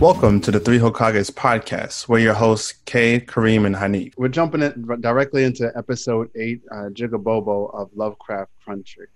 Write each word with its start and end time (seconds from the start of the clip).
Welcome 0.00 0.40
to 0.40 0.50
the 0.50 0.58
Three 0.58 0.78
Hokages 0.78 1.30
podcast. 1.30 2.08
We're 2.08 2.20
your 2.20 2.32
hosts, 2.32 2.72
Kay, 2.86 3.20
Kareem, 3.20 3.66
and 3.66 3.76
Hanif. 3.76 4.14
We're 4.16 4.28
jumping 4.28 4.62
it 4.62 5.02
directly 5.02 5.44
into 5.44 5.70
episode 5.76 6.30
eight, 6.36 6.62
uh, 6.72 6.88
Jigabobo 6.88 7.74
of 7.74 7.90
Lovecraft 7.94 8.50
Country. 8.64 9.08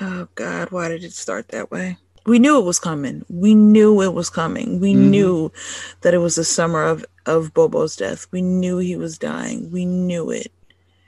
Oh 0.00 0.26
God, 0.34 0.72
why 0.72 0.88
did 0.88 1.04
it 1.04 1.12
start 1.12 1.46
that 1.50 1.70
way? 1.70 1.98
We 2.26 2.40
knew 2.40 2.58
it 2.58 2.64
was 2.64 2.80
coming. 2.80 3.24
We 3.28 3.54
knew 3.54 4.02
it 4.02 4.12
was 4.12 4.28
coming. 4.28 4.80
We 4.80 4.92
mm-hmm. 4.92 5.08
knew 5.08 5.52
that 6.00 6.14
it 6.14 6.18
was 6.18 6.34
the 6.34 6.42
summer 6.42 6.82
of 6.82 7.06
of 7.26 7.54
Bobo's 7.54 7.94
death. 7.94 8.26
We 8.32 8.42
knew 8.42 8.78
he 8.78 8.96
was 8.96 9.18
dying. 9.18 9.70
We 9.70 9.84
knew 9.84 10.32
it. 10.32 10.50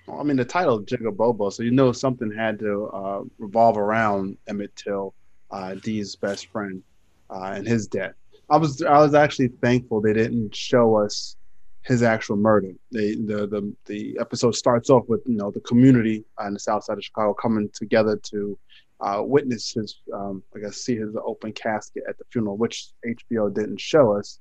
I 0.08 0.22
mean, 0.22 0.36
the 0.36 0.44
title 0.44 0.82
Jigabobo, 0.82 1.52
so 1.52 1.64
you 1.64 1.72
know 1.72 1.90
something 1.90 2.30
had 2.30 2.60
to 2.60 2.86
uh, 2.86 3.22
revolve 3.38 3.76
around 3.76 4.38
Emmett 4.46 4.76
Till, 4.76 5.14
uh, 5.50 5.74
Dee's 5.74 6.14
best 6.14 6.46
friend, 6.46 6.80
uh, 7.28 7.54
and 7.56 7.66
his 7.66 7.88
death. 7.88 8.14
I 8.50 8.56
was 8.56 8.82
I 8.82 8.98
was 8.98 9.14
actually 9.14 9.48
thankful 9.62 10.00
they 10.00 10.12
didn't 10.12 10.54
show 10.54 10.96
us 10.96 11.36
his 11.82 12.02
actual 12.02 12.36
murder. 12.36 12.72
They, 12.92 13.14
the 13.14 13.46
the 13.46 13.74
the 13.86 14.18
episode 14.20 14.54
starts 14.54 14.90
off 14.90 15.04
with 15.08 15.22
you 15.26 15.36
know 15.36 15.50
the 15.50 15.60
community 15.60 16.24
on 16.38 16.54
the 16.54 16.60
south 16.60 16.84
side 16.84 16.98
of 16.98 17.04
Chicago 17.04 17.32
coming 17.32 17.70
together 17.72 18.16
to 18.16 18.58
uh, 19.00 19.22
witness 19.24 19.72
his 19.72 20.00
um, 20.12 20.42
I 20.54 20.60
guess 20.60 20.76
see 20.76 20.96
his 20.96 21.14
open 21.24 21.52
casket 21.52 22.02
at 22.08 22.18
the 22.18 22.24
funeral, 22.32 22.56
which 22.56 22.88
HBO 23.06 23.54
didn't 23.54 23.80
show 23.80 24.16
us. 24.16 24.40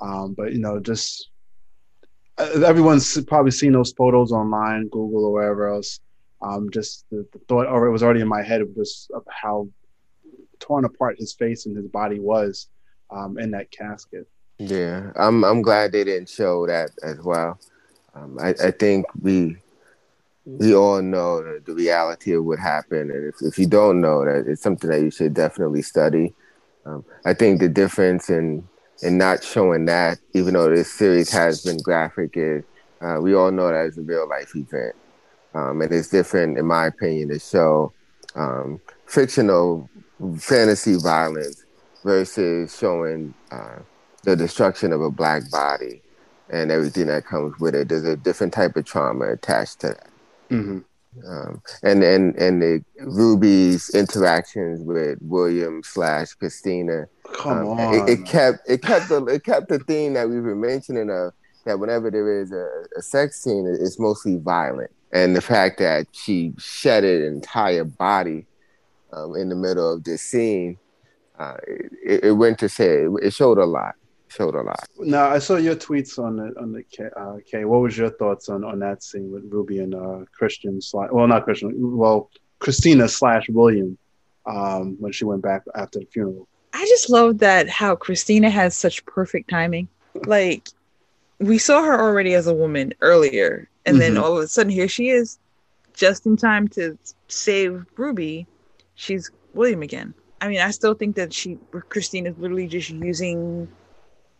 Um, 0.00 0.34
but 0.34 0.52
you 0.52 0.60
know 0.60 0.78
just 0.78 1.30
uh, 2.38 2.60
everyone's 2.64 3.22
probably 3.24 3.50
seen 3.52 3.72
those 3.72 3.92
photos 3.92 4.32
online, 4.32 4.88
Google 4.88 5.24
or 5.24 5.32
wherever 5.32 5.68
else. 5.68 6.00
Um, 6.42 6.68
just 6.70 7.06
the, 7.10 7.26
the, 7.32 7.38
thought, 7.48 7.66
or 7.66 7.86
it 7.86 7.90
was 7.90 8.02
already 8.02 8.20
in 8.20 8.28
my 8.28 8.42
head 8.42 8.60
of 8.60 8.74
just 8.74 9.10
of 9.12 9.22
how 9.30 9.68
torn 10.60 10.84
apart 10.84 11.16
his 11.18 11.32
face 11.32 11.64
and 11.64 11.74
his 11.74 11.86
body 11.86 12.20
was 12.20 12.68
um, 13.10 13.38
in 13.38 13.50
that 13.52 13.70
casket. 13.70 14.26
Yeah, 14.58 15.10
I'm 15.16 15.44
I'm 15.44 15.62
glad 15.62 15.92
they 15.92 16.04
didn't 16.04 16.30
show 16.30 16.66
that 16.66 16.90
as 17.02 17.18
well. 17.20 17.58
Um, 18.14 18.38
I, 18.40 18.54
I 18.62 18.70
think 18.70 19.06
we 19.20 19.58
we 20.46 20.74
all 20.74 21.02
know 21.02 21.42
the, 21.42 21.60
the 21.64 21.74
reality 21.74 22.32
of 22.32 22.44
what 22.44 22.58
happened, 22.58 23.10
and 23.10 23.26
if, 23.28 23.34
if 23.42 23.58
you 23.58 23.66
don't 23.66 24.00
know 24.00 24.24
that, 24.24 24.46
it's 24.46 24.62
something 24.62 24.88
that 24.88 25.02
you 25.02 25.10
should 25.10 25.34
definitely 25.34 25.82
study. 25.82 26.32
Um, 26.86 27.04
I 27.26 27.34
think 27.34 27.60
the 27.60 27.68
difference 27.68 28.30
in 28.30 28.66
in 29.02 29.18
not 29.18 29.44
showing 29.44 29.84
that, 29.86 30.18
even 30.32 30.54
though 30.54 30.70
this 30.70 30.90
series 30.90 31.30
has 31.30 31.62
been 31.62 31.78
graphic, 31.82 32.30
is 32.36 32.64
uh, 33.02 33.18
we 33.20 33.34
all 33.34 33.50
know 33.50 33.68
that 33.68 33.86
it's 33.86 33.98
a 33.98 34.02
real 34.02 34.26
life 34.26 34.56
event, 34.56 34.94
um, 35.52 35.82
and 35.82 35.92
it's 35.92 36.08
different, 36.08 36.56
in 36.56 36.64
my 36.64 36.86
opinion, 36.86 37.28
to 37.28 37.38
show 37.38 37.92
um, 38.36 38.80
fictional 39.04 39.90
fantasy 40.38 40.96
violence 40.96 41.65
versus 42.06 42.78
showing 42.78 43.34
uh, 43.50 43.80
the 44.22 44.36
destruction 44.36 44.92
of 44.92 45.02
a 45.02 45.10
black 45.10 45.50
body 45.50 46.00
and 46.48 46.70
everything 46.70 47.08
that 47.08 47.26
comes 47.26 47.58
with 47.58 47.74
it. 47.74 47.88
There's 47.88 48.04
a 48.04 48.16
different 48.16 48.54
type 48.54 48.76
of 48.76 48.84
trauma 48.84 49.32
attached 49.32 49.80
to 49.80 49.88
that. 49.88 50.10
Mm-hmm. 50.48 50.78
Um, 51.26 51.62
and 51.82 52.04
and 52.04 52.36
and 52.36 52.62
the 52.62 52.84
Ruby's 53.00 53.88
interactions 53.94 54.82
with 54.82 55.18
William 55.22 55.82
slash 55.82 56.34
Christina. 56.34 57.06
Come 57.32 57.58
um, 57.58 57.68
on. 57.68 57.94
It, 57.94 58.20
it, 58.20 58.26
kept 58.26 58.58
it 58.68 58.82
kept 58.82 59.08
the 59.08 59.24
it 59.24 59.42
kept 59.42 59.68
the 59.68 59.78
theme 59.80 60.12
that 60.12 60.28
we 60.28 60.40
were 60.40 60.54
mentioning 60.54 61.10
of 61.10 61.32
that 61.64 61.80
whenever 61.80 62.10
there 62.10 62.40
is 62.40 62.52
a, 62.52 62.68
a 62.98 63.02
sex 63.02 63.42
scene, 63.42 63.66
it's 63.66 63.98
mostly 63.98 64.36
violent, 64.36 64.90
and 65.10 65.34
the 65.34 65.40
fact 65.40 65.78
that 65.78 66.06
she 66.12 66.52
shed 66.58 67.02
an 67.02 67.24
entire 67.24 67.84
body 67.84 68.44
um, 69.12 69.34
in 69.34 69.48
the 69.48 69.56
middle 69.56 69.94
of 69.94 70.04
this 70.04 70.22
scene 70.22 70.78
uh, 71.38 71.56
it, 71.66 72.24
it, 72.24 72.32
went 72.32 72.58
to 72.58 72.68
say 72.68 73.06
it 73.22 73.32
showed 73.32 73.58
a 73.58 73.64
lot. 73.64 73.94
Showed 74.28 74.54
a 74.54 74.62
lot. 74.62 74.84
Now 74.98 75.28
I 75.28 75.38
saw 75.38 75.56
your 75.56 75.76
tweets 75.76 76.18
on 76.18 76.36
the 76.36 76.52
on 76.60 76.72
the 76.72 76.82
K. 76.82 77.04
Uh, 77.16 77.36
K. 77.48 77.64
What 77.64 77.80
was 77.80 77.96
your 77.96 78.10
thoughts 78.10 78.48
on, 78.48 78.64
on 78.64 78.78
that 78.80 79.02
scene 79.02 79.30
with 79.30 79.44
Ruby 79.48 79.78
and 79.78 79.94
uh, 79.94 80.24
Christian? 80.32 80.80
Slash, 80.80 81.10
well, 81.12 81.26
not 81.28 81.44
Christian. 81.44 81.96
Well, 81.96 82.30
Christina 82.58 83.08
slash 83.08 83.48
William 83.48 83.96
um, 84.46 84.96
when 84.98 85.12
she 85.12 85.24
went 85.24 85.42
back 85.42 85.62
after 85.74 86.00
the 86.00 86.06
funeral. 86.06 86.48
I 86.72 86.84
just 86.86 87.08
love 87.08 87.38
that 87.38 87.68
how 87.68 87.96
Christina 87.96 88.50
has 88.50 88.76
such 88.76 89.04
perfect 89.06 89.48
timing. 89.48 89.88
Like 90.26 90.68
we 91.38 91.58
saw 91.58 91.82
her 91.82 92.00
already 92.00 92.34
as 92.34 92.46
a 92.46 92.54
woman 92.54 92.94
earlier, 93.00 93.68
and 93.84 93.94
mm-hmm. 93.94 94.14
then 94.14 94.18
all 94.18 94.36
of 94.36 94.42
a 94.42 94.48
sudden 94.48 94.72
here 94.72 94.88
she 94.88 95.08
is, 95.08 95.38
just 95.94 96.26
in 96.26 96.36
time 96.36 96.68
to 96.68 96.98
save 97.28 97.86
Ruby. 97.96 98.46
She's 98.94 99.30
William 99.54 99.82
again. 99.82 100.14
I 100.40 100.48
mean, 100.48 100.60
I 100.60 100.70
still 100.70 100.94
think 100.94 101.16
that 101.16 101.32
she 101.32 101.58
Christine 101.88 102.26
is 102.26 102.36
literally 102.38 102.66
just 102.66 102.90
using 102.90 103.68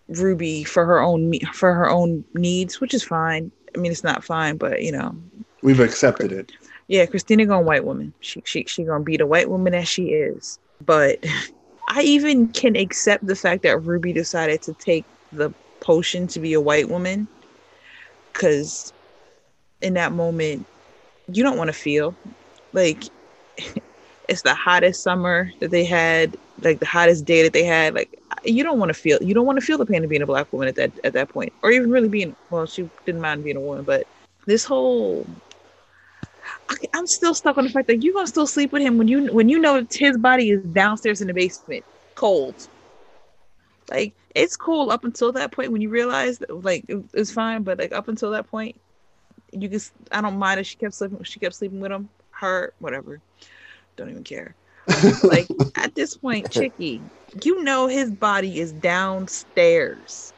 Ruby 0.08 0.64
for 0.64 0.84
her 0.84 1.00
own 1.00 1.38
for 1.52 1.72
her 1.74 1.88
own 1.88 2.24
needs, 2.34 2.80
which 2.80 2.94
is 2.94 3.02
fine. 3.02 3.50
I 3.74 3.78
mean, 3.78 3.92
it's 3.92 4.04
not 4.04 4.24
fine, 4.24 4.56
but 4.56 4.82
you 4.82 4.92
know, 4.92 5.16
we've 5.62 5.80
accepted 5.80 6.32
it. 6.32 6.52
Yeah, 6.88 7.06
Christina 7.06 7.46
gonna 7.46 7.62
white 7.62 7.84
woman. 7.84 8.12
She 8.20 8.42
she 8.44 8.64
she 8.64 8.84
gonna 8.84 9.04
be 9.04 9.16
the 9.16 9.26
white 9.26 9.50
woman 9.50 9.74
as 9.74 9.88
she 9.88 10.08
is. 10.10 10.58
But 10.84 11.24
I 11.88 12.02
even 12.02 12.48
can 12.48 12.76
accept 12.76 13.26
the 13.26 13.36
fact 13.36 13.62
that 13.62 13.82
Ruby 13.82 14.12
decided 14.12 14.62
to 14.62 14.74
take 14.74 15.04
the 15.32 15.52
potion 15.80 16.26
to 16.28 16.40
be 16.40 16.52
a 16.52 16.60
white 16.60 16.88
woman, 16.88 17.26
because 18.32 18.92
in 19.80 19.94
that 19.94 20.12
moment, 20.12 20.66
you 21.32 21.42
don't 21.42 21.56
want 21.56 21.68
to 21.68 21.74
feel 21.74 22.14
like 22.72 23.02
it's 24.28 24.42
the 24.42 24.54
hottest 24.54 25.02
summer 25.02 25.50
that 25.60 25.70
they 25.70 25.84
had, 25.84 26.36
like 26.62 26.80
the 26.80 26.86
hottest 26.86 27.24
day 27.24 27.42
that 27.42 27.52
they 27.52 27.64
had. 27.64 27.94
Like 27.94 28.18
you 28.44 28.62
don't 28.62 28.78
want 28.78 28.90
to 28.90 28.94
feel 28.94 29.22
you 29.22 29.34
don't 29.34 29.46
want 29.46 29.58
to 29.58 29.64
feel 29.64 29.78
the 29.78 29.86
pain 29.86 30.02
of 30.02 30.10
being 30.10 30.22
a 30.22 30.26
black 30.26 30.52
woman 30.52 30.68
at 30.68 30.76
that 30.76 30.92
at 31.04 31.12
that 31.12 31.28
point, 31.28 31.52
or 31.62 31.70
even 31.70 31.90
really 31.90 32.08
being. 32.08 32.34
Well, 32.50 32.66
she 32.66 32.88
didn't 33.04 33.20
mind 33.20 33.44
being 33.44 33.56
a 33.56 33.60
woman, 33.60 33.84
but 33.84 34.06
this 34.46 34.64
whole 34.64 35.26
I, 36.68 36.76
am 36.94 37.06
still 37.06 37.34
stuck 37.34 37.58
on 37.58 37.64
the 37.64 37.70
fact 37.70 37.86
that 37.88 38.02
you're 38.02 38.14
gonna 38.14 38.26
still 38.26 38.46
sleep 38.46 38.72
with 38.72 38.82
him 38.82 38.98
when 38.98 39.08
you 39.08 39.32
when 39.32 39.48
you 39.48 39.58
know 39.58 39.86
his 39.90 40.16
body 40.16 40.50
is 40.50 40.62
downstairs 40.64 41.20
in 41.20 41.28
the 41.28 41.34
basement, 41.34 41.84
cold. 42.14 42.54
Like 43.90 44.14
it's 44.34 44.56
cool 44.56 44.90
up 44.90 45.04
until 45.04 45.32
that 45.32 45.52
point 45.52 45.72
when 45.72 45.80
you 45.80 45.88
realize 45.88 46.38
that 46.38 46.64
like 46.64 46.84
it, 46.88 47.02
it's 47.14 47.32
fine, 47.32 47.62
but 47.62 47.78
like 47.78 47.92
up 47.92 48.08
until 48.08 48.32
that 48.32 48.48
point, 48.50 48.78
you 49.52 49.68
just 49.68 49.92
I 50.10 50.20
don't 50.20 50.38
mind 50.38 50.60
if 50.60 50.66
she 50.66 50.76
kept 50.76 50.94
sleeping. 50.94 51.22
She 51.22 51.38
kept 51.38 51.54
sleeping 51.54 51.80
with 51.80 51.92
him, 51.92 52.08
her, 52.30 52.72
whatever 52.80 53.20
don't 53.96 54.10
even 54.10 54.24
care. 54.24 54.54
like 55.24 55.48
at 55.74 55.94
this 55.94 56.16
point, 56.16 56.50
Chicky, 56.50 57.02
you 57.42 57.62
know 57.64 57.86
his 57.86 58.10
body 58.10 58.60
is 58.60 58.72
downstairs. 58.72 60.32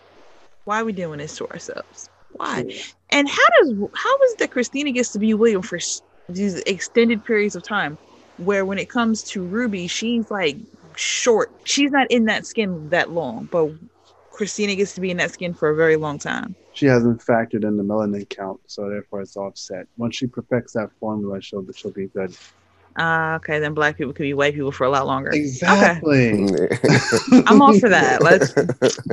Why 0.65 0.81
are 0.81 0.85
we 0.85 0.93
doing 0.93 1.19
this 1.19 1.37
to 1.37 1.47
ourselves? 1.49 2.09
Why? 2.31 2.65
And 3.11 3.29
how 3.29 3.47
does 3.59 3.75
how 3.95 4.17
is 4.25 4.35
that 4.37 4.51
Christina 4.51 4.93
gets 4.93 5.11
to 5.13 5.19
be 5.19 5.35
William 5.35 5.63
for 5.63 5.79
these 6.29 6.61
extended 6.61 7.25
periods 7.25 7.57
of 7.57 7.63
time, 7.63 7.99
where 8.37 8.65
when 8.65 8.79
it 8.79 8.89
comes 8.89 9.23
to 9.25 9.43
Ruby, 9.43 9.87
she's 9.87 10.31
like 10.31 10.57
short. 10.97 11.51
She's 11.65 11.91
not 11.91 12.11
in 12.11 12.25
that 12.27 12.47
skin 12.47 12.89
that 12.91 13.11
long, 13.11 13.49
but 13.51 13.71
Christina 14.31 14.75
gets 14.75 14.95
to 14.95 15.01
be 15.01 15.11
in 15.11 15.17
that 15.17 15.33
skin 15.33 15.55
for 15.55 15.71
a 15.71 15.77
very 15.77 15.97
long 15.97 16.19
time. 16.19 16.55
She 16.73 16.87
hasn't 16.87 17.21
factored 17.23 17.65
in 17.65 17.77
the 17.77 17.83
melanin 17.83 18.29
count, 18.29 18.61
so 18.67 18.89
therefore 18.89 19.23
it's 19.23 19.37
offset. 19.37 19.87
Once 19.97 20.17
she 20.17 20.27
perfects 20.27 20.75
that 20.75 20.91
formula, 21.01 21.41
she'll 21.41 21.67
she'll 21.75 21.93
be 21.93 22.07
good. 22.09 22.37
Uh, 22.99 23.37
okay, 23.37 23.61
then 23.61 23.75
black 23.75 23.97
people 23.97 24.13
could 24.13 24.25
be 24.25 24.35
white 24.35 24.55
people 24.55 24.73
for 24.73 24.85
a 24.85 24.91
lot 24.91 25.07
longer. 25.07 25.31
Exactly. 25.31 26.45
Okay. 26.51 26.79
I'm 27.47 27.63
all 27.63 27.79
for 27.79 27.89
that. 27.89 28.23
Let's 28.23 28.53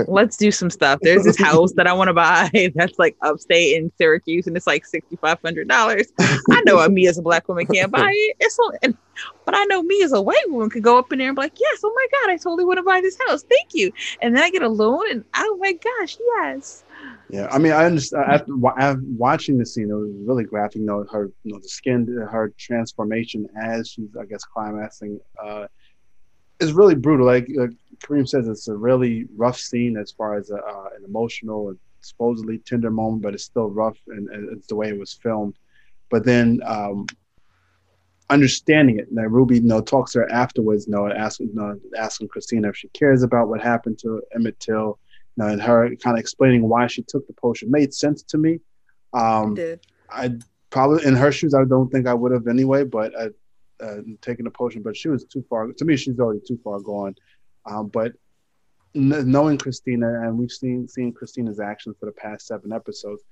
let's 0.07 0.37
do 0.37 0.51
some 0.51 0.71
stuff. 0.71 0.99
There's 1.03 1.23
this 1.23 1.37
house 1.37 1.71
that 1.73 1.85
I 1.85 1.93
want 1.93 2.07
to 2.07 2.13
buy 2.13 2.49
that's 2.75 2.97
like 2.97 3.15
upstate 3.21 3.77
in 3.77 3.91
Syracuse, 3.97 4.47
and 4.47 4.57
it's 4.57 4.65
like 4.65 4.87
sixty 4.87 5.17
five 5.17 5.37
hundred 5.43 5.67
dollars. 5.67 6.07
I 6.19 6.61
know 6.65 6.87
me 6.89 7.07
as 7.07 7.19
a 7.19 7.21
black 7.21 7.47
woman 7.47 7.67
can't 7.67 7.91
buy 7.91 8.11
it. 8.11 8.37
It's 8.39 8.55
so, 8.55 8.71
and, 8.81 8.97
but 9.45 9.55
I 9.55 9.63
know 9.65 9.83
me 9.83 10.01
as 10.01 10.13
a 10.13 10.21
white 10.21 10.49
woman 10.49 10.71
could 10.71 10.83
go 10.83 10.97
up 10.97 11.11
in 11.11 11.19
there 11.19 11.27
and 11.27 11.35
be 11.35 11.43
like, 11.43 11.59
yes, 11.59 11.81
oh 11.83 11.93
my 11.93 12.07
god, 12.19 12.31
I 12.31 12.37
totally 12.37 12.65
want 12.65 12.77
to 12.77 12.83
buy 12.83 13.01
this 13.01 13.19
house. 13.27 13.43
Thank 13.43 13.73
you. 13.73 13.91
And 14.21 14.35
then 14.35 14.43
I 14.43 14.49
get 14.49 14.63
a 14.63 14.69
loan, 14.69 15.03
and 15.11 15.23
oh 15.35 15.57
my 15.59 15.73
gosh, 15.73 16.17
yes. 16.19 16.84
Yeah, 17.35 17.49
I 17.51 17.57
mean, 17.57 17.73
I 17.73 17.83
understand. 17.83 18.23
After, 18.31 19.01
watching 19.17 19.57
the 19.57 19.65
scene, 19.65 19.89
it 19.89 19.93
was 19.93 20.09
really 20.25 20.45
graphic. 20.45 20.77
You 20.77 20.85
know, 20.85 21.05
her, 21.11 21.29
you 21.43 21.51
know, 21.51 21.59
the 21.59 21.67
skin, 21.67 22.07
her 22.07 22.53
transformation 22.57 23.45
as 23.61 23.89
she's, 23.89 24.15
I 24.17 24.23
guess, 24.23 24.45
climaxing, 24.45 25.19
uh, 25.43 25.67
is 26.61 26.71
really 26.71 26.95
brutal. 26.95 27.25
Like 27.25 27.49
uh, 27.59 27.67
Kareem 27.97 28.25
says, 28.25 28.47
it's 28.47 28.69
a 28.69 28.73
really 28.73 29.27
rough 29.35 29.57
scene 29.57 29.97
as 29.97 30.11
far 30.11 30.37
as 30.37 30.49
a, 30.49 30.55
uh, 30.55 30.89
an 30.97 31.03
emotional 31.03 31.67
and 31.67 31.79
supposedly 31.99 32.59
tender 32.59 32.89
moment, 32.89 33.21
but 33.23 33.33
it's 33.33 33.43
still 33.43 33.69
rough, 33.69 33.97
and, 34.07 34.29
and 34.29 34.57
it's 34.57 34.67
the 34.67 34.75
way 34.75 34.87
it 34.87 34.97
was 34.97 35.11
filmed. 35.11 35.57
But 36.09 36.23
then 36.23 36.61
um, 36.65 37.05
understanding 38.29 38.99
it, 38.99 39.13
that 39.13 39.27
Ruby, 39.29 39.55
you 39.55 39.63
know, 39.63 39.81
talks 39.81 40.13
to 40.13 40.19
her 40.19 40.31
afterwards, 40.31 40.87
you 40.87 40.93
know, 40.93 41.11
asking, 41.11 41.49
you 41.49 41.55
know, 41.55 41.77
asking 41.97 42.29
Christina 42.29 42.69
if 42.69 42.77
she 42.77 42.87
cares 42.89 43.23
about 43.23 43.49
what 43.49 43.59
happened 43.59 43.99
to 44.03 44.21
Emmett 44.33 44.57
Till 44.61 44.99
know, 45.37 45.47
and 45.47 45.61
her 45.61 45.95
kind 45.97 46.17
of 46.17 46.19
explaining 46.19 46.67
why 46.67 46.87
she 46.87 47.03
took 47.03 47.25
the 47.27 47.33
potion 47.33 47.69
made 47.71 47.93
sense 47.93 48.23
to 48.23 48.37
me. 48.37 48.59
Um, 49.13 49.55
did. 49.55 49.85
I 50.09 50.31
probably 50.69 51.05
in 51.05 51.15
her 51.15 51.31
shoes, 51.31 51.53
I 51.53 51.63
don't 51.65 51.89
think 51.89 52.07
I 52.07 52.13
would 52.13 52.31
have 52.31 52.47
anyway, 52.47 52.83
but 52.83 53.13
I, 53.19 53.29
uh, 53.83 54.01
taking 54.21 54.45
the 54.45 54.51
potion. 54.51 54.81
But 54.81 54.95
she 54.95 55.09
was 55.09 55.25
too 55.25 55.43
far. 55.49 55.71
To 55.71 55.85
me, 55.85 55.97
she's 55.97 56.19
already 56.19 56.41
too 56.45 56.59
far 56.63 56.79
gone. 56.79 57.15
Um, 57.65 57.87
but 57.87 58.13
knowing 58.93 59.57
Christina, 59.57 60.21
and 60.21 60.37
we've 60.37 60.51
seen 60.51 60.87
seen 60.87 61.11
Christina's 61.11 61.59
actions 61.59 61.95
for 61.99 62.05
the 62.05 62.11
past 62.13 62.47
seven 62.47 62.71
episodes, 62.71 63.23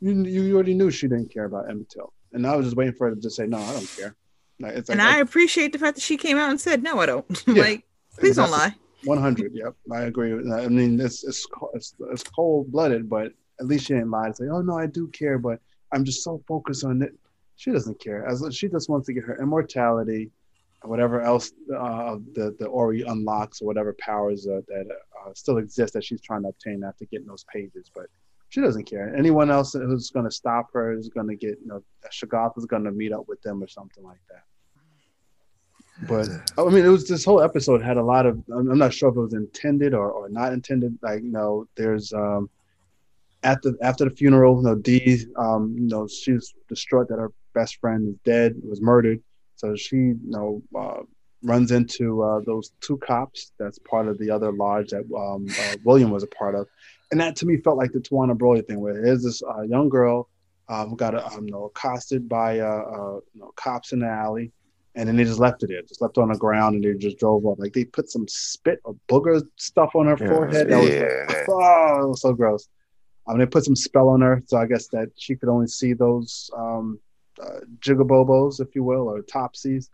you 0.00 0.22
you 0.24 0.54
already 0.54 0.74
knew 0.74 0.90
she 0.90 1.08
didn't 1.08 1.32
care 1.32 1.44
about 1.44 1.68
Emmett 1.68 1.90
Till, 1.90 2.12
and 2.32 2.46
I 2.46 2.56
was 2.56 2.66
just 2.66 2.76
waiting 2.76 2.94
for 2.94 3.08
her 3.08 3.14
to 3.14 3.20
just 3.20 3.36
say, 3.36 3.46
"No, 3.46 3.58
I 3.58 3.72
don't 3.72 3.96
care." 3.96 4.16
Like, 4.60 4.88
and 4.90 5.00
I 5.00 5.18
appreciate 5.18 5.72
the 5.72 5.78
fact 5.78 5.96
that 5.96 6.02
she 6.02 6.16
came 6.16 6.36
out 6.36 6.50
and 6.50 6.60
said, 6.60 6.82
"No, 6.82 6.98
I 7.00 7.06
don't." 7.06 7.26
Yeah, 7.46 7.62
like, 7.62 7.84
please 8.18 8.36
don't 8.36 8.50
lie. 8.50 8.74
One 9.04 9.18
hundred. 9.18 9.52
Yep, 9.54 9.74
I 9.92 10.02
agree. 10.02 10.34
With 10.34 10.48
that. 10.50 10.60
I 10.60 10.68
mean, 10.68 11.00
it's 11.00 11.24
it's 11.24 11.46
it's, 11.74 11.94
it's 12.12 12.22
cold 12.22 12.70
blooded, 12.70 13.08
but 13.08 13.32
at 13.58 13.66
least 13.66 13.86
she 13.86 13.94
didn't 13.94 14.10
lie 14.10 14.26
and 14.26 14.36
say, 14.36 14.48
"Oh 14.48 14.60
no, 14.62 14.78
I 14.78 14.86
do 14.86 15.08
care," 15.08 15.38
but 15.38 15.60
I'm 15.92 16.04
just 16.04 16.22
so 16.22 16.42
focused 16.46 16.84
on 16.84 17.02
it. 17.02 17.14
She 17.56 17.70
doesn't 17.70 18.00
care. 18.00 18.26
As 18.26 18.44
she 18.54 18.68
just 18.68 18.88
wants 18.88 19.06
to 19.06 19.12
get 19.12 19.24
her 19.24 19.40
immortality, 19.40 20.30
whatever 20.82 21.20
else 21.20 21.52
uh, 21.76 22.16
the 22.34 22.54
the 22.58 22.66
Orrery 22.66 23.02
unlocks 23.02 23.60
or 23.60 23.66
whatever 23.66 23.94
powers 23.98 24.46
uh, 24.46 24.60
that 24.68 24.86
uh, 24.90 25.30
still 25.34 25.58
exist 25.58 25.94
that 25.94 26.04
she's 26.04 26.20
trying 26.20 26.42
to 26.42 26.48
obtain 26.48 26.82
after 26.84 27.04
getting 27.06 27.26
those 27.26 27.44
pages. 27.52 27.90
But 27.94 28.06
she 28.50 28.60
doesn't 28.60 28.84
care. 28.84 29.14
Anyone 29.16 29.50
else 29.50 29.72
who's 29.72 30.10
going 30.10 30.24
to 30.24 30.30
stop 30.30 30.68
her 30.72 30.92
is 30.92 31.08
going 31.08 31.28
to 31.28 31.36
get, 31.36 31.58
you 31.60 31.68
know, 31.68 31.82
Shoggoth 32.12 32.58
is 32.58 32.66
going 32.66 32.84
to 32.84 32.90
meet 32.90 33.12
up 33.12 33.28
with 33.28 33.40
them 33.42 33.62
or 33.62 33.68
something 33.68 34.02
like 34.02 34.20
that. 34.28 34.42
But 36.08 36.28
I 36.56 36.64
mean, 36.64 36.84
it 36.84 36.88
was 36.88 37.06
this 37.06 37.24
whole 37.24 37.42
episode 37.42 37.82
had 37.82 37.98
a 37.98 38.02
lot 38.02 38.26
of. 38.26 38.42
I'm 38.54 38.78
not 38.78 38.94
sure 38.94 39.10
if 39.10 39.16
it 39.16 39.20
was 39.20 39.34
intended 39.34 39.92
or, 39.92 40.10
or 40.10 40.28
not 40.28 40.52
intended. 40.52 40.98
Like, 41.02 41.22
you 41.22 41.30
know, 41.30 41.66
there's 41.76 42.12
um, 42.12 42.48
after 43.42 43.72
after 43.82 44.04
the 44.04 44.10
funeral, 44.10 44.56
you 44.56 44.62
know, 44.62 44.74
Dee, 44.74 45.26
um, 45.36 45.74
you 45.78 45.88
know, 45.88 46.06
she's 46.06 46.54
distraught 46.68 47.08
that 47.08 47.18
her 47.18 47.32
best 47.54 47.76
friend 47.80 48.08
is 48.08 48.16
dead, 48.24 48.54
was 48.62 48.80
murdered. 48.80 49.20
So 49.56 49.76
she, 49.76 49.96
you 49.96 50.18
know, 50.24 50.62
uh, 50.74 51.02
runs 51.42 51.70
into 51.70 52.22
uh, 52.22 52.40
those 52.46 52.72
two 52.80 52.96
cops. 52.98 53.52
That's 53.58 53.78
part 53.78 54.08
of 54.08 54.18
the 54.18 54.30
other 54.30 54.52
lodge 54.52 54.90
that 54.90 55.04
um, 55.14 55.46
uh, 55.48 55.76
William 55.84 56.10
was 56.10 56.22
a 56.22 56.28
part 56.28 56.54
of, 56.54 56.66
and 57.10 57.20
that 57.20 57.36
to 57.36 57.46
me 57.46 57.58
felt 57.58 57.76
like 57.76 57.92
the 57.92 58.00
Tawana 58.00 58.36
Brawley 58.36 58.62
thing, 58.62 58.80
where 58.80 59.02
there's 59.02 59.22
this 59.22 59.42
uh, 59.42 59.62
young 59.62 59.88
girl 59.88 60.28
um, 60.68 60.90
who 60.90 60.96
got 60.96 61.14
um, 61.14 61.46
you 61.46 61.52
know, 61.52 61.64
accosted 61.64 62.28
by 62.28 62.60
uh, 62.60 62.64
uh, 62.64 63.20
you 63.34 63.40
know, 63.40 63.52
cops 63.56 63.92
in 63.92 64.00
the 64.00 64.06
alley, 64.06 64.52
and 64.94 65.08
then 65.08 65.16
they 65.16 65.24
just 65.24 65.38
left 65.38 65.62
it 65.62 65.68
there, 65.68 65.82
just 65.82 66.02
left 66.02 66.18
on 66.18 66.28
the 66.28 66.38
ground, 66.38 66.74
and 66.74 66.84
they 66.84 66.98
just 66.98 67.18
drove 67.18 67.44
off. 67.46 67.58
Like 67.58 67.72
they 67.72 67.84
put 67.84 68.10
some 68.10 68.26
spit 68.28 68.80
or 68.84 68.96
booger 69.08 69.42
stuff 69.56 69.94
on 69.94 70.06
her 70.06 70.16
yeah, 70.20 70.28
forehead. 70.28 70.68
That 70.68 70.80
was, 70.80 70.90
yeah. 70.90 71.44
oh, 71.48 72.08
was 72.08 72.22
so 72.22 72.32
gross. 72.32 72.68
Um, 73.26 73.38
they 73.38 73.46
put 73.46 73.64
some 73.64 73.76
spell 73.76 74.08
on 74.08 74.20
her, 74.22 74.42
so 74.46 74.56
I 74.56 74.66
guess 74.66 74.88
that 74.88 75.10
she 75.16 75.36
could 75.36 75.48
only 75.48 75.68
see 75.68 75.92
those 75.92 76.50
um, 76.56 76.98
uh, 77.40 77.60
jigabobos, 77.78 78.60
if 78.60 78.74
you 78.74 78.82
will, 78.82 79.08
or 79.08 79.22
topsies. 79.22 79.88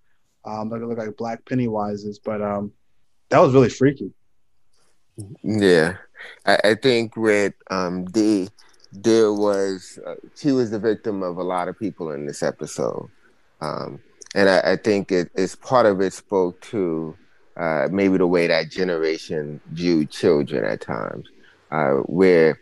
Um, 0.44 0.70
they 0.70 0.78
look 0.78 0.96
like 0.96 1.16
black 1.16 1.44
Pennywises, 1.44 2.18
but 2.24 2.40
um, 2.40 2.72
that 3.28 3.40
was 3.40 3.52
really 3.52 3.68
freaky. 3.68 4.12
Yeah, 5.42 5.96
I, 6.46 6.58
I 6.64 6.74
think 6.74 7.16
with 7.16 7.54
um, 7.70 8.04
Dee, 8.06 8.48
there 8.92 9.32
was 9.32 9.98
uh, 10.06 10.14
she 10.36 10.52
was 10.52 10.70
the 10.70 10.78
victim 10.78 11.22
of 11.22 11.38
a 11.38 11.42
lot 11.42 11.68
of 11.68 11.78
people 11.78 12.12
in 12.12 12.26
this 12.26 12.42
episode, 12.42 13.08
um, 13.60 14.00
and 14.36 14.50
I, 14.50 14.72
I 14.72 14.76
think 14.76 15.10
it 15.10 15.30
is 15.34 15.56
part 15.56 15.86
of 15.86 16.00
it 16.00 16.12
spoke 16.12 16.60
to 16.72 17.16
uh, 17.56 17.88
maybe 17.90 18.18
the 18.18 18.26
way 18.26 18.46
that 18.46 18.70
generation 18.70 19.60
viewed 19.72 20.10
children 20.10 20.62
at 20.64 20.82
times, 20.82 21.26
uh, 21.70 21.94
where 22.04 22.60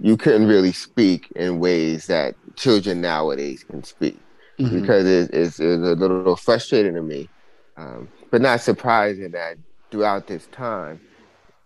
you 0.00 0.16
couldn't 0.16 0.48
really 0.48 0.72
speak 0.72 1.30
in 1.36 1.60
ways 1.60 2.08
that 2.08 2.34
children 2.56 3.00
nowadays 3.00 3.62
can 3.62 3.84
speak 3.84 4.18
mm-hmm. 4.58 4.80
because 4.80 5.06
it, 5.06 5.30
it's, 5.32 5.60
it's, 5.60 5.82
a 5.84 5.94
little 5.94 6.34
frustrating 6.34 6.94
to 6.94 7.02
me, 7.02 7.28
um, 7.76 8.08
but 8.32 8.42
not 8.42 8.60
surprising 8.60 9.30
that 9.30 9.56
throughout 9.92 10.26
this 10.26 10.46
time, 10.48 11.00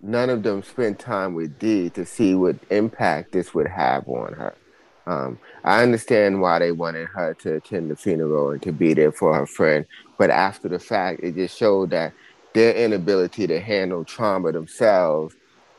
none 0.02 0.28
of 0.28 0.42
them 0.42 0.62
spent 0.62 0.98
time 0.98 1.32
with 1.32 1.58
Dee 1.58 1.88
to 1.90 2.04
see 2.04 2.34
what 2.34 2.56
impact 2.70 3.32
this 3.32 3.54
would 3.54 3.66
have 3.66 4.06
on 4.08 4.34
her. 4.34 4.54
Um, 5.08 5.38
I 5.64 5.82
understand 5.82 6.42
why 6.42 6.58
they 6.58 6.70
wanted 6.70 7.06
her 7.08 7.32
to 7.34 7.54
attend 7.54 7.90
the 7.90 7.96
funeral 7.96 8.50
and 8.50 8.60
to 8.62 8.72
be 8.72 8.92
there 8.92 9.10
for 9.10 9.34
her 9.34 9.46
friend, 9.46 9.86
but 10.18 10.28
after 10.28 10.68
the 10.68 10.78
fact, 10.78 11.20
it 11.22 11.34
just 11.34 11.56
showed 11.56 11.90
that 11.90 12.12
their 12.52 12.74
inability 12.74 13.46
to 13.46 13.58
handle 13.58 14.04
trauma 14.04 14.52
themselves 14.52 15.34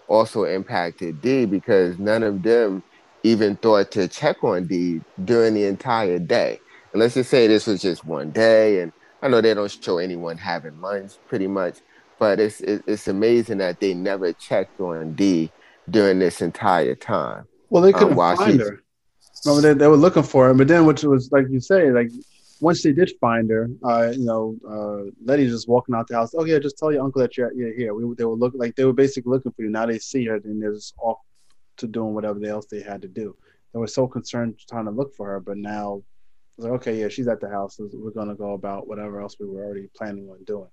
also 0.07 0.45
impacted 0.45 1.21
Dee 1.21 1.45
because 1.45 1.99
none 1.99 2.23
of 2.23 2.41
them 2.41 2.81
even 3.21 3.55
thought 3.57 3.91
to 3.91 4.07
check 4.07 4.43
on 4.43 4.65
Dee 4.65 5.01
during 5.23 5.53
the 5.53 5.65
entire 5.65 6.17
day. 6.17 6.59
And 6.91 6.99
let's 6.99 7.13
just 7.13 7.29
say 7.29 7.45
this 7.45 7.67
was 7.67 7.83
just 7.83 8.05
one 8.05 8.31
day, 8.31 8.81
and 8.81 8.91
I 9.21 9.27
know 9.27 9.41
they 9.41 9.53
don't 9.53 9.69
show 9.69 9.99
anyone 9.99 10.37
having 10.37 10.81
lunch 10.81 11.11
pretty 11.27 11.45
much, 11.45 11.77
but 12.17 12.39
it's 12.39 12.61
it's 12.61 13.07
amazing 13.07 13.59
that 13.59 13.79
they 13.79 13.93
never 13.93 14.33
checked 14.33 14.81
on 14.81 15.13
Dee 15.13 15.51
during 15.87 16.17
this 16.17 16.41
entire 16.41 16.95
time. 16.95 17.47
Well, 17.69 17.83
they 17.83 17.93
couldn't 17.93 18.17
um, 18.17 18.37
find 18.37 18.59
her. 18.59 18.81
No, 19.45 19.61
they, 19.61 19.73
they 19.73 19.87
were 19.87 19.97
looking 19.97 20.23
for 20.23 20.47
her, 20.47 20.53
but 20.53 20.67
then 20.67 20.85
which 20.85 21.03
was 21.03 21.31
like 21.31 21.45
you 21.49 21.59
say, 21.59 21.91
like 21.91 22.11
once 22.59 22.83
they 22.83 22.91
did 22.91 23.11
find 23.21 23.49
her, 23.49 23.69
uh, 23.83 24.11
you 24.11 24.25
know, 24.25 24.57
uh, 24.67 25.11
Letty's 25.23 25.51
just 25.51 25.67
walking 25.67 25.95
out 25.95 26.07
the 26.07 26.15
house. 26.15 26.33
Oh 26.35 26.45
yeah, 26.45 26.59
just 26.59 26.77
tell 26.77 26.91
your 26.91 27.03
uncle 27.03 27.21
that 27.21 27.37
you're, 27.37 27.53
you're 27.53 27.73
here. 27.73 27.93
We, 27.93 28.15
they 28.15 28.25
were 28.25 28.35
looking 28.35 28.59
like 28.59 28.75
they 28.75 28.85
were 28.85 28.93
basically 28.93 29.31
looking 29.31 29.51
for 29.51 29.61
you. 29.61 29.69
Now 29.69 29.85
they 29.85 29.99
see 29.99 30.25
her, 30.25 30.39
then 30.39 30.59
they're 30.59 30.73
just 30.73 30.93
off 30.99 31.19
to 31.77 31.87
doing 31.87 32.13
whatever 32.13 32.43
else 32.45 32.65
they 32.65 32.81
had 32.81 33.01
to 33.03 33.07
do. 33.07 33.35
They 33.73 33.79
were 33.79 33.87
so 33.87 34.07
concerned 34.07 34.59
trying 34.67 34.85
to 34.85 34.91
look 34.91 35.15
for 35.15 35.27
her, 35.27 35.39
but 35.39 35.57
now 35.57 36.03
like, 36.57 36.73
okay, 36.73 36.99
yeah, 36.99 37.07
she's 37.07 37.27
at 37.27 37.39
the 37.39 37.49
house. 37.49 37.79
We're 37.79 38.11
gonna 38.11 38.35
go 38.35 38.53
about 38.53 38.87
whatever 38.87 39.21
else 39.21 39.37
we 39.39 39.47
were 39.47 39.63
already 39.63 39.87
planning 39.95 40.29
on 40.29 40.43
doing. 40.43 40.67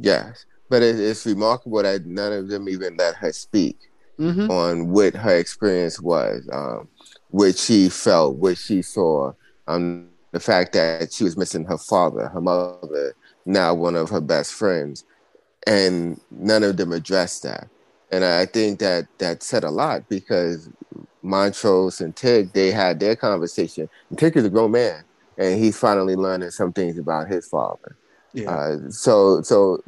Yes, 0.00 0.46
but 0.68 0.82
it, 0.82 0.98
it's 0.98 1.26
remarkable 1.26 1.82
that 1.82 2.06
none 2.06 2.32
of 2.32 2.48
them 2.48 2.68
even 2.68 2.96
let 2.96 3.14
her 3.16 3.32
speak 3.32 3.78
mm-hmm. 4.18 4.50
on 4.50 4.88
what 4.88 5.14
her 5.14 5.36
experience 5.36 6.00
was, 6.00 6.48
um, 6.52 6.88
what 7.34 7.58
she 7.58 7.88
felt, 7.88 8.36
what 8.36 8.56
she 8.56 8.80
saw, 8.80 9.32
um, 9.66 10.08
the 10.30 10.38
fact 10.38 10.72
that 10.72 11.12
she 11.12 11.24
was 11.24 11.36
missing 11.36 11.64
her 11.64 11.76
father, 11.76 12.28
her 12.28 12.40
mother, 12.40 13.12
now 13.44 13.74
one 13.74 13.96
of 13.96 14.08
her 14.08 14.20
best 14.20 14.52
friends, 14.52 15.02
and 15.66 16.20
none 16.30 16.62
of 16.62 16.76
them 16.76 16.92
addressed 16.92 17.42
that. 17.42 17.66
And 18.12 18.24
I 18.24 18.46
think 18.46 18.78
that 18.78 19.08
that 19.18 19.42
said 19.42 19.64
a 19.64 19.70
lot 19.70 20.08
because 20.08 20.68
Montrose 21.22 22.00
and 22.00 22.14
Tig, 22.14 22.52
they 22.52 22.70
had 22.70 23.00
their 23.00 23.16
conversation. 23.16 23.88
And 24.10 24.16
Tig 24.16 24.36
is 24.36 24.44
a 24.44 24.50
grown 24.50 24.70
man, 24.70 25.02
and 25.36 25.58
he's 25.58 25.76
finally 25.76 26.14
learning 26.14 26.52
some 26.52 26.72
things 26.72 26.98
about 26.98 27.26
his 27.26 27.48
father. 27.48 27.96
Yeah. 28.32 28.48
Uh, 28.48 28.90
so, 28.90 29.42
so 29.42 29.82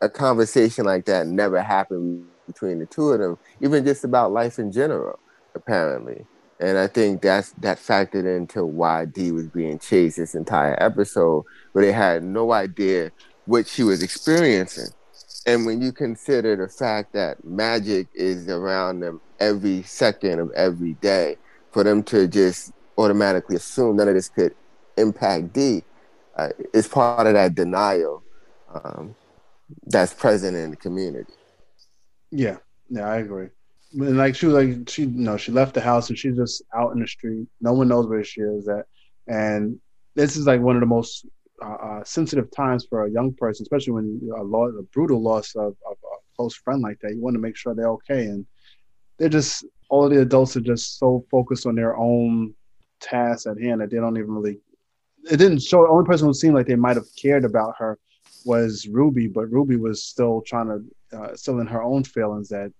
a 0.00 0.08
conversation 0.08 0.86
like 0.86 1.04
that 1.04 1.28
never 1.28 1.62
happened 1.62 2.26
between 2.48 2.80
the 2.80 2.86
two 2.86 3.10
of 3.10 3.20
them, 3.20 3.38
even 3.60 3.84
just 3.84 4.02
about 4.02 4.32
life 4.32 4.58
in 4.58 4.72
general, 4.72 5.20
apparently. 5.54 6.26
And 6.60 6.76
I 6.76 6.86
think 6.86 7.22
that's 7.22 7.52
that 7.52 7.78
factored 7.78 8.36
into 8.36 8.66
why 8.66 9.06
Dee 9.06 9.32
was 9.32 9.46
being 9.48 9.78
chased 9.78 10.18
this 10.18 10.34
entire 10.34 10.80
episode, 10.80 11.44
where 11.72 11.84
they 11.84 11.92
had 11.92 12.22
no 12.22 12.52
idea 12.52 13.10
what 13.46 13.66
she 13.66 13.82
was 13.82 14.02
experiencing. 14.02 14.92
And 15.46 15.64
when 15.64 15.80
you 15.80 15.90
consider 15.90 16.54
the 16.54 16.68
fact 16.68 17.14
that 17.14 17.42
magic 17.44 18.08
is 18.14 18.46
around 18.48 19.00
them 19.00 19.22
every 19.40 19.82
second 19.84 20.38
of 20.38 20.50
every 20.52 20.92
day, 20.94 21.38
for 21.72 21.82
them 21.82 22.02
to 22.04 22.28
just 22.28 22.72
automatically 22.98 23.56
assume 23.56 23.96
none 23.96 24.08
of 24.08 24.14
this 24.14 24.28
could 24.28 24.54
impact 24.98 25.54
Dee, 25.54 25.82
uh, 26.36 26.50
it's 26.74 26.88
part 26.88 27.26
of 27.26 27.32
that 27.32 27.54
denial 27.54 28.22
um, 28.74 29.14
that's 29.86 30.12
present 30.12 30.56
in 30.56 30.70
the 30.70 30.76
community. 30.76 31.32
Yeah, 32.30 32.58
yeah, 32.90 33.08
I 33.08 33.16
agree. 33.16 33.48
And 33.92 34.16
like 34.16 34.36
she 34.36 34.46
was 34.46 34.54
like 34.54 34.88
she 34.88 35.02
you 35.02 35.08
know 35.08 35.36
she 35.36 35.52
left 35.52 35.74
the 35.74 35.80
house 35.80 36.08
and 36.08 36.18
she's 36.18 36.36
just 36.36 36.62
out 36.74 36.92
in 36.92 37.00
the 37.00 37.08
street. 37.08 37.46
No 37.60 37.72
one 37.72 37.88
knows 37.88 38.06
where 38.06 38.22
she 38.22 38.40
is 38.40 38.68
at, 38.68 38.86
and 39.26 39.80
this 40.14 40.36
is 40.36 40.46
like 40.46 40.60
one 40.60 40.76
of 40.76 40.80
the 40.80 40.86
most 40.86 41.26
uh, 41.62 41.74
uh, 41.74 42.04
sensitive 42.04 42.50
times 42.50 42.86
for 42.88 43.04
a 43.04 43.10
young 43.10 43.32
person, 43.34 43.64
especially 43.64 43.92
when 43.92 44.20
a, 44.36 44.42
loss, 44.42 44.72
a 44.78 44.82
brutal 44.82 45.20
loss 45.20 45.54
of, 45.56 45.76
of, 45.86 45.96
a 46.04 46.36
close 46.36 46.54
friend 46.54 46.82
like 46.82 46.98
that. 47.00 47.14
You 47.14 47.20
want 47.20 47.34
to 47.34 47.40
make 47.40 47.56
sure 47.56 47.74
they're 47.74 47.90
okay, 47.90 48.26
and 48.26 48.46
they're 49.18 49.28
just 49.28 49.64
all 49.88 50.08
the 50.08 50.20
adults 50.20 50.56
are 50.56 50.60
just 50.60 50.98
so 50.98 51.24
focused 51.30 51.66
on 51.66 51.74
their 51.74 51.96
own 51.96 52.54
tasks 53.00 53.46
at 53.46 53.60
hand 53.60 53.80
that 53.80 53.90
they 53.90 53.96
don't 53.96 54.16
even 54.16 54.32
really. 54.32 54.60
It 55.30 55.36
didn't 55.36 55.60
show. 55.60 55.82
The 55.82 55.90
only 55.90 56.06
person 56.06 56.28
who 56.28 56.34
seemed 56.34 56.54
like 56.54 56.66
they 56.66 56.76
might 56.76 56.96
have 56.96 57.04
cared 57.20 57.44
about 57.44 57.74
her 57.78 57.98
was 58.44 58.88
Ruby, 58.88 59.26
but 59.26 59.50
Ruby 59.50 59.76
was 59.76 60.02
still 60.02 60.42
trying 60.46 60.68
to, 60.68 61.18
uh, 61.18 61.36
still 61.36 61.60
in 61.60 61.66
her 61.66 61.82
own 61.82 62.04
feelings 62.04 62.48
that, 62.48 62.72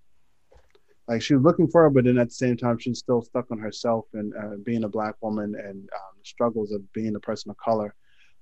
like 1.11 1.21
she 1.21 1.35
was 1.35 1.43
looking 1.43 1.67
for 1.67 1.83
her, 1.83 1.91
but 1.91 2.05
then 2.05 2.19
at 2.19 2.29
the 2.29 2.35
same 2.35 2.57
time 2.57 2.79
she's 2.79 3.01
still 3.01 3.21
stuck 3.21 3.51
on 3.51 3.59
herself 3.59 4.07
and 4.15 4.33
uh, 4.33 4.57
being 4.65 4.85
a 4.85 4.89
black 4.89 5.17
woman 5.21 5.57
and 5.57 5.77
um, 5.77 6.13
the 6.17 6.25
struggles 6.25 6.71
of 6.71 6.81
being 6.93 7.17
a 7.17 7.21
person 7.21 7.51
of 7.51 7.57
color 7.57 7.97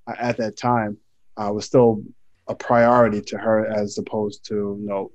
uh, 0.06 0.14
at 0.18 0.37
that 0.37 0.58
time 0.58 0.98
uh, 1.38 1.50
was 1.50 1.64
still 1.64 2.02
a 2.46 2.54
priority 2.54 3.22
to 3.22 3.38
her 3.38 3.66
as 3.66 3.96
opposed 3.96 4.44
to 4.46 4.54
you 4.80 4.87
know 4.87 5.10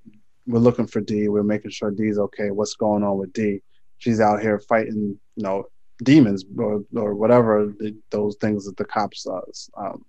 we're 0.47 0.57
looking 0.57 0.87
for 0.87 0.99
Dee, 0.99 1.27
we're 1.27 1.43
making 1.43 1.71
sure 1.71 1.91
Dee's 1.91 2.17
okay. 2.17 2.49
What's 2.49 2.75
going 2.75 3.03
on 3.03 3.17
with 3.17 3.31
Dee? 3.33 3.61
She's 3.99 4.19
out 4.19 4.41
here 4.41 4.59
fighting 4.59 5.19
you 5.35 5.43
know 5.43 5.67
demons 6.03 6.43
or, 6.57 6.83
or 6.95 7.13
whatever 7.13 7.71
the, 7.77 7.95
those 8.09 8.35
things 8.41 8.65
that 8.65 8.77
the 8.77 8.85
cops 8.85 9.27
uh, 9.27 9.41
um, 9.77 10.03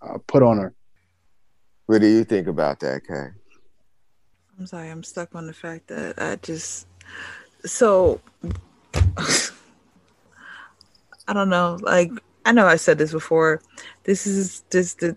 uh, 0.00 0.18
put 0.28 0.44
on 0.44 0.58
her. 0.58 0.72
What 1.86 2.00
do 2.00 2.06
you 2.06 2.22
think 2.22 2.46
about 2.46 2.78
that, 2.80 3.04
Kay? 3.06 3.30
I'm 4.58 4.66
sorry, 4.66 4.88
I'm 4.88 5.02
stuck 5.02 5.34
on 5.34 5.46
the 5.46 5.52
fact 5.52 5.88
that 5.88 6.18
I 6.18 6.36
just 6.36 6.86
so 7.64 8.20
I 11.28 11.32
don't 11.32 11.50
know. 11.50 11.78
Like 11.82 12.10
I 12.44 12.52
know 12.52 12.66
I 12.66 12.76
said 12.76 12.98
this 12.98 13.12
before. 13.12 13.60
This 14.04 14.26
is 14.26 14.62
this 14.70 14.94
the 14.94 15.16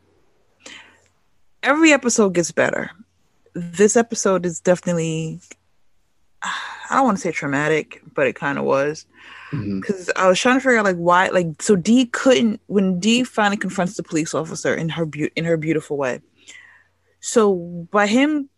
every 1.63 1.93
episode 1.93 2.33
gets 2.33 2.51
better. 2.51 2.91
This 3.53 3.95
episode 3.95 4.45
is 4.45 4.59
definitely 4.59 5.39
I 6.43 6.95
don't 6.95 7.05
want 7.05 7.17
to 7.17 7.21
say 7.21 7.31
traumatic, 7.31 8.01
but 8.13 8.27
it 8.27 8.35
kind 8.35 8.57
of 8.57 8.65
was 8.65 9.05
mm-hmm. 9.51 9.79
because 9.79 10.09
I 10.15 10.27
was 10.27 10.39
trying 10.39 10.55
to 10.55 10.59
figure 10.59 10.79
out 10.79 10.85
like 10.85 10.97
why 10.97 11.29
like 11.29 11.61
so 11.61 11.77
Dee 11.77 12.07
couldn't 12.07 12.59
when 12.67 12.99
Dee 12.99 13.23
finally 13.23 13.57
confronts 13.57 13.95
the 13.95 14.03
police 14.03 14.33
officer 14.33 14.73
in 14.73 14.89
her 14.89 15.05
beau- 15.05 15.29
in 15.35 15.45
her 15.45 15.55
beautiful 15.55 15.95
way. 15.95 16.19
So 17.21 17.87
by 17.91 18.07
him 18.07 18.49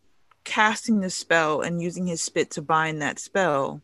casting 0.44 1.02
the 1.02 1.10
spell 1.10 1.62
and 1.62 1.82
using 1.82 2.08
his 2.08 2.22
spit 2.22 2.52
to 2.52 2.62
bind 2.62 3.02
that 3.02 3.20
spell 3.20 3.82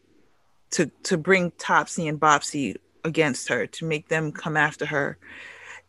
to 0.72 0.92
to 1.04 1.18
bring 1.18 1.52
Topsy 1.58 2.08
and 2.08 2.20
Bopsy 2.20 2.76
against 3.04 3.48
her 3.48 3.66
to 3.68 3.86
make 3.86 4.10
them 4.10 4.32
come 4.32 4.58
after 4.58 4.86
her, 4.86 5.18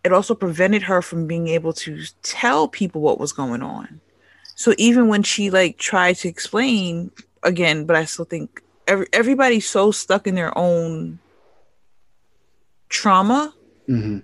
it 0.05 0.13
also 0.13 0.35
prevented 0.35 0.83
her 0.83 1.03
from 1.03 1.27
being 1.27 1.49
able 1.49 1.73
to 1.73 2.03
tell 2.23 2.69
people 2.69 3.01
what 3.01 3.19
was 3.19 3.33
going 3.33 3.63
on. 3.63 4.01
So 4.55 4.75
even 4.79 5.09
when 5.09 5.23
she 5.23 5.51
like 5.51 5.79
tried 5.79 6.17
to 6.17 6.29
explain 6.29 7.11
again, 7.43 7.85
but 7.87 7.97
I 7.97 8.05
still 8.05 8.25
think 8.25 8.63
every, 8.87 9.07
everybody's 9.13 9.69
so 9.69 9.91
stuck 9.91 10.27
in 10.27 10.35
their 10.37 10.57
own 10.57 11.19
trauma 12.89 13.55
Mhm. 13.89 14.23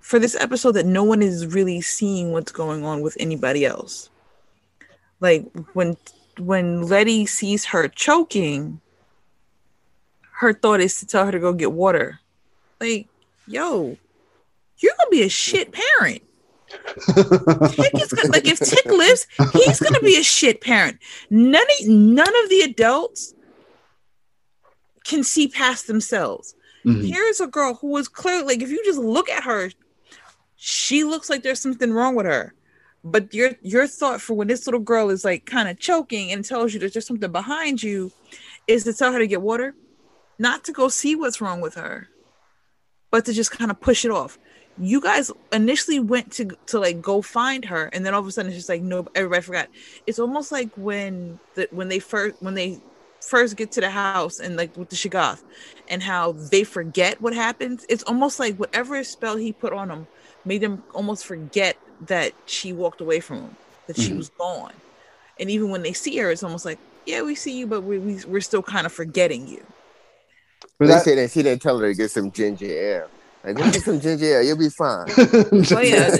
for 0.00 0.18
this 0.18 0.34
episode 0.36 0.72
that 0.72 0.86
no 0.86 1.04
one 1.04 1.22
is 1.22 1.46
really 1.46 1.80
seeing 1.80 2.32
what's 2.32 2.52
going 2.52 2.84
on 2.84 3.00
with 3.00 3.16
anybody 3.18 3.64
else. 3.64 4.09
Like 5.20 5.46
when 5.74 5.96
when 6.38 6.82
Letty 6.82 7.26
sees 7.26 7.66
her 7.66 7.88
choking, 7.88 8.80
her 10.38 10.52
thought 10.52 10.80
is 10.80 10.98
to 11.00 11.06
tell 11.06 11.26
her 11.26 11.32
to 11.32 11.38
go 11.38 11.52
get 11.52 11.72
water. 11.72 12.20
Like, 12.80 13.08
yo, 13.46 13.98
you're 14.78 14.94
gonna 14.98 15.10
be 15.10 15.22
a 15.22 15.28
shit 15.28 15.72
parent. 15.72 16.22
Tick 17.14 17.94
is 18.00 18.12
gonna, 18.12 18.30
like 18.30 18.46
if 18.46 18.58
Tick 18.58 18.86
lives, 18.86 19.26
he's 19.52 19.80
gonna 19.80 20.00
be 20.00 20.16
a 20.16 20.22
shit 20.22 20.60
parent. 20.60 20.98
None 21.28 21.54
of, 21.80 21.88
none 21.88 22.42
of 22.44 22.48
the 22.48 22.60
adults 22.62 23.34
can 25.04 25.24
see 25.24 25.48
past 25.48 25.86
themselves. 25.86 26.54
Mhm. 26.86 27.06
Here's 27.12 27.40
a 27.40 27.46
girl 27.46 27.74
who 27.74 27.94
is 27.98 28.08
clearly 28.08 28.44
like 28.44 28.62
if 28.62 28.70
you 28.70 28.82
just 28.84 28.98
look 28.98 29.28
at 29.28 29.42
her, 29.44 29.70
she 30.56 31.04
looks 31.04 31.28
like 31.28 31.42
there's 31.42 31.60
something 31.60 31.92
wrong 31.92 32.14
with 32.14 32.26
her. 32.26 32.54
But 33.02 33.32
your 33.32 33.52
your 33.62 33.86
thought 33.86 34.20
for 34.20 34.34
when 34.34 34.48
this 34.48 34.66
little 34.66 34.80
girl 34.80 35.08
is 35.10 35.24
like 35.24 35.46
kind 35.46 35.68
of 35.68 35.78
choking 35.78 36.32
and 36.32 36.44
tells 36.44 36.74
you 36.74 36.80
that 36.80 36.92
there's 36.92 37.06
something 37.06 37.32
behind 37.32 37.82
you 37.82 38.12
is 38.66 38.84
to 38.84 38.92
tell 38.92 39.12
her 39.12 39.18
to 39.18 39.26
get 39.26 39.40
water, 39.40 39.74
not 40.38 40.64
to 40.64 40.72
go 40.72 40.88
see 40.88 41.16
what's 41.16 41.40
wrong 41.40 41.60
with 41.60 41.74
her, 41.74 42.08
but 43.10 43.24
to 43.24 43.32
just 43.32 43.52
kind 43.52 43.70
of 43.70 43.80
push 43.80 44.04
it 44.04 44.10
off. 44.10 44.38
You 44.78 45.00
guys 45.00 45.30
initially 45.52 45.98
went 45.98 46.32
to 46.32 46.50
to 46.66 46.78
like 46.78 47.00
go 47.00 47.22
find 47.22 47.64
her, 47.64 47.86
and 47.86 48.04
then 48.04 48.12
all 48.12 48.20
of 48.20 48.26
a 48.26 48.32
sudden 48.32 48.50
it's 48.50 48.58
just 48.58 48.68
like 48.68 48.82
no, 48.82 49.06
everybody 49.14 49.42
forgot. 49.42 49.68
It's 50.06 50.18
almost 50.18 50.52
like 50.52 50.70
when 50.76 51.38
the 51.54 51.68
when 51.70 51.88
they 51.88 52.00
first 52.00 52.42
when 52.42 52.54
they 52.54 52.80
first 53.22 53.56
get 53.56 53.72
to 53.72 53.80
the 53.80 53.90
house 53.90 54.40
and 54.40 54.56
like 54.56 54.76
with 54.76 54.88
the 54.88 54.96
Shoggoth 54.96 55.42
and 55.88 56.02
how 56.02 56.32
they 56.32 56.64
forget 56.64 57.20
what 57.20 57.34
happens. 57.34 57.86
It's 57.88 58.02
almost 58.04 58.38
like 58.38 58.56
whatever 58.56 59.02
spell 59.04 59.36
he 59.36 59.52
put 59.52 59.72
on 59.72 59.88
them 59.88 60.06
made 60.44 60.62
them 60.62 60.82
almost 60.94 61.26
forget 61.26 61.76
that 62.06 62.32
she 62.46 62.72
walked 62.72 63.00
away 63.00 63.20
from 63.20 63.38
him, 63.42 63.56
that 63.86 63.96
she 63.96 64.10
Mhm. 64.10 64.16
was 64.18 64.28
gone. 64.30 64.72
And 65.38 65.50
even 65.50 65.70
when 65.70 65.82
they 65.82 65.92
see 65.92 66.16
her, 66.18 66.30
it's 66.30 66.42
almost 66.42 66.64
like, 66.64 66.78
yeah, 67.06 67.22
we 67.22 67.34
see 67.34 67.56
you, 67.58 67.66
but 67.66 67.82
we, 67.82 67.98
we 67.98 68.20
we're 68.26 68.40
still 68.40 68.62
kind 68.62 68.86
of 68.86 68.92
forgetting 68.92 69.46
you. 69.48 69.62
But 70.78 70.86
they 70.86 70.94
that- 70.94 71.04
said 71.04 71.18
that 71.18 71.30
she 71.30 71.42
didn't 71.42 71.62
tell 71.62 71.78
her 71.78 71.88
to 71.88 71.94
get 71.94 72.10
some 72.10 72.30
ginger 72.30 72.66
ale. 72.66 73.08
Like, 73.42 73.56
go 73.56 73.70
get 73.70 73.82
some 73.82 74.00
ginger 74.04 74.26
ale, 74.26 74.42
you'll 74.42 74.58
be 74.58 74.68
fine. 74.68 75.06
Well, 75.16 75.84
yeah, 75.84 76.16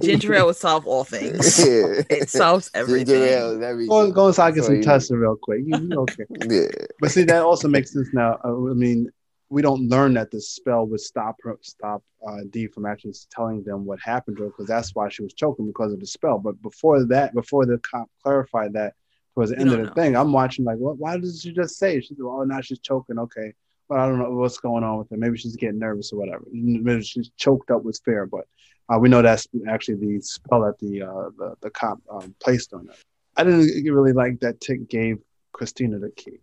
ginger 0.00 0.32
ale 0.34 0.46
would 0.46 0.56
solve 0.56 0.86
all 0.86 1.02
things. 1.04 1.58
yeah. 1.66 2.02
It 2.08 2.30
solves 2.30 2.70
Ginger 2.74 2.80
everything. 2.82 3.22
ale 3.22 3.50
is 3.56 3.62
everything. 3.62 3.88
Go, 3.90 4.12
go 4.12 4.28
inside, 4.28 4.54
get 4.54 4.62
So 4.62 4.66
some 4.68 4.76
you- 4.76 4.82
testing 4.84 5.16
real 5.18 5.36
quick. 5.36 5.60
You, 5.66 5.76
you 5.78 6.00
okay? 6.02 6.24
Yeah. 6.48 6.66
But 7.00 7.10
see, 7.10 7.24
that 7.24 7.42
also 7.42 7.66
makes 7.68 7.92
sense 7.92 8.08
now. 8.12 8.38
Uh, 8.44 8.70
I 8.70 8.74
mean, 8.74 9.10
we 9.52 9.60
don't 9.60 9.86
learn 9.90 10.14
that 10.14 10.30
the 10.30 10.40
spell 10.40 10.86
would 10.86 11.00
stop 11.00 11.36
her, 11.42 11.58
stop 11.60 12.02
uh, 12.26 12.38
Dee 12.48 12.68
from 12.68 12.86
actually 12.86 13.12
telling 13.30 13.62
them 13.62 13.84
what 13.84 14.00
happened 14.00 14.38
to 14.38 14.44
her 14.44 14.48
because 14.48 14.66
that's 14.66 14.94
why 14.94 15.10
she 15.10 15.22
was 15.22 15.34
choking 15.34 15.66
because 15.66 15.92
of 15.92 16.00
the 16.00 16.06
spell. 16.06 16.38
But 16.38 16.60
before 16.62 17.04
that, 17.04 17.34
before 17.34 17.66
the 17.66 17.76
cop 17.78 18.08
clarified 18.22 18.72
that 18.72 18.94
towards 19.34 19.50
the 19.50 19.58
You 19.58 19.62
end 19.62 19.72
of 19.72 19.78
the 19.80 19.86
know. 19.88 19.92
thing, 19.92 20.16
I'm 20.16 20.32
watching 20.32 20.64
like, 20.64 20.78
what? 20.78 20.96
Why 20.96 21.18
did 21.18 21.36
she 21.38 21.52
just 21.52 21.76
say? 21.76 22.00
She's 22.00 22.16
oh, 22.18 22.44
now 22.44 22.62
she's 22.62 22.78
choking. 22.78 23.18
Okay, 23.18 23.52
but 23.90 23.98
I 23.98 24.06
don't 24.06 24.18
know 24.18 24.30
what's 24.30 24.56
going 24.56 24.84
on 24.84 24.96
with 24.96 25.10
her. 25.10 25.18
Maybe 25.18 25.36
she's 25.36 25.54
getting 25.56 25.78
nervous 25.78 26.14
or 26.14 26.18
whatever. 26.18 26.44
Maybe 26.50 27.02
she's 27.02 27.30
choked 27.36 27.70
up 27.70 27.84
with 27.84 28.00
fear. 28.06 28.24
But 28.24 28.46
uh, 28.88 28.98
we 28.98 29.10
know 29.10 29.20
that's 29.20 29.46
actually 29.68 29.96
the 29.96 30.22
spell 30.22 30.62
that 30.62 30.78
the 30.78 31.02
uh, 31.02 31.28
the, 31.36 31.54
the 31.60 31.70
cop 31.70 31.98
um, 32.10 32.34
placed 32.40 32.72
on 32.72 32.86
her. 32.86 32.94
I 33.36 33.44
didn't 33.44 33.84
really 33.92 34.14
like 34.14 34.40
that 34.40 34.62
Tick 34.62 34.88
gave 34.88 35.18
Christina 35.52 35.98
the 35.98 36.10
key. 36.10 36.38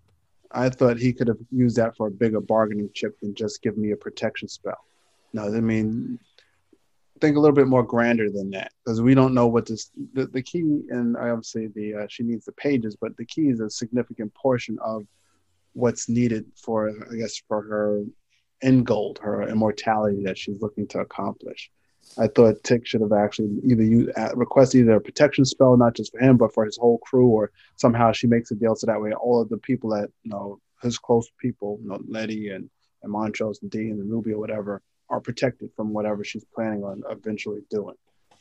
I 0.51 0.69
thought 0.69 0.97
he 0.97 1.13
could 1.13 1.27
have 1.27 1.37
used 1.51 1.75
that 1.77 1.95
for 1.95 2.07
a 2.07 2.11
bigger 2.11 2.41
bargaining 2.41 2.89
chip 2.93 3.19
than 3.19 3.35
just 3.35 3.61
give 3.61 3.77
me 3.77 3.91
a 3.91 3.97
protection 3.97 4.47
spell. 4.47 4.83
No, 5.33 5.43
I 5.45 5.61
mean, 5.61 6.19
think 7.19 7.37
a 7.37 7.39
little 7.39 7.55
bit 7.55 7.67
more 7.67 7.83
grander 7.83 8.29
than 8.29 8.49
that 8.51 8.71
because 8.83 9.01
we 9.01 9.13
don't 9.13 9.33
know 9.33 9.47
what 9.47 9.65
this 9.65 9.91
the, 10.13 10.25
the 10.27 10.41
key 10.41 10.81
and 10.89 11.17
I 11.17 11.29
obviously 11.29 11.67
the 11.67 11.95
uh, 11.95 12.07
she 12.09 12.23
needs 12.23 12.45
the 12.45 12.51
pages, 12.53 12.95
but 12.99 13.15
the 13.17 13.25
key 13.25 13.49
is 13.49 13.59
a 13.59 13.69
significant 13.69 14.33
portion 14.33 14.77
of 14.81 15.05
what's 15.73 16.09
needed 16.09 16.45
for 16.55 16.89
I 16.89 17.15
guess 17.15 17.41
for 17.47 17.61
her 17.61 18.03
end 18.61 18.85
goal, 18.85 19.17
her 19.21 19.47
immortality 19.47 20.23
that 20.23 20.37
she's 20.37 20.61
looking 20.61 20.87
to 20.87 20.99
accomplish. 20.99 21.69
I 22.17 22.27
thought 22.27 22.63
Tick 22.63 22.85
should 22.85 23.01
have 23.01 23.13
actually 23.13 23.49
either 23.63 23.83
you 23.83 24.11
uh, 24.17 24.31
request 24.35 24.75
either 24.75 24.95
a 24.95 25.01
protection 25.01 25.45
spell, 25.45 25.77
not 25.77 25.95
just 25.95 26.11
for 26.11 26.19
him, 26.19 26.37
but 26.37 26.53
for 26.53 26.65
his 26.65 26.77
whole 26.77 26.97
crew, 26.99 27.27
or 27.27 27.51
somehow 27.77 28.11
she 28.11 28.27
makes 28.27 28.51
a 28.51 28.55
deal 28.55 28.75
so 28.75 28.87
that 28.87 29.01
way 29.01 29.13
all 29.13 29.41
of 29.41 29.49
the 29.49 29.57
people 29.57 29.89
that 29.91 30.09
you 30.23 30.31
know 30.31 30.59
his 30.81 30.97
close 30.97 31.29
people, 31.39 31.79
you 31.81 31.89
know, 31.89 31.99
Letty 32.07 32.49
and 32.49 32.69
and 33.03 33.11
Montrose 33.11 33.61
and 33.61 33.71
Dee 33.71 33.89
and 33.89 33.99
the 33.99 34.03
Ruby 34.03 34.33
or 34.33 34.39
whatever, 34.39 34.81
are 35.09 35.21
protected 35.21 35.69
from 35.75 35.93
whatever 35.93 36.23
she's 36.23 36.45
planning 36.53 36.83
on 36.83 37.03
eventually 37.09 37.61
doing. 37.69 37.95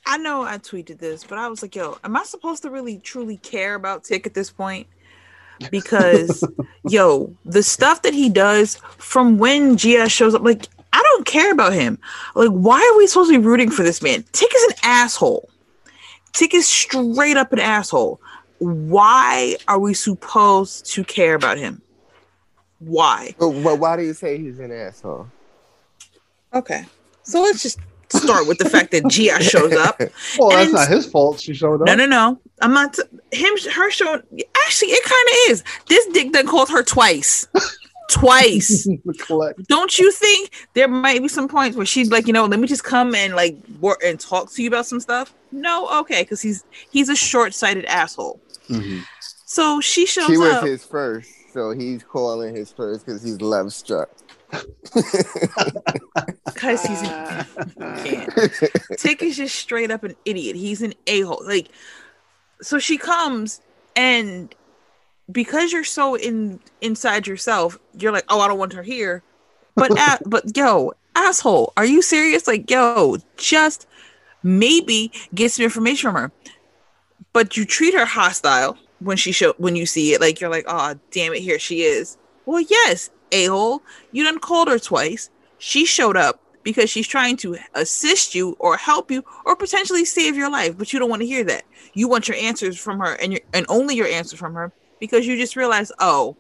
I 0.06 0.18
know 0.18 0.42
I 0.42 0.58
tweeted 0.58 0.98
this, 0.98 1.24
but 1.24 1.38
I 1.38 1.48
was 1.48 1.62
like, 1.62 1.76
yo, 1.76 1.98
am 2.02 2.16
I 2.16 2.24
supposed 2.24 2.62
to 2.62 2.70
really 2.70 2.98
truly 2.98 3.36
care 3.36 3.74
about 3.74 4.04
Tick 4.04 4.26
at 4.26 4.34
this 4.34 4.50
point? 4.50 4.86
Because, 5.70 6.42
yo, 6.88 7.36
the 7.44 7.62
stuff 7.62 8.02
that 8.02 8.14
he 8.14 8.28
does 8.28 8.76
from 8.96 9.38
when 9.38 9.76
GS 9.76 10.10
shows 10.10 10.34
up, 10.34 10.42
like, 10.42 10.66
I 10.92 11.02
don't 11.02 11.26
care 11.26 11.52
about 11.52 11.72
him. 11.72 11.98
Like, 12.34 12.50
why 12.50 12.80
are 12.80 12.98
we 12.98 13.06
supposed 13.06 13.30
to 13.30 13.38
be 13.38 13.44
rooting 13.44 13.70
for 13.70 13.82
this 13.82 14.02
man? 14.02 14.24
Tick 14.32 14.50
is 14.54 14.62
an 14.64 14.78
asshole. 14.82 15.48
Tick 16.32 16.54
is 16.54 16.66
straight 16.68 17.36
up 17.36 17.52
an 17.52 17.58
asshole. 17.58 18.20
Why 18.58 19.56
are 19.68 19.78
we 19.78 19.94
supposed 19.94 20.86
to 20.92 21.04
care 21.04 21.34
about 21.34 21.58
him? 21.58 21.82
Why? 22.80 23.34
But, 23.38 23.62
but 23.62 23.78
why 23.78 23.96
do 23.96 24.02
you 24.02 24.14
say 24.14 24.38
he's 24.38 24.58
an 24.58 24.72
asshole? 24.72 25.28
Okay. 26.54 26.84
So 27.22 27.42
let's 27.42 27.62
just 27.62 27.78
start 28.10 28.46
with 28.46 28.58
the 28.58 28.68
fact 28.68 28.90
that 28.92 29.04
GS 29.04 29.44
shows 29.50 29.72
up. 29.74 30.00
Well, 30.38 30.50
that's 30.50 30.72
not 30.72 30.88
his 30.88 31.06
fault. 31.10 31.40
She 31.40 31.54
showed 31.54 31.82
up. 31.82 31.86
No, 31.86 31.94
no, 31.94 32.06
no. 32.06 32.40
I'm 32.62 32.72
not 32.72 32.94
t- 32.94 33.02
him. 33.32 33.52
Her 33.72 33.90
showing. 33.90 34.22
Actually, 34.64 34.88
it 34.92 35.04
kind 35.04 35.28
of 35.28 35.34
is. 35.50 35.64
This 35.88 36.06
dick 36.06 36.32
done 36.32 36.46
called 36.46 36.70
her 36.70 36.82
twice. 36.82 37.46
twice. 38.08 38.88
Don't 39.68 39.98
you 39.98 40.10
think 40.12 40.66
there 40.74 40.88
might 40.88 41.22
be 41.22 41.28
some 41.28 41.46
points 41.48 41.76
where 41.76 41.86
she's 41.86 42.10
like, 42.10 42.26
you 42.26 42.32
know, 42.32 42.44
let 42.46 42.58
me 42.58 42.66
just 42.66 42.84
come 42.84 43.14
and 43.14 43.34
like 43.34 43.56
work 43.80 44.00
and 44.04 44.18
talk 44.18 44.50
to 44.52 44.62
you 44.62 44.68
about 44.68 44.86
some 44.86 45.00
stuff? 45.00 45.32
No, 45.52 45.88
okay, 46.00 46.22
because 46.22 46.40
he's 46.42 46.64
he's 46.90 47.08
a 47.08 47.16
short-sighted 47.16 47.84
asshole. 47.86 48.40
Mhm. 48.68 49.02
So 49.46 49.80
she 49.80 50.04
shows 50.06 50.26
She 50.26 50.36
was 50.36 50.52
up. 50.52 50.64
his 50.64 50.84
first, 50.84 51.30
so 51.54 51.70
he's 51.70 52.02
calling 52.02 52.54
his 52.54 52.70
first 52.72 53.06
because 53.06 53.22
he's 53.22 53.40
love 53.40 53.72
struck. 53.72 54.10
because 56.44 56.82
he's 56.82 57.02
an, 57.02 57.46
can't. 58.02 58.62
Tick 58.98 59.22
is 59.22 59.36
just 59.36 59.54
straight 59.54 59.90
up 59.90 60.04
an 60.04 60.16
idiot. 60.24 60.56
He's 60.56 60.82
an 60.82 60.94
a 61.06 61.20
hole. 61.22 61.42
Like, 61.46 61.68
so 62.62 62.78
she 62.78 62.96
comes 62.98 63.60
and 63.96 64.54
because 65.30 65.72
you're 65.72 65.84
so 65.84 66.16
in 66.16 66.60
inside 66.80 67.26
yourself, 67.26 67.78
you're 67.98 68.12
like, 68.12 68.24
oh, 68.28 68.40
I 68.40 68.48
don't 68.48 68.58
want 68.58 68.72
her 68.72 68.82
here. 68.82 69.22
But 69.74 69.92
a- 69.98 70.20
but 70.26 70.56
yo, 70.56 70.92
asshole, 71.14 71.72
are 71.76 71.84
you 71.84 72.02
serious? 72.02 72.46
Like, 72.46 72.70
yo, 72.70 73.18
just 73.36 73.86
maybe 74.42 75.12
get 75.34 75.52
some 75.52 75.64
information 75.64 76.10
from 76.10 76.22
her. 76.22 76.32
But 77.32 77.56
you 77.56 77.64
treat 77.64 77.94
her 77.94 78.06
hostile 78.06 78.78
when 79.00 79.16
she 79.16 79.32
show 79.32 79.54
when 79.58 79.76
you 79.76 79.86
see 79.86 80.14
it. 80.14 80.20
Like 80.20 80.40
you're 80.40 80.50
like, 80.50 80.64
oh 80.66 80.94
damn 81.10 81.34
it, 81.34 81.40
here 81.40 81.58
she 81.58 81.82
is. 81.82 82.16
Well, 82.46 82.60
yes, 82.60 83.10
a 83.32 83.46
hole. 83.46 83.82
You 84.12 84.24
done 84.24 84.38
called 84.38 84.68
her 84.68 84.78
twice. 84.78 85.30
She 85.58 85.84
showed 85.84 86.16
up 86.16 86.40
because 86.62 86.90
she's 86.90 87.06
trying 87.06 87.36
to 87.38 87.56
assist 87.74 88.34
you 88.34 88.56
or 88.58 88.76
help 88.76 89.10
you 89.10 89.24
or 89.44 89.56
potentially 89.56 90.04
save 90.04 90.36
your 90.36 90.50
life, 90.50 90.76
but 90.76 90.92
you 90.92 90.98
don't 90.98 91.10
want 91.10 91.20
to 91.22 91.26
hear 91.26 91.44
that. 91.44 91.64
You 91.94 92.08
want 92.08 92.28
your 92.28 92.36
answers 92.36 92.78
from 92.78 92.98
her 93.00 93.14
and 93.14 93.32
your 93.32 93.42
and 93.52 93.66
only 93.68 93.94
your 93.94 94.06
answers 94.06 94.38
from 94.38 94.54
her 94.54 94.72
because 95.00 95.26
you 95.26 95.36
just 95.36 95.56
realize, 95.56 95.92
oh, 95.98 96.36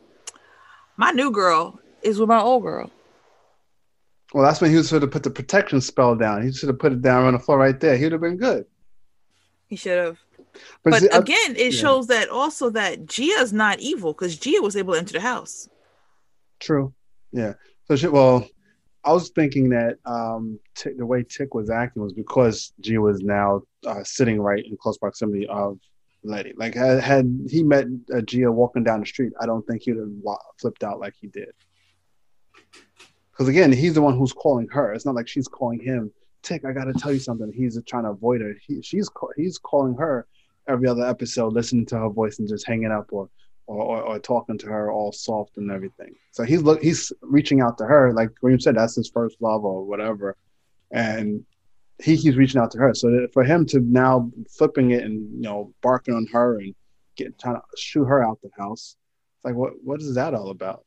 my 0.96 1.10
new 1.10 1.30
girl 1.30 1.78
is 2.02 2.18
with 2.18 2.28
my 2.28 2.40
old 2.40 2.62
girl. 2.62 2.90
Well, 4.34 4.44
that's 4.44 4.60
when 4.60 4.70
he 4.70 4.76
was 4.76 4.88
should 4.88 5.02
have 5.02 5.10
put 5.10 5.22
the 5.22 5.30
protection 5.30 5.80
spell 5.80 6.14
down. 6.14 6.42
He 6.42 6.52
should 6.52 6.68
have 6.68 6.78
put 6.78 6.92
it 6.92 7.00
down 7.00 7.24
on 7.24 7.32
the 7.32 7.38
floor 7.38 7.58
right 7.58 7.78
there. 7.78 7.96
He 7.96 8.04
would 8.04 8.12
have 8.12 8.20
been 8.20 8.36
good. 8.36 8.66
He 9.68 9.76
should 9.76 9.98
have. 9.98 10.18
But, 10.82 10.90
but 10.90 11.00
see, 11.00 11.08
again, 11.08 11.56
it 11.56 11.72
yeah. 11.72 11.80
shows 11.80 12.08
that 12.08 12.28
also 12.28 12.70
that 12.70 13.06
Gia's 13.06 13.52
not 13.52 13.80
evil 13.80 14.12
because 14.12 14.36
Gia 14.36 14.60
was 14.60 14.76
able 14.76 14.94
to 14.94 14.98
enter 14.98 15.14
the 15.14 15.20
house. 15.20 15.68
True. 16.58 16.92
Yeah. 17.32 17.54
So 17.84 17.96
she, 17.96 18.08
well, 18.08 18.46
I 19.04 19.12
was 19.12 19.30
thinking 19.30 19.70
that 19.70 19.96
um, 20.04 20.58
the 20.84 21.06
way 21.06 21.22
Tick 21.22 21.54
was 21.54 21.70
acting 21.70 22.02
was 22.02 22.12
because 22.12 22.72
Gia 22.80 23.00
was 23.00 23.20
now 23.20 23.62
uh, 23.86 24.02
sitting 24.04 24.40
right 24.40 24.64
in 24.64 24.76
close 24.76 24.98
proximity 24.98 25.46
of 25.46 25.78
Letty. 26.28 26.52
Like 26.56 26.74
had, 26.74 27.46
he 27.50 27.62
met 27.62 27.86
uh, 28.14 28.20
Gia 28.20 28.52
walking 28.52 28.84
down 28.84 29.00
the 29.00 29.06
street, 29.06 29.32
I 29.40 29.46
don't 29.46 29.66
think 29.66 29.82
he 29.82 29.92
would 29.92 30.00
have 30.24 30.36
flipped 30.60 30.84
out 30.84 31.00
like 31.00 31.14
he 31.20 31.28
did. 31.28 31.52
Because 33.30 33.48
again, 33.48 33.72
he's 33.72 33.94
the 33.94 34.02
one 34.02 34.16
who's 34.16 34.32
calling 34.32 34.68
her. 34.72 34.92
It's 34.92 35.06
not 35.06 35.14
like 35.14 35.28
she's 35.28 35.48
calling 35.48 35.80
him. 35.80 36.12
Tick, 36.42 36.64
I 36.64 36.72
got 36.72 36.84
to 36.84 36.92
tell 36.92 37.12
you 37.12 37.18
something. 37.18 37.52
He's 37.52 37.80
trying 37.86 38.04
to 38.04 38.10
avoid 38.10 38.40
her. 38.40 38.54
He, 38.66 38.82
she's 38.82 39.08
he's 39.36 39.58
calling 39.58 39.94
her 39.96 40.26
every 40.68 40.88
other 40.88 41.06
episode, 41.06 41.52
listening 41.52 41.86
to 41.86 41.98
her 41.98 42.08
voice 42.10 42.38
and 42.38 42.48
just 42.48 42.66
hanging 42.66 42.92
up 42.92 43.06
or 43.10 43.28
or, 43.66 43.82
or, 43.82 44.02
or, 44.02 44.18
talking 44.18 44.56
to 44.56 44.66
her 44.66 44.90
all 44.90 45.12
soft 45.12 45.58
and 45.58 45.70
everything. 45.70 46.14
So 46.30 46.42
he's 46.42 46.62
look 46.62 46.82
he's 46.82 47.12
reaching 47.20 47.60
out 47.60 47.76
to 47.78 47.84
her, 47.84 48.14
like 48.14 48.30
Kareem 48.42 48.62
said, 48.62 48.76
that's 48.76 48.96
his 48.96 49.10
first 49.10 49.36
love 49.42 49.62
or 49.64 49.84
whatever, 49.84 50.36
and 50.90 51.44
he 52.02 52.16
keeps 52.16 52.36
reaching 52.36 52.60
out 52.60 52.70
to 52.72 52.78
her. 52.78 52.94
So 52.94 53.26
for 53.32 53.44
him 53.44 53.66
to 53.66 53.80
now 53.80 54.30
flipping 54.56 54.92
it 54.92 55.02
and 55.02 55.34
you 55.34 55.42
know 55.42 55.74
barking 55.82 56.14
on 56.14 56.26
her 56.32 56.58
and 56.58 56.74
get 57.16 57.38
trying 57.38 57.56
to 57.56 57.62
shoot 57.76 58.04
her 58.04 58.22
out 58.22 58.40
the 58.42 58.50
house, 58.58 58.96
it's 59.36 59.44
like 59.44 59.54
what 59.54 59.72
what 59.82 60.00
is 60.00 60.14
that 60.14 60.34
all 60.34 60.50
about? 60.50 60.84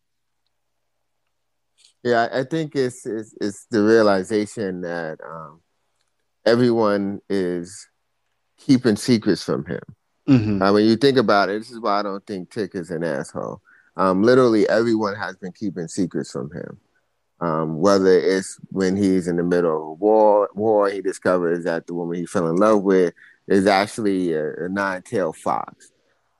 Yeah, 2.04 2.30
I 2.32 2.44
think 2.44 2.76
it's 2.76 3.06
it's, 3.06 3.36
it's 3.40 3.66
the 3.70 3.84
realization 3.84 4.82
that 4.82 5.20
um, 5.24 5.62
everyone 6.46 7.22
is 7.30 7.88
keeping 8.58 8.96
secrets 8.96 9.44
from 9.44 9.66
him. 9.66 9.82
Mm-hmm. 10.30 10.62
Uh, 10.62 10.74
when 10.74 10.86
you 10.86 10.96
think 10.96 11.18
about 11.18 11.50
it, 11.50 11.60
this 11.60 11.72
is 11.72 11.80
why 11.80 12.00
I 12.00 12.04
don't 12.04 12.26
think 12.26 12.52
Tick 12.52 12.76
is 12.76 12.92
an 12.92 13.04
asshole. 13.04 13.62
Um, 13.98 14.24
literally, 14.24 14.68
everyone 14.70 15.16
has 15.16 15.36
been 15.36 15.52
keeping 15.52 15.88
secrets 15.88 16.32
from 16.32 16.52
him. 16.52 16.80
Um, 17.42 17.80
whether 17.80 18.12
it's 18.12 18.60
when 18.70 18.96
he's 18.96 19.28
in 19.28 19.36
the 19.36 19.44
middle 19.44 19.76
of 19.76 19.82
a 19.82 19.94
war, 19.94 20.50
war, 20.54 20.90
he 20.90 21.02
discovers 21.02 21.64
that 21.66 21.88
the 21.88 21.96
woman 21.96 22.18
he 22.18 22.26
fell 22.28 22.48
in 22.48 22.56
love 22.56 22.84
with 22.84 23.16
is 23.48 23.66
actually 23.66 24.34
a, 24.34 24.54
a 24.66 24.70
nine-tailed 24.70 25.36
fox. 25.38 25.92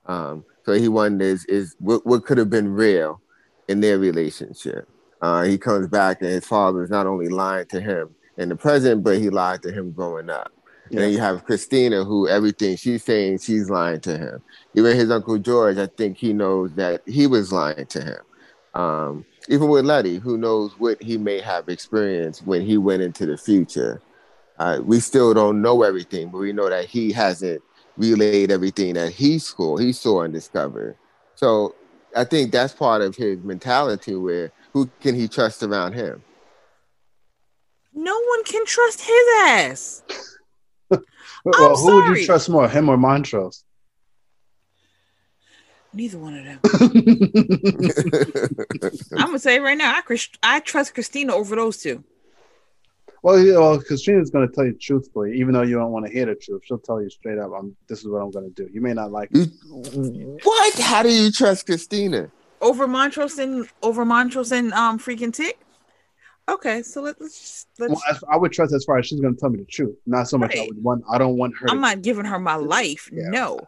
Um, 0.06 0.44
so 0.64 0.72
he 0.72 0.86
wonders 0.86 1.44
is 1.46 1.74
what, 1.80 2.06
what 2.06 2.24
could 2.24 2.38
have 2.38 2.50
been 2.50 2.72
real 2.72 3.20
in 3.66 3.80
their 3.80 3.98
relationship. 3.98 4.88
Uh, 5.20 5.42
he 5.42 5.58
comes 5.58 5.88
back 5.88 6.22
and 6.22 6.30
his 6.30 6.46
father 6.46 6.84
is 6.84 6.90
not 6.90 7.08
only 7.08 7.28
lying 7.28 7.66
to 7.66 7.80
him 7.80 8.14
in 8.38 8.48
the 8.48 8.56
present, 8.56 9.02
but 9.02 9.18
he 9.18 9.28
lied 9.28 9.62
to 9.62 9.72
him 9.72 9.90
growing 9.90 10.30
up. 10.30 10.52
And 10.90 11.00
then 11.00 11.12
you 11.12 11.18
have 11.18 11.44
Christina, 11.44 12.04
who 12.04 12.28
everything 12.28 12.76
she's 12.76 13.02
saying, 13.02 13.38
she's 13.38 13.70
lying 13.70 14.00
to 14.00 14.18
him. 14.18 14.42
Even 14.74 14.96
his 14.96 15.10
uncle 15.10 15.38
George, 15.38 15.78
I 15.78 15.86
think 15.86 16.18
he 16.18 16.32
knows 16.32 16.74
that 16.74 17.02
he 17.06 17.26
was 17.26 17.50
lying 17.50 17.86
to 17.86 18.04
him. 18.04 18.20
Um, 18.74 19.24
even 19.48 19.68
with 19.68 19.84
Letty, 19.84 20.18
who 20.18 20.38
knows 20.38 20.72
what 20.78 21.02
he 21.02 21.18
may 21.18 21.40
have 21.40 21.68
experienced 21.68 22.46
when 22.46 22.62
he 22.62 22.78
went 22.78 23.02
into 23.02 23.26
the 23.26 23.36
future. 23.36 24.00
Uh, 24.58 24.80
we 24.84 25.00
still 25.00 25.34
don't 25.34 25.62
know 25.62 25.82
everything, 25.82 26.28
but 26.28 26.38
we 26.38 26.52
know 26.52 26.68
that 26.68 26.84
he 26.84 27.12
hasn't 27.12 27.62
relayed 27.96 28.50
everything 28.50 28.94
that 28.94 29.12
he 29.12 29.38
saw, 29.38 29.76
he 29.76 29.92
saw 29.92 30.22
and 30.22 30.32
discovered. 30.32 30.96
So 31.34 31.74
I 32.14 32.24
think 32.24 32.52
that's 32.52 32.72
part 32.72 33.02
of 33.02 33.16
his 33.16 33.38
mentality 33.42 34.14
where 34.14 34.52
who 34.72 34.90
can 35.00 35.14
he 35.14 35.28
trust 35.28 35.62
around 35.62 35.94
him? 35.94 36.22
No 37.94 38.18
one 38.18 38.44
can 38.44 38.64
trust 38.64 39.00
his 39.00 39.24
ass. 39.42 40.02
well, 40.90 41.76
who 41.76 41.94
would 41.96 42.18
you 42.18 42.26
trust 42.26 42.48
more, 42.48 42.68
him 42.68 42.88
or 42.88 42.96
Montrose? 42.96 43.64
Neither 45.94 46.18
one 46.18 46.38
of 46.38 46.44
them. 46.44 46.58
I'm 49.12 49.26
gonna 49.26 49.38
say 49.38 49.58
right 49.58 49.76
now, 49.76 49.94
I 49.94 50.18
I 50.42 50.60
trust 50.60 50.94
Christina 50.94 51.34
over 51.34 51.54
those 51.54 51.76
two. 51.78 52.02
Well, 53.22 53.38
you 53.38 53.52
know, 53.52 53.78
Christina's 53.78 54.30
going 54.30 54.48
to 54.48 54.52
tell 54.52 54.64
you 54.64 54.72
truthfully, 54.72 55.38
even 55.38 55.54
though 55.54 55.62
you 55.62 55.76
don't 55.76 55.92
want 55.92 56.06
to 56.06 56.12
hear 56.12 56.26
the 56.26 56.34
truth. 56.34 56.62
She'll 56.64 56.78
tell 56.78 57.00
you 57.00 57.08
straight 57.08 57.38
up, 57.38 57.52
"I'm. 57.56 57.76
This 57.88 58.00
is 58.00 58.08
what 58.08 58.20
I'm 58.20 58.32
going 58.32 58.52
to 58.52 58.64
do." 58.64 58.68
You 58.72 58.80
may 58.80 58.94
not 58.94 59.12
like 59.12 59.28
it. 59.32 59.48
What? 60.42 60.78
How 60.80 61.04
do 61.04 61.12
you 61.12 61.30
trust 61.30 61.66
Christina? 61.66 62.30
Over 62.60 62.88
Montrose 62.88 63.38
and 63.38 63.68
over 63.82 64.04
Montrose 64.04 64.50
and 64.50 64.72
um 64.72 64.98
freaking 64.98 65.32
Tick. 65.32 65.60
Okay, 66.48 66.82
so 66.82 67.02
let, 67.02 67.20
us 67.20 67.38
just 67.38 67.68
let's. 67.78 67.92
Well, 67.92 68.18
I 68.28 68.36
would 68.36 68.50
trust 68.50 68.74
as 68.74 68.84
far 68.84 68.98
as 68.98 69.06
she's 69.06 69.20
going 69.20 69.34
to 69.34 69.40
tell 69.40 69.50
me 69.50 69.60
the 69.60 69.66
truth. 69.66 69.96
Not 70.06 70.26
so 70.26 70.36
much 70.36 70.54
right. 70.54 70.64
I 70.64 70.66
would 70.66 70.82
want. 70.82 71.04
I 71.08 71.18
don't 71.18 71.36
want 71.36 71.56
her. 71.58 71.70
I'm 71.70 71.80
not 71.80 72.02
giving 72.02 72.24
her 72.24 72.40
my 72.40 72.56
life. 72.56 73.08
Yeah. 73.12 73.28
No. 73.28 73.60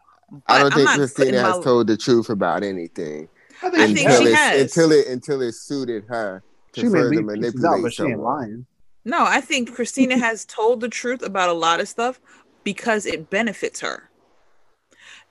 I 0.46 0.58
don't 0.58 0.74
think 0.74 0.88
Christina 0.90 1.40
has 1.40 1.56
my... 1.56 1.62
told 1.62 1.86
the 1.86 1.96
truth 1.96 2.30
about 2.30 2.62
anything. 2.62 3.28
I 3.62 3.70
think, 3.70 3.82
I 3.82 3.86
think 3.94 4.10
she 4.10 4.32
has 4.32 4.60
until 4.60 4.92
it 4.92 5.06
until 5.06 5.42
it 5.42 5.52
suited 5.52 6.04
her 6.08 6.42
to 6.72 6.80
she 6.80 6.88
further 6.88 7.22
manipulate 7.22 7.64
out, 7.64 7.82
but 7.82 7.92
she 7.92 8.02
ain't 8.02 8.20
lying. 8.20 8.66
No, 9.04 9.24
I 9.24 9.40
think 9.40 9.74
Christina 9.74 10.18
has 10.18 10.44
told 10.44 10.80
the 10.80 10.88
truth 10.88 11.22
about 11.22 11.50
a 11.50 11.54
lot 11.54 11.80
of 11.80 11.88
stuff 11.88 12.20
because 12.64 13.06
it 13.06 13.30
benefits 13.30 13.80
her, 13.80 14.10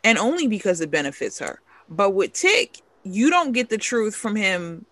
and 0.03 0.17
only 0.17 0.47
because 0.47 0.81
it 0.81 0.91
benefits 0.91 1.39
her. 1.39 1.61
But 1.89 2.11
with 2.11 2.33
Tick, 2.33 2.81
you 3.03 3.29
don't 3.29 3.51
get 3.51 3.69
the 3.69 3.77
truth 3.77 4.15
from 4.15 4.35
him, 4.35 4.85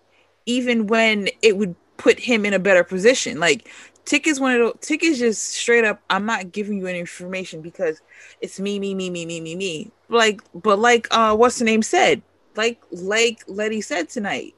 even 0.46 0.86
when 0.86 1.28
it 1.40 1.56
would 1.56 1.74
put 1.96 2.18
him 2.18 2.44
in 2.44 2.52
a 2.52 2.58
better 2.58 2.84
position. 2.84 3.38
Like 3.38 3.68
Tick 4.04 4.26
is 4.26 4.40
one 4.40 4.54
of 4.54 4.58
those 4.60 4.76
Tick 4.80 5.04
is 5.04 5.18
just 5.18 5.50
straight 5.50 5.84
up, 5.84 6.00
I'm 6.10 6.26
not 6.26 6.52
giving 6.52 6.78
you 6.78 6.86
any 6.86 7.00
information 7.00 7.60
because 7.60 8.00
it's 8.40 8.58
me, 8.58 8.78
me, 8.78 8.94
me, 8.94 9.10
me, 9.10 9.24
me, 9.26 9.40
me, 9.40 9.54
me. 9.54 9.90
Like, 10.08 10.40
but 10.54 10.78
like 10.78 11.06
uh 11.10 11.36
what's 11.36 11.58
the 11.58 11.64
name 11.64 11.82
said? 11.82 12.22
Like 12.56 12.82
like 12.90 13.42
Letty 13.46 13.80
said 13.80 14.08
tonight. 14.08 14.54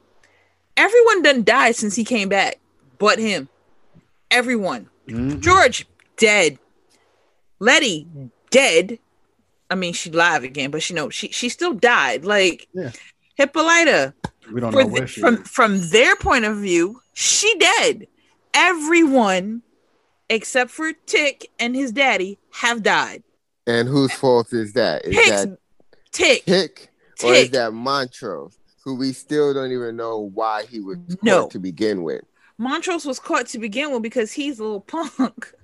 Everyone 0.77 1.21
done 1.21 1.43
died 1.43 1.75
since 1.75 1.95
he 1.95 2.03
came 2.03 2.27
back, 2.27 2.59
but 2.97 3.19
him. 3.19 3.47
Everyone. 4.31 4.89
Mm-hmm. 5.07 5.39
George, 5.39 5.87
dead. 6.17 6.59
Letty, 7.59 8.07
dead. 8.49 8.99
I 9.69 9.75
mean, 9.75 9.93
she 9.93 10.11
live 10.11 10.43
again, 10.43 10.71
but 10.71 10.83
she 10.83 10.93
know 10.93 11.09
she 11.09 11.29
she 11.29 11.49
still 11.49 11.73
died. 11.73 12.25
Like 12.25 12.67
yeah. 12.73 12.91
Hippolyta. 13.35 14.13
We 14.51 14.61
don't 14.61 14.73
know 14.73 14.85
where 14.85 15.07
she 15.07 15.21
from 15.21 15.35
is. 15.35 15.47
from 15.47 15.89
their 15.89 16.15
point 16.15 16.45
of 16.45 16.57
view, 16.57 17.01
she 17.13 17.53
dead. 17.57 18.07
Everyone 18.55 19.61
except 20.29 20.71
for 20.71 20.93
Tick 21.05 21.51
and 21.59 21.75
his 21.75 21.91
daddy 21.91 22.39
have 22.51 22.83
died. 22.83 23.23
And 23.67 23.87
whose 23.87 24.13
fault 24.13 24.53
is 24.53 24.73
that? 24.73 25.05
Is 25.05 25.15
Tick's, 25.15 25.29
that 25.29 25.57
Tick? 26.11 26.45
Tick, 26.45 26.89
or 27.23 27.33
is 27.33 27.51
that 27.51 27.73
Montrose, 27.73 28.57
who 28.83 28.95
we 28.95 29.11
still 29.11 29.53
don't 29.53 29.71
even 29.71 29.95
know 29.95 30.19
why 30.19 30.65
he 30.65 30.79
was 30.79 30.97
no. 31.21 31.47
to 31.49 31.59
begin 31.59 32.03
with? 32.03 32.21
Montrose 32.57 33.05
was 33.05 33.19
caught 33.19 33.47
to 33.47 33.59
begin 33.59 33.91
with 33.91 34.01
because 34.01 34.31
he's 34.31 34.59
a 34.59 34.63
little 34.63 34.81
punk. 34.81 35.53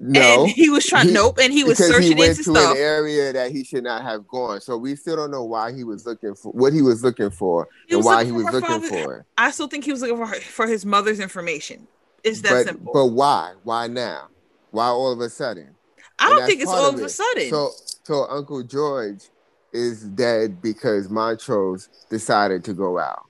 No, 0.00 0.44
and 0.44 0.50
he 0.52 0.70
was 0.70 0.86
trying. 0.86 1.08
He, 1.08 1.12
nope, 1.12 1.38
and 1.38 1.52
he 1.52 1.64
was 1.64 1.76
searching 1.76 2.12
he 2.12 2.14
went 2.14 2.30
into 2.30 2.44
to 2.44 2.50
stuff. 2.50 2.76
an 2.76 2.82
area 2.82 3.30
that 3.30 3.52
he 3.52 3.62
should 3.62 3.84
not 3.84 4.00
have 4.00 4.26
gone. 4.26 4.58
So 4.62 4.78
we 4.78 4.96
still 4.96 5.16
don't 5.16 5.30
know 5.30 5.44
why 5.44 5.70
he 5.70 5.84
was 5.84 6.06
looking 6.06 6.34
for 6.34 6.50
what 6.52 6.72
he 6.72 6.80
was 6.80 7.04
looking 7.04 7.28
for 7.28 7.68
he 7.86 7.96
and 7.96 8.02
why 8.02 8.24
he 8.24 8.32
was 8.32 8.46
looking 8.46 8.62
father, 8.62 8.88
for. 8.88 9.26
I 9.36 9.50
still 9.50 9.68
think 9.68 9.84
he 9.84 9.92
was 9.92 10.00
looking 10.00 10.16
for 10.16 10.34
for 10.40 10.66
his 10.66 10.86
mother's 10.86 11.20
information. 11.20 11.86
It's 12.24 12.40
that 12.42 12.50
but, 12.50 12.66
simple. 12.66 12.92
But 12.92 13.06
why? 13.06 13.54
Why 13.62 13.86
now? 13.86 14.28
Why 14.70 14.86
all 14.86 15.12
of 15.12 15.20
a 15.20 15.30
sudden? 15.30 15.74
I 16.18 16.30
don't 16.30 16.46
think 16.46 16.60
it's 16.60 16.70
all 16.70 16.88
of, 16.88 16.94
of 16.96 17.00
a 17.00 17.08
sudden. 17.08 17.50
So, 17.50 17.70
so 18.04 18.26
Uncle 18.28 18.62
George 18.62 19.24
is 19.72 20.04
dead 20.04 20.60
because 20.60 21.08
Montrose 21.08 21.88
decided 22.10 22.64
to 22.64 22.74
go 22.74 22.98
out. 22.98 23.24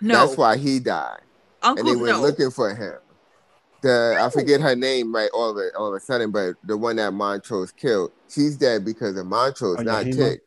No, 0.00 0.26
that's 0.26 0.36
why 0.36 0.56
he 0.56 0.80
died. 0.80 1.20
Uncle, 1.62 1.86
and 1.86 1.96
they 1.96 2.00
were 2.00 2.08
no. 2.08 2.20
looking 2.20 2.50
for 2.50 2.74
him 2.74 2.98
the 3.86 4.18
I 4.20 4.30
forget 4.30 4.60
her 4.60 4.74
name 4.74 5.14
right 5.14 5.30
all 5.32 5.50
of 5.50 5.56
a, 5.56 5.70
all 5.76 5.88
of 5.88 5.94
a 5.94 6.00
sudden, 6.00 6.30
but 6.30 6.56
the 6.64 6.76
one 6.76 6.96
that 6.96 7.12
Montrose 7.12 7.72
killed, 7.72 8.12
she's 8.28 8.56
dead 8.56 8.84
because 8.84 9.16
of 9.16 9.26
Montrose, 9.26 9.76
oh, 9.78 9.82
not 9.82 10.04
Tick. 10.04 10.42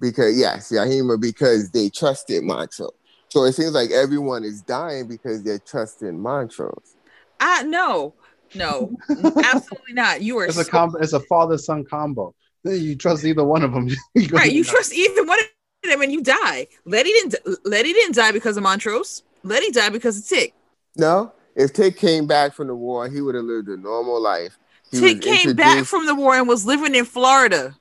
Because 0.00 0.36
yes, 0.36 0.72
Yahima, 0.72 1.20
because 1.20 1.70
they 1.70 1.88
trusted 1.88 2.42
Montrose. 2.42 2.90
So 3.28 3.44
it 3.44 3.52
seems 3.52 3.72
like 3.72 3.90
everyone 3.90 4.42
is 4.42 4.62
dying 4.62 5.06
because 5.06 5.42
they're 5.42 5.60
trusting 5.60 6.18
Montrose. 6.18 6.96
I 7.44 7.62
no, 7.64 8.14
no, 8.54 8.92
absolutely 9.10 9.94
not. 9.94 10.22
You 10.22 10.38
are. 10.38 10.44
It's 10.46 10.54
so- 10.54 10.62
a 10.62 10.64
combo. 10.64 10.98
It's 10.98 11.12
a 11.12 11.20
father 11.20 11.58
son 11.58 11.84
combo. 11.84 12.34
You 12.64 12.94
trust 12.94 13.24
either 13.24 13.44
one 13.44 13.62
of 13.64 13.72
them. 13.72 13.88
right, 14.30 14.52
you 14.52 14.62
die. 14.64 14.70
trust 14.70 14.92
either 14.94 15.24
one 15.24 15.38
of 15.40 15.90
them, 15.90 16.00
and 16.02 16.12
you 16.12 16.22
die. 16.22 16.68
Letty 16.84 17.10
didn't. 17.10 17.34
Letty 17.64 17.92
didn't 17.92 18.14
die 18.14 18.30
because 18.32 18.56
of 18.56 18.62
Montrose. 18.62 19.24
Letty 19.42 19.72
died 19.72 19.92
because 19.92 20.18
of 20.18 20.26
Tick. 20.28 20.54
No, 20.96 21.32
if 21.56 21.72
Tick 21.72 21.96
came 21.96 22.26
back 22.28 22.52
from 22.54 22.68
the 22.68 22.74
war, 22.76 23.08
he 23.08 23.20
would 23.20 23.34
have 23.34 23.44
lived 23.44 23.68
a 23.68 23.76
normal 23.76 24.20
life. 24.22 24.56
He 24.92 25.00
Tick 25.00 25.22
came 25.22 25.56
back 25.56 25.84
from 25.84 26.06
the 26.06 26.14
war 26.14 26.36
and 26.36 26.46
was 26.46 26.64
living 26.66 26.94
in 26.94 27.04
Florida. 27.04 27.74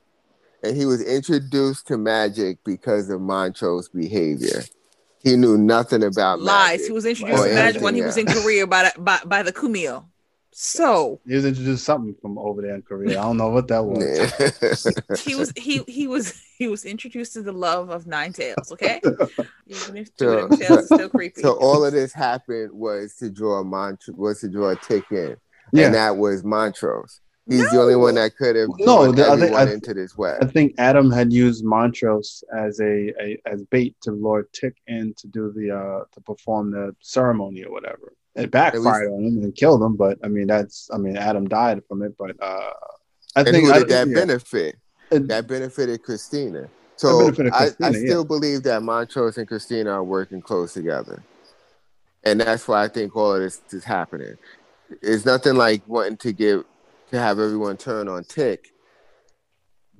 and 0.63 0.75
he 0.77 0.85
was 0.85 1.03
introduced 1.03 1.87
to 1.87 1.97
magic 1.97 2.57
because 2.63 3.09
of 3.09 3.19
Montrose's 3.21 3.89
behavior. 3.89 4.63
He 5.23 5.35
knew 5.35 5.57
nothing 5.57 6.03
about 6.03 6.41
Lies. 6.41 6.79
magic 6.79 6.85
He 6.87 6.91
was 6.91 7.05
introduced 7.05 7.43
to 7.43 7.53
magic 7.53 7.81
when 7.81 7.95
he 7.95 8.01
anything 8.01 8.25
was 8.25 8.35
in 8.35 8.41
Korea 8.41 8.67
by 8.67 8.83
the, 8.95 9.01
by, 9.01 9.19
by 9.25 9.43
the 9.43 9.53
Kumiho. 9.53 10.05
So 10.53 11.21
He 11.25 11.35
was 11.35 11.45
introduced 11.45 11.85
something 11.85 12.13
from 12.21 12.37
over 12.37 12.61
there 12.61 12.75
in 12.75 12.81
Korea. 12.81 13.19
I 13.19 13.23
don't 13.23 13.37
know 13.37 13.49
what 13.49 13.67
that 13.69 13.83
was. 13.85 14.03
Yeah. 14.03 15.15
he 15.23 15.33
was 15.35 15.53
he 15.55 15.81
he 15.87 16.07
was 16.07 16.41
he 16.57 16.67
was 16.67 16.83
introduced 16.83 17.33
to 17.33 17.41
the 17.41 17.53
love 17.53 17.89
of 17.89 18.05
Nine 18.05 18.33
Tails. 18.33 18.69
Okay, 18.73 18.99
even 19.67 19.97
if 19.97 20.09
So- 20.19 20.39
of 20.39 20.59
tails 20.59 20.79
is 20.79 20.85
still 20.87 21.09
creepy. 21.09 21.41
so 21.41 21.53
all 21.53 21.85
of 21.85 21.93
this 21.93 22.11
happened 22.13 22.71
was 22.73 23.15
to 23.15 23.29
draw 23.29 23.63
Mont- 23.63 24.03
was 24.09 24.41
to 24.41 24.49
draw 24.49 24.71
a 24.71 24.75
tick 24.75 25.05
in, 25.11 25.37
Yeah. 25.71 25.85
and 25.85 25.95
that 25.95 26.17
was 26.17 26.43
Montrose. 26.43 27.21
He's 27.51 27.69
the 27.71 27.79
only 27.81 27.95
one 27.95 28.15
that 28.15 28.35
could 28.37 28.55
have 28.55 28.69
No, 28.79 29.11
the- 29.11 29.27
I 29.29 29.37
think- 29.65 29.73
into 29.73 29.93
this 29.93 30.17
I 30.17 30.45
think 30.45 30.75
Adam 30.77 31.11
had 31.11 31.31
used 31.33 31.63
Montrose 31.63 32.43
as 32.55 32.79
a, 32.79 33.13
a 33.21 33.41
as 33.45 33.63
bait 33.63 33.95
to 34.01 34.11
lure 34.11 34.47
Tick 34.53 34.75
in 34.87 35.13
to 35.17 35.27
do 35.27 35.51
the 35.55 35.71
uh 35.71 36.03
to 36.13 36.21
perform 36.21 36.71
the 36.71 36.95
ceremony 37.01 37.63
or 37.63 37.71
whatever. 37.71 38.13
It 38.35 38.49
backfired 38.51 39.11
on 39.11 39.23
him 39.25 39.43
and 39.43 39.53
killed 39.55 39.83
him, 39.83 39.95
but 39.97 40.17
I 40.23 40.27
mean 40.27 40.47
that's 40.47 40.89
I 40.93 40.97
mean 40.97 41.17
Adam 41.17 41.47
died 41.47 41.81
from 41.87 42.01
it, 42.01 42.15
but 42.17 42.41
uh 42.41 42.71
I 43.35 43.43
think 43.43 43.69
I, 43.69 43.79
that 43.83 44.07
yeah. 44.07 44.13
benefit? 44.13 44.75
It- 45.11 45.27
That 45.27 45.47
benefited 45.47 46.03
Christina. 46.03 46.69
So 46.95 47.19
benefited 47.31 47.53
I, 47.53 47.57
I 47.57 47.59
Christina, 47.69 47.91
yeah. 47.91 48.05
still 48.05 48.25
believe 48.25 48.63
that 48.63 48.81
Montrose 48.83 49.37
and 49.37 49.47
Christina 49.47 49.91
are 49.91 50.03
working 50.03 50.41
close 50.41 50.73
together. 50.73 51.21
And 52.23 52.39
that's 52.39 52.67
why 52.67 52.83
I 52.83 52.87
think 52.87 53.15
all 53.15 53.33
of 53.35 53.41
this 53.41 53.59
is 53.71 53.83
happening. 53.83 54.35
It's 55.01 55.25
nothing 55.25 55.55
like 55.55 55.81
wanting 55.87 56.17
to 56.17 56.31
give 56.33 56.65
to 57.11 57.19
have 57.19 57.39
everyone 57.39 57.77
turn 57.77 58.07
on 58.07 58.23
Tick 58.23 58.69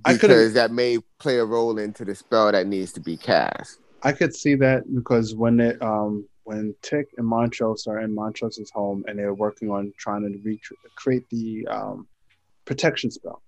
because 0.08 0.54
that 0.54 0.72
may 0.72 0.98
play 1.20 1.38
a 1.38 1.46
role 1.46 1.78
into 1.78 2.04
the 2.04 2.16
spell 2.16 2.52
that 2.52 2.68
needs 2.68 2.92
to 2.94 3.00
be 3.00 3.18
cast. 3.18 3.80
I 4.04 4.12
could 4.12 4.36
see 4.36 4.56
that 4.56 4.84
because 4.94 5.36
when 5.36 5.60
it 5.60 5.82
um 5.82 6.28
when 6.44 6.74
Tick 6.82 7.10
and 7.18 7.28
Montrose 7.28 7.86
are 7.88 8.00
in 8.00 8.16
Montrose's 8.16 8.72
home 8.72 9.04
and 9.08 9.18
they're 9.20 9.34
working 9.34 9.70
on 9.70 9.94
trying 9.98 10.24
to 10.24 10.38
recreate 10.40 10.80
create 10.96 11.30
the 11.30 11.68
um, 11.68 12.08
protection 12.66 13.12
spell, 13.12 13.44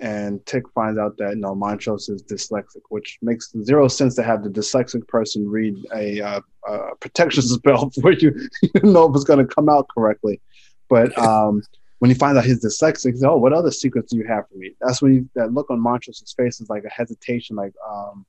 and 0.00 0.44
Tick 0.44 0.64
finds 0.74 0.98
out 0.98 1.16
that 1.18 1.36
no 1.36 1.54
Montrose 1.54 2.08
is 2.08 2.22
dyslexic, 2.24 2.82
which 2.88 3.18
makes 3.22 3.52
zero 3.62 3.86
sense 3.86 4.16
to 4.16 4.24
have 4.24 4.42
the 4.42 4.50
dyslexic 4.50 5.06
person 5.06 5.48
read 5.48 5.76
a, 5.94 6.20
uh, 6.20 6.40
uh 6.68 6.90
protection 7.00 7.42
spell 7.58 7.90
for 8.00 8.12
you. 8.12 8.34
you 8.62 8.82
know 8.82 9.08
if 9.08 9.14
it's 9.14 9.24
going 9.24 9.46
to 9.46 9.54
come 9.54 9.68
out 9.68 9.86
correctly, 9.94 10.40
but 10.88 11.16
um. 11.18 11.62
When 12.02 12.10
he 12.10 12.16
finds 12.16 12.36
out 12.36 12.44
he's 12.44 12.64
dyslexic, 12.64 13.12
he's 13.12 13.22
oh, 13.22 13.36
what 13.36 13.52
other 13.52 13.70
secrets 13.70 14.10
do 14.10 14.18
you 14.18 14.26
have 14.26 14.48
for 14.48 14.56
me? 14.56 14.74
That's 14.80 15.00
when 15.00 15.14
you, 15.14 15.30
that 15.36 15.52
look 15.52 15.70
on 15.70 15.78
Montrose's 15.78 16.34
face 16.36 16.60
is 16.60 16.68
like 16.68 16.82
a 16.82 16.90
hesitation, 16.90 17.54
like, 17.54 17.74
um, 17.88 18.26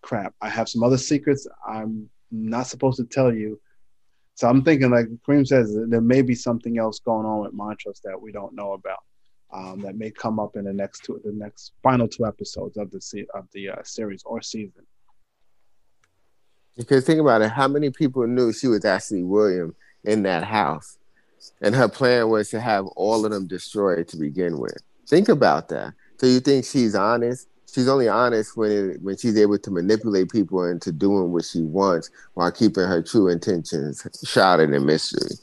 crap, 0.00 0.34
I 0.40 0.48
have 0.48 0.70
some 0.70 0.82
other 0.82 0.96
secrets 0.96 1.46
I'm 1.68 2.08
not 2.30 2.66
supposed 2.66 2.96
to 2.96 3.04
tell 3.04 3.30
you. 3.30 3.60
So 4.36 4.48
I'm 4.48 4.64
thinking, 4.64 4.90
like 4.90 5.08
Kareem 5.28 5.46
says, 5.46 5.76
there 5.86 6.00
may 6.00 6.22
be 6.22 6.34
something 6.34 6.78
else 6.78 6.98
going 6.98 7.26
on 7.26 7.40
with 7.40 7.52
Montrose 7.52 8.00
that 8.04 8.18
we 8.18 8.32
don't 8.32 8.54
know 8.54 8.72
about. 8.72 9.00
Um, 9.52 9.82
that 9.82 9.96
may 9.96 10.10
come 10.10 10.40
up 10.40 10.56
in 10.56 10.64
the 10.64 10.72
next 10.72 11.04
two, 11.04 11.20
the 11.22 11.32
next 11.32 11.72
final 11.82 12.08
two 12.08 12.24
episodes 12.24 12.78
of 12.78 12.90
the 12.90 13.02
se- 13.02 13.26
of 13.34 13.46
the 13.52 13.68
uh, 13.68 13.82
series 13.84 14.22
or 14.24 14.40
season. 14.40 14.86
Because 16.74 17.04
think 17.04 17.20
about 17.20 17.42
it, 17.42 17.50
how 17.50 17.68
many 17.68 17.90
people 17.90 18.26
knew 18.26 18.50
she 18.50 18.66
was 18.66 18.86
actually 18.86 19.24
William 19.24 19.76
in 20.04 20.22
that 20.22 20.44
house? 20.44 20.96
And 21.60 21.74
her 21.74 21.88
plan 21.88 22.28
was 22.28 22.50
to 22.50 22.60
have 22.60 22.86
all 22.96 23.24
of 23.24 23.32
them 23.32 23.46
destroyed 23.46 24.08
to 24.08 24.16
begin 24.16 24.58
with. 24.58 24.78
Think 25.08 25.28
about 25.28 25.68
that. 25.68 25.94
So 26.18 26.26
you 26.26 26.40
think 26.40 26.64
she's 26.64 26.94
honest? 26.94 27.48
She's 27.72 27.88
only 27.88 28.08
honest 28.08 28.56
when 28.56 28.70
it, 28.70 29.02
when 29.02 29.16
she's 29.16 29.36
able 29.36 29.58
to 29.58 29.70
manipulate 29.70 30.30
people 30.30 30.64
into 30.64 30.92
doing 30.92 31.32
what 31.32 31.44
she 31.44 31.62
wants 31.62 32.10
while 32.34 32.52
keeping 32.52 32.84
her 32.84 33.02
true 33.02 33.28
intentions 33.28 34.06
shrouded 34.24 34.72
in 34.72 34.86
mystery. 34.86 35.36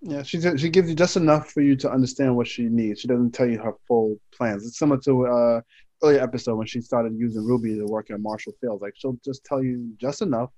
Yeah, 0.00 0.22
she 0.22 0.38
she 0.58 0.68
gives 0.68 0.88
you 0.88 0.94
just 0.94 1.16
enough 1.16 1.50
for 1.50 1.62
you 1.62 1.76
to 1.76 1.90
understand 1.90 2.36
what 2.36 2.46
she 2.46 2.64
needs. 2.64 3.00
She 3.00 3.08
doesn't 3.08 3.32
tell 3.32 3.48
you 3.48 3.58
her 3.58 3.72
full 3.88 4.16
plans. 4.36 4.66
It's 4.66 4.78
similar 4.78 5.00
to 5.02 5.26
uh 5.26 5.60
earlier 6.02 6.22
episode 6.22 6.56
when 6.56 6.66
she 6.66 6.80
started 6.80 7.14
using 7.16 7.44
Ruby 7.44 7.76
to 7.78 7.86
work 7.86 8.10
at 8.10 8.20
Marshall 8.20 8.52
Fields. 8.60 8.82
Like 8.82 8.94
she'll 8.96 9.18
just 9.24 9.44
tell 9.44 9.62
you 9.62 9.94
just 9.98 10.20
enough, 10.20 10.50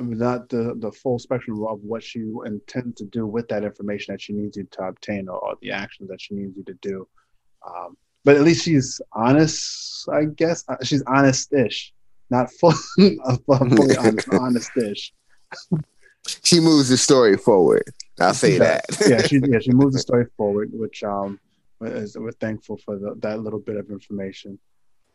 not 0.00 0.48
the 0.48 0.74
the 0.78 0.90
full 0.92 1.18
spectrum 1.18 1.64
of 1.64 1.80
what 1.82 2.02
she 2.02 2.20
intends 2.44 2.96
to 2.98 3.04
do 3.06 3.26
with 3.26 3.48
that 3.48 3.64
information 3.64 4.12
that 4.12 4.20
she 4.20 4.32
needs 4.32 4.56
you 4.56 4.64
to 4.72 4.82
obtain 4.82 5.28
or, 5.28 5.38
or 5.38 5.54
the 5.62 5.70
actions 5.70 6.08
that 6.10 6.20
she 6.20 6.34
needs 6.34 6.56
you 6.56 6.64
to 6.64 6.74
do. 6.82 7.06
Um, 7.66 7.96
but 8.24 8.36
at 8.36 8.42
least 8.42 8.64
she's 8.64 9.00
honest, 9.12 10.08
I 10.12 10.24
guess. 10.26 10.64
Uh, 10.68 10.76
She's 10.82 11.02
honest-ish, 11.06 11.92
not 12.30 12.50
full, 12.52 12.72
fully 12.96 13.96
honest, 13.98 14.28
honest-ish. 14.32 15.12
She 16.42 16.58
moves 16.60 16.88
the 16.88 16.96
story 16.96 17.36
forward. 17.36 17.84
I'll 18.20 18.34
say 18.34 18.52
She 18.54 18.58
that. 18.58 18.84
yeah, 19.08 19.22
she 19.22 19.40
yeah 19.48 19.58
she 19.60 19.70
moves 19.72 19.94
the 19.94 20.00
story 20.00 20.26
forward, 20.36 20.70
which 20.72 21.04
um 21.04 21.38
is, 21.82 22.16
we're 22.18 22.32
thankful 22.32 22.78
for 22.78 22.98
the, 22.98 23.14
that 23.20 23.40
little 23.40 23.60
bit 23.60 23.76
of 23.76 23.90
information. 23.90 24.58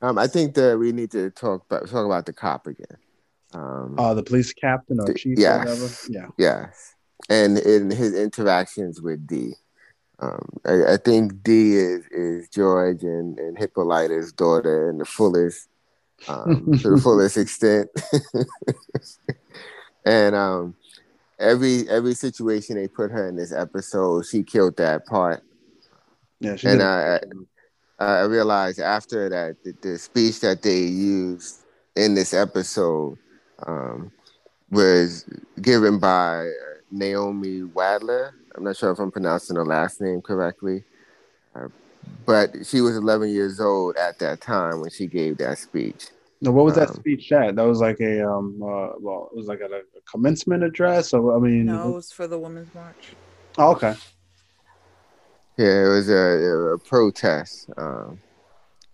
um, 0.02 0.18
I 0.18 0.28
think 0.28 0.54
that 0.56 0.78
we 0.80 0.92
need 0.92 1.12
to 1.12 1.30
talk 1.32 1.66
about 1.70 1.90
talk 1.90 2.06
about 2.06 2.26
the 2.26 2.34
cop 2.34 2.68
again. 2.68 2.98
Um, 3.54 3.96
Uh, 3.98 4.14
the 4.14 4.24
police 4.24 4.54
captain 4.54 5.00
or 5.00 5.14
chief 5.14 5.38
yes. 5.38 5.56
or 5.56 5.60
whatever. 5.60 5.90
Yeah, 6.10 6.28
Yes, 6.38 6.96
and 7.30 7.58
in 7.58 7.92
his 7.92 8.14
interactions 8.16 9.02
with 9.02 9.28
Dee, 9.28 9.54
um, 10.20 10.48
I, 10.66 10.94
I 10.94 10.98
think 10.98 11.44
Dee 11.44 11.76
is 11.76 12.06
is 12.12 12.50
George 12.50 13.04
and, 13.04 13.38
and 13.40 13.58
Hippolyta's 13.58 14.32
daughter 14.32 14.90
in 14.90 14.98
the 15.00 15.06
fullest, 15.06 15.68
um, 16.28 16.72
to 16.82 16.90
the 16.92 17.02
fullest 17.02 17.38
extent, 17.38 17.90
and 20.06 20.36
um, 20.36 20.76
every 21.40 21.88
every 21.90 22.14
situation 22.14 22.76
they 22.76 22.88
put 22.88 23.12
her 23.12 23.28
in 23.28 23.36
this 23.36 23.52
episode, 23.52 24.26
she 24.26 24.44
killed 24.44 24.78
that 24.78 25.06
part. 25.06 25.44
yeah. 26.40 26.56
She 26.56 26.68
And 26.68 26.80
did. 26.80 26.86
I, 26.88 27.20
I 28.00 28.06
I 28.06 28.22
realized 28.24 28.80
after 28.80 29.30
that 29.30 29.64
the, 29.64 29.74
the 29.82 29.98
speech 30.00 30.40
that 30.42 30.64
they 30.64 30.80
used 30.80 31.58
in 31.96 32.16
this 32.16 32.34
episode 32.34 33.18
um, 33.68 34.12
was 34.70 35.26
given 35.62 36.00
by 36.00 36.50
Naomi 36.92 37.62
Wadler. 37.62 38.32
I'm 38.56 38.64
not 38.64 38.78
sure 38.78 38.92
if 38.92 39.00
I'm 39.00 39.12
pronouncing 39.12 39.56
her 39.56 39.66
last 39.66 40.02
name 40.02 40.22
correctly, 40.22 40.84
uh, 41.56 41.68
but 42.26 42.66
she 42.66 42.82
was 42.82 42.98
11 42.98 43.30
years 43.30 43.60
old 43.60 43.96
at 43.98 44.20
that 44.20 44.42
time 44.42 44.82
when 44.82 44.90
she 44.90 45.08
gave 45.08 45.38
that 45.38 45.58
speech. 45.58 46.08
no, 46.42 46.52
what 46.52 46.66
was 46.66 46.76
that 46.76 46.90
um, 46.90 46.96
speech 46.96 47.32
at? 47.32 47.56
That 47.56 47.64
was 47.64 47.80
like 47.80 48.00
a 48.00 48.28
um. 48.28 48.62
Uh, 48.62 48.94
well, 49.00 49.30
it 49.32 49.38
was 49.38 49.48
like 49.48 49.62
a, 49.62 49.66
a 49.66 50.02
commencement 50.10 50.64
address. 50.64 51.10
So 51.10 51.36
I 51.36 51.40
mean, 51.40 51.68
No, 51.68 51.90
it 51.92 51.96
was 51.96 52.12
for 52.12 52.28
the 52.28 52.40
Women's 52.40 52.74
March. 52.74 53.14
oh, 53.58 53.72
okay. 53.72 53.96
Yeah, 55.58 55.86
it 55.86 55.90
was 55.90 56.10
a, 56.10 56.74
a 56.74 56.80
protest, 56.80 57.70
um, 57.78 58.20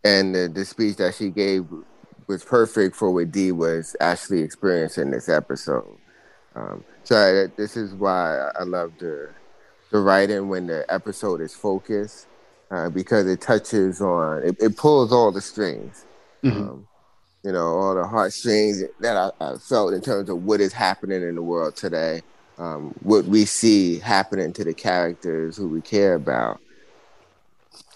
and 0.03 0.35
the, 0.35 0.49
the 0.49 0.65
speech 0.65 0.97
that 0.97 1.15
she 1.15 1.29
gave 1.29 1.65
was 2.27 2.43
perfect 2.43 2.95
for 2.95 3.11
what 3.11 3.31
Dee 3.31 3.51
was 3.51 3.95
actually 3.99 4.41
experiencing 4.41 5.11
this 5.11 5.29
episode. 5.29 5.97
Um, 6.55 6.83
so 7.03 7.15
I, 7.15 7.53
this 7.55 7.77
is 7.77 7.93
why 7.93 8.49
I 8.59 8.63
love 8.63 8.93
the 8.99 9.29
the 9.91 9.99
writing 9.99 10.49
when 10.49 10.67
the 10.67 10.85
episode 10.89 11.39
is 11.39 11.55
focused 11.55 12.27
uh, 12.71 12.89
because 12.89 13.25
it 13.25 13.39
touches 13.39 14.01
on 14.01 14.43
it, 14.43 14.57
it 14.59 14.75
pulls 14.75 15.13
all 15.13 15.31
the 15.31 15.41
strings. 15.41 16.05
Mhm. 16.43 16.51
Um, 16.51 16.87
you 17.43 17.53
know, 17.53 17.67
all 17.67 17.95
the 17.95 18.05
heartstrings 18.05 18.83
that 18.99 19.15
I, 19.15 19.31
I 19.39 19.57
felt 19.57 19.93
in 19.93 20.01
terms 20.01 20.29
of 20.29 20.43
what 20.43 20.59
is 20.59 20.73
happening 20.73 21.21
in 21.21 21.35
the 21.35 21.41
world 21.41 21.77
today, 21.77 22.21
um, 22.57 22.93
what 23.03 23.23
we 23.25 23.45
see 23.45 23.99
happening 23.99 24.51
to 24.53 24.65
the 24.65 24.73
characters 24.73 25.55
who 25.55 25.69
we 25.69 25.79
care 25.81 26.15
about. 26.15 26.59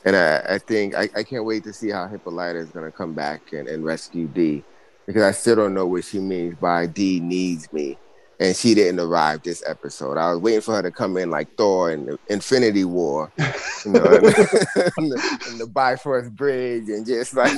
And 0.06 0.16
I, 0.16 0.56
I 0.56 0.58
think 0.58 0.96
I, 0.96 1.10
I 1.16 1.24
can't 1.24 1.46
wait 1.46 1.64
to 1.66 1.74
see 1.74 1.90
how 1.90 2.08
Hippolyta 2.08 2.60
is 2.60 2.70
going 2.70 2.86
to 2.86 2.96
come 2.96 3.14
back 3.14 3.54
and, 3.54 3.68
and 3.68 3.86
rescue 3.86 4.28
Dee 4.28 4.64
because 5.06 5.24
I 5.24 5.32
still 5.32 5.56
don't 5.56 5.74
know 5.74 5.86
what 5.86 6.04
she 6.04 6.20
means 6.20 6.56
by 6.56 6.88
Dee 6.88 7.20
needs 7.20 7.72
me. 7.72 7.98
And 8.40 8.56
she 8.56 8.74
didn't 8.74 9.00
arrive 9.00 9.44
this 9.44 9.62
episode. 9.68 10.18
I 10.18 10.32
was 10.32 10.40
waiting 10.40 10.62
for 10.62 10.74
her 10.74 10.82
to 10.82 10.90
come 10.90 11.16
in 11.18 11.30
like 11.30 11.56
Thor 11.58 11.92
in 11.92 12.08
the 12.08 12.20
Infinity 12.28 12.86
War, 12.86 13.32
you 13.38 13.92
know, 13.92 14.02
in 14.04 15.10
the, 15.10 15.48
in 15.52 15.58
the 15.60 15.70
Bifrost 15.72 16.36
Bridge, 16.36 16.90
and 16.90 17.06
just 17.06 17.36
like, 17.36 17.56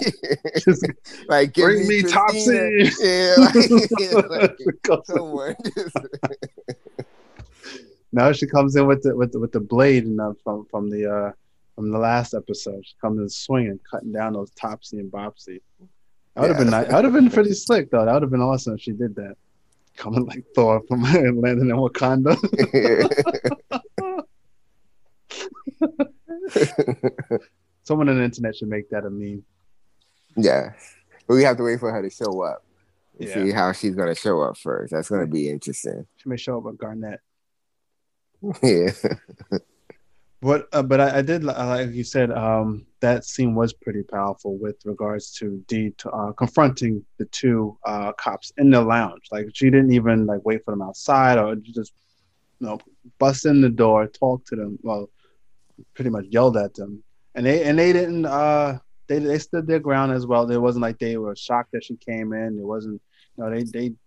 Just 0.58 0.86
like 1.30 1.54
give 1.54 1.64
bring 1.64 1.88
me. 1.88 2.02
Topsy. 2.02 2.92
Yeah, 3.00 3.36
like, 3.38 3.56
yeah, 3.98 4.22
like, 4.28 5.06
someone 5.06 5.56
just 5.74 5.98
now 8.14 8.32
she 8.32 8.46
comes 8.46 8.76
in 8.76 8.86
with 8.86 9.04
the 9.04 9.16
with 9.16 9.32
the, 9.32 9.40
with 9.40 9.52
the 9.52 9.60
blade 9.60 10.06
and 10.06 10.22
uh, 10.22 10.34
from 10.44 10.66
from 10.66 10.90
the 10.90 11.12
uh 11.12 11.32
from 11.76 11.92
the 11.92 11.98
last 11.98 12.34
episode. 12.34 12.86
She 12.86 12.94
comes 13.02 13.36
swinging, 13.36 13.80
cutting 13.90 14.12
down 14.12 14.34
those 14.34 14.52
Topsy 14.52 15.00
and 15.00 15.12
Bopsy. 15.12 15.60
That 16.36 16.42
would 16.42 16.50
have 16.50 16.58
been 16.60 16.70
nice. 16.70 16.88
That 16.88 16.96
would 16.96 17.06
have 17.06 17.14
been 17.14 17.30
pretty 17.30 17.54
slick 17.54 17.92
though. 17.92 18.06
That 18.06 18.14
would 18.14 18.24
have 18.24 18.32
been 18.32 18.42
awesome 18.42 18.76
if 18.76 18.82
she 18.82 18.92
did 18.92 19.16
that. 19.16 19.36
coming 19.98 20.26
like 20.26 20.44
Thor 20.56 20.82
from 20.88 21.04
landing 21.42 21.70
in 21.70 21.76
Wakanda. 21.76 22.36
Someone 27.84 28.10
on 28.10 28.18
the 28.18 28.24
internet 28.24 28.56
should 28.56 28.70
make 28.70 28.90
that 28.90 29.06
a 29.06 29.10
meme. 29.10 29.44
yeah, 30.38 30.74
but 31.28 31.36
we 31.36 31.44
have 31.44 31.58
to 31.58 31.64
wait 31.64 31.80
for 31.80 31.92
her 31.92 32.02
to 32.02 32.10
show 32.10 32.42
up. 32.44 32.64
and 33.20 33.28
Yeah. 33.28 33.34
See 33.36 33.52
how 33.52 33.72
she's 33.74 33.96
gonna 33.96 34.16
show 34.16 34.42
up 34.42 34.58
first. 34.58 34.94
That's 34.94 35.10
gonna 35.10 35.28
be 35.28 35.50
interesting. 35.50 36.06
She 36.18 36.30
may 36.30 36.38
show 36.38 36.58
up 36.58 36.64
with 36.64 36.78
Garnett. 36.78 37.20
yeah. 38.64 38.92
But 40.44 40.68
uh, 40.74 40.84
but 40.84 41.00
I, 41.00 41.20
I 41.20 41.22
did 41.22 41.46
like 41.46 41.92
you 41.92 42.04
said 42.04 42.30
um, 42.30 42.86
that 43.00 43.24
scene 43.24 43.56
was 43.56 43.72
pretty 43.72 44.04
powerful 44.04 44.58
with 44.58 44.76
regards 44.84 45.32
to 45.36 45.64
to, 45.70 45.94
uh, 46.12 46.34
confronting 46.34 47.06
the 47.18 47.26
two 47.28 47.78
uh, 47.86 48.12
cops 48.14 48.52
in 48.58 48.70
the 48.70 48.82
lounge. 48.82 49.22
Like 49.32 49.48
she 49.54 49.70
didn't 49.70 49.94
even 49.94 50.26
like 50.26 50.42
wait 50.44 50.66
for 50.66 50.72
them 50.72 50.82
outside 50.82 51.38
or 51.38 51.56
just 51.56 51.94
you 52.60 52.68
know 52.68 52.78
bust 53.20 53.46
in 53.46 53.62
the 53.62 53.70
door, 53.70 54.06
talk 54.08 54.46
to 54.48 54.58
them. 54.58 54.78
Well, 54.82 55.10
pretty 55.94 56.10
much 56.10 56.26
yelled 56.30 56.58
at 56.58 56.74
them, 56.74 57.02
and 57.36 57.46
they 57.46 57.64
and 57.64 57.80
they 57.80 57.94
didn't. 57.94 58.26
Uh, 58.26 58.80
they 59.08 59.20
they 59.20 59.40
stood 59.40 59.66
their 59.66 59.80
ground 59.80 60.12
as 60.12 60.28
well. 60.28 60.52
It 60.52 60.58
wasn't 60.58 60.82
like 60.82 61.00
they 61.00 61.16
were 61.16 61.38
shocked 61.38 61.72
that 61.72 61.86
she 61.86 61.96
came 61.96 62.34
in. 62.34 62.58
It 62.60 62.66
wasn't. 62.66 63.02
You 63.38 63.46
know 63.46 63.50
they 63.50 63.64
they 63.64 63.86
you 63.86 63.98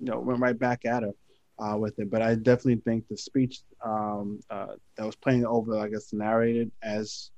know 0.00 0.20
went 0.20 0.40
right 0.40 0.58
back 0.58 0.84
at 0.84 1.04
her 1.04 1.12
uh, 1.60 1.76
with 1.76 1.98
it. 1.98 2.10
But 2.10 2.22
I 2.22 2.34
definitely 2.34 2.82
think 2.84 3.06
the 3.08 3.16
speech 3.16 3.60
um, 3.84 4.40
uh, 4.50 4.74
that 4.96 5.06
was 5.06 5.16
playing 5.16 5.44
over, 5.44 5.78
I 5.78 5.88
guess, 5.88 6.12
narrated 6.12 6.70
as 6.82 7.30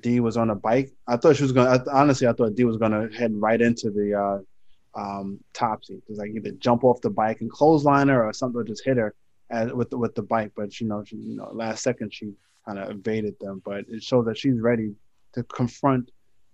Dee 0.00 0.20
was 0.20 0.36
on 0.36 0.50
a 0.50 0.54
bike. 0.54 0.92
I 1.06 1.16
thought 1.16 1.36
she 1.36 1.42
was 1.42 1.52
going. 1.52 1.66
to 1.66 1.90
Honestly, 1.92 2.26
I 2.26 2.32
thought 2.32 2.54
Dee 2.54 2.64
was 2.64 2.78
going 2.78 2.92
to 2.92 3.16
head 3.16 3.32
right 3.34 3.60
into 3.60 3.90
the 3.90 4.14
uh, 4.14 5.00
um, 5.00 5.40
Topsy. 5.52 6.00
Just 6.06 6.18
like 6.18 6.30
either 6.30 6.52
jump 6.52 6.84
off 6.84 7.00
the 7.00 7.10
bike 7.10 7.40
and 7.40 7.50
clothesline 7.50 8.08
her, 8.08 8.26
or 8.26 8.32
something, 8.32 8.64
just 8.66 8.84
hit 8.84 8.96
her 8.96 9.14
as, 9.50 9.72
with 9.72 9.90
the, 9.90 9.98
with 9.98 10.14
the 10.14 10.22
bike. 10.22 10.52
But 10.56 10.80
you 10.80 10.88
know, 10.88 11.04
she, 11.04 11.16
you 11.16 11.36
know, 11.36 11.50
last 11.52 11.82
second 11.82 12.14
she 12.14 12.32
kind 12.66 12.78
of 12.78 12.90
evaded 12.90 13.36
them. 13.40 13.60
But 13.64 13.84
it 13.88 14.02
showed 14.02 14.26
that 14.26 14.38
she's 14.38 14.58
ready 14.58 14.94
to 15.34 15.42
confront 15.44 16.10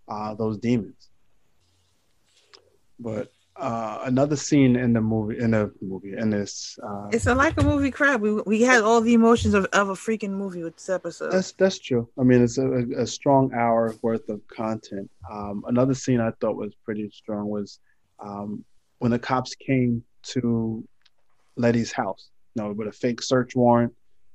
uh, 0.09 0.35
those 0.35 0.59
demons. 0.59 1.09
But 2.99 3.31
uh, 3.59 4.01
another 4.05 4.37
scene 4.37 4.77
in 4.77 4.93
the 4.93 5.01
movie, 5.01 5.39
in 5.39 5.53
the 5.53 5.73
movie, 5.81 6.15
in 6.17 6.31
this, 6.31 6.79
uh, 6.83 7.09
It's 7.11 7.27
a, 7.27 7.35
like 7.35 7.59
a 7.61 7.65
movie 7.65 7.91
crap. 7.91 8.21
We 8.21 8.33
we 8.43 8.63
had 8.63 8.83
all 8.83 9.01
the 9.01 9.15
emotions 9.15 9.55
of, 9.55 9.65
of 9.73 9.89
a 9.89 9.95
freaking 9.95 10.31
movie 10.31 10.63
with 10.63 10.77
this 10.77 10.89
episode. 10.89 11.33
That's 11.33 11.53
that's 11.53 11.79
true. 11.79 12.09
I 12.19 12.23
mean, 12.23 12.43
it's 12.43 12.59
a, 12.59 12.85
a 12.99 13.07
strong 13.07 13.53
hour 13.55 13.95
worth 14.03 14.29
of 14.29 14.47
content. 14.49 15.11
Um, 15.31 15.65
another 15.67 15.95
scene 15.95 16.21
I 16.21 16.33
thought 16.41 16.57
was 16.57 16.75
pretty 16.85 17.09
strong 17.11 17.49
was 17.49 17.81
um, 18.19 18.65
when 18.99 19.11
the 19.11 19.19
cops 19.19 19.55
came 19.55 20.05
to 20.35 20.87
Letty's 21.57 21.93
house. 21.93 22.29
You 22.55 22.63
know, 22.63 22.73
with 22.73 22.89
a 22.89 22.93
fake 22.93 23.23
search 23.23 23.55
warrant, 23.55 23.95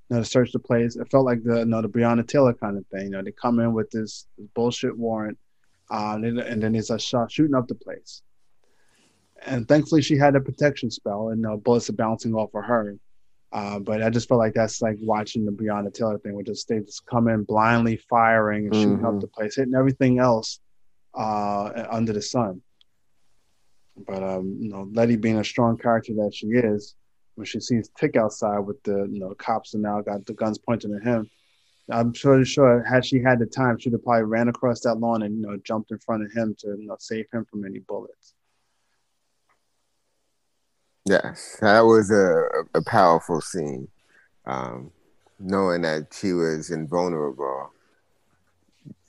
you 0.10 0.16
know, 0.16 0.24
to 0.24 0.30
search 0.30 0.52
the 0.52 0.60
place. 0.60 0.96
It 0.96 1.10
felt 1.12 1.26
like 1.26 1.44
the 1.44 1.60
you 1.60 1.66
know, 1.66 1.82
the 1.82 1.90
Breonna 1.90 2.28
Taylor 2.28 2.54
kind 2.54 2.78
of 2.78 2.86
thing. 2.88 3.06
You 3.06 3.10
know, 3.12 3.22
they 3.24 3.32
come 3.32 3.60
in 3.60 3.74
with 3.74 3.90
this, 3.92 4.28
bullshit 4.56 4.98
warrant, 4.98 5.38
uh, 5.92 6.14
and, 6.16 6.24
then, 6.24 6.40
and 6.40 6.64
then 6.64 6.74
there's 6.74 6.90
a 6.90 7.00
shot 7.00 7.32
shooting 7.32 7.56
up 7.56 7.68
the 7.68 7.76
place. 7.76 8.22
And 9.46 9.68
thankfully, 9.68 10.02
she 10.02 10.18
had 10.18 10.36
a 10.36 10.42
protection 10.42 10.92
spell, 10.92 11.30
and 11.30 11.46
uh, 11.46 11.56
bullets 11.56 11.90
are 11.90 11.94
bouncing 11.94 12.34
off 12.36 12.54
of 12.54 12.64
her. 12.66 12.96
Uh, 13.52 13.80
but 13.80 14.02
I 14.02 14.10
just 14.10 14.30
felt 14.30 14.40
like 14.40 14.54
that's 14.54 14.82
like 14.82 14.98
watching 15.02 15.46
the 15.46 15.52
Breonna 15.52 15.94
Taylor 15.94 16.18
thing, 16.20 16.36
where 16.36 16.44
just 16.44 16.68
they 16.68 16.80
just 16.80 17.06
come 17.06 17.28
in 17.28 17.44
blindly 17.44 17.98
firing 17.98 18.68
and 18.68 18.76
shooting 18.76 19.04
up 19.06 19.16
Mhm. 19.16 19.22
the 19.22 19.28
place, 19.28 19.56
hitting 19.56 19.76
everything 19.76 20.20
else 20.20 20.60
uh, 21.14 21.88
under 21.90 22.14
the 22.14 22.22
sun. 22.22 22.62
But 24.08 24.24
um, 24.24 24.58
you 24.60 24.70
know, 24.70 24.88
Letty 24.94 25.18
being 25.18 25.38
a 25.38 25.44
strong 25.44 25.78
character 25.78 26.14
that 26.16 26.34
she 26.34 26.48
is, 26.48 26.96
when 27.36 27.46
she 27.46 27.60
sees 27.60 27.90
Tick 27.98 28.16
outside 28.16 28.60
with 28.60 28.82
the 28.84 29.08
you 29.12 29.20
know 29.20 29.34
cops 29.36 29.74
and 29.74 29.84
now 29.84 30.02
got 30.02 30.26
the 30.26 30.34
guns 30.34 30.58
pointing 30.58 30.94
at 30.96 31.04
him, 31.04 31.30
I'm 31.90 32.14
sure 32.14 32.44
sure 32.46 32.84
had 32.84 33.06
she 33.06 33.20
had 33.22 33.40
the 33.40 33.46
time, 33.48 33.78
she'd 33.80 33.92
have 33.94 34.04
probably 34.04 34.24
ran 34.24 34.48
across 34.48 34.80
that 34.82 34.96
lawn 34.96 35.24
and 35.24 35.36
you 35.36 35.42
know 35.42 35.58
jumped 35.64 35.92
in 35.92 35.98
front 36.00 36.24
of 36.24 36.32
him 36.32 36.56
to 36.60 36.68
you 36.80 36.88
know 36.88 36.96
save 37.00 37.26
him 37.34 37.44
from 37.46 37.66
any 37.66 37.80
bullets. 37.80 38.34
Yes, 41.06 41.58
that 41.62 41.82
was 41.82 42.12
a, 42.12 42.44
a 42.78 42.84
powerful 42.84 43.42
scene. 43.42 43.88
Um, 44.46 44.92
knowing 45.40 45.82
that 45.82 46.14
she 46.14 46.34
was 46.34 46.70
invulnerable, 46.70 47.72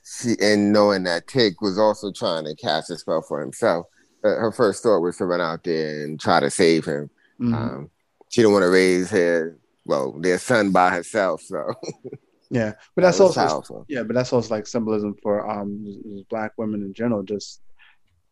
she 0.03 0.35
and 0.41 0.73
knowing 0.73 1.03
that 1.03 1.27
Tick 1.27 1.61
was 1.61 1.77
also 1.77 2.11
trying 2.11 2.45
to 2.45 2.55
cast 2.55 2.89
a 2.89 2.97
spell 2.97 3.21
for 3.21 3.41
himself. 3.41 3.85
Uh, 4.23 4.29
her 4.29 4.51
first 4.51 4.83
thought 4.83 5.01
was 5.01 5.17
to 5.17 5.25
run 5.25 5.41
out 5.41 5.63
there 5.63 6.03
and 6.03 6.19
try 6.19 6.39
to 6.39 6.49
save 6.49 6.85
him. 6.85 7.09
Mhm. 7.39 7.53
Um, 7.53 7.89
she 8.29 8.41
didn't 8.41 8.53
want 8.53 8.63
to 8.63 8.69
raise 8.69 9.11
her, 9.11 9.57
well, 9.85 10.13
their 10.13 10.39
son 10.39 10.71
by 10.71 10.89
herself. 10.89 11.41
So 11.41 11.73
yeah, 12.49 12.73
but 12.95 13.03
that's 13.03 13.17
that 13.17 13.23
also 13.23 13.39
powerful. 13.39 13.85
Yeah, 13.87 14.03
but 14.03 14.15
that's 14.15 14.33
also 14.33 14.53
like 14.53 14.65
symbolism 14.65 15.15
for 15.21 15.47
um 15.47 16.25
black 16.29 16.53
women 16.57 16.81
in 16.81 16.93
general. 16.93 17.21
Just 17.21 17.61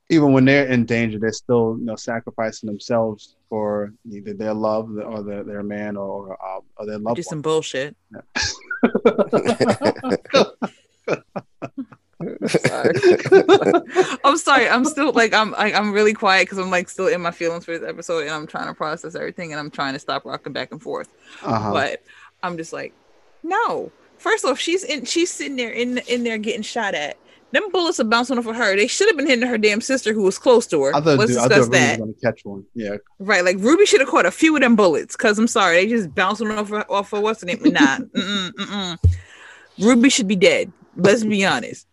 even 0.09 0.33
when 0.33 0.45
they're 0.45 0.67
in 0.67 0.85
danger, 0.85 1.19
they're 1.19 1.31
still 1.31 1.77
you 1.77 1.85
know 1.85 1.95
sacrificing 1.95 2.67
themselves 2.67 3.35
for 3.51 3.93
either 4.09 4.33
their 4.33 4.53
love 4.53 4.89
or 4.97 5.21
their, 5.23 5.43
their 5.43 5.61
man 5.61 5.97
or 5.97 6.37
uh, 6.41 6.61
or 6.77 6.85
their 6.85 6.97
love. 6.97 7.17
Just 7.17 7.27
one. 7.27 7.35
some 7.35 7.41
bullshit. 7.41 7.97
I'm 14.23 14.37
sorry. 14.37 14.69
I'm 14.69 14.85
still 14.85 15.11
like 15.11 15.33
I'm 15.33 15.53
I, 15.55 15.73
I'm 15.73 15.91
really 15.91 16.13
quiet 16.13 16.43
because 16.43 16.59
I'm 16.59 16.71
like 16.71 16.87
still 16.87 17.07
in 17.07 17.19
my 17.19 17.31
feelings 17.31 17.65
for 17.65 17.77
this 17.77 17.85
episode 17.87 18.21
and 18.21 18.29
I'm 18.29 18.47
trying 18.47 18.67
to 18.67 18.73
process 18.73 19.15
everything 19.15 19.51
and 19.51 19.59
I'm 19.59 19.69
trying 19.69 19.91
to 19.93 19.99
stop 19.99 20.23
rocking 20.23 20.53
back 20.53 20.71
and 20.71 20.81
forth. 20.81 21.09
Uh-huh. 21.43 21.73
But 21.73 22.03
I'm 22.41 22.55
just 22.55 22.71
like, 22.71 22.93
no. 23.43 23.91
First 24.17 24.45
off, 24.45 24.59
she's 24.59 24.85
in 24.85 25.03
she's 25.03 25.29
sitting 25.29 25.57
there 25.57 25.71
in 25.71 25.97
in 26.07 26.23
there 26.23 26.37
getting 26.37 26.61
shot 26.61 26.93
at. 26.93 27.17
Them 27.53 27.69
bullets 27.71 27.99
are 27.99 28.05
bouncing 28.05 28.37
off 28.37 28.45
of 28.47 28.55
her. 28.55 28.75
They 28.75 28.87
should 28.87 29.07
have 29.09 29.17
been 29.17 29.27
hitting 29.27 29.45
her 29.47 29.57
damn 29.57 29.81
sister 29.81 30.13
who 30.13 30.23
was 30.23 30.39
close 30.39 30.65
to 30.67 30.81
her. 30.83 30.95
I 30.95 31.01
thought, 31.01 31.19
Let's 31.19 31.31
dude, 31.31 31.39
I 31.39 31.47
discuss 31.49 31.67
thought 31.67 31.73
Ruby 31.73 32.01
was 32.01 32.15
to 32.15 32.25
catch 32.25 32.41
one. 32.45 32.63
Yeah, 32.75 32.97
Right, 33.19 33.43
like 33.43 33.57
Ruby 33.59 33.85
should 33.85 33.99
have 33.99 34.09
caught 34.09 34.25
a 34.25 34.31
few 34.31 34.55
of 34.55 34.61
them 34.61 34.75
bullets. 34.75 35.15
Cause 35.15 35.37
I'm 35.37 35.47
sorry, 35.47 35.75
they 35.75 35.87
just 35.87 36.15
bouncing 36.15 36.49
off 36.51 36.69
her, 36.69 36.89
off 36.91 37.11
of 37.13 37.21
what's 37.21 37.41
the 37.41 37.47
name? 37.47 37.59
Nah, 37.63 37.97
mm-mm, 38.15 38.51
mm-mm. 38.51 38.97
Ruby 39.79 40.09
should 40.09 40.27
be 40.27 40.35
dead. 40.35 40.71
Let's 40.95 41.23
be 41.23 41.45
honest. 41.45 41.87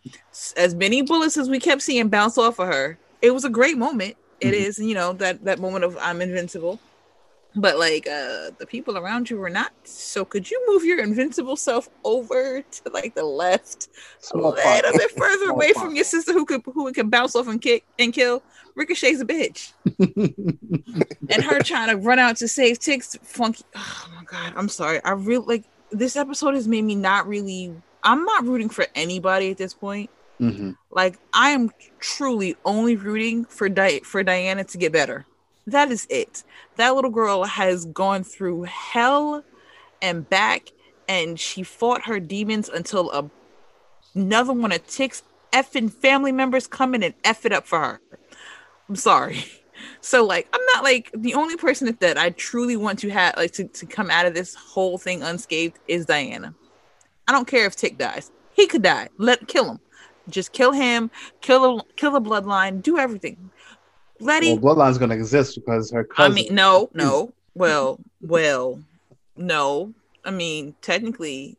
As 0.57 0.75
many 0.75 1.01
bullets 1.01 1.37
as 1.37 1.49
we 1.49 1.59
kept 1.59 1.81
seeing 1.81 2.09
bounce 2.09 2.37
off 2.37 2.59
of 2.59 2.67
her, 2.67 2.97
it 3.21 3.31
was 3.31 3.45
a 3.45 3.49
great 3.49 3.77
moment. 3.77 4.15
It 4.41 4.53
Mhm. 4.53 4.57
is, 4.57 4.79
you 4.79 4.93
know, 4.93 5.13
that 5.13 5.43
that 5.45 5.59
moment 5.59 5.83
of 5.83 5.97
I'm 5.97 6.21
invincible. 6.21 6.79
But 7.55 7.79
like 7.79 8.07
uh 8.07 8.51
the 8.59 8.65
people 8.67 8.95
around 8.97 9.29
you 9.29 9.37
were 9.37 9.49
not. 9.49 9.71
So 9.83 10.23
could 10.23 10.49
you 10.51 10.63
move 10.67 10.83
your 10.85 10.99
invincible 11.01 11.55
self 11.55 11.89
over 12.03 12.61
to 12.61 12.81
like 12.93 13.15
the 13.15 13.23
left 13.25 13.87
a 14.33 14.37
little 14.37 14.51
bit 14.53 15.11
further 15.17 15.45
Small 15.45 15.55
away 15.55 15.73
pot. 15.73 15.83
from 15.85 15.95
your 15.95 16.05
sister 16.05 16.31
who 16.31 16.45
could 16.45 16.61
who 16.65 16.91
could 16.93 17.09
bounce 17.09 17.35
off 17.35 17.47
and 17.47 17.59
kick 17.61 17.85
and 17.97 18.13
kill? 18.13 18.43
Ricochet's 18.75 19.19
a 19.21 19.25
bitch 19.25 19.73
and 21.29 21.43
her 21.43 21.59
trying 21.61 21.89
to 21.89 21.97
run 21.97 22.19
out 22.19 22.37
to 22.37 22.47
save 22.47 22.79
Ticks. 22.79 23.15
Funky. 23.23 23.63
Oh 23.75 24.07
my 24.15 24.23
god, 24.25 24.53
I'm 24.55 24.69
sorry. 24.69 25.03
I 25.03 25.11
really 25.11 25.45
like 25.57 25.63
this 25.91 26.15
episode 26.15 26.53
has 26.53 26.67
made 26.67 26.83
me 26.83 26.95
not 26.95 27.27
really. 27.27 27.73
I'm 28.03 28.23
not 28.25 28.45
rooting 28.45 28.69
for 28.69 28.85
anybody 28.95 29.51
at 29.51 29.57
this 29.57 29.73
point. 29.73 30.09
Mhm. 30.39 30.77
Like 30.91 31.17
I 31.33 31.49
am 31.49 31.71
truly 31.99 32.55
only 32.63 32.95
rooting 32.95 33.43
for 33.45 33.67
Di- 33.69 33.99
for 34.01 34.23
Diana 34.23 34.63
to 34.65 34.77
get 34.77 34.93
better. 34.93 35.25
That 35.71 35.91
is 35.91 36.07
it. 36.09 36.43
That 36.77 36.95
little 36.95 37.11
girl 37.11 37.43
has 37.43 37.85
gone 37.85 38.23
through 38.23 38.63
hell 38.63 39.43
and 40.01 40.27
back, 40.29 40.71
and 41.07 41.39
she 41.39 41.63
fought 41.63 42.05
her 42.05 42.19
demons 42.19 42.69
until 42.69 43.11
a, 43.11 43.29
another 44.15 44.53
one 44.53 44.71
of 44.71 44.85
Tick's 44.87 45.23
effing 45.51 45.91
family 45.91 46.31
members 46.31 46.67
come 46.67 46.95
in 46.95 47.03
and 47.03 47.13
F 47.23 47.45
it 47.45 47.51
up 47.51 47.65
for 47.65 47.79
her. 47.79 48.01
I'm 48.87 48.95
sorry. 48.95 49.45
So 50.01 50.25
like 50.25 50.45
I'm 50.51 50.65
not 50.73 50.83
like 50.83 51.09
the 51.15 51.35
only 51.35 51.55
person 51.55 51.87
that, 51.87 52.01
that 52.01 52.17
I 52.17 52.31
truly 52.31 52.75
want 52.75 52.99
to 52.99 53.09
have 53.11 53.37
like 53.37 53.51
to, 53.53 53.63
to 53.65 53.85
come 53.85 54.09
out 54.11 54.25
of 54.25 54.33
this 54.33 54.53
whole 54.53 54.97
thing 54.97 55.23
unscathed 55.23 55.79
is 55.87 56.05
Diana. 56.05 56.53
I 57.29 57.31
don't 57.31 57.47
care 57.47 57.65
if 57.65 57.77
Tick 57.77 57.97
dies. 57.97 58.29
He 58.53 58.67
could 58.67 58.81
die. 58.81 59.07
Let 59.17 59.47
kill 59.47 59.71
him. 59.71 59.79
Just 60.29 60.51
kill 60.51 60.73
him, 60.73 61.09
kill 61.41 61.77
the 61.77 61.83
kill 61.95 62.11
the 62.11 62.21
bloodline, 62.21 62.81
do 62.81 62.97
everything. 62.97 63.51
Letty, 64.19 64.57
Well, 64.57 64.75
Bloodline's 64.75 64.97
going 64.97 65.09
to 65.09 65.15
exist 65.15 65.55
because 65.55 65.91
her 65.91 66.07
I 66.17 66.29
mean, 66.29 66.53
no, 66.53 66.89
no. 66.93 67.33
Well, 67.55 67.99
well, 68.21 68.79
no. 69.37 69.93
I 70.25 70.31
mean, 70.31 70.75
technically, 70.81 71.57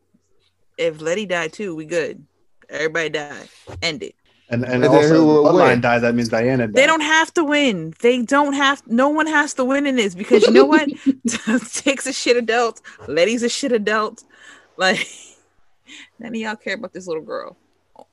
if 0.78 1.00
Letty 1.00 1.26
died 1.26 1.52
too, 1.52 1.74
we 1.74 1.84
good. 1.86 2.24
Everybody 2.68 3.08
died. 3.10 3.48
End 3.82 4.02
it. 4.02 4.14
and 4.50 4.64
and 4.64 4.82
But 4.82 4.92
then 4.92 5.02
also 5.02 5.14
who 5.14 5.26
Bloodline 5.48 5.68
win? 5.68 5.80
dies. 5.80 6.02
That 6.02 6.14
means 6.14 6.28
Diana 6.28 6.66
dies. 6.66 6.74
They 6.74 6.86
don't 6.86 7.00
have 7.00 7.32
to 7.34 7.44
win. 7.44 7.94
They 8.00 8.22
don't 8.22 8.52
have. 8.52 8.82
No 8.86 9.08
one 9.08 9.26
has 9.26 9.54
to 9.54 9.64
win 9.64 9.86
in 9.86 9.96
this 9.96 10.14
because 10.14 10.42
you 10.44 10.52
know 10.52 10.66
what? 10.66 10.88
Tick's 11.72 12.06
a 12.06 12.12
shit 12.12 12.36
adult. 12.36 12.80
Letty's 13.08 13.42
a 13.42 13.48
shit 13.48 13.72
adult. 13.72 14.22
Like 14.76 15.06
none 16.18 16.30
of 16.30 16.36
y'all 16.36 16.56
care 16.56 16.74
about 16.74 16.92
this 16.92 17.06
little 17.06 17.22
girl. 17.24 17.56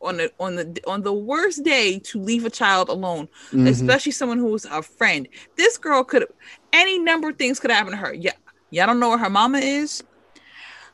On 0.01 0.17
the 0.17 0.31
on 0.39 0.55
the 0.55 0.79
on 0.87 1.01
the 1.01 1.13
worst 1.13 1.63
day 1.63 1.99
to 1.99 2.19
leave 2.19 2.45
a 2.45 2.49
child 2.49 2.89
alone, 2.89 3.27
Mhm. 3.51 3.67
especially 3.67 4.11
someone 4.11 4.37
who's 4.37 4.65
a 4.65 4.81
friend. 4.81 5.27
This 5.55 5.77
girl 5.77 6.03
could 6.03 6.25
any 6.73 6.99
number 6.99 7.29
of 7.29 7.37
things 7.37 7.59
could 7.59 7.71
happen 7.71 7.91
to 7.91 7.97
her. 7.97 8.13
Yeah, 8.13 8.33
y'all 8.69 8.85
don't 8.87 8.99
know 8.99 9.09
where 9.09 9.17
her 9.17 9.29
mama 9.29 9.59
is. 9.59 10.03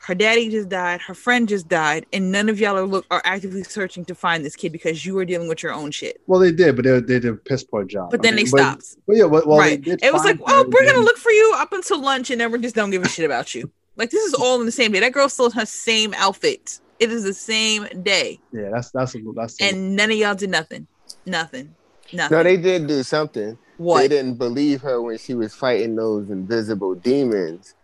Her 0.06 0.14
daddy 0.16 0.50
just 0.50 0.68
died. 0.68 1.00
Her 1.00 1.14
friend 1.14 1.48
just 1.48 1.70
died, 1.70 2.06
and 2.12 2.30
none 2.30 2.50
of 2.50 2.60
y'all 2.60 2.78
are 2.78 2.86
look 2.86 3.06
are 3.10 3.22
actively 3.24 3.64
searching 3.64 4.04
to 4.06 4.16
find 4.16 4.44
this 4.44 4.54
kid 4.56 4.74
because 4.74 5.06
you 5.06 5.18
are 5.18 5.24
dealing 5.24 5.48
with 5.48 5.64
your 5.64 5.72
own 5.72 5.92
shit. 5.92 6.20
Well, 6.28 6.42
they 6.42 6.52
did, 6.52 6.76
but 6.76 6.84
they, 6.84 6.92
they 7.00 7.20
did 7.20 7.26
a 7.26 7.34
piss 7.36 7.64
poor 7.64 7.86
job. 7.86 8.12
But 8.12 8.20
I 8.20 8.24
then 8.24 8.36
mean, 8.36 8.46
they 8.46 8.52
but- 8.52 8.60
stopped. 8.60 8.98
But 9.08 9.16
yeah, 9.16 9.24
well, 9.26 9.44
right. 9.58 9.82
did 9.82 10.04
It 10.04 10.12
was 10.12 10.26
like, 10.26 10.40
oh, 10.46 10.66
we're 10.70 10.86
gonna 10.86 11.00
look 11.06 11.18
for 11.18 11.32
you 11.32 11.54
up 11.56 11.72
until 11.72 12.02
lunch, 12.02 12.32
and 12.32 12.42
then 12.42 12.52
we 12.52 12.60
just 12.60 12.76
don't 12.76 12.90
give 12.92 13.02
a 13.04 13.08
shit 13.08 13.26
about 13.26 13.56
you. 13.56 13.72
Like 13.96 14.10
this 14.10 14.24
is 14.26 14.34
all 14.34 14.60
in 14.60 14.66
the 14.66 14.72
same 14.74 14.92
day. 14.92 15.00
That 15.00 15.14
girl 15.14 15.30
still 15.30 15.50
has 15.52 15.54
her 15.62 15.66
same 15.66 16.14
outfit. 16.18 16.80
It 17.04 17.12
is 17.12 17.24
the 17.24 17.34
same 17.34 17.86
day, 18.02 18.40
Yeah, 18.54 18.70
that's 18.74 18.92
that's 18.92 19.14
a, 19.14 19.20
that's 19.36 19.60
a, 19.60 19.66
and 19.66 19.98
none 19.98 20.10
of 20.10 20.16
y'all 20.16 20.36
did 20.36 20.50
nothing. 20.50 20.88
Nothing. 21.26 21.76
Nothing. 22.14 22.38
No, 22.38 22.44
they 22.44 22.56
did 22.56 22.88
do 22.88 23.04
something. 23.04 23.58
What? 23.76 24.00
They 24.00 24.08
didn't 24.08 24.36
believe 24.36 24.80
her 24.84 25.02
when 25.02 25.18
she 25.18 25.34
was 25.34 25.54
fighting 25.54 25.98
those 25.98 26.30
invisible 26.30 26.96
demons, 26.96 27.76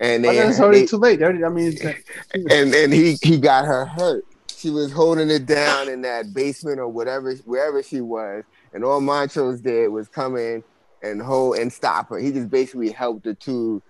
and 0.00 0.24
they, 0.24 0.36
then 0.36 0.48
it's 0.48 0.58
already 0.58 0.80
they- 0.80 0.86
too 0.86 0.96
late. 0.96 1.22
Already, 1.22 1.44
I 1.44 1.50
mean, 1.50 1.76
and 2.50 2.74
and 2.74 2.94
he 2.94 3.18
he 3.22 3.38
got 3.38 3.66
her 3.66 3.84
hurt. 3.84 4.24
She 4.56 4.70
was 4.70 4.90
holding 4.90 5.28
it 5.28 5.44
down 5.44 5.90
in 5.90 6.00
that 6.02 6.32
basement 6.32 6.78
or 6.78 6.88
whatever 6.88 7.34
wherever 7.44 7.82
she 7.82 8.00
was, 8.00 8.42
and 8.72 8.84
all 8.84 9.02
Montrose 9.02 9.60
did 9.60 9.88
was 9.88 10.08
come 10.08 10.38
in 10.38 10.64
and 11.02 11.20
hold 11.20 11.58
and 11.58 11.70
stop 11.70 12.08
her. 12.08 12.18
He 12.18 12.32
just 12.32 12.48
basically 12.48 12.90
helped 12.90 13.24
the 13.24 13.34
two 13.34 13.82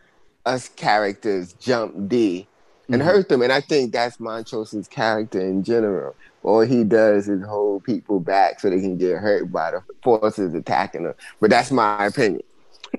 us 0.44 0.68
characters 0.70 1.52
jump 1.52 2.08
Dee 2.08 2.48
and 2.92 3.02
Mhm. 3.02 3.04
hurt 3.04 3.28
them. 3.28 3.42
And 3.42 3.52
I 3.52 3.60
think 3.60 3.92
that's 3.92 4.18
Montrose's 4.18 4.86
character 4.88 5.40
in 5.40 5.62
general. 5.64 6.14
All 6.42 6.60
he 6.60 6.84
does 6.84 7.28
is 7.28 7.44
hold 7.46 7.84
people 7.84 8.20
back 8.20 8.60
so 8.60 8.68
they 8.70 8.80
can 8.80 8.96
get 8.98 9.18
hurt 9.18 9.50
by 9.52 9.70
the 9.72 9.82
forces 10.02 10.54
attacking 10.54 11.04
them. 11.04 11.14
But 11.40 11.50
that's 11.50 11.70
my 11.70 12.06
opinion. 12.06 12.42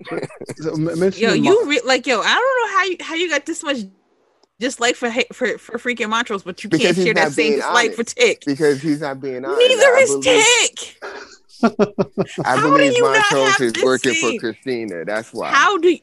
So, 0.57 0.75
Yo, 0.75 1.33
you 1.33 1.65
re- 1.65 1.81
like 1.85 2.07
yo. 2.07 2.19
I 2.21 2.33
don't 2.33 2.71
know 2.71 2.77
how 2.77 2.83
you 2.85 2.97
how 3.01 3.13
you 3.15 3.29
got 3.29 3.45
this 3.45 3.61
much 3.63 3.77
dislike 4.59 4.95
for 4.95 5.11
for 5.31 5.57
for 5.59 5.77
freaking 5.77 6.09
Montrose, 6.09 6.41
but 6.43 6.63
you 6.63 6.69
Because 6.69 6.85
can't 6.85 6.95
he's 6.97 7.05
share 7.05 7.13
that 7.13 7.31
same 7.33 7.49
being 7.51 7.59
dislike 7.59 7.93
for. 7.93 8.03
Tick. 8.03 8.43
Because 8.45 8.81
he's 8.81 9.01
not 9.01 9.21
being 9.21 9.45
honest. 9.45 9.59
Neither 9.59 9.83
I 9.83 9.99
is 9.99 10.09
believe- 10.09 10.23
Tick. 10.23 10.97
I 12.43 12.55
How 12.55 12.55
do 12.55 12.71
believe 12.71 12.93
you 12.97 13.03
not 13.03 13.23
Montrose 13.31 13.61
is 13.77 13.83
working 13.83 14.13
scene? 14.15 14.39
for 14.39 14.47
Christina. 14.53 15.05
That's 15.05 15.31
why. 15.31 15.49
How 15.51 15.77
do? 15.77 15.89
You- 15.91 15.99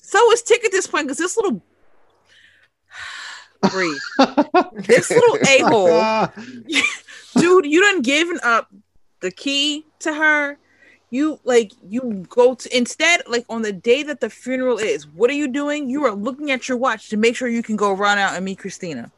so 0.00 0.30
is 0.32 0.42
Tick 0.42 0.64
at 0.64 0.70
this 0.72 0.86
point 0.86 1.06
because 1.08 1.18
this 1.18 1.36
little. 1.36 1.60
Breathe. 3.70 3.98
This 4.86 5.10
little 5.10 5.38
oh 5.38 5.48
a 5.48 5.62
hole. 5.68 6.44
Dude 7.36 7.66
you 7.66 7.80
done 7.82 8.02
given 8.02 8.38
up 8.42 8.68
the 9.20 9.30
key 9.30 9.84
to 10.00 10.12
her 10.14 10.58
you 11.10 11.38
like 11.44 11.72
you 11.88 12.26
go 12.28 12.54
to 12.54 12.76
instead 12.76 13.22
like 13.28 13.44
on 13.48 13.62
the 13.62 13.72
day 13.72 14.02
that 14.02 14.20
the 14.20 14.28
funeral 14.28 14.78
is 14.78 15.06
what 15.06 15.30
are 15.30 15.34
you 15.34 15.48
doing 15.48 15.88
you 15.88 16.04
are 16.04 16.12
looking 16.12 16.50
at 16.50 16.68
your 16.68 16.76
watch 16.76 17.08
to 17.08 17.16
make 17.16 17.36
sure 17.36 17.48
you 17.48 17.62
can 17.62 17.76
go 17.76 17.92
run 17.92 18.18
out 18.18 18.34
and 18.34 18.44
meet 18.44 18.58
christina 18.58 19.10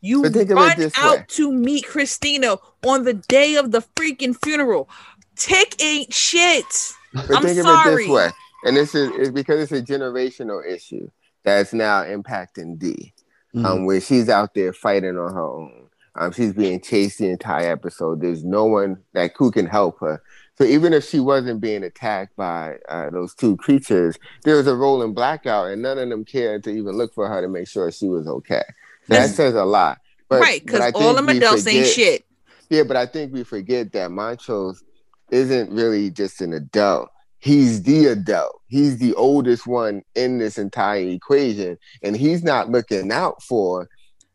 you 0.00 0.22
But 0.22 0.32
think 0.32 0.50
of 0.50 0.58
it 0.58 0.60
run 0.60 0.90
out 0.96 1.18
way. 1.18 1.24
to 1.28 1.52
meet 1.52 1.86
christina 1.86 2.56
on 2.84 3.04
the 3.04 3.14
day 3.14 3.56
of 3.56 3.70
the 3.72 3.80
freaking 3.94 4.34
funeral 4.44 4.88
tick 5.36 5.80
ain't 5.82 6.12
shit 6.12 6.64
But 7.12 7.30
I'm 7.36 7.42
think 7.42 7.58
of 7.58 7.58
it 7.58 7.62
sorry. 7.64 8.04
this 8.06 8.08
way, 8.10 8.28
and 8.64 8.76
this 8.76 8.94
is, 8.94 9.10
is 9.12 9.30
because 9.30 9.60
it's 9.60 9.72
a 9.72 9.82
generational 9.82 10.66
issue 10.66 11.08
that's 11.44 11.72
now 11.72 12.02
impacting 12.02 12.78
Dee, 12.78 13.12
Mhm. 13.54 13.64
um, 13.64 13.84
where 13.86 14.00
she's 14.00 14.28
out 14.28 14.54
there 14.54 14.72
fighting 14.72 15.16
on 15.18 15.32
her 15.34 15.40
own. 15.42 15.88
Um, 16.16 16.30
she's 16.32 16.52
being 16.52 16.80
chased 16.80 17.18
the 17.18 17.28
entire 17.28 17.72
episode. 17.72 18.20
There's 18.20 18.44
no 18.44 18.64
one 18.66 18.98
that 19.14 19.32
who 19.36 19.50
can 19.50 19.66
help 19.66 19.98
her. 20.00 20.22
So 20.56 20.64
even 20.64 20.92
if 20.92 21.04
she 21.08 21.18
wasn't 21.18 21.60
being 21.60 21.82
attacked 21.82 22.36
by 22.36 22.76
uh, 22.88 23.10
those 23.10 23.34
two 23.34 23.56
creatures, 23.56 24.16
there 24.44 24.56
was 24.56 24.68
a 24.68 24.76
rolling 24.76 25.12
blackout, 25.12 25.72
and 25.72 25.82
none 25.82 25.98
of 25.98 26.08
them 26.08 26.24
cared 26.24 26.62
to 26.64 26.70
even 26.70 26.92
look 26.96 27.12
for 27.14 27.28
her 27.28 27.40
to 27.40 27.48
make 27.48 27.66
sure 27.66 27.90
she 27.90 28.06
was 28.08 28.28
okay. 28.28 28.62
That 29.08 29.16
That's- 29.16 29.34
says 29.34 29.54
a 29.54 29.64
lot. 29.64 29.98
But, 30.28 30.40
right 30.40 30.62
but 30.64 30.80
I 30.80 30.90
because 30.90 30.92
all 31.02 31.14
think 31.14 31.16
them 31.16 31.26
we 31.26 31.36
adults 31.38 31.66
ain't 31.66 31.86
shit 31.86 32.24
Yeah, 32.70 32.84
but 32.84 32.96
I 32.96 33.04
think 33.06 33.32
we 33.32 33.44
forget 33.44 33.92
that 33.92 34.10
Montrose 34.10 34.82
isn't 35.30 35.70
really 35.70 36.10
just 36.10 36.40
an 36.40 36.52
adult. 36.54 37.08
He's 37.44 37.82
the 37.82 38.06
adult. 38.06 38.62
He's 38.68 38.96
the 38.96 39.12
oldest 39.16 39.66
one 39.66 40.02
in 40.14 40.38
this 40.38 40.56
entire 40.56 41.06
equation, 41.06 41.76
and 42.02 42.16
he's 42.16 42.42
not 42.42 42.70
looking 42.70 43.12
out 43.12 43.42
for 43.42 43.86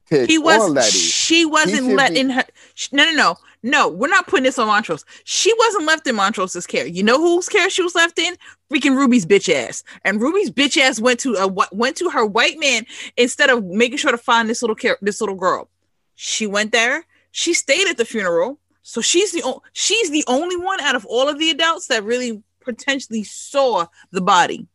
Tick 0.05 0.29
he 0.29 0.37
was 0.37 0.85
she 0.93 1.43
wasn't 1.43 1.85
should 1.85 1.95
let 1.95 2.13
be- 2.13 2.29
her 2.29 2.43
no 2.91 3.05
no 3.05 3.11
no. 3.11 3.35
No 3.63 3.89
we're 3.89 4.09
not 4.09 4.27
putting 4.27 4.43
this 4.43 4.59
on 4.59 4.67
montrose. 4.67 5.03
She 5.23 5.51
wasn't 5.57 5.85
left 5.85 6.05
in 6.05 6.15
montrose's 6.15 6.67
care. 6.67 6.85
You 6.85 7.01
know 7.01 7.17
whose 7.17 7.49
care 7.49 7.67
she 7.71 7.81
was 7.81 7.95
left 7.95 8.19
in? 8.19 8.35
Freaking 8.71 8.95
ruby's 8.95 9.25
bitch 9.25 9.51
ass. 9.51 9.83
And 10.05 10.21
ruby's 10.21 10.51
bitch 10.51 10.77
ass 10.77 10.99
went 10.99 11.19
to 11.21 11.33
a 11.33 11.47
went 11.71 11.97
to 11.97 12.11
her 12.11 12.27
white 12.27 12.59
man 12.59 12.85
instead 13.17 13.49
of 13.49 13.65
making 13.65 13.97
sure 13.97 14.11
to 14.11 14.19
find 14.19 14.47
this 14.47 14.61
little 14.61 14.75
care 14.75 14.97
this 15.01 15.19
little 15.19 15.35
girl. 15.35 15.67
She 16.13 16.45
went 16.45 16.71
there. 16.71 17.05
She 17.31 17.55
stayed 17.55 17.87
at 17.87 17.97
the 17.97 18.05
funeral. 18.05 18.59
So 18.83 19.01
she's 19.01 19.31
the 19.31 19.41
o- 19.43 19.63
she's 19.73 20.09
the 20.11 20.23
only 20.27 20.57
one 20.57 20.79
out 20.81 20.95
of 20.95 21.05
all 21.07 21.27
of 21.27 21.39
the 21.39 21.49
adults 21.49 21.87
that 21.87 22.03
really 22.03 22.43
potentially 22.69 23.23
saw 23.23 23.85
the 24.11 24.21
body 24.21 24.67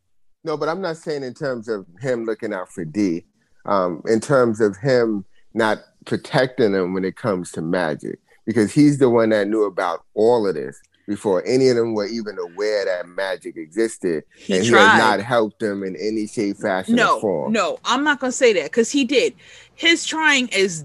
No, 0.43 0.57
but 0.57 0.69
I'm 0.69 0.81
not 0.81 0.97
saying 0.97 1.23
in 1.23 1.35
terms 1.35 1.69
of 1.69 1.87
him 2.01 2.25
looking 2.25 2.53
out 2.53 2.71
for 2.71 2.85
Dee. 2.85 3.25
Um, 3.67 4.03
in 4.07 4.21
terms 4.21 4.61
of 4.61 4.77
him 4.77 5.25
not 5.55 5.79
protecting 6.05 6.75
him 6.75 6.93
when 6.93 7.05
it 7.05 7.17
comes 7.17 7.51
to 7.53 7.63
magic, 7.63 8.19
because 8.45 8.73
he's 8.73 8.99
the 8.99 9.09
one 9.09 9.31
that 9.31 9.49
knew 9.49 9.65
about 9.65 10.05
all 10.15 10.47
of 10.47 10.55
this 10.55 10.79
before 11.07 11.43
any 11.47 11.69
of 11.69 11.77
them 11.77 11.95
were 11.95 12.07
even 12.07 12.37
aware 12.39 12.85
that 12.85 13.09
magic 13.09 13.57
existed, 13.57 14.25
he 14.37 14.55
and 14.55 14.65
he 14.65 14.71
tried 14.71 14.89
has 14.89 14.99
not 14.99 15.21
helped 15.21 15.61
them 15.61 15.83
in 15.83 15.97
any 15.97 16.27
shape, 16.27 16.57
fashion, 16.59 16.95
or 16.95 16.97
no, 16.97 17.21
form. 17.21 17.53
no, 17.53 17.79
I'm 17.85 18.05
not 18.05 18.21
gonna 18.21 18.33
say 18.33 18.53
that 18.55 18.65
because 18.65 18.91
he 18.91 19.05
did. 19.05 19.35
His 19.75 20.05
trying 20.05 20.49
is 20.49 20.85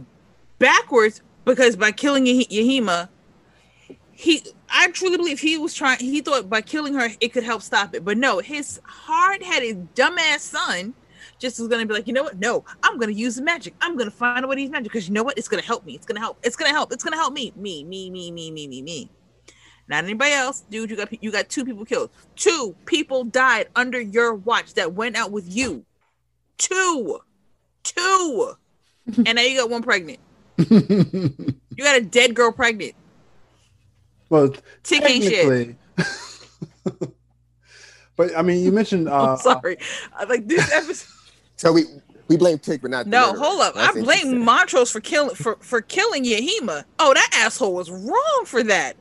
backwards 0.58 1.22
because 1.45 1.76
by 1.76 1.91
killing 1.91 2.26
Yah- 2.26 2.45
Yahima, 2.50 3.10
he 4.12 4.43
I 4.71 4.91
truly 4.91 5.17
believe 5.17 5.39
he 5.39 5.58
was 5.58 5.73
trying. 5.73 5.99
He 5.99 6.21
thought 6.21 6.49
by 6.49 6.62
killing 6.62 6.93
her 6.93 7.10
it 7.19 7.34
could 7.34 7.43
help 7.43 7.62
stop 7.62 7.95
it, 7.95 8.05
but 8.05 8.17
no, 8.17 8.39
his 8.39 8.79
hard-headed 8.84 9.95
dumbass 9.95 10.39
son 10.39 10.93
just 11.39 11.60
was 11.60 11.67
gonna 11.67 11.86
be 11.86 11.93
like, 11.93 12.08
you 12.08 12.13
know 12.13 12.23
what? 12.23 12.38
No, 12.38 12.65
I'm 12.84 12.97
gonna 12.99 13.13
use 13.13 13.36
the 13.36 13.41
magic. 13.41 13.73
I'm 13.82 13.97
gonna 13.97 14.12
find 14.12 14.43
out 14.43 14.47
what 14.47 14.58
he's 14.58 14.69
magic 14.69 14.91
because 14.91 15.08
you 15.08 15.13
know 15.13 15.23
what? 15.23 15.38
It's 15.38 15.47
gonna 15.47 15.63
help 15.63 15.86
me. 15.86 15.95
It's 15.95 16.05
gonna 16.05 16.19
help. 16.19 16.38
It's 16.43 16.55
gonna 16.55 16.71
help. 16.71 16.91
It's 16.91 17.03
gonna 17.03 17.15
help 17.15 17.34
me. 17.34 17.53
Me, 17.55 17.84
me, 17.84 18.10
me, 18.10 18.32
me, 18.32 18.51
me, 18.51 18.67
me, 18.67 18.82
me. 18.82 19.10
Not 19.88 20.03
anybody 20.03 20.34
else, 20.34 20.63
dude. 20.69 20.91
You 20.91 20.97
got 20.97 21.23
you 21.23 21.32
got 21.32 21.49
two 21.49 21.65
people 21.65 21.86
killed. 21.86 22.12
Two 22.36 22.75
people 22.86 23.23
died 23.23 23.69
under 23.75 23.99
your 23.99 24.36
watch 24.36 24.75
that 24.75 24.93
went 24.93 25.15
out 25.15 25.32
with 25.32 25.51
you. 25.53 25.86
Two, 26.58 27.19
two, 27.84 28.53
and 29.25 29.36
now 29.36 29.41
you 29.41 29.58
got 29.58 29.69
one 29.69 29.82
pregnant. 29.82 30.19
You 31.79 31.86
got 31.86 31.95
a 31.95 32.01
dead 32.01 32.36
girl 32.36 32.51
pregnant. 32.51 32.93
Well, 34.29 34.53
Tick 34.83 35.03
ain't 35.03 35.23
shit. 35.23 35.33
technically. 35.33 35.75
but 38.15 38.35
I 38.37 38.41
mean, 38.41 38.63
you 38.63 38.71
mentioned. 38.71 39.07
Uh, 39.09 39.33
I'm 39.33 39.37
sorry. 39.37 39.77
I 40.13 40.25
like 40.25 40.47
this 40.47 40.71
episode. 40.73 41.07
So 41.55 41.71
we 41.73 41.83
we 42.27 42.37
blame 42.37 42.59
Tick, 42.59 42.81
but 42.81 42.91
not 42.91 43.05
the 43.05 43.11
No, 43.11 43.27
murderer. 43.33 43.43
hold 43.43 43.61
up. 43.61 43.75
That's 43.75 43.97
I 43.97 44.01
blame 44.01 44.43
Montrose 44.43 44.91
for 44.91 44.99
killing 44.99 45.35
for 45.35 45.57
for 45.61 45.81
killing 45.81 46.23
Yahima. 46.25 46.83
Oh, 46.99 47.13
that 47.13 47.29
asshole 47.33 47.73
was 47.73 47.89
wrong 47.89 48.43
for 48.45 48.63
that. 48.63 48.95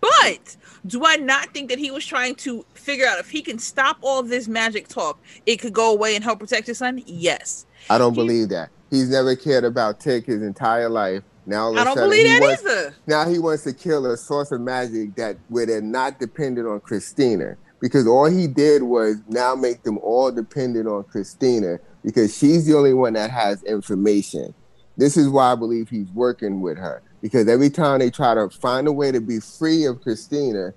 But 0.00 0.56
do 0.86 1.04
I 1.04 1.16
not 1.16 1.52
think 1.52 1.68
that 1.70 1.78
he 1.78 1.90
was 1.90 2.04
trying 2.06 2.34
to 2.36 2.64
figure 2.74 3.06
out 3.06 3.18
if 3.18 3.30
he 3.30 3.42
can 3.42 3.58
stop 3.58 3.96
all 4.02 4.22
this 4.22 4.46
magic 4.46 4.88
talk, 4.88 5.18
it 5.46 5.56
could 5.56 5.72
go 5.72 5.90
away 5.90 6.14
and 6.14 6.22
help 6.22 6.38
protect 6.38 6.66
his 6.66 6.78
son? 6.78 7.02
Yes. 7.06 7.66
I 7.90 7.98
don't 7.98 8.12
He- 8.14 8.20
believe 8.20 8.48
that. 8.50 8.70
He's 8.90 9.08
never 9.10 9.34
cared 9.34 9.64
about 9.64 9.98
Tick 9.98 10.26
his 10.26 10.42
entire 10.42 10.88
life. 10.88 11.24
Now 11.46 11.66
all 11.66 11.70
of 11.70 11.76
a 11.76 11.80
I 11.80 11.84
don't 11.84 11.94
sudden, 11.94 12.10
believe 12.10 12.26
that 12.26 12.40
wants, 12.42 12.62
either. 12.62 12.94
now 13.06 13.28
he 13.28 13.38
wants 13.38 13.64
to 13.64 13.72
kill 13.72 14.06
a 14.06 14.16
source 14.16 14.50
of 14.52 14.60
magic 14.60 15.14
that 15.16 15.36
where 15.48 15.64
they're 15.66 15.80
not 15.80 16.18
dependent 16.18 16.66
on 16.66 16.80
Christina 16.80 17.56
because 17.80 18.06
all 18.06 18.26
he 18.26 18.46
did 18.48 18.82
was 18.82 19.16
now 19.28 19.54
make 19.54 19.82
them 19.84 19.98
all 19.98 20.32
dependent 20.32 20.88
on 20.88 21.04
Christina 21.04 21.78
because 22.04 22.36
she's 22.36 22.66
the 22.66 22.76
only 22.76 22.94
one 22.94 23.12
that 23.12 23.30
has 23.30 23.62
information. 23.62 24.54
This 24.96 25.16
is 25.16 25.28
why 25.28 25.52
I 25.52 25.54
believe 25.54 25.88
he's 25.88 26.10
working 26.12 26.60
with 26.60 26.78
her 26.78 27.02
because 27.22 27.48
every 27.48 27.70
time 27.70 28.00
they 28.00 28.10
try 28.10 28.34
to 28.34 28.48
find 28.48 28.88
a 28.88 28.92
way 28.92 29.12
to 29.12 29.20
be 29.20 29.40
free 29.40 29.84
of 29.84 30.00
Christina, 30.00 30.72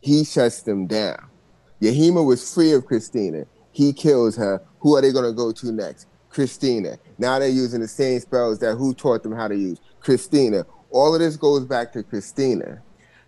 he 0.00 0.24
shuts 0.24 0.62
them 0.62 0.86
down. 0.86 1.28
Yahima 1.82 2.24
was 2.24 2.52
free 2.54 2.72
of 2.72 2.86
Christina. 2.86 3.44
He 3.72 3.92
kills 3.92 4.36
her. 4.36 4.62
Who 4.80 4.96
are 4.96 5.02
they 5.02 5.12
going 5.12 5.24
to 5.24 5.32
go 5.32 5.52
to 5.52 5.72
next? 5.72 6.06
Christina. 6.30 6.98
Now 7.18 7.38
they're 7.38 7.48
using 7.48 7.80
the 7.80 7.88
same 7.88 8.20
spells 8.20 8.58
that 8.60 8.76
who 8.76 8.94
taught 8.94 9.22
them 9.22 9.32
how 9.32 9.48
to 9.48 9.56
use? 9.56 9.80
Christina. 10.00 10.66
All 10.90 11.14
of 11.14 11.20
this 11.20 11.36
goes 11.36 11.64
back 11.64 11.92
to 11.92 12.02
Christina. 12.02 12.82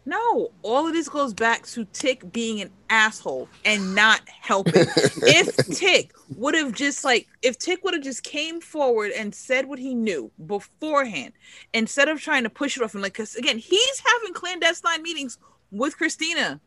No, 0.07 0.51
all 0.63 0.87
of 0.87 0.95
this 0.95 1.09
goes 1.09 1.35
back 1.35 1.67
to 1.67 1.85
Tick 1.87 2.33
being 2.33 2.61
an 2.63 2.71
asshole 2.89 3.49
and 3.65 3.95
not 3.95 4.23
helping. 4.29 4.75
if 4.77 5.55
Tick 5.79 6.13
would 6.37 6.55
have 6.55 6.73
just 6.73 7.05
like, 7.05 7.29
if 7.43 7.59
Tick 7.59 7.85
would 7.85 7.95
have 7.95 8.03
just 8.03 8.23
came 8.23 8.61
forward 8.61 9.13
and 9.13 9.35
said 9.35 9.67
what 9.67 9.79
he 9.79 9.95
knew 9.95 10.31
beforehand, 10.47 11.33
instead 11.75 12.09
of 12.09 12.21
trying 12.21 12.45
to 12.45 12.51
push 12.51 12.77
it 12.77 12.83
off 12.83 12.95
and 12.95 13.03
like, 13.03 13.13
because 13.13 13.37
again, 13.37 13.59
he's 13.59 14.03
having 14.05 14.33
clandestine 14.33 15.03
meetings 15.03 15.39
with 15.71 15.97
Christina. 15.97 16.61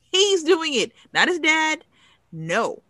He's 0.00 0.42
doing 0.42 0.74
it, 0.74 0.92
not 1.12 1.28
his 1.28 1.38
dad. 1.38 1.84
No, 2.32 2.82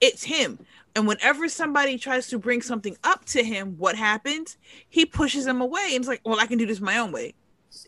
it's 0.00 0.22
him. 0.22 0.58
And 0.96 1.08
whenever 1.08 1.48
somebody 1.48 1.98
tries 1.98 2.28
to 2.28 2.38
bring 2.38 2.62
something 2.62 2.96
up 3.02 3.24
to 3.26 3.42
him, 3.42 3.76
what 3.78 3.96
happens? 3.96 4.56
He 4.88 5.04
pushes 5.04 5.44
them 5.44 5.60
away 5.60 5.86
and 5.88 5.96
it's 5.96 6.08
like, 6.08 6.20
well, 6.24 6.38
I 6.38 6.46
can 6.46 6.56
do 6.58 6.66
this 6.66 6.80
my 6.80 6.98
own 6.98 7.10
way. 7.10 7.34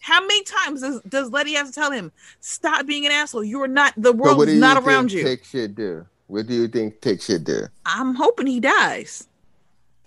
How 0.01 0.21
many 0.21 0.43
times 0.43 0.81
does, 0.81 1.01
does 1.03 1.31
Letty 1.31 1.55
have 1.55 1.69
to 1.69 1.73
tell 1.73 1.93
him, 1.93 2.11
stop 2.41 2.87
being 2.87 3.07
an 3.07 3.13
asshole? 3.13 3.45
You're 3.45 3.69
not, 3.69 3.95
the 3.97 4.13
world 4.13 4.49
is 4.49 4.59
not 4.59 4.83
around 4.83 5.13
you. 5.13 5.23
Take 5.23 5.45
should 5.45 5.77
do? 5.77 6.05
What 6.27 6.49
do 6.49 6.55
you 6.55 6.67
think 6.67 7.01
Tick 7.01 7.23
should 7.23 7.45
do? 7.45 7.69
I'm 7.85 8.17
hoping 8.17 8.49
he 8.49 8.59
dies. 8.59 9.29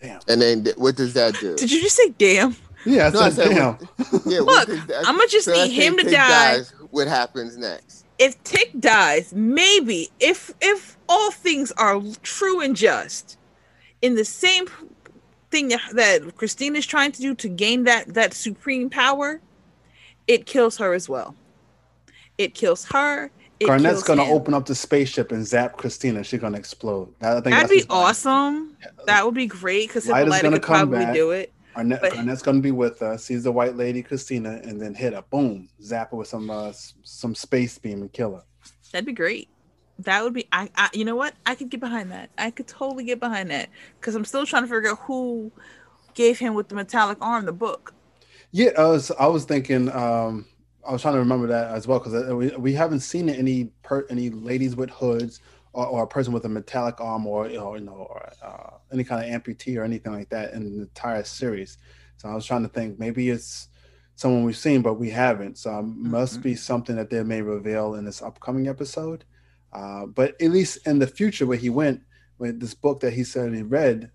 Damn. 0.02 0.20
And 0.28 0.41
then 0.41 0.66
what 0.76 0.97
does 0.97 1.14
that 1.14 1.36
do? 1.39 1.56
Did 1.58 1.72
you 1.72 1.82
just 1.82 1.95
say 1.95 2.10
damn? 2.18 2.56
Yeah, 2.86 3.08
I 3.08 3.10
No, 3.12 3.20
I 3.22 3.30
said, 3.30 3.47
said 3.47 3.56
damn. 3.56 4.22
yeah, 4.26 4.39
Look, 4.41 4.68
that- 4.68 5.04
I'ma 5.06 5.24
just 5.30 5.45
so 5.45 5.54
need 5.54 5.72
him 5.72 5.95
to 5.97 6.04
Tick 6.04 6.12
die. 6.14 6.28
dies, 6.58 6.74
what 6.91 7.08
happens 7.08 7.58
next? 7.58 8.06
If 8.20 8.42
Tick 8.44 8.72
dies, 8.80 9.34
maybe 9.34 10.10
if 10.20 10.54
if 10.62 10.98
all 11.08 11.32
things 11.32 11.72
are 11.74 12.02
true 12.22 12.62
and 12.62 12.76
just, 12.76 13.38
in 14.02 14.16
the 14.16 14.26
same 14.26 14.68
thing 15.50 15.70
that, 15.94 16.36
Christine 16.36 16.76
is 16.76 16.86
trying 16.86 17.12
to 17.14 17.22
do 17.22 17.34
to 17.36 17.48
gain 17.50 17.86
that 17.86 18.14
that 18.14 18.34
supreme 18.34 18.90
power, 18.90 19.42
it 20.28 20.46
kills 20.46 20.78
her 20.78 20.94
as 20.94 21.10
well. 21.10 21.34
It 22.38 22.54
kills 22.54 22.86
her. 22.86 23.32
It 23.60 23.66
Garnett's 23.66 24.04
gonna 24.04 24.24
him. 24.24 24.34
open 24.34 24.54
up 24.54 24.66
the 24.66 24.76
spaceship 24.76 25.32
and 25.32 25.46
zap 25.46 25.76
Christina. 25.78 26.24
She's 26.24 26.40
gonna 26.40 26.58
explode. 26.58 27.14
I 27.22 27.34
think 27.34 27.46
That'd 27.46 27.70
that's 27.70 27.70
be 27.72 27.84
plan. 27.84 28.00
awesome. 28.06 28.78
That 29.06 29.26
would 29.26 29.34
be 29.36 29.48
great 29.48 29.90
because 29.90 30.06
Hippolyta 30.06 30.44
gonna 30.44 30.56
could 30.58 30.64
come 30.64 30.90
probably 30.90 31.06
back. 31.06 31.14
do 31.14 31.32
it. 31.32 31.52
Garnett, 31.80 32.02
but- 32.02 32.14
Garnett's 32.14 32.42
gonna 32.42 32.60
be 32.60 32.72
with 32.72 33.02
us. 33.02 33.26
Sees 33.26 33.44
the 33.44 33.52
white 33.52 33.76
lady 33.76 34.04
Christina, 34.04 34.60
and 34.64 34.82
then 34.82 34.94
hit 34.94 35.14
her. 35.14 35.24
Boom, 35.30 35.70
zap 35.82 36.12
her 36.12 36.18
with 36.18 36.28
some 36.28 36.50
uh, 36.50 36.74
some 37.04 37.34
space 37.36 37.78
beam 37.78 38.02
and 38.02 38.12
kill 38.12 38.36
her. 38.36 38.44
That'd 38.92 39.06
be 39.06 39.14
great. 39.14 39.48
That 40.00 40.24
would 40.24 40.34
be 40.34 40.48
I, 40.52 40.70
I 40.76 40.90
you 40.94 41.06
know 41.06 41.16
what? 41.16 41.34
I 41.46 41.56
could 41.56 41.70
get 41.70 41.80
behind 41.80 42.12
that. 42.12 42.30
I 42.38 42.52
could 42.52 42.68
totally 42.68 43.04
get 43.04 43.20
behind 43.20 43.52
that. 43.52 43.70
Because 44.00 44.16
I'm 44.16 44.26
still 44.26 44.46
trying 44.46 44.64
to 44.64 44.68
figure 44.68 44.92
out 44.92 45.00
who 45.00 45.52
gave 46.14 46.40
him 46.40 46.54
with 46.54 46.70
the 46.70 46.76
metallic 46.76 47.18
arm 47.22 47.46
the 47.46 47.54
book. 47.54 47.94
Yeah, 48.52 48.72
I 48.78 48.86
was 48.86 49.12
I 49.12 49.28
was 49.28 49.46
thinking. 49.46 49.90
Um, 49.92 50.46
I 50.88 50.94
was 50.94 51.02
trying 51.02 51.14
to 51.14 51.20
remember 51.20 51.46
that 51.48 51.72
as 51.72 51.88
well 51.88 52.00
because 52.00 52.34
we, 52.34 52.50
we 52.56 52.74
haven't 52.74 53.02
seen 53.02 53.30
any 53.30 53.66
per, 53.84 54.08
any 54.10 54.30
ladies 54.30 54.76
with 54.76 54.90
hoods 54.90 55.40
or, 55.74 55.86
or 55.88 56.04
a 56.04 56.08
person 56.08 56.34
with 56.34 56.46
a 56.46 56.50
metallic 56.50 57.00
arm 57.00 57.28
or 57.28 57.48
you 57.48 57.58
know, 57.58 57.76
you 57.76 57.82
know 57.82 57.92
or 57.92 58.32
uh, 58.42 58.72
any 58.92 59.04
kind 59.04 59.24
of 59.24 59.42
amputee 59.42 59.78
or 59.78 59.84
anything 59.84 60.14
like 60.14 60.30
that 60.30 60.54
in 60.54 60.64
the 60.64 60.82
entire 60.84 61.24
series. 61.24 61.78
So 62.18 62.30
I 62.30 62.36
was 62.36 62.46
trying 62.46 62.64
to 62.64 62.70
think 62.70 63.00
maybe 63.00 63.30
it's 63.30 63.70
someone 64.16 64.44
we've 64.44 64.58
seen 64.58 64.82
but 64.82 64.96
we 64.96 65.10
haven't. 65.10 65.58
So 65.58 65.80
it 65.80 65.86
must 65.86 66.42
be 66.42 66.56
something 66.56 66.96
that 66.96 67.10
they 67.10 67.24
may 67.24 67.42
reveal 67.42 67.96
in 67.96 68.06
this 68.06 68.22
upcoming 68.22 68.68
episode. 68.68 69.24
Uh, 69.72 70.08
but 70.08 70.42
at 70.42 70.50
least 70.52 70.86
in 70.88 71.00
the 71.00 71.08
future, 71.08 71.46
where 71.46 71.58
he 71.58 71.70
went 71.70 72.02
with 72.40 72.60
this 72.60 72.74
book 72.74 73.02
that 73.02 73.14
he 73.14 73.24
said 73.24 73.54
he 73.54 73.62
read, 73.62 74.12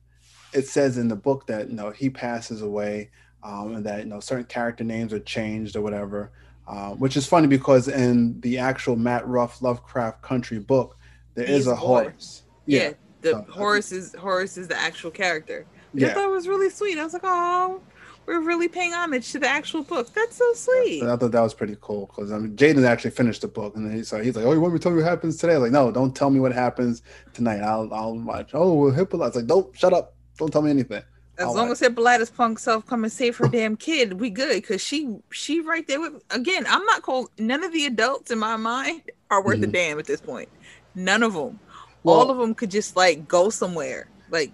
it 0.53 0.67
says 0.67 0.99
in 0.99 1.09
the 1.09 1.17
book 1.17 1.47
that 1.47 1.69
you 1.69 1.77
know 1.77 1.91
he 1.91 2.11
passes 2.11 2.63
away 2.63 3.11
um, 3.43 3.77
and 3.77 3.87
that 3.87 4.01
you 4.01 4.07
know 4.07 4.21
certain 4.21 4.45
character 4.45 4.85
names 4.85 5.13
are 5.13 5.21
changed 5.21 5.77
or 5.77 5.83
whatever. 5.83 6.33
Uh, 6.67 6.93
which 6.93 7.15
is 7.15 7.27
funny 7.27 7.47
because 7.47 7.89
in 7.89 8.41
the 8.41 8.57
actual 8.57 8.97
Matt 8.97 9.29
Ruff 9.29 9.61
Lovecraft 9.61 10.23
Country 10.23 10.59
book, 10.59 10.97
there 11.35 11.45
is 11.45 11.51
He's 11.59 11.67
a 11.67 11.73
a 11.73 11.75
boy. 11.77 11.81
horse. 12.05 12.43
Yeah. 12.67 12.93
the 13.23 13.31
So, 13.31 13.47
I 13.49 13.53
Horace 13.53 13.93
is 13.93 14.15
Horace 14.15 14.57
is 14.59 14.69
the 14.69 14.79
actual 14.79 15.11
character. 15.11 15.65
Which 15.93 16.05
I 16.05 16.09
Yeah. 16.09 16.15
thought 16.15 16.31
was 16.31 16.47
really 16.49 16.69
sweet. 16.71 16.99
I 16.99 17.05
was 17.05 17.13
like, 17.15 17.23
oh, 17.25 17.81
we're 18.27 18.41
really 18.41 18.69
paying 18.69 18.93
homage 18.93 19.33
to 19.33 19.39
the 19.39 19.49
actual 19.49 19.83
book. 19.83 20.13
That's 20.15 20.37
so 20.37 20.53
sweet. 20.55 21.01
So 21.01 21.13
I 21.13 21.17
thought 21.17 21.33
that 21.33 21.41
was 21.41 21.55
pretty 21.55 21.77
cool 21.81 22.07
because 22.07 22.33
I 22.33 22.39
mean, 22.39 22.57
Jaden 22.57 22.85
actually 22.87 23.11
finished 23.13 23.43
the 23.43 23.49
book, 23.49 23.77
and 23.77 23.87
then 23.87 23.95
he's 23.97 24.13
like, 24.13 24.23
he's 24.25 24.35
like, 24.37 24.45
"Oh, 24.45 24.53
you 24.53 24.61
want 24.61 24.73
me 24.75 24.79
to 24.79 24.83
tell 24.83 24.93
you 24.93 24.99
what 24.99 25.07
happens 25.07 25.37
today?" 25.37 25.55
I 25.55 25.59
was 25.59 25.63
like, 25.65 25.73
"No, 25.73 25.91
don't 25.91 26.15
tell 26.15 26.31
me 26.31 26.41
what 26.41 26.53
happens 26.53 27.03
tonight. 27.33 27.61
I'll, 27.61 27.93
I'll 27.93 28.19
watch." 28.19 28.51
Oh, 28.55 28.73
well, 28.75 28.91
Hippolyta. 28.93 29.25
I 29.25 29.27
was 29.29 29.37
like, 29.37 29.47
"Don't 29.47 29.77
shut 29.79 29.93
up. 29.93 30.15
Don't 30.39 30.51
tell 30.53 30.63
me 30.63 30.71
anything." 30.71 31.03
As 31.37 31.47
I'll 31.47 31.55
long 31.55 31.69
watch. 31.69 31.73
as 31.77 31.81
Hippolyta's 31.81 32.31
punk 32.31 32.59
self 32.59 32.87
come 32.87 33.05
and 33.05 33.13
save 33.13 33.37
her 33.39 33.49
damn 33.49 33.77
kid, 33.77 34.21
we 34.21 34.31
good. 34.31 34.67
Cause 34.67 34.81
she 34.81 35.17
she 35.31 35.61
right 35.61 35.87
there 35.87 36.01
with 36.01 36.23
again. 36.31 36.65
I'm 36.69 36.85
not 36.87 37.03
cold. 37.03 37.29
None 37.39 37.63
of 37.65 37.73
the 37.73 37.87
adults 37.87 38.31
in 38.31 38.39
my 38.39 38.57
mind 38.57 39.03
are 39.31 39.43
worth 39.45 39.63
a 39.63 39.67
Mhm. 39.67 39.73
damn 39.73 39.99
at 39.99 40.07
this 40.07 40.21
point. 40.21 40.49
None 40.95 41.23
of 41.23 41.35
them. 41.35 41.59
Well- 42.03 42.17
All 42.17 42.31
of 42.31 42.39
them 42.39 42.55
could 42.55 42.71
just 42.71 42.97
like 42.97 43.27
go 43.27 43.51
somewhere, 43.51 44.09
like 44.31 44.53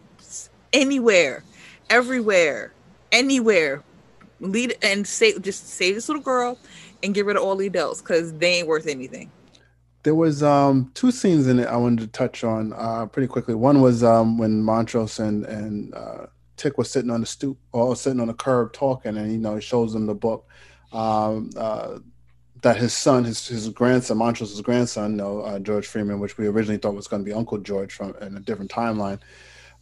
anywhere, 0.73 1.43
everywhere, 1.89 2.73
anywhere. 3.13 3.83
Lead 4.41 4.75
and 4.83 5.07
save 5.07 5.43
just 5.43 5.69
save 5.69 5.95
this 5.97 6.09
little 6.09 6.23
girl 6.23 6.57
and 7.03 7.13
get 7.15 7.27
rid 7.27 7.37
of 7.37 7.43
all 7.43 7.57
the 7.57 7.67
adults 7.67 8.01
because 8.01 8.33
they 8.35 8.55
ain't 8.55 8.69
worth 8.69 8.87
anything. 8.87 9.31
There 10.03 10.15
was 10.15 10.43
um, 10.43 10.91
two 10.95 11.11
scenes 11.11 11.47
in 11.47 11.59
it 11.59 11.67
I 11.67 11.77
wanted 11.77 12.01
to 12.01 12.07
touch 12.07 12.43
on 12.43 12.73
uh, 12.73 13.05
pretty 13.05 13.27
quickly. 13.27 13.55
One 13.55 13.83
was 13.83 14.03
um, 14.03 14.39
when 14.39 14.63
Montrose 14.63 15.19
and 15.19 15.45
and 15.45 15.95
uh, 15.95 16.27
Tick 16.57 16.79
was 16.79 16.91
sitting 16.91 17.11
on 17.11 17.21
the 17.21 17.27
stoop 17.27 17.59
or 17.73 17.95
sitting 17.97 18.19
on 18.21 18.29
the 18.29 18.35
curb 18.35 18.73
talking, 18.73 19.19
and 19.19 19.31
you 19.31 19.37
know 19.39 19.57
he 19.57 19.61
shows 19.61 19.93
them 19.93 20.07
the 20.07 20.15
book 20.15 20.47
um, 20.93 21.51
uh, 21.57 21.99
that 22.63 22.77
his 22.77 22.93
son, 22.93 23.25
his 23.25 23.47
his 23.47 23.69
grandson, 23.71 24.19
Montrose's 24.19 24.61
grandson, 24.61 25.17
no 25.17 25.41
uh, 25.41 25.59
George 25.59 25.87
Freeman, 25.87 26.21
which 26.21 26.37
we 26.39 26.47
originally 26.47 26.79
thought 26.79 26.95
was 26.95 27.09
going 27.09 27.25
to 27.25 27.29
be 27.29 27.33
Uncle 27.33 27.59
George 27.59 27.93
from 27.93 28.15
in 28.21 28.37
a 28.37 28.41
different 28.41 28.71
timeline. 28.71 29.19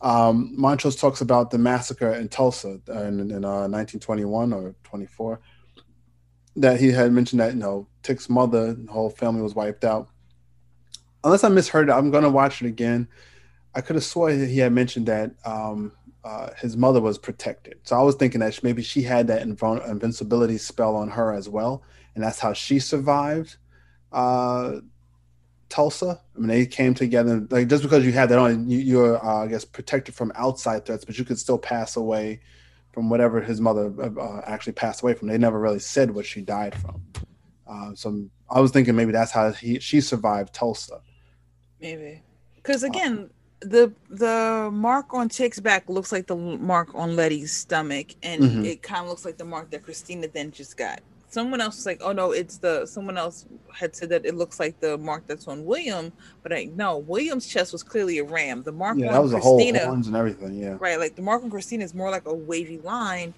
Um, 0.01 0.53
Montrose 0.57 0.95
talks 0.95 1.21
about 1.21 1.51
the 1.51 1.59
massacre 1.59 2.13
in 2.15 2.29
Tulsa 2.29 2.81
in, 2.87 3.33
in 3.33 3.45
uh, 3.45 3.67
1921 3.67 4.53
or 4.53 4.75
24 4.85 5.41
that 6.57 6.81
he 6.81 6.91
had 6.91 7.13
mentioned 7.13 7.41
that 7.41 7.55
you 7.55 7.59
know 7.59 7.87
Tick's 8.03 8.29
mother, 8.29 8.75
the 8.75 8.91
whole 8.91 9.11
family 9.11 9.43
was 9.43 9.55
wiped 9.55 9.85
out. 9.85 10.09
Unless 11.25 11.45
I 11.45 11.49
misheard 11.49 11.89
it, 11.89 11.93
I'm 11.93 12.11
gonna 12.11 12.31
watch 12.31 12.63
it 12.63 12.67
again. 12.67 13.09
I 13.75 13.81
could 13.81 13.97
have 13.97 14.05
swore 14.05 14.33
that 14.33 14.47
he 14.47 14.59
had 14.59 14.73
mentioned 14.73 15.07
that 15.07 15.33
um, 15.45 15.93
uh, 16.25 16.51
his 16.57 16.77
mother 16.77 17.01
was 17.01 17.19
protected, 17.19 17.79
so 17.83 17.99
I 17.99 18.03
was 18.03 18.17
thinking 18.17 18.41
that 18.41 18.63
maybe 18.63 18.83
she 18.83 19.03
had 19.03 19.27
that 19.29 19.43
invincibility 19.43 20.59
spell 20.59 20.97
on 20.97 21.09
her 21.09 21.33
as 21.33 21.49
well, 21.49 21.83
and 22.19 22.25
that's 22.25 22.41
how 22.41 22.53
she 22.53 22.81
survived 22.81 23.59
uh, 24.13 24.81
Tulsa. 25.69 26.21
I 26.35 26.39
mean, 26.39 26.49
they 26.49 26.67
came 26.67 26.93
together. 26.93 27.47
Like 27.49 27.69
just 27.69 27.85
because 27.85 28.05
you 28.05 28.11
had 28.11 28.29
that 28.31 28.41
on, 28.41 28.69
you, 28.69 28.79
you're 28.79 29.25
uh, 29.25 29.45
I 29.45 29.47
guess 29.47 29.65
protected 29.65 30.17
from 30.17 30.33
outside 30.35 30.85
threats, 30.85 31.05
but 31.05 31.17
you 31.17 31.25
could 31.25 31.39
still 31.39 31.59
pass 31.59 31.95
away 31.95 32.41
from 32.93 33.09
whatever 33.09 33.41
his 33.41 33.61
mother 33.61 33.95
uh, 34.03 34.41
actually 34.47 34.73
passed 34.73 35.03
away 35.03 35.15
from. 35.15 35.29
They 35.29 35.39
never 35.39 35.61
really 35.61 35.79
said 35.79 36.11
what 36.13 36.27
she 36.27 36.41
died 36.41 36.75
from. 36.75 37.01
Uh, 37.69 37.95
so 37.95 38.29
I 38.51 38.61
was 38.61 38.73
thinking 38.73 38.97
maybe 38.97 39.13
that's 39.13 39.31
how 39.31 39.53
he 39.53 39.79
she 39.79 40.01
survived 40.01 40.53
Tulsa. 40.53 41.01
Maybe 41.81 42.23
because 42.57 42.83
again, 42.83 43.31
the 43.61 43.93
the 44.11 44.71
mark 44.73 45.15
on 45.15 45.29
Tick's 45.29 45.61
back 45.61 45.89
looks 45.89 46.11
like 46.11 46.27
the 46.27 46.35
mark 46.35 46.97
on 46.97 47.15
Letty's 47.15 47.53
stomach, 47.53 48.09
and 48.25 48.43
Mhm. 48.43 48.65
it 48.65 48.83
kind 48.83 49.03
of 49.05 49.09
looks 49.09 49.25
like 49.25 49.37
the 49.39 49.45
mark 49.45 49.71
that 49.71 49.85
Christina 49.85 50.27
then 50.27 50.51
just 50.51 50.77
got. 50.77 51.01
Someone 51.31 51.61
else 51.61 51.77
was 51.77 51.87
like, 51.87 52.01
"Oh 52.03 52.13
no, 52.13 52.33
it's 52.33 52.57
the." 52.57 52.87
Someone 52.87 53.19
else 53.19 53.45
had 53.75 53.95
said 53.95 54.09
that 54.09 54.25
it 54.25 54.35
looks 54.35 54.59
like 54.59 54.81
the 54.81 54.97
mark 54.97 55.27
that's 55.27 55.47
on 55.47 55.65
William, 55.67 56.11
but 56.43 56.53
I 56.55 56.71
no, 56.75 56.99
William's 56.99 57.47
chest 57.47 57.73
was 57.73 57.83
clearly 57.83 58.17
a 58.19 58.25
ram. 58.25 58.63
The 58.63 58.73
mark 58.73 58.97
Yeah, 58.99 59.09
on 59.09 59.13
that 59.13 59.23
was 59.23 59.33
a 59.35 59.39
whole 59.39 59.57
Christina, 59.59 59.85
horns 59.87 60.07
and 60.07 60.17
everything. 60.17 60.55
Yeah. 60.55 60.77
right? 60.81 60.99
Like 60.99 61.17
the 61.17 61.23
mark 61.23 61.43
on 61.43 61.51
Christina 61.51 61.85
is 61.85 61.95
more 61.95 62.11
like 62.11 62.27
a 62.27 62.35
wavy 62.35 62.79
line, 62.79 63.35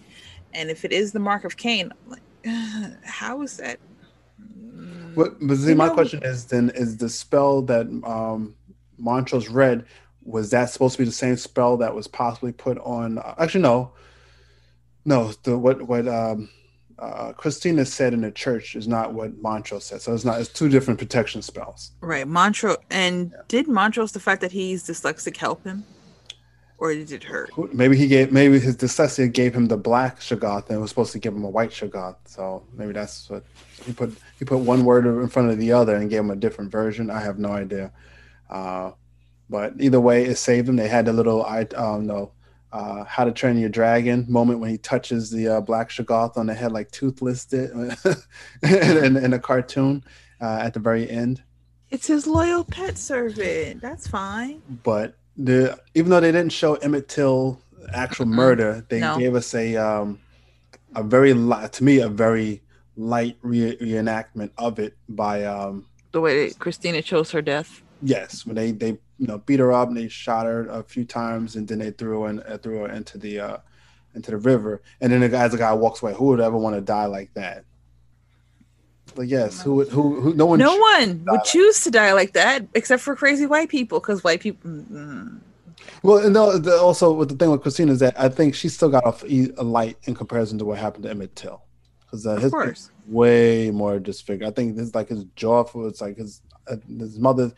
and 0.55 0.70
if 0.70 0.84
it 0.84 0.93
is 0.93 1.11
the 1.11 1.18
mark 1.18 1.45
of 1.45 1.57
Cain, 1.57 1.93
I'm 2.05 2.11
like, 2.11 2.97
how 3.05 3.43
is 3.43 3.57
that? 3.57 3.80
Mm, 4.41 5.16
What, 5.16 5.36
but 5.41 5.57
see, 5.57 5.70
You 5.70 5.74
my 5.74 5.88
know- 5.88 5.95
question 5.95 6.22
is 6.22 6.45
then: 6.47 6.70
is 6.76 6.97
the 6.97 7.09
spell 7.09 7.61
that 7.62 7.86
um, 8.05 8.55
Montrose 8.99 9.49
read 9.49 9.84
was 10.22 10.51
that 10.51 10.70
supposed 10.70 10.93
to 10.95 10.99
be 11.03 11.07
the 11.07 11.12
same 11.12 11.36
spell 11.36 11.76
that 11.78 11.93
was 11.95 12.07
possibly 12.07 12.53
put 12.53 12.78
on? 12.78 13.18
Uh, 13.18 13.34
actually, 13.38 13.62
no, 13.62 13.91
no. 15.05 15.32
The 15.43 15.59
what 15.59 15.82
what 15.82 16.07
um, 16.07 16.49
uh, 17.01 17.32
Christina 17.32 17.84
said 17.86 18.12
in 18.12 18.20
the 18.20 18.30
church 18.30 18.76
is 18.76 18.86
not 18.86 19.14
what 19.14 19.36
Montrose 19.40 19.84
said. 19.84 20.03
So 20.03 20.14
it's 20.14 20.24
not. 20.24 20.40
It's 20.40 20.51
two 20.51 20.68
different 20.68 20.98
protection 20.98 21.40
spells. 21.40 21.92
Right, 22.01 22.28
Montrose. 22.28 22.76
And 22.90 23.34
did 23.48 23.68
Montrose 23.68 24.12
the 24.12 24.20
fact 24.20 24.42
that 24.42 24.53
he's 24.53 24.86
dyslexic 24.86 25.36
help 25.36 25.64
him, 25.64 25.84
or 26.78 26.92
did 26.92 27.11
it 27.11 27.24
hurt? 27.24 27.51
Maybe 27.74 27.96
he 27.96 28.07
gave. 28.07 28.32
Maybe 28.32 28.61
his 28.61 28.76
dyslexia 28.76 29.32
gave 29.32 29.55
him 29.55 29.66
the 29.66 29.78
black 29.78 30.20
Shoggoth 30.20 30.68
and 30.68 30.76
it 30.76 30.80
was 30.80 30.90
supposed 30.90 31.12
to 31.12 31.18
give 31.18 31.34
him 31.34 31.44
a 31.44 31.51
white 31.51 31.70
Shoggoth. 31.70 32.16
So 32.26 32.62
maybe 32.74 32.92
that's 32.92 33.30
what 33.30 33.44
he 33.84 33.92
put. 33.92 34.14
He 34.38 34.44
put 34.44 34.59
one 34.59 34.84
word 34.84 35.07
in 35.07 35.28
front 35.28 35.51
of 35.51 35.59
the 35.59 35.72
other 35.72 35.96
and 35.96 36.11
gave 36.11 36.20
him 36.20 36.30
a 36.30 36.36
different 36.36 36.70
version. 36.70 37.11
I 37.11 37.20
have 37.20 37.38
no 37.38 37.53
idea. 37.53 37.92
Uh, 38.51 38.92
but 39.48 39.74
either 39.80 40.01
way, 40.01 40.24
it 40.24 40.36
saved 40.36 40.68
them. 40.68 40.76
They 40.76 40.88
had 40.88 41.07
the 41.07 41.12
little 41.12 41.44
I 41.44 41.62
um 41.76 42.07
no 42.07 42.32
uh, 42.72 43.04
How 43.04 43.24
to 43.24 43.32
Train 43.32 43.58
Your 43.58 43.68
Dragon 43.68 44.26
moment 44.28 44.60
when 44.60 44.70
he 44.70 44.78
touches 44.78 45.30
the 45.30 45.48
uh, 45.48 45.60
Black 45.60 45.90
Shoggoth 45.90 46.36
on 46.36 46.46
the 46.46 46.54
head 46.54 46.72
like 46.72 46.90
Toothless 46.90 47.44
did 47.44 47.70
in, 47.70 47.96
in, 48.62 49.16
in 49.16 49.32
a 49.32 49.38
cartoon 49.38 50.04
uh, 50.40 50.58
at 50.62 50.74
the 50.74 50.80
very 50.80 51.08
end. 51.10 51.42
It's 51.90 52.06
his 52.06 52.26
loyal 52.26 52.64
pet 52.64 52.96
servant. 52.96 53.80
That's 53.82 54.06
fine. 54.06 54.62
But 54.84 55.16
the 55.36 55.78
even 55.94 56.10
though 56.10 56.20
they 56.20 56.30
didn't 56.32 56.52
show 56.52 56.74
Emmett 56.76 57.08
Till 57.08 57.60
actual 57.92 58.26
murder, 58.26 58.86
they 58.88 59.00
No. 59.00 59.18
gave 59.18 59.34
us 59.34 59.52
a 59.54 59.76
um, 59.76 60.20
a 60.94 61.02
very 61.02 61.32
li- 61.32 61.68
to 61.72 61.84
me 61.84 61.98
a 61.98 62.08
very 62.08 62.62
light 62.96 63.36
re- 63.42 63.76
reenactment 63.78 64.50
of 64.58 64.78
it 64.78 64.96
by 65.08 65.44
um, 65.44 65.86
The 66.12 66.20
way 66.20 66.50
Christina 66.50 67.02
chose 67.02 67.30
her 67.32 67.42
death. 67.42 67.82
Yes, 68.02 68.46
when 68.46 68.54
they 68.54 68.70
they 68.70 68.98
you 69.20 69.26
know 69.26 69.38
beat 69.38 69.60
her 69.60 69.70
up 69.70 69.88
and 69.88 69.96
they 69.96 70.08
shot 70.08 70.46
her 70.46 70.66
a 70.68 70.82
few 70.82 71.04
times 71.04 71.54
and 71.54 71.68
then 71.68 71.78
they 71.78 71.90
threw 71.90 72.22
her 72.22 72.30
in, 72.30 72.40
uh, 72.40 72.56
threw 72.60 72.78
her 72.78 72.88
into 72.88 73.18
the 73.18 73.38
uh 73.38 73.58
into 74.14 74.30
the 74.30 74.38
river 74.38 74.82
and 75.00 75.12
then 75.12 75.20
the 75.20 75.28
guy, 75.28 75.44
as 75.44 75.52
the 75.52 75.58
guy 75.58 75.72
walks 75.74 76.02
away, 76.02 76.14
who 76.14 76.24
would 76.26 76.40
ever 76.40 76.56
want 76.56 76.74
to 76.74 76.80
die 76.80 77.06
like 77.06 77.32
that? 77.34 77.64
But 79.14 79.28
yes, 79.28 79.62
who 79.62 79.74
would 79.76 79.88
who 79.88 80.20
who 80.20 80.34
no 80.34 80.46
one 80.46 80.58
no 80.58 80.74
one 80.74 81.24
would 81.26 81.26
like 81.26 81.44
choose 81.44 81.84
to 81.84 81.90
die 81.90 82.12
like 82.12 82.32
that 82.32 82.66
except 82.74 83.02
for 83.02 83.14
crazy 83.14 83.44
white 83.46 83.68
people 83.68 84.00
because 84.00 84.24
white 84.24 84.40
people. 84.40 84.70
mm, 84.70 85.40
Well, 86.02 86.24
and 86.24 86.32
no, 86.32 86.56
the, 86.58 86.78
also 86.78 87.12
with 87.12 87.28
the 87.28 87.36
thing 87.36 87.50
with 87.50 87.60
Christina 87.60 87.92
is 87.92 88.00
that 88.00 88.18
I 88.18 88.28
think 88.28 88.54
she 88.54 88.68
still 88.68 88.88
got 88.88 89.04
off 89.04 89.24
e- 89.26 89.52
a 89.58 89.62
light 89.62 89.98
in 90.04 90.14
comparison 90.14 90.58
to 90.58 90.64
what 90.64 90.78
happened 90.78 91.04
to 91.04 91.10
Emmett 91.10 91.36
Till 91.36 91.62
because 92.02 92.26
uh, 92.26 92.36
his 92.36 92.52
course. 92.52 92.90
way 93.06 93.70
more 93.70 93.98
disfigured. 93.98 94.48
I 94.48 94.52
think 94.52 94.76
this 94.76 94.94
like 94.94 95.08
his 95.08 95.24
jaw 95.36 95.64
was 95.74 96.00
like 96.00 96.16
his 96.16 96.40
uh, 96.68 96.76
his 96.98 97.18
mother. 97.18 97.52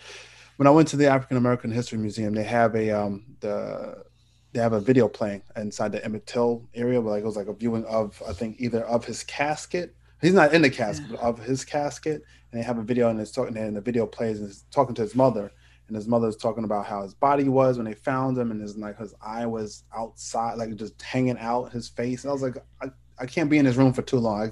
When 0.62 0.68
I 0.68 0.70
went 0.70 0.86
to 0.90 0.96
the 0.96 1.08
African 1.08 1.36
American 1.38 1.72
History 1.72 1.98
Museum, 1.98 2.34
they 2.34 2.44
have 2.44 2.76
a 2.76 2.92
um 2.92 3.24
the 3.40 4.04
they 4.52 4.60
have 4.60 4.74
a 4.74 4.78
video 4.78 5.08
playing 5.08 5.42
inside 5.56 5.90
the 5.90 6.04
Emmett 6.04 6.24
Till 6.24 6.68
area, 6.72 7.00
where 7.00 7.14
like 7.14 7.24
it 7.24 7.26
was 7.26 7.34
like 7.34 7.48
a 7.48 7.52
viewing 7.52 7.84
of 7.86 8.22
I 8.28 8.32
think 8.32 8.60
either 8.60 8.84
of 8.84 9.04
his 9.04 9.24
casket. 9.24 9.96
He's 10.20 10.34
not 10.34 10.54
in 10.54 10.62
the 10.62 10.70
casket, 10.70 11.10
but 11.10 11.18
of 11.18 11.40
his 11.40 11.64
casket, 11.64 12.22
and 12.52 12.60
they 12.60 12.64
have 12.64 12.78
a 12.78 12.82
video 12.84 13.08
and 13.08 13.20
it's 13.20 13.32
talking 13.32 13.56
and 13.56 13.76
the 13.76 13.80
video 13.80 14.06
plays 14.06 14.38
and 14.38 14.50
it's 14.50 14.62
talking 14.70 14.94
to 14.94 15.02
his 15.02 15.16
mother. 15.16 15.50
And 15.88 15.96
his 15.96 16.06
mother's 16.06 16.36
talking 16.36 16.62
about 16.62 16.86
how 16.86 17.02
his 17.02 17.12
body 17.12 17.48
was 17.48 17.76
when 17.76 17.86
they 17.86 17.94
found 17.94 18.38
him, 18.38 18.52
and 18.52 18.60
his 18.60 18.76
like 18.76 18.98
his 18.98 19.16
eye 19.20 19.46
was 19.46 19.82
outside, 19.92 20.58
like 20.58 20.76
just 20.76 21.02
hanging 21.02 21.38
out 21.38 21.72
his 21.72 21.88
face. 21.88 22.22
And 22.22 22.30
I 22.30 22.32
was 22.34 22.42
like, 22.42 22.58
I, 22.80 22.86
I 23.18 23.26
can't 23.26 23.50
be 23.50 23.58
in 23.58 23.64
this 23.64 23.74
room 23.74 23.92
for 23.92 24.02
too 24.02 24.18
long. 24.18 24.42
I, 24.42 24.50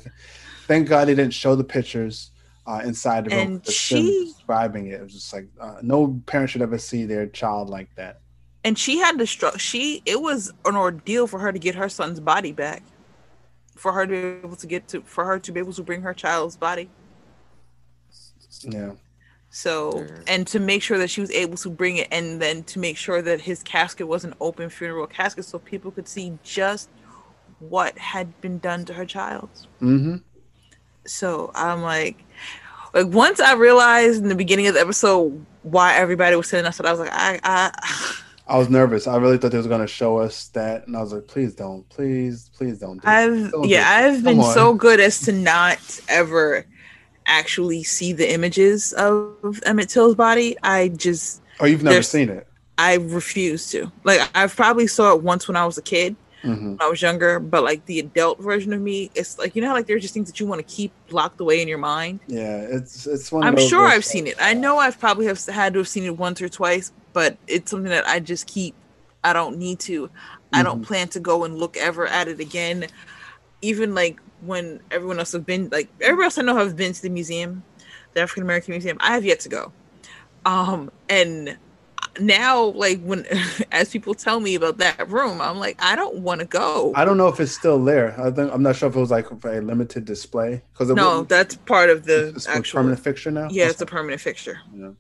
thank 0.67 0.89
God 0.89 1.07
they 1.07 1.15
didn't 1.15 1.35
show 1.35 1.55
the 1.55 1.63
pictures 1.63 2.33
uh, 2.71 2.81
inside 2.85 3.25
the 3.25 3.31
room. 3.31 3.39
And 3.41 3.57
It's 3.59 3.67
them 3.67 3.99
she- 3.99 4.25
describing 4.27 4.87
it. 4.89 4.95
It 5.01 5.03
was 5.03 5.13
just 5.15 5.33
like 5.33 5.47
uh, 5.61 5.79
no 5.83 6.21
parent 6.27 6.51
should 6.51 6.63
ever 6.63 6.79
see 6.79 7.05
their 7.05 7.27
child 7.27 7.69
like 7.69 7.95
that. 7.97 8.21
And 8.63 8.79
she 8.79 8.99
had 8.99 9.19
to 9.19 9.27
struggle. 9.27 9.59
she 9.59 10.03
it 10.05 10.21
was 10.21 10.53
an 10.65 10.77
ordeal 10.77 11.27
for 11.27 11.39
her 11.41 11.53
to 11.53 11.59
get 11.59 11.75
her 11.75 11.89
son's 11.89 12.21
body 12.21 12.53
back. 12.53 12.83
For 13.77 13.93
her 13.93 14.07
to 14.07 14.13
be 14.13 14.47
able 14.47 14.57
to 14.57 14.67
get 14.67 14.89
to 14.89 15.01
for 15.03 15.25
her 15.25 15.39
to 15.39 15.53
be 15.53 15.59
able 15.61 15.73
to 15.73 15.83
bring 15.83 16.03
her 16.03 16.13
child's 16.15 16.57
body. 16.57 16.91
Yeah, 18.63 18.93
So 19.49 20.07
and 20.27 20.47
to 20.49 20.59
make 20.61 20.83
sure 20.83 20.99
that 20.99 21.09
she 21.09 21.23
was 21.23 21.31
able 21.31 21.57
to 21.59 21.71
bring 21.71 21.97
it 21.97 22.09
and 22.13 22.43
then 22.43 22.63
to 22.65 22.79
make 22.79 22.99
sure 22.99 23.23
that 23.23 23.41
his 23.41 23.63
casket 23.63 24.07
was 24.07 24.23
an 24.25 24.35
open 24.39 24.69
funeral 24.69 25.07
casket 25.07 25.47
so 25.47 25.59
people 25.59 25.91
could 25.91 26.07
see 26.07 26.39
just 26.45 26.91
what 27.59 27.97
had 27.97 28.39
been 28.43 28.59
done 28.59 28.85
to 28.85 28.93
her 28.93 29.07
child. 29.07 29.49
Mm-hmm. 29.81 30.17
So 31.07 31.51
I'm 31.55 31.81
like 31.81 32.23
like 32.95 33.07
once 33.09 33.41
I 33.41 33.55
realized 33.55 34.23
in 34.23 34.29
the 34.29 34.35
beginning 34.35 34.67
of 34.67 34.75
the 34.75 34.81
episode 34.81 35.45
why 35.63 35.95
everybody 35.97 36.37
was 36.37 36.49
saying 36.49 36.65
that, 36.65 36.85
I 36.85 36.91
was 36.91 37.01
like, 37.01 37.11
I 37.13 37.41
I 37.43 37.71
I 38.47 38.59
was 38.59 38.69
nervous. 38.69 39.07
I 39.07 39.17
really 39.17 39.39
thought 39.39 39.53
they 39.53 39.59
was 39.59 39.67
gonna 39.67 39.87
show 39.87 40.19
us 40.19 40.49
that, 40.49 40.87
and 40.87 40.97
I 40.97 41.01
was 41.01 41.13
like, 41.13 41.29
please 41.29 41.55
don't, 41.55 41.89
please, 41.89 42.51
please 42.57 42.79
don't. 42.79 43.01
Do. 43.01 43.09
I've 43.09 43.53
Don't 43.53 43.69
yeah, 43.69 44.07
it. 44.07 44.11
I've 44.11 44.25
been 44.25 44.41
on. 44.41 44.55
so 44.55 44.75
good 44.75 44.99
as 45.01 45.21
to 45.23 45.33
not 45.33 45.79
ever 46.09 46.67
actually 47.27 47.85
see 47.85 48.13
the 48.13 48.33
images 48.33 48.93
of 48.95 49.61
Emmett 49.65 49.89
Till's 49.89 50.17
body. 50.17 50.57
I 50.63 50.89
just 50.89 51.43
Oh, 51.61 51.67
you've 51.67 51.83
never 51.83 52.03
seen 52.03 52.29
it. 52.29 52.47
I 52.77 52.95
refuse 52.95 53.71
to. 53.71 53.93
Like 54.05 54.29
I've 54.35 54.57
probably 54.57 54.87
saw 54.87 55.15
it 55.15 55.23
once 55.23 55.47
when 55.47 55.57
I 55.57 55.65
was 55.67 55.79
a 55.79 55.83
kid, 55.83 56.17
hmm 56.43 56.71
when 56.71 56.77
I 56.81 56.89
was 56.89 57.03
younger, 57.03 57.39
but 57.41 57.63
like 57.63 57.85
the 57.87 57.99
adult 58.01 58.41
version 58.43 58.73
of 58.73 58.81
me, 58.81 59.11
it's 59.15 59.39
like 59.39 59.55
you 59.55 59.63
know 59.63 59.69
how 59.69 59.75
like 59.75 59.87
there's 59.87 60.03
just 60.03 60.15
things 60.15 60.29
that 60.31 60.41
you 60.41 60.47
want 60.47 60.67
to 60.67 60.75
keep 60.75 60.93
locked 61.11 61.41
away 61.41 61.61
in 61.61 61.69
your 61.69 61.79
mind. 61.79 62.21
Yeah, 62.27 62.57
it's 62.59 63.07
it's 63.07 63.31
one. 63.33 63.45
I'm 63.47 63.57
sure 63.57 63.87
I've 63.89 64.05
seen 64.05 64.27
it. 64.27 64.37
I 64.41 64.55
know 64.55 64.79
I've 64.79 64.99
probably 64.99 65.27
have 65.27 65.45
had 65.47 65.75
to 65.75 65.81
have 65.81 65.89
seen 65.89 66.05
it 66.05 66.17
once 66.17 66.41
or 66.41 66.49
twice, 66.49 66.93
but 67.13 67.37
it's 67.47 67.71
something 67.71 67.91
that 67.91 68.07
I 68.07 68.21
just 68.21 68.47
keep. 68.47 68.75
I 69.23 69.33
don't 69.33 69.59
need 69.59 69.79
to. 69.81 70.11
I 70.53 70.63
don't 70.63 70.81
Mhm. 70.81 70.87
plan 70.87 71.09
to 71.09 71.21
go 71.21 71.45
and 71.45 71.59
look 71.59 71.77
ever 71.77 72.07
at 72.07 72.29
it 72.29 72.41
again. 72.41 72.87
Even 73.63 73.95
like 73.95 74.19
when 74.41 74.81
everyone 74.91 75.19
else 75.19 75.33
have 75.33 75.45
been, 75.45 75.69
like 75.71 75.89
everyone 76.01 76.25
else 76.25 76.39
I 76.39 76.43
know 76.43 76.57
have 76.57 76.77
been 76.77 76.93
to 76.95 77.03
the 77.03 77.11
museum, 77.11 77.63
the 78.15 78.23
African 78.23 78.43
American 78.45 78.73
Museum. 78.73 78.97
I 79.01 79.13
have 79.15 79.25
yet 79.25 79.41
to 79.41 79.49
go. 79.51 79.73
Um, 80.47 80.91
and 81.09 81.57
now, 82.19 82.65
like 82.65 83.01
when 83.03 83.25
as 83.73 83.91
people 83.91 84.15
tell 84.15 84.41
me 84.41 84.55
about 84.55 84.79
that 84.79 85.09
room, 85.11 85.41
I'm 85.41 85.59
like, 85.59 85.77
I 85.81 85.95
don't 85.97 86.19
want 86.19 86.41
to 86.41 86.47
go. 86.47 86.93
I 86.97 87.05
don't 87.05 87.17
know 87.17 87.29
if 87.29 87.39
it's 87.41 87.53
still 87.53 87.83
there. 87.85 88.19
I 88.21 88.31
think 88.31 88.53
I'm 88.53 88.63
not 88.63 88.77
sure 88.77 88.89
if 88.89 88.97
it 88.97 89.01
was 89.01 89.11
like 89.11 89.31
a 89.31 89.35
limited 89.61 90.05
display 90.05 90.63
because 90.73 90.89
no, 90.91 91.23
that's 91.23 91.57
part 91.57 91.91
of 91.91 92.05
the 92.05 92.29
it's 92.35 92.49
actual. 92.49 92.79
permanent 92.79 93.01
fixture 93.01 93.31
now. 93.31 93.49
Yeah, 93.51 93.69
it's 93.69 93.81
a 93.81 93.87
permanent 93.87 94.21
fixture. 94.21 94.59
Yeah. 94.75 94.91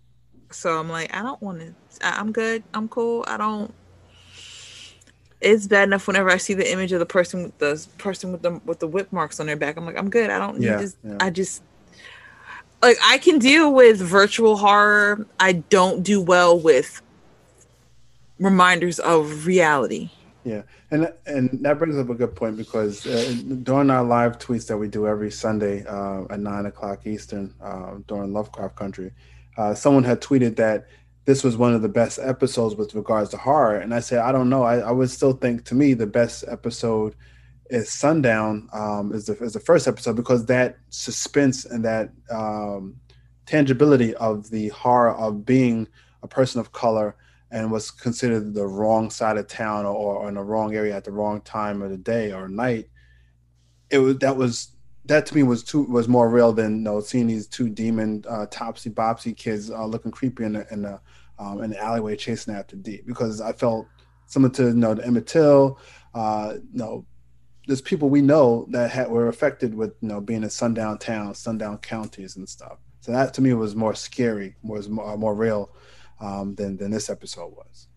So 0.52 0.78
I'm 0.78 0.88
like, 0.88 1.14
I 1.14 1.22
don't 1.22 1.40
want 1.42 1.60
to. 1.60 1.74
I'm 2.02 2.32
good. 2.32 2.62
I'm 2.74 2.88
cool. 2.88 3.24
I 3.26 3.36
don't. 3.36 3.72
It's 5.40 5.66
bad 5.66 5.84
enough 5.84 6.06
whenever 6.06 6.28
I 6.28 6.36
see 6.36 6.52
the 6.52 6.70
image 6.70 6.92
of 6.92 6.98
the 7.00 7.06
person 7.06 7.44
with 7.44 7.58
the 7.58 7.86
person 7.96 8.30
with 8.30 8.42
the 8.42 8.60
with 8.64 8.78
the 8.80 8.86
whip 8.86 9.10
marks 9.10 9.40
on 9.40 9.46
their 9.46 9.56
back. 9.56 9.76
I'm 9.78 9.86
like, 9.86 9.96
I'm 9.96 10.10
good. 10.10 10.28
I 10.28 10.38
don't 10.38 10.58
need 10.58 10.66
Yeah, 10.66 10.76
this. 10.76 10.96
yeah. 11.02 11.16
I 11.18 11.30
just 11.30 11.62
like 12.82 12.98
I 13.04 13.18
can 13.18 13.38
deal 13.38 13.72
with 13.72 14.00
virtual 14.00 14.56
horror. 14.56 15.26
I 15.38 15.52
don't 15.52 16.02
do 16.02 16.20
well 16.20 16.58
with 16.58 17.02
reminders 18.38 18.98
of 18.98 19.46
reality. 19.46 20.10
Yeah, 20.44 20.62
and 20.90 21.12
and 21.26 21.50
that 21.62 21.78
brings 21.78 21.98
up 21.98 22.08
a 22.08 22.14
good 22.14 22.34
point 22.34 22.56
because 22.56 23.06
uh, 23.06 23.34
during 23.62 23.90
our 23.90 24.02
live 24.02 24.38
tweets 24.38 24.66
that 24.68 24.78
we 24.78 24.88
do 24.88 25.06
every 25.06 25.30
Sunday 25.30 25.84
uh, 25.86 26.24
at 26.30 26.40
nine 26.40 26.64
o'clock 26.66 27.06
Eastern 27.06 27.54
uh, 27.62 27.96
during 28.08 28.32
Lovecraft 28.32 28.74
Country, 28.74 29.12
uh, 29.58 29.74
someone 29.74 30.04
had 30.04 30.22
tweeted 30.22 30.56
that 30.56 30.86
this 31.26 31.44
was 31.44 31.58
one 31.58 31.74
of 31.74 31.82
the 31.82 31.88
best 31.88 32.18
episodes 32.18 32.74
with 32.74 32.94
regards 32.94 33.28
to 33.30 33.36
horror, 33.36 33.76
and 33.76 33.92
I 33.92 34.00
said 34.00 34.20
I 34.20 34.32
don't 34.32 34.48
know. 34.48 34.62
I, 34.62 34.78
I 34.78 34.90
would 34.90 35.10
still 35.10 35.34
think 35.34 35.64
to 35.66 35.74
me 35.74 35.92
the 35.92 36.06
best 36.06 36.44
episode 36.48 37.14
is 37.70 37.92
Sundown 37.92 38.68
um, 38.72 39.12
is 39.12 39.26
the 39.26 39.36
is 39.38 39.54
the 39.54 39.60
first 39.60 39.86
episode 39.86 40.16
because 40.16 40.46
that 40.46 40.78
suspense 40.90 41.64
and 41.64 41.84
that 41.84 42.10
um, 42.30 42.96
tangibility 43.46 44.14
of 44.16 44.50
the 44.50 44.68
horror 44.68 45.14
of 45.16 45.46
being 45.46 45.88
a 46.22 46.28
person 46.28 46.60
of 46.60 46.72
color 46.72 47.16
and 47.50 47.70
was 47.70 47.90
considered 47.90 48.54
the 48.54 48.66
wrong 48.66 49.10
side 49.10 49.36
of 49.36 49.46
town 49.48 49.84
or, 49.84 49.94
or 49.94 50.28
in 50.28 50.34
the 50.34 50.42
wrong 50.42 50.74
area 50.74 50.96
at 50.96 51.04
the 51.04 51.10
wrong 51.10 51.40
time 51.40 51.82
of 51.82 51.90
the 51.90 51.96
day 51.96 52.32
or 52.32 52.48
night 52.48 52.88
it 53.90 53.98
was 53.98 54.18
that 54.18 54.36
was 54.36 54.72
that 55.04 55.26
to 55.26 55.34
me 55.34 55.42
was 55.42 55.62
too 55.62 55.82
was 55.84 56.08
more 56.08 56.28
real 56.28 56.52
than 56.52 56.76
you 56.76 56.82
know 56.82 57.00
seeing 57.00 57.26
these 57.26 57.46
two 57.46 57.68
demon 57.68 58.24
uh, 58.28 58.46
topsy 58.50 58.90
bopsy 58.90 59.36
kids 59.36 59.70
uh, 59.70 59.84
looking 59.84 60.12
creepy 60.12 60.44
in 60.44 60.52
the 60.52 60.66
in 60.70 60.82
the 60.82 61.00
um, 61.38 61.62
in 61.62 61.70
the 61.70 61.82
alleyway 61.82 62.16
chasing 62.16 62.54
after 62.54 62.76
Dee 62.76 63.02
because 63.06 63.40
I 63.40 63.52
felt 63.52 63.86
similar 64.26 64.52
to 64.54 64.66
you 64.66 64.74
know 64.74 64.94
the 64.94 65.04
Emmett 65.04 65.26
Till 65.26 65.78
uh, 66.14 66.54
you 66.72 66.78
know 66.78 67.06
there's 67.70 67.80
people 67.80 68.10
we 68.10 68.20
know 68.20 68.66
that 68.70 68.90
had, 68.90 69.08
were 69.08 69.28
affected 69.28 69.74
with 69.74 69.94
you 70.00 70.08
know 70.08 70.20
being 70.20 70.42
in 70.42 70.50
sundown 70.50 70.98
towns 70.98 71.38
sundown 71.38 71.78
counties 71.78 72.34
and 72.34 72.48
stuff 72.48 72.78
so 73.00 73.12
that 73.12 73.32
to 73.32 73.40
me 73.40 73.54
was 73.54 73.76
more 73.76 73.94
scary 73.94 74.56
was 74.62 74.88
more, 74.88 75.16
more 75.16 75.34
real 75.34 75.70
um, 76.20 76.54
than 76.54 76.76
than 76.76 76.90
this 76.90 77.08
episode 77.10 77.52
was. 77.56 77.88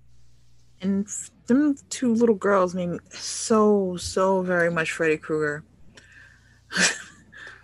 And 0.82 1.08
them 1.48 1.76
two 1.90 2.14
little 2.14 2.36
girls 2.36 2.74
made 2.74 2.90
me 2.90 3.00
so 3.12 3.98
so 3.98 4.42
very 4.42 4.72
much 4.72 4.92
Freddy 4.92 5.18
Krueger. 5.18 5.64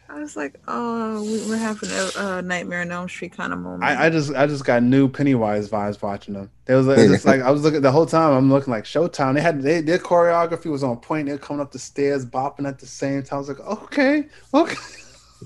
I 0.09 0.19
was 0.19 0.35
like, 0.35 0.59
oh, 0.67 1.21
we, 1.21 1.47
we're 1.47 1.57
having 1.57 1.89
a, 1.91 2.09
a 2.17 2.41
Nightmare 2.41 2.81
on 2.81 2.91
Elm 2.91 3.07
Street 3.07 3.31
kind 3.33 3.53
of 3.53 3.59
moment. 3.59 3.83
I, 3.83 4.07
I 4.07 4.09
just 4.09 4.33
I 4.33 4.47
just 4.47 4.65
got 4.65 4.81
new 4.81 5.07
Pennywise 5.07 5.69
vibes 5.69 6.01
watching 6.01 6.33
them. 6.33 6.49
There 6.65 6.77
was 6.77 6.87
like, 6.87 6.97
just 6.97 7.25
like 7.27 7.41
I 7.41 7.51
was 7.51 7.61
looking 7.61 7.81
the 7.81 7.91
whole 7.91 8.07
time. 8.07 8.33
I'm 8.33 8.51
looking 8.51 8.71
like 8.71 8.85
Showtime. 8.85 9.35
They 9.35 9.41
had 9.41 9.61
they, 9.61 9.81
their 9.81 9.99
choreography 9.99 10.71
was 10.71 10.83
on 10.83 10.97
point. 10.97 11.27
They're 11.27 11.37
coming 11.37 11.61
up 11.61 11.71
the 11.71 11.79
stairs, 11.79 12.25
bopping 12.25 12.67
at 12.67 12.79
the 12.79 12.87
same 12.87 13.21
time. 13.21 13.37
I 13.37 13.39
was 13.39 13.49
like, 13.49 13.59
okay, 13.59 14.25
okay. 14.53 14.75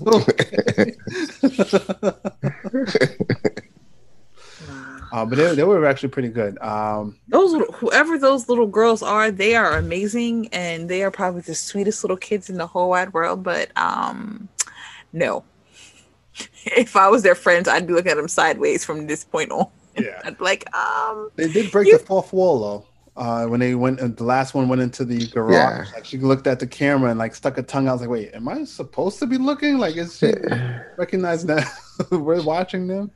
okay. 0.06 0.94
uh, 5.12 5.24
but 5.24 5.36
they, 5.36 5.54
they 5.54 5.62
were 5.62 5.84
actually 5.84 6.08
pretty 6.08 6.28
good. 6.28 6.58
Um, 6.62 7.18
those 7.28 7.62
whoever 7.74 8.18
those 8.18 8.48
little 8.48 8.66
girls 8.66 9.02
are, 9.02 9.30
they 9.30 9.54
are 9.54 9.76
amazing, 9.76 10.48
and 10.48 10.88
they 10.88 11.02
are 11.02 11.10
probably 11.10 11.42
the 11.42 11.54
sweetest 11.54 12.02
little 12.02 12.16
kids 12.16 12.48
in 12.48 12.56
the 12.56 12.66
whole 12.66 12.88
wide 12.88 13.12
world. 13.12 13.42
But 13.42 13.70
um, 13.76 14.48
no, 15.14 15.44
if 16.66 16.96
I 16.96 17.08
was 17.08 17.22
their 17.22 17.34
friends, 17.34 17.68
I'd 17.68 17.86
be 17.86 17.92
looking 17.94 18.10
at 18.12 18.16
them 18.16 18.28
sideways 18.28 18.84
from 18.84 19.06
this 19.06 19.24
point 19.24 19.50
on. 19.52 19.68
yeah, 19.96 20.20
I'd 20.24 20.36
be 20.38 20.44
like, 20.44 20.74
um, 20.74 21.30
they 21.36 21.50
did 21.52 21.70
break 21.72 21.86
You- 21.88 21.98
the 21.98 22.04
fourth 22.04 22.32
wall 22.32 22.60
though. 22.60 22.86
uh, 23.22 23.46
when 23.46 23.60
they 23.60 23.74
went, 23.76 24.00
and 24.00 24.16
the 24.16 24.24
last 24.24 24.54
one 24.54 24.68
went 24.68 24.82
into 24.82 25.04
the 25.04 25.26
garage. 25.28 25.52
Yeah. 25.54 25.84
Like 25.94 26.04
she 26.04 26.18
looked 26.18 26.46
at 26.48 26.58
the 26.58 26.66
camera 26.66 27.10
and 27.10 27.18
like 27.18 27.34
stuck 27.34 27.56
a 27.58 27.62
tongue 27.62 27.86
out. 27.86 27.90
I 27.90 27.92
was 27.94 28.00
like, 28.02 28.10
wait, 28.10 28.34
am 28.34 28.48
I 28.48 28.64
supposed 28.64 29.18
to 29.20 29.26
be 29.26 29.38
looking? 29.38 29.78
Like, 29.78 29.96
is 29.96 30.18
she 30.18 30.32
recognizing 30.98 31.46
that 31.48 31.70
we're 32.10 32.42
watching 32.42 32.88
them? 32.88 33.10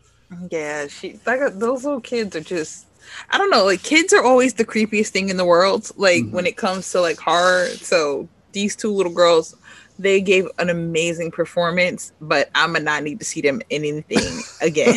Yeah, 0.50 0.86
she 0.86 1.18
like 1.26 1.40
uh, 1.40 1.50
those 1.52 1.84
little 1.84 2.00
kids 2.02 2.36
are 2.36 2.40
just 2.40 2.86
I 3.30 3.38
don't 3.38 3.50
know, 3.50 3.64
like 3.64 3.82
kids 3.82 4.12
are 4.12 4.22
always 4.22 4.54
the 4.54 4.64
creepiest 4.66 5.08
thing 5.08 5.30
in 5.30 5.38
the 5.38 5.44
world, 5.46 5.90
like 5.96 6.22
Mhm. 6.24 6.30
when 6.32 6.46
it 6.46 6.56
comes 6.58 6.92
to 6.92 7.00
like 7.00 7.18
horror. 7.18 7.66
So 7.80 8.28
these 8.52 8.76
two 8.76 8.92
little 8.92 9.12
girls, 9.12 9.56
they 9.98 10.20
gave 10.20 10.48
an 10.58 10.70
amazing 10.70 11.30
performance, 11.30 12.12
but 12.20 12.50
I'm 12.54 12.72
gonna 12.72 12.84
not 12.84 13.02
need 13.02 13.18
to 13.18 13.24
see 13.24 13.40
them 13.40 13.60
in 13.70 13.84
anything 13.84 14.42
again. 14.60 14.94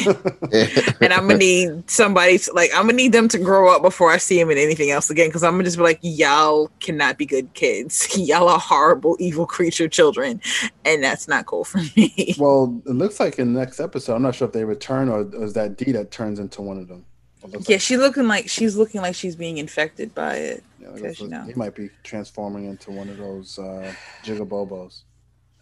and 1.02 1.12
I'm 1.12 1.28
gonna 1.28 1.38
need 1.38 1.89
somebody 1.89 2.38
to, 2.38 2.54
like 2.54 2.72
I'm 2.74 2.84
gonna 2.84 2.93
need 2.93 3.12
them 3.12 3.28
to 3.30 3.39
grow 3.39 3.76
up 3.76 3.82
before 3.82 4.12
I 4.12 4.18
see 4.18 4.38
them 4.38 4.52
in 4.52 4.58
anything 4.58 4.91
else 4.91 5.10
again. 5.10 5.30
Because 5.30 5.43
I'm 5.43 5.54
gonna 5.54 5.64
just 5.64 5.78
be 5.78 5.84
like, 5.84 5.99
y'all 6.02 6.70
cannot 6.80 7.18
be 7.18 7.26
good 7.26 7.54
kids. 7.54 8.08
y'all 8.18 8.47
are 8.47 8.60
horrible, 8.60 9.18
evil 9.20 9.45
creature 9.45 9.88
children, 9.88 10.39
and 10.86 11.04
that's 11.04 11.28
not 11.28 11.45
cool 11.45 11.64
for 11.64 11.80
me. 11.95 12.36
well, 12.39 12.82
it 12.86 12.93
looks 12.93 13.20
like 13.20 13.39
in 13.39 13.54
the 13.54 13.60
next 13.60 13.80
episode, 13.80 14.16
I'm 14.16 14.22
not 14.22 14.36
sure 14.36 14.47
if 14.47 14.54
they 14.54 14.66
return 14.66 15.10
or, 15.10 15.22
or 15.22 15.43
is 15.43 15.54
that 15.54 15.78
Dee 15.78 15.91
that 15.93 16.12
turns 16.12 16.39
into 16.39 16.62
one 16.62 16.78
of 16.78 16.88
them. 16.88 17.06
Yeah, 17.47 17.58
like- 17.68 17.82
she's 17.82 17.97
looking 17.97 18.28
like 18.28 18.49
she's 18.49 18.76
looking 18.76 19.02
like 19.02 19.16
she's 19.16 19.36
being 19.36 19.58
infected 19.58 20.14
by 20.14 20.36
it. 20.36 20.64
Yeah, 20.95 20.99
it 20.99 21.01
because, 21.01 21.19
you 21.19 21.27
know. 21.27 21.43
he 21.43 21.53
might 21.53 21.75
be 21.75 21.89
transforming 22.03 22.65
into 22.65 22.91
one 22.91 23.09
of 23.09 23.17
those 23.17 23.57
uh, 23.59 23.93
jigabobos. 24.23 25.03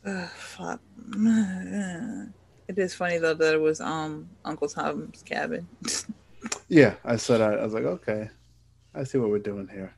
Ugh, 0.05 0.29
fuck. 0.29 0.81
It 2.67 2.77
is 2.77 2.93
funny 2.93 3.17
though 3.17 3.33
that 3.33 3.55
it 3.55 3.61
was 3.61 3.81
um 3.81 4.29
Uncle 4.45 4.67
Tom's 4.67 5.23
cabin. 5.23 5.67
Yeah, 6.69 6.93
I 7.03 7.17
said 7.17 7.41
I, 7.41 7.55
I 7.55 7.63
was 7.65 7.73
like, 7.73 7.83
okay, 7.83 8.29
I 8.95 9.03
see 9.03 9.17
what 9.17 9.29
we're 9.29 9.39
doing 9.39 9.67
here. 9.67 9.93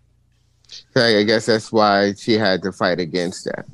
So 0.95 1.03
I 1.03 1.23
guess 1.23 1.45
that's 1.45 1.71
why 1.71 2.13
she 2.13 2.33
had 2.33 2.63
to 2.63 2.71
fight 2.71 2.99
against 2.99 3.45
that. 3.45 3.65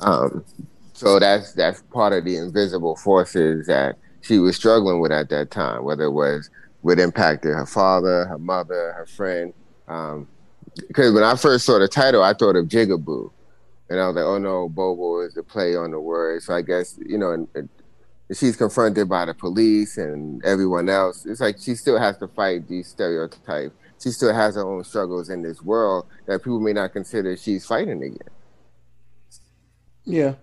Um, 0.00 0.44
so 0.92 1.18
that's 1.18 1.52
that's 1.52 1.82
part 1.92 2.12
of 2.12 2.24
the 2.24 2.36
invisible 2.36 2.94
forces 2.94 3.66
that 3.66 3.96
she 4.20 4.38
was 4.38 4.54
struggling 4.54 5.00
with 5.00 5.10
at 5.10 5.30
that 5.30 5.50
time, 5.50 5.82
whether 5.84 6.04
it 6.04 6.12
was 6.12 6.50
what 6.82 6.98
impacted 6.98 7.54
her 7.54 7.66
father, 7.66 8.26
her 8.26 8.38
mother, 8.38 8.92
her 8.92 9.06
friend. 9.06 9.52
Um, 9.88 10.28
because 10.76 11.12
when 11.12 11.22
I 11.22 11.36
first 11.36 11.64
saw 11.64 11.78
the 11.78 11.88
title, 11.88 12.22
I 12.22 12.32
thought 12.34 12.56
of 12.56 12.66
Jigaboo, 12.66 13.30
and 13.90 14.00
I 14.00 14.06
was 14.06 14.16
like, 14.16 14.24
"Oh 14.24 14.38
no, 14.38 14.68
Bobo 14.68 15.20
is 15.20 15.34
the 15.34 15.42
play 15.42 15.76
on 15.76 15.90
the 15.90 16.00
word." 16.00 16.42
So 16.42 16.54
I 16.54 16.62
guess 16.62 16.98
you 17.04 17.18
know, 17.18 17.32
and, 17.32 17.48
and 17.54 17.68
she's 18.34 18.56
confronted 18.56 19.08
by 19.08 19.24
the 19.26 19.34
police 19.34 19.98
and 19.98 20.44
everyone 20.44 20.88
else. 20.88 21.26
It's 21.26 21.40
like 21.40 21.56
she 21.58 21.74
still 21.74 21.98
has 21.98 22.18
to 22.18 22.28
fight 22.28 22.68
these 22.68 22.88
stereotypes. 22.88 23.74
She 24.02 24.10
still 24.10 24.34
has 24.34 24.56
her 24.56 24.62
own 24.62 24.82
struggles 24.84 25.30
in 25.30 25.42
this 25.42 25.62
world 25.62 26.06
that 26.26 26.40
people 26.40 26.60
may 26.60 26.72
not 26.72 26.92
consider 26.92 27.36
she's 27.36 27.64
fighting 27.64 28.02
again. 28.02 28.18
Yeah, 30.04 30.34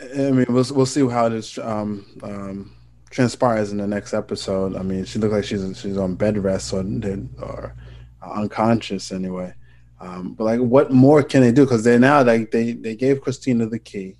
I 0.00 0.30
mean, 0.30 0.46
we'll 0.48 0.66
we'll 0.72 0.86
see 0.86 1.06
how 1.08 1.28
this 1.28 1.58
um, 1.58 2.06
um, 2.22 2.72
transpires 3.10 3.72
in 3.72 3.78
the 3.78 3.86
next 3.86 4.14
episode. 4.14 4.76
I 4.76 4.82
mean, 4.82 5.04
she 5.04 5.18
looks 5.18 5.32
like 5.32 5.44
she's 5.44 5.78
she's 5.78 5.96
on 5.96 6.14
bed 6.14 6.38
rest 6.38 6.72
or 6.72 6.80
or 7.40 7.74
unconscious 8.22 9.12
anyway. 9.12 9.54
Um, 10.00 10.34
but 10.34 10.44
like, 10.44 10.60
what 10.60 10.92
more 10.92 11.22
can 11.22 11.40
they 11.42 11.52
do? 11.52 11.64
Because 11.64 11.84
they 11.84 11.98
now 11.98 12.22
like 12.22 12.50
they 12.50 12.72
they 12.72 12.94
gave 12.94 13.20
Christina 13.20 13.66
the 13.66 13.78
key. 13.78 14.16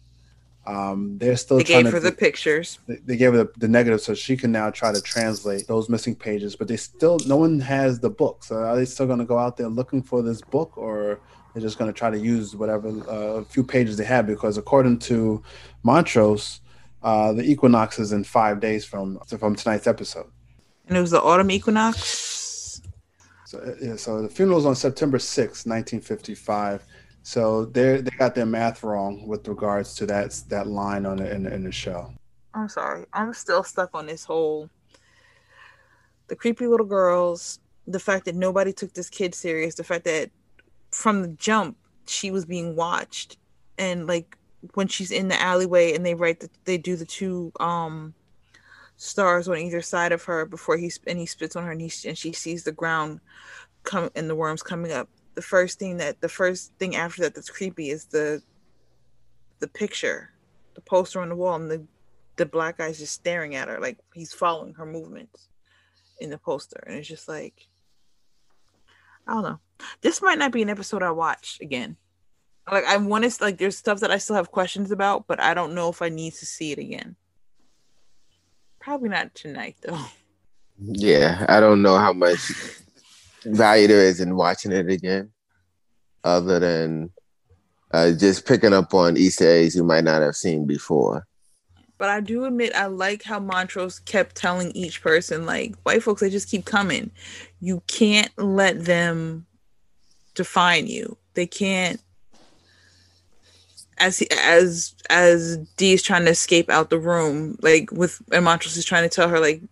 Um, 0.66 1.16
they're 1.16 1.36
still 1.36 1.58
They 1.58 1.64
trying 1.64 1.84
gave 1.84 1.92
to 1.92 1.96
her 1.96 2.00
the 2.00 2.12
pictures. 2.12 2.78
they- 2.86 2.96
they 3.06 3.16
gave 3.16 3.32
her 3.32 3.44
the, 3.44 3.50
the 3.56 3.68
negative 3.68 4.02
so 4.02 4.12
she 4.12 4.36
can 4.36 4.52
now 4.52 4.68
try 4.70 4.92
to 4.92 5.00
translate 5.00 5.66
those 5.66 5.88
missing 5.88 6.14
pages 6.14 6.56
but 6.56 6.68
they 6.68 6.76
still 6.76 7.18
no 7.26 7.38
one 7.38 7.58
has 7.58 8.00
the 8.00 8.10
book 8.10 8.44
so 8.44 8.54
are 8.56 8.76
they 8.76 8.84
still 8.84 9.06
going 9.06 9.18
to 9.18 9.24
go 9.24 9.38
out 9.38 9.56
there 9.56 9.68
looking 9.68 10.02
for 10.02 10.20
this 10.20 10.42
book 10.42 10.76
or 10.76 11.20
they're 11.54 11.62
just 11.62 11.78
going 11.78 11.90
to 11.90 11.98
try 11.98 12.10
to 12.10 12.18
use 12.18 12.54
whatever 12.54 12.88
uh, 13.08 13.42
few 13.44 13.64
pages 13.64 13.96
they 13.96 14.04
have 14.04 14.26
because 14.26 14.58
according 14.58 14.98
to 14.98 15.42
montrose 15.82 16.60
uh, 17.02 17.32
the 17.32 17.42
equinox 17.42 17.98
is 17.98 18.12
in 18.12 18.22
five 18.22 18.60
days 18.60 18.84
from 18.84 19.18
from 19.38 19.54
tonight's 19.56 19.86
episode 19.86 20.26
And 20.86 20.98
it 20.98 21.00
was 21.00 21.12
the 21.12 21.22
autumn 21.22 21.50
equinox. 21.50 21.98
So 23.48 23.58
uh, 23.60 23.74
yeah, 23.80 23.96
so 23.96 24.20
the 24.20 24.28
funeral's 24.28 24.66
on 24.66 24.74
september 24.74 25.16
6th 25.16 25.64
1955 25.66 26.84
so 27.22 27.64
they 27.64 28.00
they 28.02 28.10
got 28.18 28.34
their 28.34 28.46
math 28.46 28.82
wrong 28.82 29.26
with 29.26 29.48
regards 29.48 29.94
to 29.94 30.06
that 30.06 30.38
that 30.48 30.66
line 30.66 31.06
on 31.06 31.16
the, 31.16 31.30
in, 31.30 31.42
the- 31.42 31.54
in 31.54 31.62
the 31.62 31.72
show. 31.72 32.10
I'm 32.54 32.68
sorry. 32.68 33.04
I'm 33.12 33.34
still 33.34 33.62
stuck 33.62 33.90
on 33.92 34.06
this 34.06 34.24
whole 34.24 34.70
the 36.28 36.36
creepy 36.36 36.66
little 36.66 36.86
girls, 36.86 37.58
the 37.86 38.00
fact 38.00 38.24
that 38.26 38.34
nobody 38.34 38.72
took 38.72 38.94
this 38.94 39.10
kid 39.10 39.34
serious, 39.34 39.74
the 39.74 39.84
fact 39.84 40.04
that 40.04 40.30
from 40.90 41.22
the 41.22 41.28
jump 41.28 41.76
she 42.06 42.30
was 42.30 42.44
being 42.46 42.76
watched. 42.76 43.36
And 43.76 44.06
like 44.06 44.36
when 44.74 44.88
she's 44.88 45.10
in 45.10 45.28
the 45.28 45.40
alleyway 45.40 45.94
and 45.94 46.04
they 46.04 46.14
write 46.14 46.40
the, 46.40 46.48
they 46.64 46.78
do 46.78 46.96
the 46.96 47.06
two 47.06 47.52
um 47.60 48.14
stars 48.98 49.48
on 49.48 49.56
either 49.56 49.80
side 49.80 50.10
of 50.10 50.24
her 50.24 50.44
before 50.44 50.76
he 50.76 50.92
and 51.06 51.18
he 51.18 51.24
spits 51.24 51.56
on 51.56 51.64
her 51.64 51.70
and, 51.70 51.80
he, 51.80 51.90
and 52.06 52.18
she 52.18 52.32
sees 52.32 52.64
the 52.64 52.72
ground 52.72 53.20
come 53.84 54.10
and 54.14 54.28
the 54.28 54.34
worms 54.34 54.62
coming 54.62 54.92
up. 54.92 55.08
The 55.34 55.42
first 55.42 55.78
thing 55.78 55.96
that 55.98 56.20
the 56.20 56.28
first 56.28 56.72
thing 56.78 56.96
after 56.96 57.22
that 57.22 57.34
that's 57.34 57.48
creepy 57.48 57.90
is 57.90 58.06
the 58.06 58.42
the 59.60 59.68
picture 59.68 60.32
the 60.74 60.80
poster 60.80 61.20
on 61.20 61.28
the 61.28 61.36
wall 61.36 61.54
and 61.54 61.70
the 61.70 61.86
the 62.36 62.46
black 62.46 62.78
guy's 62.78 62.98
just 62.98 63.14
staring 63.14 63.54
at 63.54 63.68
her 63.68 63.80
like 63.80 63.98
he's 64.14 64.32
following 64.32 64.74
her 64.74 64.86
movements 64.86 65.48
in 66.20 66.30
the 66.30 66.38
poster. 66.38 66.82
And 66.86 66.96
it's 66.96 67.08
just 67.08 67.28
like 67.28 67.68
i 69.28 69.34
don't 69.34 69.44
know. 69.44 69.60
This 70.00 70.20
might 70.20 70.38
not 70.38 70.52
be 70.52 70.62
an 70.62 70.70
episode 70.70 71.04
i 71.04 71.10
watch 71.12 71.58
again. 71.62 71.96
Like 72.70 72.84
i 72.84 72.96
want 72.96 73.30
to 73.30 73.44
like 73.44 73.58
there's 73.58 73.78
stuff 73.78 74.00
that 74.00 74.10
i 74.10 74.18
still 74.18 74.36
have 74.36 74.50
questions 74.50 74.90
about 74.90 75.28
but 75.28 75.40
i 75.40 75.54
don't 75.54 75.74
know 75.74 75.88
if 75.88 76.02
i 76.02 76.08
need 76.08 76.34
to 76.34 76.44
see 76.44 76.72
it 76.72 76.78
again 76.78 77.16
probably 78.88 79.10
not 79.10 79.34
tonight 79.34 79.76
though 79.82 80.06
Yeah, 80.78 81.44
I 81.46 81.60
don't 81.60 81.82
know 81.82 81.98
how 81.98 82.14
much 82.14 82.40
value 83.44 83.86
there 83.86 84.00
is 84.00 84.18
in 84.18 84.34
watching 84.34 84.72
it 84.72 84.88
again, 84.88 85.30
other 86.24 86.58
than 86.58 87.10
uh, 87.90 88.12
just 88.12 88.46
picking 88.46 88.72
up 88.72 88.94
on 88.94 89.18
Easter 89.18 89.46
eggs 89.46 89.76
you 89.76 89.84
might 89.84 90.04
not 90.04 90.22
have 90.22 90.36
seen 90.36 90.66
before. 90.66 91.26
But 91.98 92.08
I 92.08 92.20
do 92.20 92.44
admit 92.46 92.74
I 92.74 92.86
like 92.86 93.24
how 93.24 93.40
Montrose 93.40 93.98
kept 93.98 94.36
telling 94.36 94.70
each 94.70 95.02
person, 95.02 95.44
like, 95.44 95.74
white 95.82 96.02
folks, 96.02 96.22
they 96.22 96.30
just 96.30 96.48
keep 96.48 96.64
coming. 96.64 97.10
You 97.60 97.82
can't 97.88 98.30
let 98.38 98.84
them 98.84 99.46
define 100.34 100.86
you. 100.86 101.18
They 101.34 101.46
can't 101.46 102.00
as 103.98 104.18
he, 104.18 104.28
as 104.30 104.94
as 105.10 105.58
Dee 105.76 105.92
is 105.92 106.02
trying 106.02 106.24
to 106.24 106.30
escape 106.30 106.70
out 106.70 106.90
the 106.90 106.98
room, 106.98 107.58
like 107.62 107.90
with 107.92 108.20
and 108.32 108.44
Montrose 108.44 108.76
is 108.76 108.84
trying 108.84 109.08
to 109.08 109.14
tell 109.14 109.28
her 109.28 109.40
like 109.40 109.62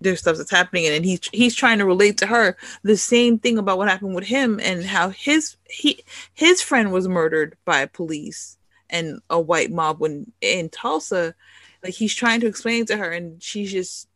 there's 0.00 0.20
stuff 0.20 0.36
that's 0.36 0.50
happening 0.50 0.86
and 0.86 1.04
he's 1.04 1.20
he's 1.32 1.54
trying 1.54 1.78
to 1.78 1.86
relate 1.86 2.18
to 2.18 2.26
her 2.26 2.56
the 2.82 2.96
same 2.96 3.38
thing 3.38 3.58
about 3.58 3.78
what 3.78 3.88
happened 3.88 4.14
with 4.14 4.24
him 4.24 4.60
and 4.62 4.84
how 4.84 5.08
his 5.08 5.56
he 5.68 6.04
his 6.34 6.60
friend 6.60 6.92
was 6.92 7.08
murdered 7.08 7.56
by 7.64 7.86
police 7.86 8.58
and 8.90 9.20
a 9.30 9.40
white 9.40 9.70
mob 9.70 9.98
when 9.98 10.32
in 10.40 10.68
Tulsa. 10.68 11.34
Like 11.82 11.94
he's 11.94 12.14
trying 12.14 12.40
to 12.40 12.46
explain 12.46 12.86
to 12.86 12.96
her 12.96 13.10
and 13.10 13.42
she's 13.42 13.72
just 13.72 14.08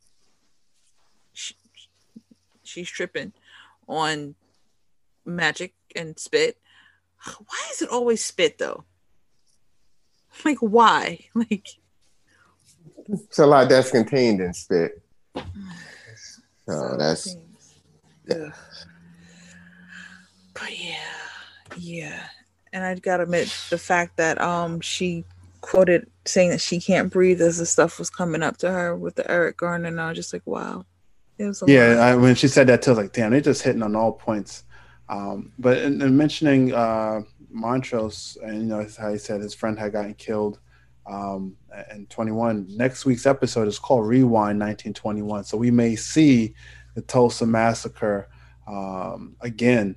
she, 1.33 1.55
she's 2.65 2.89
tripping 2.89 3.33
on 3.87 4.35
magic 5.25 5.75
and 5.95 6.19
spit. 6.19 6.59
Why 7.25 7.69
is 7.73 7.83
it 7.83 7.91
always 7.91 8.25
spit 8.25 8.59
though 8.59 8.85
like 10.45 10.59
why 10.59 11.19
like 11.35 11.69
It's 13.09 13.39
a 13.39 13.47
lot 13.47 13.69
that's 13.69 13.91
contained 13.91 14.41
in 14.41 14.53
spit. 14.53 15.03
So 16.67 16.97
that's 16.99 17.37
Ugh. 18.31 18.53
but 20.53 20.79
yeah 20.79 20.97
yeah 21.77 22.25
and 22.73 22.85
i 22.85 22.95
gotta 22.95 23.23
admit 23.23 23.49
the 23.71 23.79
fact 23.79 24.17
that 24.19 24.41
um 24.41 24.81
she 24.81 25.25
quoted 25.61 26.11
saying 26.25 26.51
that 26.51 26.61
she 26.61 26.79
can't 26.79 27.11
breathe 27.11 27.41
as 27.41 27.59
the 27.59 27.67
stuff 27.67 27.99
was 27.99 28.11
coming 28.11 28.43
up 28.43 28.59
to 28.59 28.71
her 28.71 28.95
with 28.95 29.15
the 29.15 29.31
eric 29.31 29.57
garner 29.57 29.89
and 29.89 30.01
i 30.01 30.09
was 30.09 30.17
just 30.17 30.33
like 30.33 30.47
wow 30.47 30.85
it 31.39 31.47
was 31.47 31.63
yeah. 31.67 31.99
I, 32.01 32.17
when 32.17 32.35
she 32.35 32.49
said 32.49 32.67
that 32.67 32.83
too 32.83 32.91
I 32.91 32.95
was 32.95 32.99
like 33.05 33.13
damn 33.13 33.31
they're 33.31 33.41
just 33.41 33.63
hitting 33.63 33.83
on 33.83 33.97
all 33.97 34.13
points 34.13 34.65
um, 35.09 35.53
but 35.59 35.79
in, 35.79 36.03
in 36.03 36.19
mentioning 36.19 36.75
uh, 36.75 37.23
montrose 37.51 38.37
and 38.43 38.59
you 38.59 38.67
know 38.67 38.87
how 38.99 39.11
he 39.13 39.19
said 39.19 39.41
his 39.41 39.55
friend 39.55 39.79
had 39.79 39.93
gotten 39.93 40.15
killed 40.15 40.59
um, 41.07 41.57
and 41.91 42.09
21 42.11 42.67
next 42.77 43.05
week's 43.07 43.27
episode 43.27 43.67
is 43.69 43.79
called 43.79 44.07
rewind 44.07 44.59
1921 44.61 45.45
so 45.45 45.57
we 45.57 45.71
may 45.71 45.97
see 45.97 46.55
the 46.95 47.03
tulsa 47.03 47.47
massacre 47.47 48.29
um, 48.67 49.35
again 49.41 49.97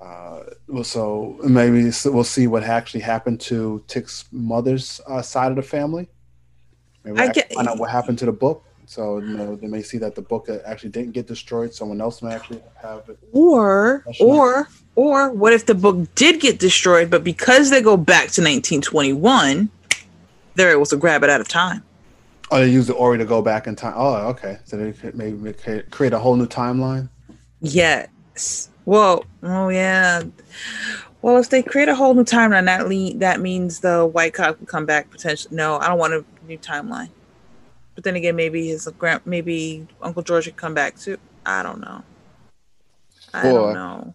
uh, 0.00 0.42
well, 0.66 0.82
so 0.82 1.38
maybe 1.44 1.88
we'll 2.06 2.24
see 2.24 2.48
what 2.48 2.64
actually 2.64 3.00
happened 3.00 3.40
to 3.40 3.84
tick's 3.86 4.24
mother's 4.32 5.00
uh, 5.06 5.22
side 5.22 5.50
of 5.52 5.56
the 5.56 5.62
family 5.62 6.08
maybe 7.04 7.18
I 7.20 7.28
get- 7.28 7.52
find 7.52 7.68
out 7.68 7.78
what 7.78 7.90
happened 7.90 8.18
to 8.18 8.26
the 8.26 8.32
book 8.32 8.64
So 8.86 9.18
you 9.18 9.36
know 9.36 9.54
they 9.56 9.68
may 9.68 9.82
see 9.82 9.98
that 9.98 10.14
the 10.16 10.22
book 10.22 10.48
actually 10.66 10.90
didn't 10.90 11.12
get 11.12 11.26
destroyed. 11.26 11.72
Someone 11.72 12.00
else 12.00 12.20
may 12.20 12.34
actually 12.34 12.62
have 12.82 13.08
it. 13.08 13.16
Or 13.32 14.04
or 14.20 14.68
or 14.94 15.30
what 15.30 15.52
if 15.52 15.66
the 15.66 15.74
book 15.74 16.14
did 16.14 16.40
get 16.40 16.58
destroyed, 16.58 17.10
but 17.10 17.24
because 17.24 17.70
they 17.70 17.80
go 17.80 17.96
back 17.96 18.30
to 18.32 18.42
1921, 18.42 19.70
they're 20.54 20.70
able 20.72 20.86
to 20.86 20.96
grab 20.96 21.22
it 21.24 21.30
out 21.30 21.40
of 21.40 21.48
time. 21.48 21.82
Oh, 22.50 22.60
they 22.60 22.68
use 22.68 22.86
the 22.86 22.92
Orrery 22.94 23.16
to 23.18 23.24
go 23.24 23.40
back 23.40 23.66
in 23.66 23.74
time. 23.74 23.94
Oh, 23.96 24.14
okay. 24.28 24.58
So 24.64 24.76
they 24.76 24.92
could 24.92 25.14
maybe 25.16 25.54
create 25.90 26.12
a 26.12 26.18
whole 26.18 26.36
new 26.36 26.46
timeline. 26.46 27.08
Yes. 27.60 28.68
Well, 28.84 29.24
oh 29.42 29.68
yeah. 29.70 30.24
Well, 31.22 31.38
if 31.38 31.48
they 31.50 31.62
create 31.62 31.88
a 31.88 31.94
whole 31.94 32.12
new 32.14 32.24
timeline, 32.24 32.64
that 32.66 32.88
le- 32.88 33.14
that 33.20 33.40
means 33.40 33.80
the 33.80 34.04
white 34.04 34.34
Cock 34.34 34.58
can 34.58 34.66
come 34.66 34.84
back 34.84 35.08
potentially. 35.10 35.54
No, 35.56 35.78
I 35.78 35.86
don't 35.86 35.98
want 35.98 36.12
a 36.12 36.24
new 36.46 36.58
timeline. 36.58 37.08
But 37.94 38.04
then 38.04 38.16
again, 38.16 38.36
maybe 38.36 38.68
his 38.68 38.86
grand, 38.98 39.22
maybe 39.24 39.86
Uncle 40.02 40.22
George 40.22 40.44
could 40.46 40.56
come 40.56 40.74
back 40.74 40.98
too. 40.98 41.18
I 41.46 41.62
don't 41.62 41.80
know. 41.80 42.02
I 43.32 43.48
Or- 43.48 43.52
don't 43.52 43.74
know. 43.74 44.14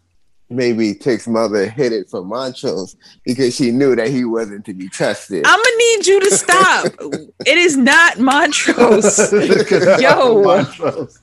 Maybe 0.49 0.93
Tick's 0.93 1.27
mother 1.27 1.69
hid 1.69 1.91
it 1.91 2.09
from 2.09 2.27
Montrose 2.27 2.95
because 3.25 3.53
she 3.53 3.71
knew 3.71 3.97
that 3.97 4.07
he 4.07 4.23
wasn't 4.23 4.63
to 4.65 4.73
be 4.73 4.87
trusted. 4.87 5.43
I'm 5.45 5.57
gonna 5.57 5.77
need 5.77 6.07
you 6.07 6.19
to 6.21 6.31
stop. 6.31 6.85
it 7.45 7.57
is 7.57 7.75
not 7.75 8.17
Montrose. 8.17 9.31
Yo. 10.01 10.41
Montrose. 10.41 11.19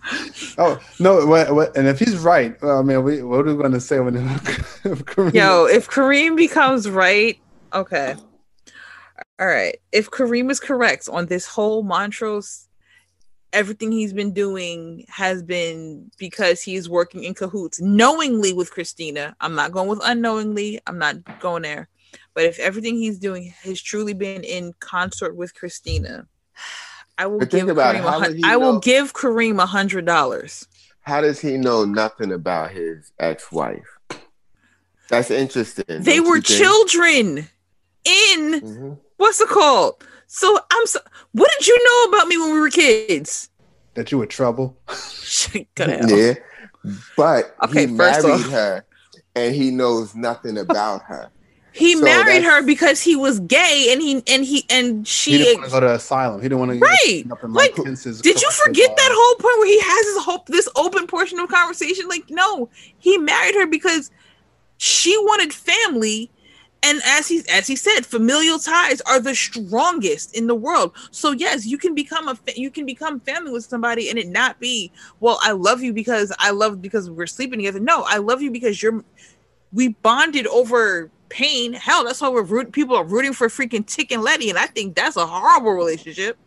Oh 0.59 0.79
no! 1.01 1.25
What, 1.25 1.55
what, 1.55 1.75
and 1.75 1.89
if 1.89 1.99
he's 1.99 2.19
right, 2.19 2.61
well, 2.61 2.81
I 2.81 2.83
mean, 2.83 3.03
we, 3.03 3.23
what 3.23 3.41
are 3.41 3.55
we 3.55 3.55
going 3.55 3.73
to 3.73 3.81
say 3.81 3.99
when 3.99 4.17
if 4.17 4.25
Kareem- 5.07 5.33
Yo, 5.33 5.65
if 5.65 5.89
Kareem 5.89 6.37
becomes 6.37 6.89
right, 6.91 7.39
okay. 7.73 8.17
All 9.39 9.47
right. 9.47 9.77
If 9.91 10.11
Kareem 10.11 10.51
is 10.51 10.61
correct 10.61 11.09
on 11.11 11.27
this 11.27 11.47
whole 11.47 11.83
Montrose, 11.83 12.64
everything 13.55 13.93
he's 13.93 14.13
been 14.13 14.33
doing 14.33 15.05
has 15.09 15.43
been 15.43 16.11
because 16.19 16.61
he's 16.61 16.89
working 16.89 17.25
in 17.25 17.33
cahoots 17.35 17.81
knowingly 17.81 18.53
with 18.53 18.71
Christina. 18.71 19.35
I'm 19.41 19.55
not 19.55 19.73
going 19.73 19.89
with 19.89 20.01
unknowingly. 20.05 20.81
I'm 20.87 20.99
not 20.99 21.41
going 21.41 21.63
there. 21.63 21.89
But 22.35 22.45
if 22.45 22.59
everything 22.59 22.97
he's 22.97 23.19
doing 23.19 23.55
has 23.63 23.81
truly 23.81 24.13
been 24.13 24.43
in 24.45 24.73
consort 24.81 25.37
with 25.37 25.55
Christina, 25.55 26.27
I 27.17 27.27
will 27.27 27.39
But 27.39 27.51
give 27.51 27.69
it, 27.69 27.77
Kareem 27.77 28.01
a 28.01 28.03
how 28.03 28.11
hun- 28.19 28.23
would 28.29 28.37
he 28.37 28.43
I 28.45 28.57
will 28.57 28.81
give 28.81 29.13
Kareem 29.15 29.63
a 29.63 29.67
hundred 29.67 30.05
dollars. 30.05 30.67
How 31.03 31.21
does 31.21 31.41
he 31.41 31.57
know 31.57 31.85
nothing 31.85 32.33
about 32.33 32.73
his 32.73 33.13
ex-wife? 33.21 33.99
That's 35.09 35.31
interesting. 35.31 35.85
They 36.03 36.19
were 36.19 36.41
children 36.41 37.49
in 38.05 38.61
Mhm. 38.61 38.99
what's 39.19 39.41
it 39.41 39.49
called? 39.49 40.03
So 40.27 40.59
I'm 40.71 40.87
so 40.87 41.01
what 41.33 41.51
did 41.59 41.67
you 41.67 41.85
know 41.85 42.17
about 42.17 42.29
me 42.29 42.37
when 42.39 42.53
we 42.53 42.61
were 42.61 42.71
kids? 42.71 43.51
that 43.95 44.11
you 44.11 44.19
were 44.19 44.27
trouble. 44.27 44.77
Cut 44.87 45.89
it 45.89 46.03
out. 46.03 46.11
Yeah, 46.11 46.35
but 47.17 47.55
Okay, 47.63 47.87
he 47.87 47.93
married 47.93 48.25
off- 48.25 48.51
her, 48.51 48.85
and 49.37 49.55
he 49.55 49.71
knows 49.71 50.15
nothing 50.17 50.59
about 50.59 51.03
her. 51.03 51.31
He 51.73 51.95
So 51.95 52.03
married 52.05 52.45
her 52.45 52.63
because 52.63 53.01
he 53.01 53.17
was 53.17 53.41
gay 53.41 53.89
and 53.93 54.01
he 54.01 54.23
and 54.29 54.45
he 54.45 54.65
and 54.71 54.99
He 54.99 55.05
she 55.05 55.39
didn't 55.39 55.61
want 55.61 55.73
to 55.73 55.81
go 55.81 55.81
to 55.81 55.95
asylum. 55.95 56.41
He 56.41 56.49
didn't 56.49 56.61
want 56.61 56.73
to 56.73 56.79
Right. 56.79 57.25
Up 57.33 57.43
in 57.43 57.53
Like, 57.53 57.75
Pence's 57.75 58.21
Did 58.21 58.41
you 58.41 58.49
forget 58.53 58.97
that 58.97 59.11
whole 59.13 59.35
point 59.37 59.59
where 59.59 59.67
he 59.67 59.81
has 59.81 60.07
his 60.15 60.25
hope 60.25 60.47
this 60.47 60.69
open 60.77 61.09
portion 61.09 61.41
of 61.41 61.49
conversation? 61.49 62.07
Like, 62.09 62.25
no, 62.31 62.69
he 62.99 63.19
married 63.19 63.57
her 63.57 63.67
because 63.67 64.13
she 64.77 65.17
wanted 65.19 65.53
family. 65.53 66.31
And 66.85 67.01
as 67.07 67.29
he 67.29 67.43
as 67.51 67.67
he 67.67 67.77
said, 67.77 68.05
familial 68.05 68.59
ties 68.59 69.01
are 69.03 69.19
the 69.19 69.35
strongest 69.35 70.37
in 70.37 70.47
the 70.47 70.55
world. 70.55 70.93
So 71.11 71.33
yes, 71.33 71.65
you 71.65 71.79
can 71.79 71.95
become 71.95 72.29
a 72.29 72.35
fa- 72.35 72.59
you 72.59 72.71
can 72.71 72.85
become 72.85 73.21
family 73.21 73.51
with 73.53 73.65
somebody 73.65 74.11
and 74.11 74.19
it 74.19 74.29
not 74.29 74.61
be 74.61 74.93
well. 75.21 75.39
I 75.43 75.53
love 75.53 75.83
you 75.83 75.95
because 75.95 76.31
I 76.39 76.51
love 76.51 76.83
because 76.83 77.11
we're 77.11 77.27
sleeping 77.27 77.59
together. 77.59 77.81
No, 77.81 78.05
I 78.07 78.19
love 78.19 78.43
you 78.43 78.51
because 78.51 78.83
you're 78.83 79.03
we 79.73 79.89
bonded 79.89 80.47
over 80.47 81.11
pain. 81.31 81.73
Hell, 81.73 82.05
that's 82.05 82.21
why 82.21 82.29
we're 82.29 82.43
root, 82.43 82.73
people 82.73 82.97
are 82.97 83.05
rooting 83.05 83.33
for 83.33 83.49
freaking 83.49 83.87
Tick 83.87 84.13
and 84.13 84.23
Letty, 84.23 84.51
and 84.51 84.59
I 84.59 84.67
think 84.67 84.95
that's 84.95 85.17
a 85.17 85.27
horrible 85.27 85.73
relationship. 85.73 86.39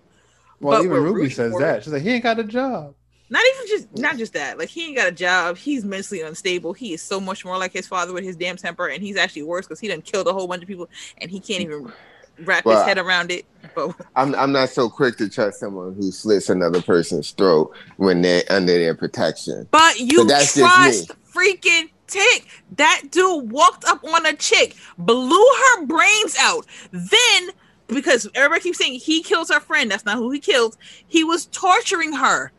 Well, 0.59 0.81
but 0.81 0.85
even 0.85 1.03
Ruby 1.03 1.29
says 1.29 1.55
that. 1.57 1.83
She's 1.83 1.93
like, 1.93 2.01
he 2.01 2.11
ain't 2.11 2.23
got 2.23 2.39
a 2.39 2.43
job. 2.43 2.95
Not 3.29 3.43
even 3.55 3.67
just 3.67 3.97
not 3.97 4.17
just 4.17 4.33
that. 4.33 4.57
Like 4.57 4.69
he 4.69 4.87
ain't 4.87 4.95
got 4.95 5.07
a 5.07 5.11
job. 5.11 5.57
He's 5.57 5.83
mentally 5.83 6.21
unstable. 6.21 6.73
He 6.73 6.93
is 6.93 7.01
so 7.01 7.19
much 7.19 7.43
more 7.43 7.57
like 7.57 7.73
his 7.73 7.87
father 7.87 8.13
with 8.13 8.23
his 8.23 8.35
damn 8.35 8.57
temper, 8.57 8.87
and 8.87 9.03
he's 9.03 9.17
actually 9.17 9.43
worse 9.43 9.65
because 9.65 9.79
he 9.79 9.87
done 9.87 10.01
killed 10.01 10.27
a 10.27 10.33
whole 10.33 10.47
bunch 10.47 10.61
of 10.61 10.67
people, 10.67 10.89
and 11.19 11.29
he 11.29 11.39
can't 11.39 11.61
even 11.61 11.91
wrap 12.39 12.63
Well, 12.63 12.77
his 12.77 12.85
head 12.87 12.97
around 12.97 13.31
it. 13.31 13.45
But 13.75 13.95
I'm 14.15 14.33
I'm 14.35 14.51
not 14.51 14.69
so 14.69 14.89
quick 14.89 15.17
to 15.17 15.29
trust 15.29 15.59
someone 15.59 15.93
who 15.95 16.11
slits 16.11 16.49
another 16.49 16.81
person's 16.81 17.31
throat 17.31 17.73
when 17.97 18.21
they're 18.21 18.43
under 18.49 18.73
their 18.73 18.95
protection. 18.95 19.67
but 19.71 19.99
you 19.99 20.19
But 20.19 20.29
that's 20.29 20.55
just 20.55 20.57
trust 20.57 21.11
freaking 21.33 21.89
Tick. 22.07 22.47
That 22.77 23.03
dude 23.11 23.51
walked 23.51 23.85
up 23.85 24.03
on 24.03 24.25
a 24.25 24.33
chick, 24.33 24.75
blew 24.97 25.37
her 25.37 25.85
brains 25.85 26.35
out, 26.39 26.65
then. 26.91 27.49
Because 27.87 28.27
everybody 28.35 28.61
keeps 28.61 28.79
saying 28.79 28.99
he 28.99 29.23
kills 29.23 29.49
her 29.49 29.61
friend. 29.61 29.89
That's 29.89 30.03
not 30.03 30.17
who 30.17 30.29
he 30.31 30.39
killed. 30.39 30.75
He 31.07 31.23
was 31.23 31.45
torturing 31.47 32.11
her. 32.13 32.51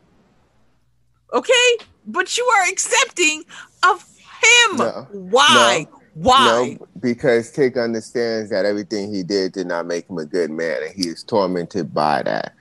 Okay? 1.33 1.77
But 2.07 2.37
you 2.37 2.45
are 2.45 2.69
accepting 2.69 3.43
of 3.87 4.05
him. 4.41 4.77
No. 4.77 5.07
Why? 5.11 5.87
No. 5.89 5.99
Why? 6.15 6.77
No, 6.79 6.87
because 6.99 7.51
Tick 7.51 7.77
understands 7.77 8.49
that 8.49 8.65
everything 8.65 9.13
he 9.13 9.23
did 9.23 9.53
did 9.53 9.67
not 9.67 9.85
make 9.85 10.09
him 10.09 10.17
a 10.17 10.25
good 10.25 10.51
man, 10.51 10.83
and 10.83 10.93
he 10.93 11.07
is 11.07 11.23
tormented 11.23 11.93
by 11.93 12.23
that. 12.23 12.53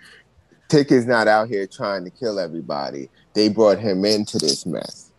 Tick 0.69 0.93
is 0.93 1.07
not 1.07 1.27
out 1.29 1.49
here 1.49 1.67
trying 1.67 2.05
to 2.05 2.11
kill 2.11 2.39
everybody. 2.39 3.09
They 3.33 3.49
brought 3.49 3.79
him 3.79 4.05
into 4.05 4.39
this 4.39 4.67
mess. 4.67 5.11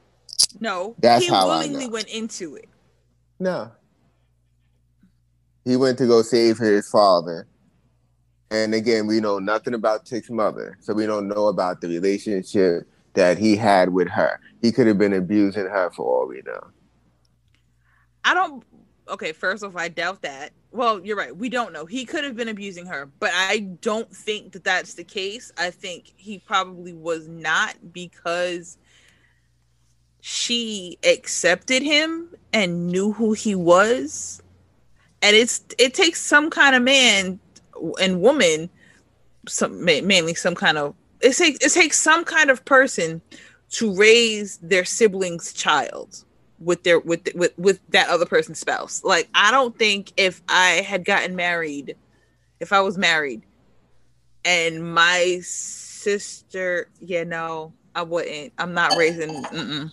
No. 0.59 0.95
That's 0.99 1.25
he 1.25 1.31
how 1.31 1.49
I 1.49 1.57
willingly 1.57 1.87
know. 1.87 1.93
went 1.93 2.07
into 2.07 2.55
it. 2.55 2.69
No. 3.39 3.71
He 5.65 5.75
went 5.75 5.97
to 5.97 6.07
go 6.07 6.21
save 6.21 6.59
his 6.59 6.89
father. 6.89 7.47
And 8.51 8.73
again, 8.73 9.05
we 9.05 9.19
know 9.19 9.39
nothing 9.39 9.73
about 9.73 10.05
Tick's 10.05 10.29
mother. 10.29 10.77
So 10.81 10.93
we 10.93 11.05
don't 11.05 11.27
know 11.27 11.47
about 11.47 11.81
the 11.81 11.87
relationship 11.87 12.87
that 13.13 13.37
he 13.37 13.55
had 13.55 13.89
with 13.89 14.07
her. 14.09 14.39
He 14.61 14.71
could 14.71 14.87
have 14.87 14.97
been 14.97 15.13
abusing 15.13 15.65
her 15.65 15.89
for 15.91 16.05
all 16.05 16.27
we 16.27 16.41
know. 16.45 16.67
I 18.23 18.33
don't. 18.33 18.63
Okay, 19.07 19.31
first 19.31 19.63
off, 19.63 19.75
I 19.75 19.87
doubt 19.87 20.21
that. 20.21 20.51
Well, 20.71 21.03
you're 21.03 21.17
right. 21.17 21.35
We 21.35 21.49
don't 21.49 21.73
know. 21.73 21.85
He 21.85 22.05
could 22.05 22.23
have 22.23 22.35
been 22.35 22.47
abusing 22.47 22.85
her, 22.85 23.09
but 23.19 23.31
I 23.33 23.59
don't 23.81 24.13
think 24.15 24.51
that 24.51 24.63
that's 24.63 24.93
the 24.93 25.03
case. 25.03 25.51
I 25.57 25.71
think 25.71 26.13
he 26.15 26.37
probably 26.37 26.93
was 26.93 27.27
not 27.27 27.75
because 27.91 28.77
she 30.21 30.97
accepted 31.03 31.81
him 31.81 32.29
and 32.53 32.87
knew 32.87 33.13
who 33.13 33.33
he 33.33 33.55
was. 33.55 34.43
And 35.21 35.35
it's 35.35 35.63
it 35.77 35.93
takes 35.93 36.21
some 36.21 36.49
kind 36.49 36.75
of 36.75 36.83
man 36.83 37.39
and 38.01 38.21
woman, 38.21 38.69
some 39.47 39.83
mainly 39.83 40.33
some 40.33 40.55
kind 40.55 40.77
of 40.77 40.93
it 41.21 41.35
takes 41.35 41.65
it 41.65 41.73
takes 41.73 41.97
some 41.97 42.23
kind 42.23 42.49
of 42.49 42.63
person 42.65 43.21
to 43.71 43.95
raise 43.95 44.57
their 44.57 44.85
sibling's 44.85 45.53
child 45.53 46.23
with 46.59 46.83
their 46.83 46.99
with 46.99 47.27
with 47.35 47.57
with 47.57 47.79
that 47.89 48.09
other 48.09 48.25
person's 48.25 48.59
spouse. 48.59 49.03
Like 49.03 49.29
I 49.33 49.51
don't 49.51 49.77
think 49.77 50.13
if 50.17 50.41
I 50.49 50.81
had 50.81 51.05
gotten 51.05 51.35
married, 51.35 51.95
if 52.59 52.73
I 52.73 52.81
was 52.81 52.97
married, 52.97 53.43
and 54.45 54.93
my 54.93 55.39
sister, 55.41 56.89
yeah, 56.99 57.23
no, 57.23 57.73
I 57.95 58.03
wouldn't. 58.03 58.53
I'm 58.57 58.73
not 58.73 58.95
raising. 58.97 59.43
Mm-mm. 59.43 59.91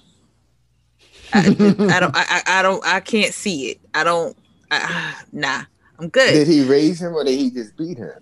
I, 1.33 1.41
I 1.41 2.01
don't. 2.01 2.17
I, 2.17 2.43
I 2.47 2.63
don't. 2.63 2.85
I 2.87 3.01
can't 3.01 3.35
see 3.35 3.71
it. 3.71 3.81
I 3.95 4.05
don't. 4.05 4.37
I, 4.71 5.15
nah, 5.33 5.63
I'm 5.99 6.09
good. 6.09 6.33
Did 6.33 6.49
he 6.49 6.65
raise 6.65 7.01
him 7.01 7.15
or 7.15 7.25
did 7.25 7.39
he 7.39 7.51
just 7.51 7.77
beat 7.77 7.99
him? 7.99 8.13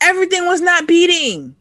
Everything 0.00 0.46
was 0.46 0.60
not 0.60 0.86
beating. 0.86 1.54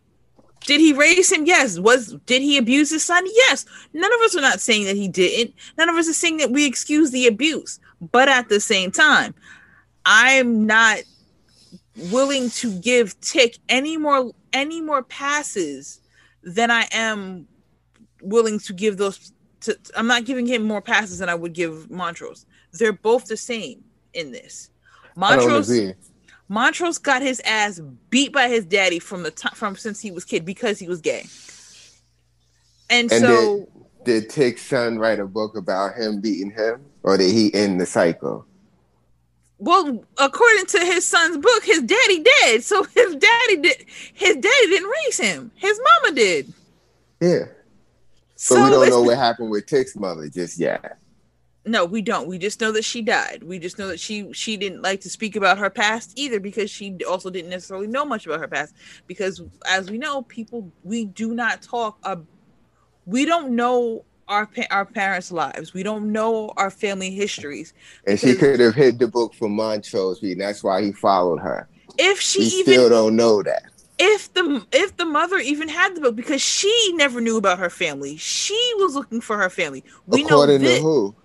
Did 0.62 0.82
he 0.82 0.94
raise 0.94 1.32
him? 1.32 1.46
Yes. 1.46 1.80
Was 1.80 2.16
did 2.26 2.42
he 2.42 2.58
abuse 2.58 2.90
his 2.90 3.04
son? 3.04 3.24
Yes. 3.26 3.66
None 3.94 4.14
of 4.14 4.20
us 4.22 4.36
are 4.36 4.42
not 4.42 4.60
saying 4.60 4.86
that 4.86 4.98
he 4.98 5.08
didn't. 5.08 5.56
None 5.78 5.90
of 5.90 5.96
us 5.96 6.10
are 6.10 6.14
saying 6.14 6.38
that 6.38 6.52
we 6.52 6.66
excuse 6.66 7.12
the 7.12 7.28
abuse. 7.28 7.80
But 8.12 8.28
at 8.28 8.50
the 8.50 8.60
same 8.60 8.92
time, 8.92 9.34
I'm 10.06 10.66
not 10.66 11.00
willing 12.12 12.50
to 12.50 12.72
give 12.80 13.20
Tick 13.22 13.58
any 13.70 13.98
more 13.98 14.34
any 14.54 14.82
more 14.82 15.04
passes 15.04 16.02
than 16.44 16.72
I 16.72 16.88
am 16.92 17.48
willing 18.22 18.60
to 18.60 18.74
give 18.74 18.98
those 18.98 19.32
to, 19.62 19.78
I'm 19.96 20.08
not 20.08 20.26
giving 20.26 20.46
him 20.46 20.64
more 20.64 20.82
passes 20.82 21.20
than 21.20 21.30
I 21.30 21.36
would 21.36 21.54
give 21.54 21.90
Montrose. 21.90 22.46
They're 22.74 22.94
both 22.94 23.26
the 23.26 23.38
same 23.38 23.84
in 24.14 24.32
this. 24.32 24.70
Montrose. 25.16 25.94
Montrose 26.50 26.98
got 26.98 27.22
his 27.22 27.42
ass 27.42 27.82
beat 28.10 28.32
by 28.32 28.48
his 28.48 28.66
daddy 28.66 29.00
from 29.00 29.24
the 29.24 29.32
time 29.32 29.54
from 29.54 29.76
since 29.76 30.00
he 30.00 30.12
was 30.12 30.24
kid 30.24 30.46
because 30.46 30.80
he 30.80 30.88
was 30.88 31.02
gay. 31.02 31.26
And, 32.90 33.12
And 33.12 33.22
so 33.22 33.68
Did 34.06 34.30
Tick's 34.30 34.62
son 34.62 34.98
write 34.98 35.20
a 35.20 35.26
book 35.28 35.58
about 35.58 35.96
him 35.96 36.22
beating 36.22 36.52
him 36.52 36.86
or 37.04 37.18
did 37.18 37.32
he 37.32 37.54
end 37.54 37.82
the 37.82 37.86
cycle? 37.86 38.46
Well, 39.60 40.04
according 40.18 40.68
to 40.68 40.80
his 40.80 41.06
son's 41.06 41.38
book, 41.38 41.64
his 41.64 41.82
daddy 41.82 42.24
did. 42.24 42.64
So 42.64 42.84
his 42.84 43.16
daddy 43.16 43.58
did. 43.58 43.86
His 44.14 44.36
daddy 44.36 44.68
didn't 44.68 44.92
raise 45.04 45.18
him. 45.20 45.52
His 45.56 45.80
mama 45.84 46.16
did. 46.16 46.54
Yeah. 47.20 47.46
So 48.36 48.56
But 48.56 48.66
we 48.66 48.70
don't 48.70 48.90
know 48.90 49.02
what 49.02 49.18
happened 49.18 49.50
with 49.50 49.66
Tick's 49.66 49.96
mother 49.96 50.30
just 50.30 50.60
yet. 50.60 51.00
No, 51.68 51.86
we 51.86 52.02
don't. 52.02 52.28
We 52.28 52.38
just 52.38 52.62
know 52.62 52.72
that 52.72 52.86
she 52.86 53.02
died. 53.02 53.44
We 53.44 53.60
just 53.60 53.78
know 53.78 53.88
that 53.88 54.00
she 54.00 54.32
she 54.34 54.58
didn't 54.58 54.82
like 54.82 55.02
to 55.02 55.10
speak 55.10 55.36
about 55.36 55.58
her 55.58 55.70
past 55.70 56.14
either 56.16 56.40
because 56.40 56.72
she 56.72 56.98
also 57.08 57.30
didn't 57.30 57.50
necessarily 57.50 57.88
know 57.88 58.06
much 58.06 58.26
about 58.26 58.40
her 58.40 58.48
past. 58.48 58.74
Because 59.06 59.42
as 59.68 59.92
we 59.92 59.98
know, 59.98 60.22
people 60.24 60.72
we 60.84 61.06
do 61.06 61.34
not 61.36 61.62
talk. 61.62 62.00
Uh, 62.04 62.18
we 63.06 63.26
don't 63.26 63.56
know 63.56 64.06
our 64.28 64.46
pa- 64.46 64.68
our 64.72 64.86
parents' 64.86 65.32
lives. 65.32 65.74
We 65.74 65.84
don't 65.84 66.12
know 66.12 66.52
our 66.58 66.70
family 66.70 67.12
histories. 67.12 67.74
And 68.06 68.20
she 68.20 68.36
could 68.36 68.60
have 68.60 68.76
hid 68.76 69.00
the 69.00 69.08
book 69.08 69.34
from 69.34 69.56
Montrose, 69.56 70.22
and 70.24 70.42
that's 70.42 70.64
why 70.64 70.82
he 70.82 70.92
followed 70.92 71.40
her. 71.40 71.68
If 71.98 72.20
she 72.20 72.40
We 72.40 72.46
even 72.46 72.74
still 72.74 72.90
don't 72.90 73.16
know 73.16 73.44
that. 73.44 73.64
if 74.00 74.32
the 74.34 74.66
if 74.72 74.98
the 74.98 75.06
mother 75.06 75.38
even 75.38 75.70
had 75.70 75.96
the 75.96 76.02
book 76.02 76.16
because 76.16 76.42
she 76.42 76.92
never 76.96 77.20
knew 77.22 77.38
about 77.38 77.60
her 77.60 77.70
family. 77.70 78.18
She 78.18 78.74
was 78.78 78.96
looking 78.96 79.22
for 79.22 79.38
her 79.38 79.50
family. 79.50 79.84
We 80.06 80.24
According 80.24 80.62
know 80.62 80.76
to 80.76 80.82
who? 80.82 81.16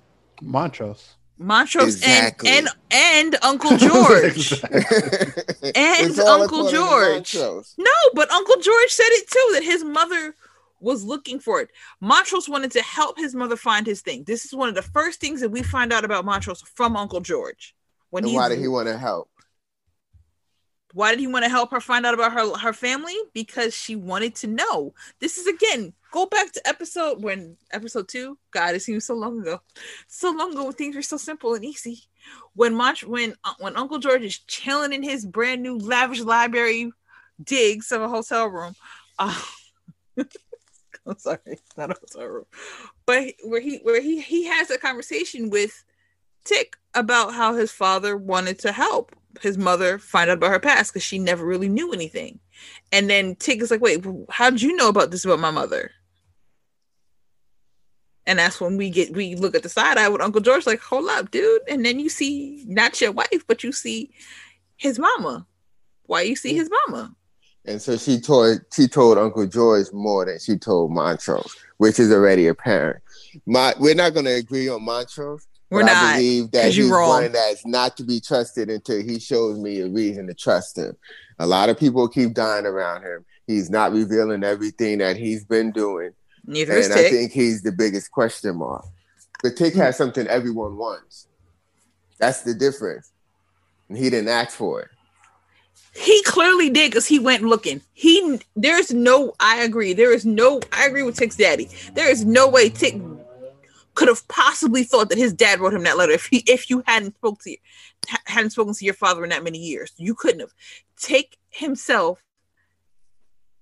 Montrose. 0.43 1.15
Montrose 1.39 1.97
Exactly. 1.97 2.51
and 2.51 2.69
and 2.91 3.35
and 3.35 3.45
Uncle 3.45 3.77
George. 3.77 4.63
And 5.75 6.19
Uncle 6.19 6.71
George. 6.71 7.35
No, 7.35 7.91
but 8.15 8.31
Uncle 8.31 8.57
George 8.61 8.91
said 8.91 9.07
it 9.09 9.29
too 9.31 9.51
that 9.55 9.63
his 9.63 9.85
mother 9.85 10.35
was 10.81 11.05
looking 11.05 11.39
for 11.39 11.61
it. 11.61 11.71
Montrose 12.01 12.49
wanted 12.49 12.73
to 12.73 12.83
help 12.83 13.17
his 13.17 13.35
mother 13.35 13.57
find 13.57 13.87
his 13.87 14.03
thing. 14.03 14.25
This 14.27 14.45
is 14.45 14.53
one 14.53 14.69
of 14.69 14.75
the 14.75 14.83
first 14.83 15.21
things 15.21 15.41
that 15.41 15.51
we 15.51 15.63
find 15.63 15.93
out 15.93 16.05
about 16.05 16.25
Montrose 16.25 16.63
from 16.63 16.97
Uncle 16.97 17.21
George. 17.21 17.75
When 18.11 18.25
And 18.25 18.35
why 18.35 18.49
did 18.49 18.59
he 18.59 18.69
want 18.69 18.89
to 18.89 18.99
help? 18.99 19.31
Why 20.93 21.11
did 21.11 21.21
he 21.21 21.27
want 21.27 21.45
to 21.45 21.51
help 21.51 21.71
her 21.71 21.81
find 21.81 22.05
out 22.07 22.15
about 22.15 22.33
her 22.33 22.57
her 22.59 22.73
family? 22.73 23.15
Because 23.33 23.75
she 23.75 23.97
wanted 23.97 24.35
to 24.37 24.47
know. 24.47 24.95
This 25.21 25.39
is 25.39 25.47
again 25.47 25.93
go 26.13 26.27
back 26.27 26.53
to 26.53 26.69
episode 26.69 27.23
when 27.23 27.57
episode 27.73 28.07
two. 28.07 28.39
God, 28.53 28.75
it 28.75 28.83
seems 28.83 29.07
so 29.07 29.15
long 29.15 29.41
ago. 29.41 29.61
So 30.07 30.31
long 30.31 30.53
ago 30.53 30.65
when 30.65 30.75
things 30.75 30.95
were 30.95 31.03
so 31.03 31.17
simple 31.17 31.55
and 31.55 31.65
easy. 31.65 32.03
When 32.55 32.75
Mont 32.75 33.03
when 33.05 33.35
uh, 33.45 33.55
when 33.59 33.77
Uncle 33.77 33.99
George 33.99 34.23
is 34.23 34.39
chilling 34.39 34.93
in 34.93 35.03
his 35.03 35.27
brand 35.27 35.63
new 35.63 35.77
lavish 35.79 36.21
library 36.21 36.93
digs 37.43 37.91
of 37.91 38.03
a 38.03 38.09
hotel 38.09 38.47
room. 38.47 38.75
Uh, 39.19 39.41
I'm 41.07 41.19
sorry, 41.19 41.59
not 41.77 41.91
a 41.91 41.97
hotel 41.99 42.27
room, 42.27 42.45
but 43.07 43.35
where 43.43 43.61
he 43.61 43.79
where 43.79 44.01
he 44.01 44.21
he 44.21 44.45
has 44.45 44.71
a 44.71 44.79
conversation 44.79 45.51
with 45.51 45.85
Tick 46.45 46.77
about 46.95 47.35
how 47.35 47.55
his 47.55 47.73
father 47.73 48.17
wanted 48.17 48.59
to 48.61 48.73
help 48.73 49.15
his 49.41 49.57
mother 49.57 49.99
find 49.99 50.31
out 50.31 50.39
about 50.39 50.51
her 50.51 50.61
past 50.61 50.93
because 50.93 51.03
she 51.03 51.19
never 51.19 51.45
really 51.45 51.69
knew 51.69 51.93
anything. 51.93 52.41
And 52.91 53.09
then 53.09 53.35
Tick 53.37 53.61
is 53.61 53.71
like, 53.71 53.81
"Wait, 53.81 54.05
how 54.31 54.51
did 54.51 54.63
you 54.63 54.77
know 54.77 54.89
about 54.89 55.11
this 55.11 55.25
about 55.25 55.41
my 55.41 55.51
mother?" 55.51 55.91
And 58.27 58.39
that's 58.39 58.61
when 58.61 58.77
we 58.77 58.91
get 58.91 59.15
we 59.15 59.35
look 59.35 59.55
at 59.55 59.63
the 59.63 59.69
side 59.69 59.99
eye 59.99 60.09
with 60.09 60.21
Uncle 60.21 60.41
George, 60.41 60.67
like, 60.67 60.81
"Hold 60.81 61.09
up, 61.11 61.31
dude!" 61.31 61.63
And 61.69 61.85
then 61.85 61.99
you 61.99 62.09
see 62.09 62.65
not 62.69 63.01
your 63.01 63.13
wife, 63.13 63.47
but 63.47 63.65
you 63.65 63.73
see 63.73 64.13
his 64.77 64.99
mama. 64.99 65.47
Why 66.07 66.23
you 66.23 66.37
see 66.37 66.55
his 66.55 66.71
mama? 66.87 67.15
And 67.65 67.81
so 67.81 67.97
she 67.97 68.21
told 68.21 68.61
she 68.75 68.89
told 68.89 69.19
Uncle 69.19 69.47
George 69.47 69.87
more 69.93 70.25
than 70.25 70.39
she 70.39 70.57
told 70.59 70.91
Montrose, 70.91 71.57
which 71.79 72.01
is 72.01 72.11
already 72.11 72.49
apparent. 72.49 73.03
My, 73.47 73.75
we're 73.79 73.95
not 73.95 74.15
going 74.15 74.27
to 74.27 74.35
agree 74.35 74.69
on 74.69 74.85
Montrose. 74.85 75.47
We're 75.73 75.81
but 75.81 75.87
not. 75.87 75.97
I 75.97 76.17
believe 76.17 76.51
that 76.51 76.73
he's 76.73 76.91
wrong. 76.91 77.09
one 77.09 77.33
that's 77.33 77.65
not 77.65 77.97
to 77.97 78.05
be 78.05 78.21
trusted 78.21 78.69
until 78.69 79.03
he 79.03 79.19
shows 79.19 79.59
me 79.59 79.81
a 79.81 79.89
reason 79.89 80.27
to 80.27 80.35
trust 80.35 80.77
him. 80.77 80.95
A 81.39 81.47
lot 81.47 81.71
of 81.71 81.79
people 81.79 82.07
keep 82.09 82.35
dying 82.35 82.67
around 82.67 83.05
him. 83.05 83.25
He's 83.47 83.71
not 83.71 83.93
revealing 83.93 84.45
everything 84.45 84.99
that 84.99 85.17
he's 85.17 85.45
been 85.45 85.73
doing, 85.73 86.13
Neither 86.45 86.75
is 86.75 86.91
and 86.91 87.01
I 87.01 87.09
think 87.09 87.33
he's 87.33 87.63
the 87.63 87.73
biggest 87.73 88.11
question 88.11 88.57
mark. 88.57 88.85
But 89.43 89.57
Tick 89.57 89.73
has 89.75 89.97
something 89.97 90.27
everyone 90.27 90.77
wants. 90.77 91.27
That's 92.19 92.43
the 92.43 92.53
difference. 92.53 93.11
And 93.89 93.97
he 93.97 94.11
didn't 94.11 94.29
ask 94.29 94.55
for 94.55 94.83
it. 94.83 94.89
He 95.95 96.23
clearly 96.25 96.69
did 96.69 96.91
because 96.91 97.07
he 97.07 97.19
went 97.19 97.45
looking. 97.45 97.81
He 97.95 98.41
there's 98.57 98.93
no. 98.93 99.33
I 99.41 99.63
agree. 99.63 99.95
There 99.95 100.13
is 100.13 100.27
no. 100.27 100.61
I 100.71 100.87
agree 100.87 101.03
with 101.03 101.17
Tick's 101.17 101.37
daddy. 101.37 101.71
There 101.95 102.11
is 102.11 102.27
no 102.27 102.49
way 102.49 102.69
Tick 102.69 102.95
could 103.95 104.09
have 104.09 104.27
possibly 104.29 104.85
thought 104.85 105.09
that 105.11 105.19
his 105.19 105.33
dad 105.33 105.61
wrote 105.61 105.75
him 105.75 105.83
that 105.85 105.99
letter 105.99 106.13
if 106.13 106.27
he 106.27 106.39
if 106.47 106.71
you 106.71 106.83
hadn't 106.87 107.15
spoke 107.17 107.41
to 107.43 107.57
ha- 108.09 108.19
hadn't 108.27 108.51
spoken 108.51 108.75
to 108.75 108.85
your 108.85 108.95
father 108.95 109.23
in 109.25 109.31
that 109.31 109.45
many 109.45 109.59
years. 109.59 109.93
You 109.97 110.15
couldn't 110.15 110.41
have. 110.41 110.55
take 110.99 111.37
himself 111.51 112.23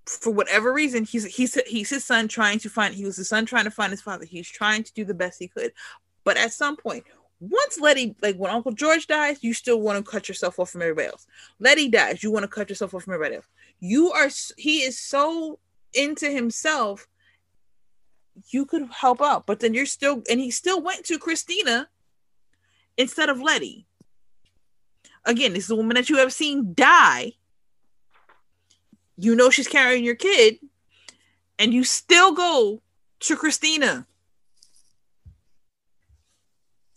for 0.05 0.31
whatever 0.31 0.73
reason 0.73 1.03
he's 1.03 1.25
he's 1.25 1.55
he's 1.67 1.89
his 1.89 2.03
son 2.03 2.27
trying 2.27 2.59
to 2.59 2.69
find 2.69 2.95
he 2.95 3.05
was 3.05 3.17
his 3.17 3.29
son 3.29 3.45
trying 3.45 3.65
to 3.65 3.71
find 3.71 3.91
his 3.91 4.01
father 4.01 4.25
he's 4.25 4.49
trying 4.49 4.83
to 4.83 4.93
do 4.93 5.05
the 5.05 5.13
best 5.13 5.39
he 5.39 5.47
could 5.47 5.71
but 6.23 6.37
at 6.37 6.51
some 6.53 6.75
point 6.75 7.03
once 7.39 7.79
letty 7.79 8.15
like 8.21 8.35
when 8.37 8.51
uncle 8.51 8.71
george 8.71 9.07
dies 9.07 9.43
you 9.43 9.53
still 9.53 9.79
want 9.81 10.03
to 10.03 10.11
cut 10.11 10.27
yourself 10.27 10.59
off 10.59 10.71
from 10.71 10.81
everybody 10.81 11.07
else 11.07 11.27
letty 11.59 11.87
dies 11.87 12.23
you 12.23 12.31
want 12.31 12.43
to 12.43 12.47
cut 12.47 12.69
yourself 12.69 12.93
off 12.93 13.03
from 13.03 13.13
everybody 13.13 13.35
else 13.35 13.47
you 13.79 14.11
are 14.11 14.29
he 14.57 14.79
is 14.79 14.99
so 14.99 15.59
into 15.93 16.29
himself 16.29 17.07
you 18.49 18.65
could 18.65 18.87
help 18.91 19.21
out 19.21 19.45
but 19.45 19.59
then 19.59 19.73
you're 19.73 19.85
still 19.85 20.21
and 20.29 20.39
he 20.39 20.51
still 20.51 20.81
went 20.81 21.05
to 21.05 21.19
christina 21.19 21.87
instead 22.97 23.29
of 23.29 23.41
letty. 23.41 23.85
Again 25.25 25.53
this 25.53 25.65
is 25.65 25.71
a 25.71 25.75
woman 25.75 25.95
that 25.95 26.09
you 26.09 26.17
have 26.17 26.33
seen 26.33 26.73
die. 26.73 27.33
You 29.17 29.35
know 29.35 29.49
she's 29.49 29.67
carrying 29.67 30.03
your 30.03 30.15
kid 30.15 30.57
and 31.59 31.73
you 31.73 31.83
still 31.83 32.33
go 32.33 32.81
to 33.21 33.35
christina. 33.35 34.07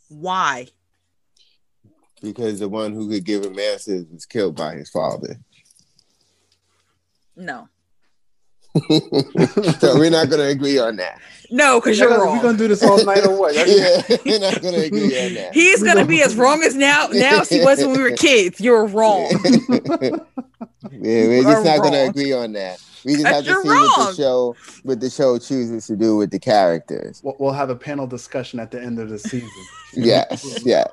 Why? 0.09 0.69
Because 2.23 2.61
the 2.61 2.69
one 2.69 2.93
who 2.93 3.09
could 3.09 3.25
give 3.25 3.45
him 3.45 3.59
answers 3.59 4.07
was 4.11 4.25
killed 4.25 4.57
by 4.57 4.77
his 4.77 4.89
father. 4.89 5.37
no 7.37 7.69
so 9.79 9.99
we're 9.99 10.11
not 10.11 10.29
going 10.29 10.41
to 10.41 10.49
agree 10.49 10.79
on 10.79 10.97
that. 10.97 11.21
no 11.51 11.81
because 11.81 11.99
you're 11.99 12.11
wrong. 12.11 12.37
We're 12.39 12.43
gonna 12.43 12.59
do 12.59 12.69
this 12.69 12.83
all 12.83 13.05
night 13.05 13.25
or 13.25 13.39
what? 13.39 13.55
yeah, 13.67 14.03
we're 14.25 14.41
not 14.41 14.61
going 14.61 14.75
to 14.75 14.85
agree 14.87 15.27
on 15.27 15.35
that. 15.35 15.55
He's 15.55 15.83
gonna 15.83 16.05
be 16.05 16.23
as 16.23 16.35
wrong 16.37 16.63
as 16.63 16.75
now 16.75 17.09
now 17.13 17.41
as 17.41 17.49
he 17.49 17.61
was 17.61 17.79
when 17.81 17.93
we 17.93 18.03
were 18.03 18.11
kids. 18.13 18.61
You're 18.61 18.87
wrong. 18.87 19.31
yeah, 19.31 20.19
we're 20.91 21.37
You 21.37 21.43
just 21.43 21.59
are 21.59 21.65
not 21.65 21.79
going 21.79 21.93
to 21.93 22.09
agree 22.09 22.33
on 22.33 22.53
that. 22.55 22.83
We 23.05 23.13
just 23.15 23.27
have 23.27 23.45
to 23.45 23.51
you're 23.51 23.63
see 23.63 23.69
what 23.69 24.11
the 24.11 24.17
show, 24.17 24.57
what 24.83 25.01
the 25.01 25.11
show 25.11 25.39
chooses 25.39 25.87
to 25.89 25.97
do 25.97 26.17
with 26.17 26.31
the 26.31 26.39
characters. 26.39 27.21
We'll, 27.23 27.37
we'll 27.39 27.53
have 27.53 27.69
a 27.71 27.77
panel 27.77 28.07
discussion 28.07 28.59
at 28.59 28.71
the 28.71 28.83
end 28.83 28.99
of 28.99 29.11
the 29.11 29.19
season. 29.19 29.51
Yes, 29.93 30.61
yes. 30.65 30.89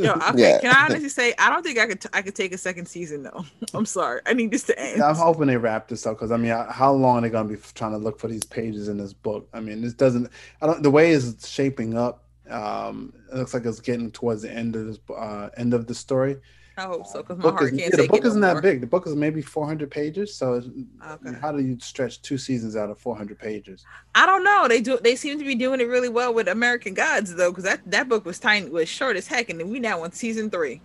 Yo, 0.00 0.12
okay, 0.12 0.32
Yeah. 0.36 0.60
can 0.60 0.74
I 0.74 0.86
honestly 0.86 1.08
say 1.08 1.34
I 1.38 1.50
don't 1.50 1.62
think 1.62 1.78
I 1.78 1.86
could 1.86 2.00
t- 2.00 2.08
I 2.12 2.22
could 2.22 2.34
take 2.34 2.52
a 2.52 2.58
second 2.58 2.86
season 2.86 3.22
though. 3.22 3.44
I'm 3.74 3.86
sorry. 3.86 4.20
I 4.26 4.32
need 4.34 4.50
this 4.50 4.62
to 4.64 4.78
end. 4.78 4.98
Yeah, 4.98 5.08
I'm 5.08 5.14
hoping 5.16 5.46
they 5.48 5.56
wrap 5.56 5.88
this 5.88 6.06
up 6.06 6.16
because 6.16 6.32
I 6.32 6.36
mean, 6.36 6.52
how 6.70 6.92
long 6.92 7.18
are 7.18 7.20
they 7.22 7.30
gonna 7.30 7.48
be 7.48 7.56
trying 7.74 7.92
to 7.92 7.98
look 7.98 8.18
for 8.18 8.28
these 8.28 8.44
pages 8.44 8.88
in 8.88 8.96
this 8.98 9.12
book? 9.12 9.48
I 9.52 9.60
mean, 9.60 9.82
this 9.82 9.94
doesn't. 9.94 10.28
I 10.60 10.66
don't. 10.66 10.82
The 10.82 10.90
way 10.90 11.12
it's 11.12 11.48
shaping 11.48 11.96
up, 11.96 12.24
um, 12.50 13.12
it 13.32 13.36
looks 13.36 13.54
like 13.54 13.64
it's 13.64 13.80
getting 13.80 14.10
towards 14.10 14.42
the 14.42 14.52
end 14.52 14.76
of 14.76 14.86
this 14.86 14.98
uh, 15.16 15.50
end 15.56 15.74
of 15.74 15.86
the 15.86 15.94
story. 15.94 16.38
I 16.78 16.82
hope 16.82 17.06
so 17.06 17.22
because 17.22 17.36
my 17.38 17.42
Book 17.42 17.58
heart 17.58 17.72
is, 17.74 17.78
can't 17.80 17.92
yeah, 17.92 18.02
the 18.02 18.08
book 18.08 18.22
no 18.22 18.28
isn't 18.28 18.40
more. 18.40 18.54
that 18.54 18.62
big. 18.62 18.80
The 18.80 18.86
book 18.86 19.06
is 19.06 19.14
maybe 19.14 19.42
400 19.42 19.90
pages. 19.90 20.34
So, 20.34 20.54
it's- 20.54 20.70
I 21.02 21.16
mean, 21.22 21.32
Okay. 21.34 21.38
how 21.40 21.52
do 21.52 21.62
you 21.62 21.78
stretch 21.80 22.22
two 22.22 22.38
seasons 22.38 22.76
out 22.76 22.88
of 22.90 22.98
400 22.98 23.38
pages? 23.38 23.84
I 24.14 24.24
don't 24.26 24.42
know. 24.42 24.66
They 24.68 24.80
do. 24.80 24.98
They 25.02 25.14
seem 25.16 25.38
to 25.38 25.44
be 25.44 25.54
doing 25.54 25.80
it 25.80 25.84
really 25.88 26.08
well 26.08 26.32
with 26.32 26.48
American 26.48 26.94
Gods 26.94 27.34
though, 27.34 27.50
because 27.50 27.64
that 27.64 27.80
that 27.86 28.08
book 28.08 28.24
was 28.24 28.38
tiny, 28.38 28.68
was 28.70 28.88
short 28.88 29.16
as 29.16 29.26
heck, 29.26 29.50
and 29.50 29.60
then 29.60 29.68
we 29.70 29.80
now 29.80 30.02
on 30.02 30.12
season 30.12 30.48
three. 30.50 30.80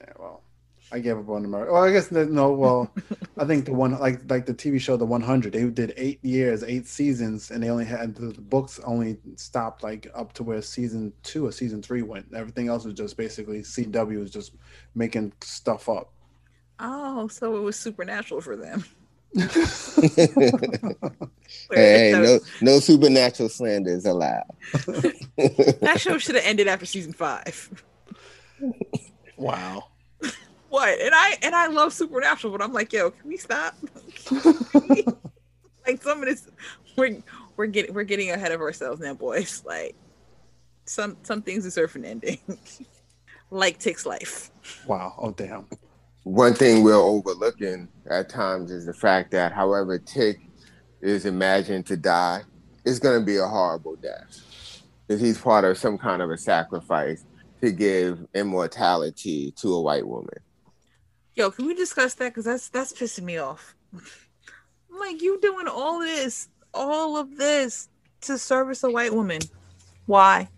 Yeah, 0.00 0.12
well, 0.18 0.42
I 0.90 1.00
gave 1.00 1.18
up 1.18 1.28
on 1.28 1.44
America. 1.44 1.72
Well, 1.72 1.84
I 1.84 1.92
guess 1.92 2.08
that- 2.08 2.30
no. 2.30 2.52
Well, 2.52 2.90
I 3.36 3.44
think 3.44 3.66
the 3.66 3.74
one 3.74 3.98
like 3.98 4.28
like 4.30 4.46
the 4.46 4.54
TV 4.54 4.80
show, 4.80 4.96
The 4.96 5.04
100, 5.04 5.52
they 5.52 5.64
did 5.68 5.92
eight 5.96 6.18
years, 6.24 6.62
eight 6.62 6.86
seasons, 6.86 7.50
and 7.50 7.62
they 7.62 7.68
only 7.68 7.84
had 7.84 8.14
the, 8.14 8.28
the 8.28 8.40
books 8.40 8.80
only 8.84 9.18
stopped 9.36 9.82
like 9.82 10.10
up 10.14 10.32
to 10.34 10.42
where 10.42 10.62
season 10.62 11.12
two 11.22 11.46
or 11.46 11.52
season 11.52 11.82
three 11.82 12.02
went. 12.02 12.32
Everything 12.34 12.68
else 12.68 12.84
was 12.84 12.94
just 12.94 13.16
basically 13.16 13.60
CW 13.60 14.18
was 14.18 14.30
just 14.30 14.52
making 14.94 15.32
stuff 15.42 15.88
up. 15.88 16.10
Oh, 16.80 17.28
so 17.28 17.56
it 17.56 17.60
was 17.60 17.76
supernatural 17.76 18.40
for 18.40 18.56
them. 18.56 18.84
hey, 19.34 19.46
That 22.12 22.40
no, 22.62 22.72
no 22.72 22.80
supernatural 22.80 23.48
slander 23.50 23.90
is 23.90 24.06
allowed. 24.06 24.44
that 24.72 25.96
show 25.98 26.16
should 26.18 26.36
have 26.36 26.44
ended 26.44 26.66
after 26.66 26.86
season 26.86 27.12
five. 27.12 27.84
Wow. 29.36 29.84
What? 30.68 31.00
And 31.00 31.14
I 31.14 31.36
and 31.42 31.54
I 31.54 31.68
love 31.68 31.92
supernatural, 31.92 32.52
but 32.52 32.62
I'm 32.62 32.72
like, 32.72 32.92
yo, 32.92 33.10
can 33.10 33.28
we 33.28 33.36
stop? 33.36 33.74
like 35.86 36.02
some 36.02 36.18
of 36.18 36.26
this, 36.26 36.48
we're 36.96 37.22
we're 37.56 37.66
getting 37.66 37.94
we're 37.94 38.04
getting 38.04 38.30
ahead 38.30 38.52
of 38.52 38.60
ourselves 38.60 39.00
now, 39.00 39.14
boys. 39.14 39.62
Like 39.66 39.94
some 40.84 41.16
some 41.22 41.42
things 41.42 41.64
deserve 41.64 41.94
an 41.96 42.04
ending. 42.04 42.38
like 43.50 43.78
Tick's 43.78 44.06
life. 44.06 44.50
Wow. 44.86 45.14
Oh 45.18 45.30
damn. 45.32 45.66
One 46.24 46.52
thing 46.52 46.82
we're 46.82 46.94
overlooking 46.94 47.88
at 48.10 48.28
times 48.28 48.70
is 48.70 48.84
the 48.84 48.92
fact 48.92 49.30
that 49.30 49.52
however 49.52 49.98
Tick 49.98 50.40
is 51.00 51.24
imagined 51.24 51.86
to 51.86 51.96
die, 51.96 52.42
it's 52.84 52.98
going 52.98 53.18
to 53.18 53.24
be 53.24 53.36
a 53.36 53.46
horrible 53.46 53.96
death. 53.96 54.82
Because 55.06 55.22
he's 55.22 55.38
part 55.38 55.64
of 55.64 55.78
some 55.78 55.96
kind 55.96 56.20
of 56.20 56.30
a 56.30 56.36
sacrifice 56.36 57.24
to 57.62 57.72
give 57.72 58.26
immortality 58.34 59.52
to 59.52 59.74
a 59.74 59.80
white 59.80 60.06
woman. 60.06 60.36
Yo, 61.38 61.52
can 61.52 61.66
we 61.68 61.74
discuss 61.74 62.14
that? 62.14 62.30
Because 62.30 62.46
that's 62.46 62.68
that's 62.68 62.92
pissing 62.92 63.22
me 63.22 63.38
off. 63.38 63.76
I'm 63.94 64.98
like, 64.98 65.22
you 65.22 65.38
doing 65.40 65.68
all 65.68 66.00
this, 66.00 66.48
all 66.74 67.16
of 67.16 67.36
this 67.36 67.88
to 68.22 68.36
service 68.36 68.82
a 68.82 68.90
white 68.90 69.14
woman. 69.14 69.38
Why? 70.06 70.48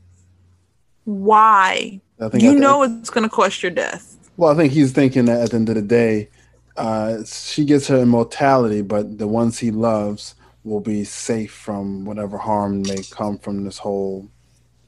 Why? 1.05 2.01
I 2.19 2.29
think 2.31 2.43
You 2.43 2.55
know 2.55 2.83
it's 2.83 3.11
gonna 3.11 3.29
cost 3.29 3.63
your 3.63 3.73
death. 3.73 4.17
Well, 4.39 4.51
I 4.51 4.57
think 4.57 4.73
he's 4.73 4.93
thinking 4.93 5.27
that 5.27 5.43
at 5.43 5.51
the 5.51 5.57
end 5.57 5.69
of 5.69 5.75
the 5.75 5.83
day, 5.83 6.31
uh, 6.79 7.25
she 7.27 7.67
gets 7.67 7.87
her 7.89 7.99
immortality, 7.99 8.81
but 8.81 9.19
the 9.19 9.29
ones 9.29 9.59
he 9.59 9.71
loves 9.71 10.35
will 10.65 10.81
be 10.81 11.05
safe 11.05 11.53
from 11.53 12.07
whatever 12.07 12.39
harm 12.39 12.81
may 12.85 13.03
come 13.11 13.37
from 13.37 13.65
this 13.65 13.77
whole 13.77 14.31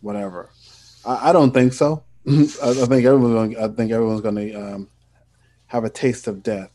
whatever. 0.01 0.49
I, 1.05 1.29
I 1.29 1.33
don't 1.35 1.53
think 1.53 1.75
so. 1.75 2.03
I, 2.27 2.31
I 2.31 2.87
think 2.87 3.05
everyone's. 3.05 3.55
Gonna, 3.55 3.67
I 3.67 3.75
think 3.75 3.93
everyone's 3.93 4.23
going 4.23 4.37
to 4.37 4.55
um, 4.55 4.89
have 5.73 5.85
a 5.85 5.91
taste 5.91 6.27
of 6.27 6.43
death. 6.43 6.71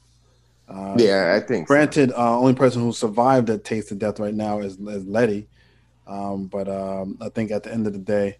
Uh, 0.68 0.95
Yeah, 0.98 1.38
I 1.39 1.45
think. 1.45 1.68
so. 1.68 1.74
Granted, 1.74 2.12
uh, 2.14 2.39
only 2.39 2.56
person 2.56 2.82
who 2.82 2.91
survived 2.91 3.45
that 3.45 3.64
taste 3.64 3.91
of 3.91 4.00
death 4.00 4.20
right 4.20 4.34
now 4.34 4.60
is, 4.60 4.80
is 4.80 5.06
Letty. 5.06 5.48
Um, 6.08 6.48
but 6.48 6.68
um, 6.68 7.16
I 7.22 7.30
think 7.30 7.52
at 7.52 7.62
the 7.62 7.72
end 7.72 7.86
of 7.86 7.93
the 7.93 8.00
day, 8.00 8.38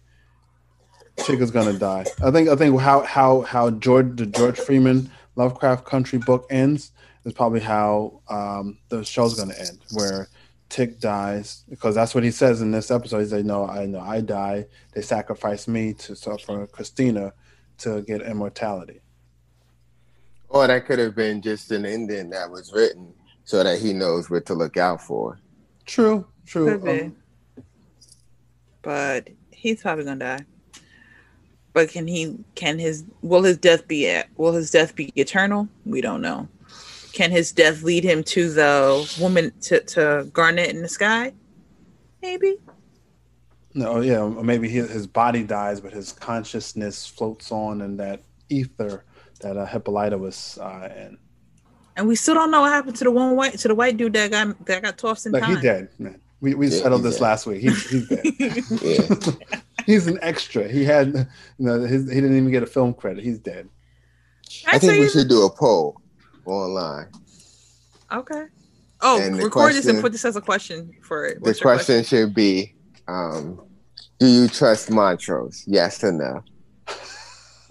Tick 1.18 1.38
is 1.38 1.52
gonna 1.52 1.78
die. 1.78 2.06
I 2.24 2.30
think 2.32 2.48
I 2.48 2.56
think 2.56 2.80
how 2.80 3.02
how 3.02 3.42
how 3.42 3.70
George 3.70 4.16
the 4.16 4.26
George 4.26 4.58
Freeman 4.58 5.10
Lovecraft 5.36 5.84
Country 5.84 6.18
book 6.18 6.46
ends 6.50 6.92
is 7.24 7.32
probably 7.32 7.60
how 7.60 8.20
um, 8.28 8.78
the 8.88 9.04
show's 9.04 9.34
gonna 9.34 9.54
end, 9.58 9.78
where 9.92 10.28
Tick 10.68 11.00
dies 11.00 11.64
because 11.68 11.94
that's 11.94 12.14
what 12.14 12.24
he 12.24 12.30
says 12.30 12.62
in 12.62 12.70
this 12.70 12.90
episode. 12.90 13.20
He 13.20 13.26
said, 13.26 13.46
"No, 13.46 13.66
I 13.66 13.86
know 13.86 14.00
I 14.00 14.20
die. 14.20 14.66
They 14.92 15.02
sacrificed 15.02 15.68
me 15.68 15.92
to 15.94 16.14
so 16.16 16.36
for 16.38 16.66
Christina 16.68 17.32
to 17.78 18.02
get 18.02 18.22
immortality." 18.22 19.00
Or 20.48 20.66
that 20.66 20.86
could 20.86 20.98
have 20.98 21.14
been 21.14 21.42
just 21.42 21.70
an 21.70 21.84
ending 21.84 22.30
that 22.30 22.50
was 22.50 22.72
written 22.72 23.12
so 23.44 23.62
that 23.62 23.78
he 23.78 23.92
knows 23.92 24.30
what 24.30 24.46
to 24.46 24.54
look 24.54 24.76
out 24.76 25.00
for. 25.00 25.38
True, 25.84 26.26
true. 26.46 26.78
Could 26.78 26.84
be. 26.84 27.00
Um, 27.00 27.16
But 28.82 29.28
he's 29.50 29.82
probably 29.82 30.04
gonna 30.04 30.38
die. 30.38 30.44
But 31.72 31.90
can 31.90 32.06
he? 32.06 32.38
Can 32.54 32.78
his? 32.78 33.04
Will 33.22 33.42
his 33.42 33.58
death 33.58 33.86
be? 33.86 34.08
At, 34.08 34.28
will 34.36 34.52
his 34.52 34.70
death 34.70 34.94
be 34.94 35.12
eternal? 35.20 35.68
We 35.84 36.00
don't 36.00 36.22
know. 36.22 36.48
Can 37.12 37.30
his 37.30 37.52
death 37.52 37.82
lead 37.82 38.04
him 38.04 38.22
to 38.24 38.50
the 38.50 39.16
woman 39.20 39.52
to, 39.62 39.80
to 39.80 40.28
Garnet 40.32 40.70
in 40.70 40.82
the 40.82 40.88
sky? 40.88 41.32
Maybe. 42.22 42.56
No, 43.74 44.00
yeah, 44.00 44.26
maybe 44.26 44.68
his, 44.68 44.90
his 44.90 45.06
body 45.06 45.42
dies, 45.42 45.80
but 45.80 45.92
his 45.92 46.12
consciousness 46.12 47.06
floats 47.06 47.52
on 47.52 47.80
in 47.80 47.96
that 47.98 48.22
ether 48.48 49.04
that 49.40 49.56
uh, 49.56 49.66
Hippolyta 49.66 50.18
was 50.18 50.58
uh, 50.60 50.88
in. 50.96 51.18
And 51.96 52.06
we 52.06 52.14
still 52.16 52.34
don't 52.34 52.50
know 52.50 52.60
what 52.60 52.70
happened 52.72 52.96
to 52.96 53.04
the 53.04 53.10
one 53.10 53.34
white 53.34 53.58
to 53.58 53.68
the 53.68 53.74
white 53.74 53.96
dude 53.96 54.12
that 54.12 54.30
got 54.30 54.66
that 54.66 54.82
got 54.82 54.98
tossed 54.98 55.26
in 55.26 55.32
Like 55.32 55.42
time. 55.42 55.56
he 55.56 55.62
dead, 55.62 55.88
man. 55.98 56.20
We 56.40 56.54
we 56.54 56.68
Yeah, 56.68 56.82
settled 56.82 57.02
this 57.02 57.16
dead. 57.16 57.22
last 57.22 57.46
week. 57.46 57.60
He's 57.60 57.90
he's 57.90 58.08
dead. 58.08 58.24
Yeah. 58.80 59.60
he's 59.86 60.06
an 60.06 60.18
extra. 60.22 60.68
He 60.68 60.84
had, 60.84 61.08
you 61.08 61.26
know, 61.58 61.80
his, 61.80 62.08
he 62.08 62.20
didn't 62.20 62.36
even 62.36 62.50
get 62.52 62.62
a 62.62 62.66
film 62.66 62.94
credit. 62.94 63.24
He's 63.24 63.38
dead. 63.38 63.68
I 64.66 64.78
think 64.78 65.00
we 65.00 65.08
should 65.08 65.28
do 65.28 65.44
a 65.44 65.50
poll 65.50 66.00
online. 66.46 67.08
Okay. 68.12 68.44
Oh, 69.00 69.20
And 69.20 69.38
the 69.38 69.44
record 69.44 69.74
this 69.74 69.86
and 69.86 70.00
put 70.00 70.12
this 70.12 70.24
as 70.24 70.36
a 70.36 70.40
question 70.40 70.92
for 71.02 71.26
it. 71.26 71.42
The 71.42 71.54
question 71.54 72.02
should 72.04 72.34
be 72.34 72.74
um, 73.06 73.60
Do 74.18 74.26
you 74.26 74.48
trust 74.48 74.90
Montrose? 74.90 75.64
Yes 75.66 76.02
or 76.02 76.12
no? 76.12 76.42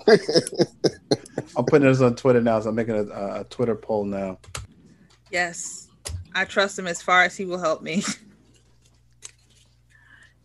I'm 0.07 1.65
putting 1.65 1.87
this 1.87 2.01
on 2.01 2.15
Twitter 2.15 2.41
now, 2.41 2.59
so 2.59 2.69
I'm 2.69 2.75
making 2.75 2.95
a, 2.95 3.41
a 3.41 3.45
Twitter 3.49 3.75
poll 3.75 4.05
now. 4.05 4.39
Yes, 5.31 5.87
I 6.33 6.45
trust 6.45 6.79
him 6.79 6.87
as 6.87 7.01
far 7.01 7.23
as 7.23 7.35
he 7.35 7.45
will 7.45 7.59
help 7.59 7.81
me. 7.81 8.03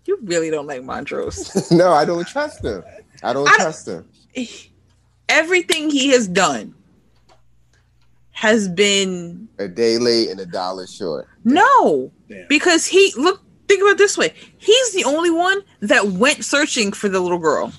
you 0.07 0.19
really 0.23 0.51
don't 0.51 0.67
like 0.67 0.83
Montrose. 0.83 1.71
no, 1.71 1.93
I 1.93 2.05
don't 2.05 2.27
trust 2.27 2.65
him. 2.65 2.83
I 3.23 3.33
don't 3.33 3.47
I 3.49 3.53
don't- 3.53 3.61
trust 3.61 3.89
him. 3.89 4.09
Everything 5.29 5.91
he 5.91 6.09
has 6.11 6.27
done 6.27 6.75
has 8.33 8.69
been 8.69 9.49
A 9.59 9.69
day 9.69 9.99
late 9.99 10.31
and 10.31 10.41
a 10.41 10.47
dollar 10.47 10.87
short. 10.87 11.29
no, 11.45 12.11
Damn. 12.29 12.47
because 12.49 12.87
he 12.87 13.13
look. 13.17 13.43
Think 13.69 13.83
about 13.83 13.97
this 13.97 14.19
way: 14.19 14.35
he's 14.59 14.93
the 14.93 15.05
only 15.05 15.31
one 15.31 15.63
that 15.81 16.09
went 16.09 16.45
searching 16.45 16.93
for 16.93 17.09
the 17.09 17.21
little 17.21 17.39
girl, 17.39 17.73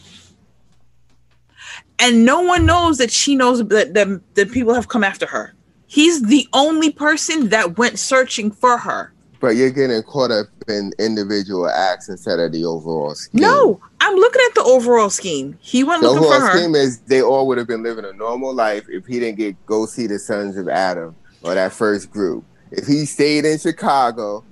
and 2.03 2.25
no 2.25 2.41
one 2.41 2.65
knows 2.65 2.97
that 2.99 3.11
she 3.11 3.35
knows 3.35 3.59
that 3.67 3.93
the, 3.93 4.21
that 4.35 4.51
people 4.51 4.73
have 4.73 4.87
come 4.89 5.03
after 5.03 5.25
her. 5.25 5.53
He's 5.87 6.21
the 6.23 6.47
only 6.53 6.91
person 6.91 7.49
that 7.49 7.77
went 7.77 7.97
searching 7.99 8.51
for 8.51 8.77
her. 8.77 9.13
But 9.39 9.55
you're 9.57 9.69
getting 9.71 10.01
caught 10.03 10.31
up 10.31 10.47
in 10.67 10.93
individual 10.99 11.67
acts 11.67 12.07
instead 12.09 12.39
of 12.39 12.51
the 12.51 12.63
overall 12.65 13.13
scheme. 13.13 13.41
No, 13.41 13.79
I'm 13.99 14.15
looking 14.15 14.41
at 14.49 14.55
the 14.55 14.63
overall 14.63 15.09
scheme. 15.09 15.57
He 15.61 15.83
went 15.83 16.01
The 16.01 16.09
looking 16.09 16.23
for 16.23 16.35
overall 16.35 16.47
her. 16.51 16.57
scheme 16.59 16.75
is 16.75 16.99
they 17.01 17.21
all 17.21 17.45
would 17.47 17.57
have 17.57 17.67
been 17.67 17.83
living 17.83 18.05
a 18.05 18.13
normal 18.13 18.53
life 18.53 18.85
if 18.89 19.05
he 19.05 19.19
didn't 19.19 19.37
get 19.37 19.65
go 19.65 19.85
see 19.85 20.07
the 20.07 20.17
Sons 20.19 20.55
of 20.57 20.67
Adam 20.69 21.15
or 21.43 21.53
that 21.55 21.73
first 21.73 22.09
group. 22.11 22.43
If 22.71 22.87
he 22.87 23.05
stayed 23.05 23.45
in 23.45 23.59
Chicago 23.59 24.43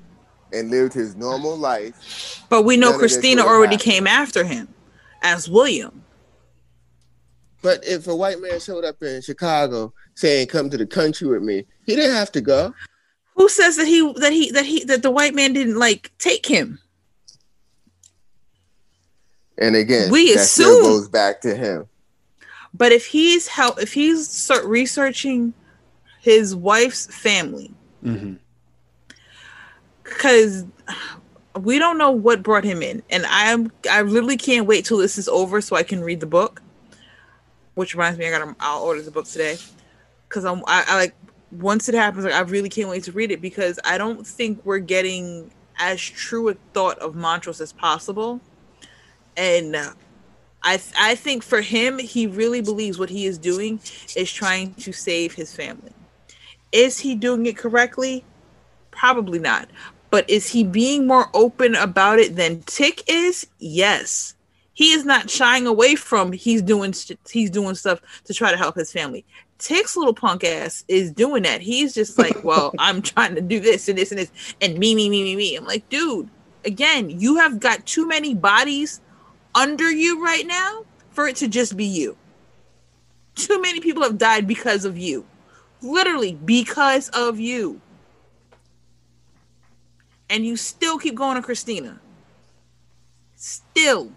and 0.54 0.70
lived 0.70 0.93
his 0.93 1.16
normal 1.16 1.58
life, 1.58 2.43
But 2.49 2.64
we 2.64 2.76
know 2.76 2.88
None 2.88 2.95
of 2.95 3.02
this 3.02 3.14
Christina 3.14 3.43
already 3.43 3.76
happened. 3.76 3.82
came 3.93 4.08
after 4.08 4.43
him 4.43 4.68
as 5.22 5.49
William. 5.49 6.04
But 7.62 7.86
if 7.86 8.07
a 8.07 8.16
white 8.16 8.41
man 8.41 8.59
showed 8.59 8.84
up 8.84 9.01
in 9.01 9.22
Chicago 9.22 9.93
saying, 10.16 10.47
"Come 10.47 10.70
to 10.70 10.78
the 10.78 10.86
country 10.88 11.28
with 11.28 11.43
me," 11.43 11.66
he 11.86 11.95
didn't 11.95 12.16
have 12.16 12.32
to 12.34 12.41
go. 12.41 12.74
Who 13.36 13.49
says 13.49 13.78
that 13.78 13.88
he 13.88 14.14
that 14.18 14.34
he 14.34 14.51
that 14.51 14.66
he 14.66 14.84
that 14.86 15.01
the 15.03 15.12
white 15.12 15.34
man 15.34 15.53
didn't 15.53 15.78
like 15.78 16.12
take 16.18 16.45
him? 16.45 16.80
And 19.57 19.76
again, 19.76 20.09
We 20.12 20.34
that 20.34 20.45
still 20.45 20.80
assume- 20.80 20.84
goes 20.84 21.07
back 21.09 21.41
to 21.41 21.55
him. 21.55 21.88
But 22.74 22.91
if 22.91 23.05
he's 23.05 23.47
help 23.47 23.82
if 23.82 23.93
he's 23.93 24.30
start 24.30 24.66
researching 24.66 25.53
his 26.20 26.55
wife's 26.55 27.05
family, 27.07 27.74
mm-hmm. 28.03 28.36
because 30.03 30.66
we 31.59 31.80
don't 31.80 31.97
know 31.97 32.12
what 32.12 32.43
brought 32.43 32.64
him 32.64 32.82
in, 32.82 33.03
and 33.09 33.26
I'm 33.28 33.72
I 33.89 34.01
literally 34.01 34.38
can't 34.38 34.68
wait 34.68 34.86
till 34.86 34.97
this 34.97 35.18
is 35.18 35.28
over 35.28 35.62
so 35.62 35.76
I 35.76 35.84
can 35.84 36.01
read 36.01 36.22
the 36.22 36.26
book. 36.26 36.62
Which 37.76 37.93
reminds 37.95 38.19
me, 38.19 38.28
I 38.28 38.32
gotta 38.32 38.55
I'll 38.59 38.84
order 38.84 39.01
the 39.01 39.11
book 39.11 39.26
today 39.26 39.57
because 40.28 40.45
I'm 40.45 40.63
I, 40.67 40.84
I 40.88 40.95
like 40.97 41.15
once 41.51 41.89
it 41.89 41.95
happens, 41.95 42.26
like 42.26 42.34
I 42.34 42.41
really 42.41 42.69
can't 42.69 42.89
wait 42.89 43.03
to 43.05 43.11
read 43.11 43.32
it 43.32 43.41
because 43.41 43.80
I 43.86 43.97
don't 43.97 44.26
think 44.26 44.61
we're 44.65 44.80
getting 44.80 45.51
as 45.78 46.01
true 46.01 46.49
a 46.49 46.55
thought 46.74 46.99
of 46.99 47.15
Montrose 47.15 47.61
as 47.61 47.74
possible, 47.74 48.41
and. 49.36 49.76
I, 50.63 50.80
I 50.95 51.15
think 51.15 51.41
for 51.41 51.61
him, 51.61 51.97
he 51.97 52.28
really 52.28 52.61
believes 52.61 52.99
what 52.99 53.09
he 53.09 53.26
is 53.26 53.39
doing 53.39 53.80
is 54.15 54.32
trying 54.32 54.76
to 54.76 54.91
save 54.93 55.34
his 55.34 55.55
family. 55.55 55.91
Is 56.72 56.99
he 56.99 57.15
doing 57.15 57.47
it 57.47 57.57
correctly? 57.57 58.24
Probably 58.91 59.39
not. 59.39 59.69
But 60.11 60.30
is 60.30 60.49
he 60.49 60.63
being 60.63 61.07
more 61.07 61.30
open 61.34 61.74
about 61.74 62.19
it 62.19 62.36
than 62.36 62.61
Tick 62.63 63.03
is? 63.07 63.47
Yes. 63.57 64.36
He 64.82 64.93
is 64.93 65.05
not 65.05 65.29
shying 65.29 65.67
away 65.67 65.93
from 65.93 66.32
he's 66.32 66.63
doing 66.63 66.95
he's 67.29 67.51
doing 67.51 67.75
stuff 67.75 68.01
to 68.23 68.34
try 68.34 68.49
to 68.49 68.57
help 68.57 68.73
his 68.73 68.91
family. 68.91 69.23
Tick's 69.59 69.95
little 69.95 70.15
punk 70.15 70.43
ass 70.43 70.84
is 70.88 71.11
doing 71.11 71.43
that. 71.43 71.61
He's 71.61 71.93
just 71.93 72.17
like, 72.17 72.36
well, 72.43 72.73
I'm 72.79 73.03
trying 73.03 73.36
to 73.36 73.41
do 73.41 73.59
this 73.59 73.88
and 73.89 73.95
this 73.95 74.09
and 74.09 74.19
this 74.19 74.32
and 74.59 74.79
me 74.79 74.95
me 74.95 75.07
me 75.07 75.23
me 75.23 75.36
me. 75.36 75.55
I'm 75.55 75.65
like, 75.65 75.88
dude, 75.89 76.32
again, 76.65 77.11
you 77.11 77.36
have 77.36 77.59
got 77.59 77.86
too 77.86 78.07
many 78.07 78.34
bodies 78.34 79.01
under 79.53 79.88
you 79.91 80.25
right 80.25 80.47
now 80.47 80.84
for 81.11 81.27
it 81.27 81.36
to 81.36 81.47
just 81.47 81.77
be 81.77 81.86
you. 81.86 82.17
Too 83.36 83.61
many 83.61 83.82
people 83.82 84.01
have 84.01 84.17
died 84.17 84.47
because 84.47 84.84
of 84.84 84.97
you. 84.97 85.27
Literally 85.84 86.34
because 86.43 87.09
of 87.09 87.39
you. 87.39 87.79
And 90.27 90.43
you 90.43 90.57
still 90.57 90.97
keep 90.97 91.13
going 91.13 91.36
to 91.36 91.43
Christina. 91.43 91.99
Still. 93.36 94.11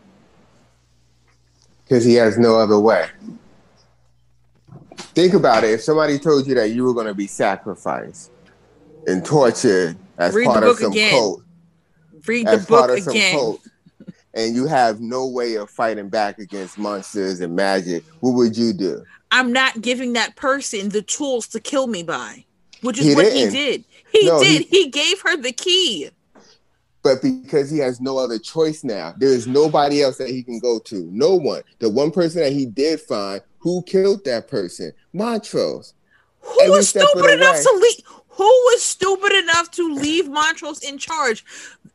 Because 1.84 2.04
he 2.04 2.14
has 2.14 2.38
no 2.38 2.56
other 2.58 2.78
way. 2.78 3.06
Think 5.14 5.34
about 5.34 5.64
it. 5.64 5.70
If 5.70 5.82
somebody 5.82 6.18
told 6.18 6.46
you 6.46 6.54
that 6.54 6.70
you 6.70 6.84
were 6.84 6.94
going 6.94 7.06
to 7.06 7.14
be 7.14 7.26
sacrificed 7.26 8.30
and 9.06 9.24
tortured 9.24 9.96
as 10.18 10.34
Read 10.34 10.46
the 10.46 10.50
part 10.50 10.64
of 10.64 10.78
some 10.78 10.92
again. 10.92 11.10
cult, 11.10 11.42
Read 12.26 12.48
as 12.48 12.62
the 12.62 12.66
book 12.68 12.78
part 12.80 12.90
of 12.90 13.00
some 13.00 13.12
again. 13.12 13.32
cult, 13.38 13.60
and 14.34 14.54
you 14.56 14.66
have 14.66 15.00
no 15.00 15.26
way 15.28 15.54
of 15.56 15.70
fighting 15.70 16.08
back 16.08 16.38
against 16.38 16.78
monsters 16.78 17.40
and 17.40 17.54
magic, 17.54 18.02
what 18.20 18.32
would 18.32 18.56
you 18.56 18.72
do? 18.72 19.04
I'm 19.30 19.52
not 19.52 19.80
giving 19.80 20.14
that 20.14 20.36
person 20.36 20.88
the 20.88 21.02
tools 21.02 21.46
to 21.48 21.60
kill 21.60 21.86
me 21.86 22.02
by, 22.02 22.44
which 22.82 22.98
is 22.98 23.06
He 23.06 23.14
what 23.14 23.24
didn't. 23.24 23.52
he 23.52 23.56
did. 23.56 23.84
He 24.12 24.26
No, 24.26 24.42
did. 24.42 24.62
he- 24.62 24.84
He, 24.84 24.88
gave 24.90 25.20
her 25.22 25.36
the 25.36 25.52
key. 25.52 26.10
But 27.04 27.20
because 27.20 27.70
he 27.70 27.76
has 27.78 28.00
no 28.00 28.16
other 28.16 28.38
choice 28.38 28.82
now, 28.82 29.14
there 29.18 29.28
is 29.28 29.46
nobody 29.46 30.02
else 30.02 30.16
that 30.16 30.30
he 30.30 30.42
can 30.42 30.58
go 30.58 30.78
to. 30.80 31.06
No 31.12 31.36
one. 31.36 31.62
The 31.78 31.90
one 31.90 32.10
person 32.10 32.40
that 32.42 32.52
he 32.54 32.64
did 32.64 32.98
find, 32.98 33.42
who 33.58 33.82
killed 33.82 34.24
that 34.24 34.48
person? 34.48 34.90
Montrose. 35.12 35.92
Who 36.40 36.60
Every 36.62 36.70
was 36.70 36.88
stupid 36.88 37.30
enough 37.30 37.56
way. 37.56 37.62
to 37.62 37.72
leave? 37.76 38.00
Who 38.30 38.44
was 38.44 38.82
stupid 38.82 39.32
enough 39.32 39.70
to 39.72 39.94
leave 39.94 40.28
Montrose 40.30 40.82
in 40.82 40.96
charge? 40.98 41.44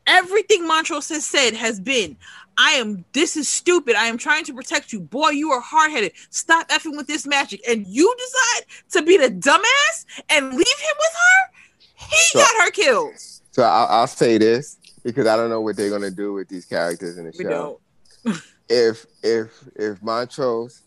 Everything 0.05 0.65
Montrose 0.67 1.09
has 1.09 1.25
said 1.25 1.53
has 1.55 1.79
been, 1.79 2.15
I 2.57 2.71
am, 2.73 3.03
this 3.13 3.35
is 3.35 3.49
stupid. 3.49 3.95
I 3.95 4.05
am 4.05 4.17
trying 4.17 4.45
to 4.45 4.53
protect 4.53 4.93
you. 4.93 4.99
Boy, 4.99 5.29
you 5.29 5.51
are 5.51 5.59
hard 5.59 5.91
headed. 5.91 6.11
Stop 6.29 6.69
effing 6.69 6.95
with 6.95 7.07
this 7.07 7.25
magic. 7.25 7.61
And 7.67 7.85
you 7.87 8.13
decide 8.17 8.65
to 8.91 9.01
be 9.01 9.17
the 9.17 9.29
dumbass 9.31 10.05
and 10.29 10.49
leave 10.53 10.79
him 10.79 10.95
with 10.99 11.13
her? 11.13 11.51
He 11.95 12.17
So- 12.31 12.39
got 12.39 12.63
her 12.63 12.71
killed. 12.71 13.13
So 13.51 13.63
I'll, 13.63 13.87
I'll 13.87 14.07
say 14.07 14.37
this 14.37 14.77
because 15.09 15.27
I 15.27 15.35
don't 15.35 15.49
know 15.49 15.61
what 15.61 15.75
they're 15.75 15.89
gonna 15.89 16.11
do 16.11 16.33
with 16.33 16.47
these 16.47 16.65
characters 16.65 17.17
in 17.17 17.25
the 17.25 17.33
We 17.37 17.43
show. 17.43 17.79
don't. 18.25 18.41
If 18.71 19.05
if 19.23 19.67
if 19.75 20.01
Montrose 20.03 20.83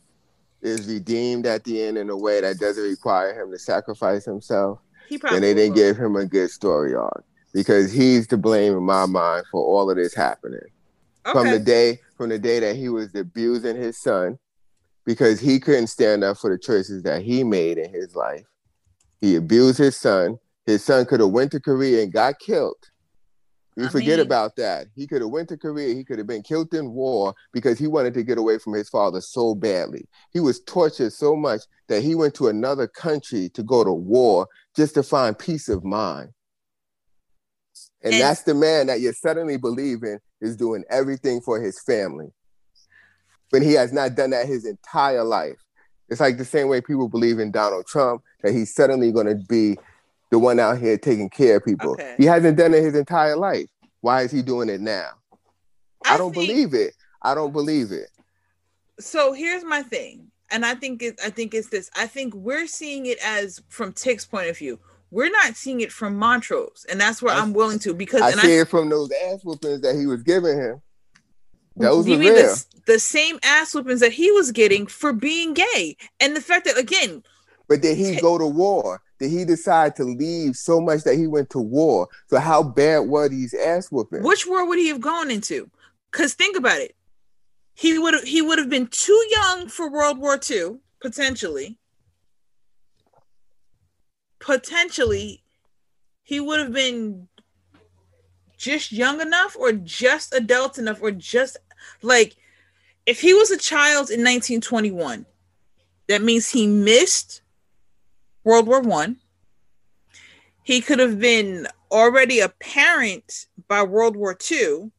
is 0.63 0.87
redeemed 0.87 1.47
at 1.47 1.65
the 1.65 1.83
end 1.83 1.99
in 1.99 2.09
a 2.11 2.17
way 2.17 2.41
that 2.41 2.59
doesn't 2.61 2.85
require 2.85 3.41
him 3.41 3.51
to 3.51 3.59
sacrifice 3.59 4.25
himself, 4.25 4.79
He 5.09 5.17
then 5.17 5.43
they 5.43 5.53
didn't 5.55 5.71
will. 5.71 5.77
give 5.77 5.97
him 5.97 6.15
a 6.15 6.25
good 6.25 6.51
story 6.51 6.95
arc 6.95 7.25
because 7.53 7.91
he's 7.91 8.29
to 8.29 8.37
blame 8.37 8.75
in 8.75 8.85
my 8.85 9.07
mind 9.07 9.45
for 9.51 9.61
all 9.61 9.91
of 9.91 9.97
this 9.97 10.15
happening. 10.15 10.61
From 11.33 11.51
the 11.51 11.59
day 11.59 11.99
from 12.17 12.29
the 12.29 12.39
day 12.39 12.61
that 12.61 12.77
he 12.77 12.89
was 12.89 13.13
abusing 13.17 13.77
his 13.77 14.01
son 14.01 14.39
because 15.05 15.41
he 15.41 15.59
couldn't 15.59 15.89
stand 15.89 16.23
up 16.23 16.39
for 16.39 16.51
the 16.51 16.59
choices 16.59 17.03
that 17.03 17.23
he 17.23 17.43
made 17.43 17.79
in 17.79 17.93
his 17.93 18.15
life. 18.15 18.47
He 19.21 19.35
abused 19.35 19.79
his 19.79 19.97
son. 19.97 20.39
His 20.67 20.85
son 20.85 21.07
could 21.07 21.19
have 21.19 21.31
went 21.31 21.51
to 21.53 21.61
Korea 21.61 22.03
and 22.05 22.13
got 22.13 22.39
killed. 22.39 22.77
You 23.77 23.87
I 23.87 23.89
forget 23.89 24.19
mean- 24.19 24.27
about 24.27 24.57
that. 24.57 24.89
He 24.95 25.07
could 25.07 25.23
have 25.23 25.31
went 25.31 25.49
to 25.49 25.57
Korea. 25.57 25.95
He 25.95 26.05
could 26.05 26.19
have 26.19 26.27
been 26.27 26.43
killed 26.43 26.75
in 26.75 26.93
war 26.93 27.35
because 27.53 27.79
he 27.79 27.87
wanted 27.87 28.13
to 28.15 28.23
get 28.23 28.37
away 28.39 28.59
from 28.59 28.75
his 28.75 28.89
father 28.89 29.21
so 29.21 29.55
badly. 29.55 30.07
He 30.31 30.41
was 30.41 30.61
tortured 30.61 31.13
so 31.13 31.35
much 31.35 31.63
that 31.89 32.03
he 32.03 32.15
went 32.15 32.35
to 32.35 32.49
another 32.49 32.87
country 32.87 33.49
to 33.51 33.63
go 33.63 33.83
to 33.83 33.93
war 33.93 34.47
just 34.77 34.95
to 34.95 35.03
find 35.03 35.39
peace 35.39 35.69
of 35.71 35.85
mind. 35.85 36.31
And, 38.03 38.15
And- 38.15 38.23
that's 38.23 38.43
the 38.43 38.55
man 38.55 38.89
that 38.89 39.01
you're 39.01 39.13
suddenly 39.15 39.57
believing 39.57 40.19
is 40.41 40.57
doing 40.57 40.85
everything 40.91 41.41
for 41.41 41.61
his 41.61 41.81
family. 41.81 42.33
When 43.51 43.63
he 43.63 43.73
has 43.75 43.93
not 43.93 44.15
done 44.15 44.31
that 44.31 44.47
his 44.47 44.65
entire 44.67 45.25
life. 45.25 45.59
It's 46.09 46.21
like 46.21 46.37
the 46.37 46.45
same 46.45 46.69
way 46.69 46.81
people 46.81 47.09
believe 47.09 47.39
in 47.39 47.51
Donald 47.53 47.87
Trump, 47.87 48.23
that 48.43 48.53
he's 48.53 48.75
suddenly 48.75 49.13
going 49.13 49.27
to 49.29 49.37
be 49.49 49.79
the 50.33 50.39
one 50.39 50.59
out 50.59 50.79
here 50.79 50.97
taking 50.99 51.29
care 51.31 51.59
of 51.59 51.65
people. 51.65 51.93
Okay. 51.93 52.17
He 52.19 52.25
hasn't 52.25 52.57
done 52.57 52.73
it 52.75 52.83
his 52.83 52.97
entire 52.97 53.37
life. 53.37 53.69
Why 54.01 54.23
is 54.23 54.33
he 54.33 54.43
doing 54.43 54.69
it 54.71 54.81
now? 54.81 55.11
I, 56.05 56.17
don't 56.19 56.35
think- 56.35 56.49
believe 56.49 56.75
it. 56.75 56.95
I 57.23 57.35
don't 57.37 57.53
believe 57.53 57.93
it. 57.93 58.09
so 58.99 59.33
here's 59.33 59.63
my 59.65 59.83
thing 59.83 60.27
and 60.51 60.67
i 60.67 60.75
think 60.75 61.03
it 61.03 61.19
i 61.25 61.31
think 61.31 61.55
it's 61.55 61.69
this 61.69 61.91
i 61.97 62.07
think 62.07 62.35
we're 62.35 62.67
seeing 62.67 63.07
it 63.07 63.19
as 63.25 63.63
from 63.69 63.93
tick's 63.93 64.25
point 64.27 64.49
of 64.51 64.59
view 64.59 64.79
we're 65.11 65.31
not 65.31 65.57
seeing 65.57 65.81
it 65.81 65.91
from 65.93 66.17
montrose 66.17 66.85
and 66.91 67.01
that's 67.01 67.23
where 67.23 67.35
I- 67.35 67.39
i'm 67.41 67.53
willing 67.55 67.79
to 67.81 67.95
because 67.95 68.21
I 68.21 68.31
and 68.33 68.41
see 68.41 68.59
I, 68.59 68.61
it 68.63 68.69
from 68.69 68.89
those 68.91 69.11
ass 69.29 69.41
whoopings 69.45 69.81
that 69.83 69.95
he 69.97 70.07
was 70.07 70.23
giving 70.23 70.59
him. 70.59 70.83
Those 71.77 72.07
you 72.07 72.15
were 72.15 72.19
mean 72.19 72.33
real. 72.35 72.43
the, 72.55 72.65
the 72.87 72.99
same 72.99 73.39
ass 73.43 73.73
whippings 73.73 74.01
that 74.01 74.13
he 74.13 74.31
was 74.33 74.53
getting 74.53 74.87
for 74.87 75.13
being 75.13 75.55
gay 75.55 75.97
and 76.21 76.37
the 76.37 76.41
fact 76.43 76.67
that 76.67 76.77
again 76.77 77.23
But 77.69 77.81
did 77.81 77.97
he 77.97 78.21
go 78.21 78.37
to 78.37 78.47
war? 78.47 79.01
Did 79.23 79.31
he 79.31 79.45
decide 79.45 79.95
to 79.97 80.05
leave 80.05 80.57
so 80.57 80.81
much 80.81 81.05
that 81.05 81.15
he 81.15 81.29
went 81.29 81.49
to 81.51 81.61
war? 81.61 82.09
So 82.27 82.41
how 82.41 82.61
bad 82.61 83.07
were 83.07 83.29
these 83.29 83.55
ass 83.55 83.87
whoopings? 83.87 84.25
which 84.25 84.49
war 84.49 84.67
would 84.67 84.81
he 84.81 84.89
have 84.89 85.01
gone 85.01 85.31
into 85.31 85.71
because 86.11 86.35
think 86.35 86.57
about 86.57 86.81
it 86.81 86.97
he 87.75 88.01
would 88.01 88.25
he 88.25 88.43
would 88.43 88.59
have 88.59 88.69
been 88.69 88.89
too 88.89 89.25
young 89.31 89.69
for 89.69 89.89
world 89.89 90.19
war 90.19 90.41
ii 90.51 90.77
potentially 91.01 91.79
potentially 94.41 95.45
he 96.25 96.41
would 96.41 96.59
have 96.59 96.73
been 96.73 97.29
just 98.59 98.91
young 98.91 99.21
enough 99.21 99.57
or 99.57 99.71
just 99.71 100.35
adult 100.35 100.79
enough 100.79 101.01
or 101.01 101.13
just 101.13 101.57
like 102.03 102.35
if 103.07 103.21
he 103.21 103.35
was 103.35 103.53
a 103.53 103.57
child 103.57 104.11
in 104.11 104.19
1921 104.21 105.27
that 106.09 106.23
means 106.23 106.51
he 106.51 106.67
missed 106.67 107.42
world 108.45 108.67
war 108.67 108.81
one. 108.81 109.17
He 110.65 110.81
could 110.81 110.99
have 111.01 111.19
been 111.19 111.67
already 111.91 112.41
a 112.41 112.49
parent 112.49 113.47
by 113.69 113.83
world 113.83 114.17
war 114.17 114.35
two 114.35 114.91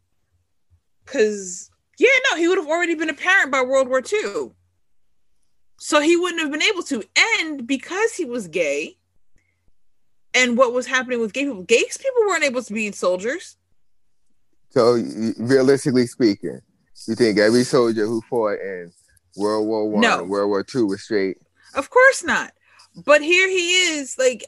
because 1.05 1.69
yeah 1.97 2.07
no 2.31 2.37
he 2.37 2.47
would 2.47 2.57
have 2.57 2.67
already 2.67 2.95
been 2.95 3.09
a 3.09 3.13
parent 3.13 3.51
by 3.51 3.61
world 3.61 3.87
war 3.87 4.01
two. 4.01 4.53
So 5.79 5.99
he 5.99 6.15
wouldn't 6.15 6.41
have 6.41 6.51
been 6.51 6.61
able 6.61 6.83
to. 6.83 7.03
And 7.39 7.67
because 7.67 8.13
he 8.13 8.25
was 8.25 8.47
gay 8.47 8.97
and 10.33 10.57
what 10.57 10.73
was 10.73 10.87
happening 10.87 11.19
with 11.19 11.33
gay 11.33 11.43
people 11.45 11.63
gay 11.63 11.83
people 11.83 12.21
weren't 12.27 12.43
able 12.43 12.63
to 12.63 12.73
be 12.73 12.91
soldiers. 12.91 13.57
So 14.69 14.93
realistically 15.37 16.07
speaking, 16.07 16.59
you 17.07 17.15
think 17.15 17.37
every 17.37 17.63
soldier 17.63 18.05
who 18.05 18.21
fought 18.29 18.59
in 18.59 18.91
World 19.35 19.67
War 19.67 19.87
One, 19.89 20.01
No. 20.01 20.21
and 20.21 20.29
World 20.29 20.49
War 20.49 20.63
Two 20.63 20.87
was 20.87 21.03
straight? 21.03 21.37
of 21.75 21.89
course 21.89 22.23
not 22.23 22.53
but 23.05 23.21
here 23.21 23.49
he 23.49 23.95
is 23.97 24.17
like 24.17 24.45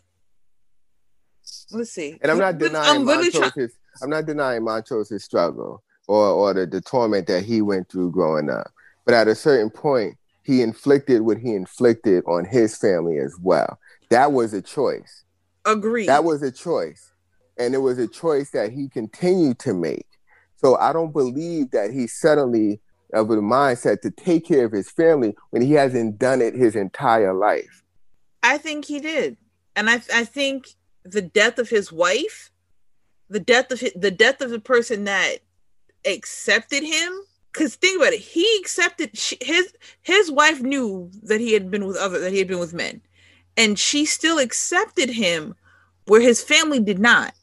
let's 1.71 1.91
see 1.91 2.17
And 2.21 2.31
I'm 2.31 2.37
not 2.39 2.57
denying 2.57 3.01
I'm 3.01 3.05
Montrose 3.05 3.31
try- 3.31 3.51
his, 3.55 3.73
I'm 4.01 4.09
not 4.09 4.25
denying 4.25 4.61
Montrose's 4.63 5.23
struggle 5.23 5.83
or 6.07 6.29
or 6.29 6.53
the, 6.53 6.65
the 6.65 6.81
torment 6.81 7.27
that 7.27 7.43
he 7.43 7.61
went 7.61 7.89
through 7.89 8.11
growing 8.11 8.49
up. 8.49 8.71
But 9.05 9.13
at 9.13 9.27
a 9.27 9.35
certain 9.35 9.69
point, 9.69 10.17
he 10.43 10.61
inflicted 10.61 11.21
what 11.21 11.37
he 11.37 11.53
inflicted 11.53 12.23
on 12.27 12.45
his 12.45 12.77
family 12.77 13.17
as 13.17 13.35
well. 13.41 13.79
That 14.09 14.31
was 14.31 14.53
a 14.53 14.61
choice. 14.61 15.23
agree 15.65 16.05
That 16.05 16.23
was 16.23 16.43
a 16.43 16.51
choice. 16.51 17.11
And 17.57 17.73
it 17.73 17.79
was 17.79 17.97
a 17.97 18.07
choice 18.07 18.51
that 18.51 18.71
he 18.71 18.89
continued 18.89 19.59
to 19.59 19.73
make. 19.73 20.07
So 20.57 20.77
I 20.77 20.93
don't 20.93 21.13
believe 21.13 21.71
that 21.71 21.91
he 21.91 22.07
suddenly 22.07 22.81
of 23.13 23.27
the 23.29 23.35
mindset 23.35 24.01
to 24.01 24.11
take 24.11 24.45
care 24.45 24.65
of 24.65 24.71
his 24.71 24.91
family 24.91 25.35
when 25.51 25.61
he 25.61 25.73
hasn't 25.73 26.19
done 26.19 26.41
it 26.41 26.53
his 26.53 26.75
entire 26.75 27.33
life. 27.33 27.83
I 28.45 28.59
think 28.59 28.85
he 28.85 28.99
did, 28.99 29.37
and 29.75 29.89
I 29.89 29.95
I 30.13 30.23
think 30.23 30.67
the 31.03 31.21
death 31.21 31.57
of 31.57 31.69
his 31.69 31.91
wife, 31.91 32.51
the 33.27 33.39
death 33.39 33.71
of 33.71 33.79
his, 33.79 33.91
the 33.95 34.11
death 34.11 34.39
of 34.39 34.51
the 34.51 34.59
person 34.59 35.05
that 35.05 35.37
accepted 36.05 36.83
him. 36.83 37.11
Because 37.51 37.75
think 37.75 37.99
about 37.99 38.13
it, 38.13 38.19
he 38.19 38.57
accepted 38.59 39.17
she, 39.17 39.37
his 39.41 39.73
his 40.03 40.29
wife 40.29 40.61
knew 40.61 41.09
that 41.23 41.41
he 41.41 41.53
had 41.53 41.71
been 41.71 41.87
with 41.87 41.97
other 41.97 42.19
that 42.19 42.31
he 42.33 42.37
had 42.37 42.47
been 42.47 42.59
with 42.59 42.73
men, 42.73 43.01
and 43.57 43.79
she 43.79 44.05
still 44.05 44.37
accepted 44.37 45.09
him, 45.09 45.55
where 46.05 46.21
his 46.21 46.43
family 46.43 46.79
did 46.79 46.99
not. 46.99 47.33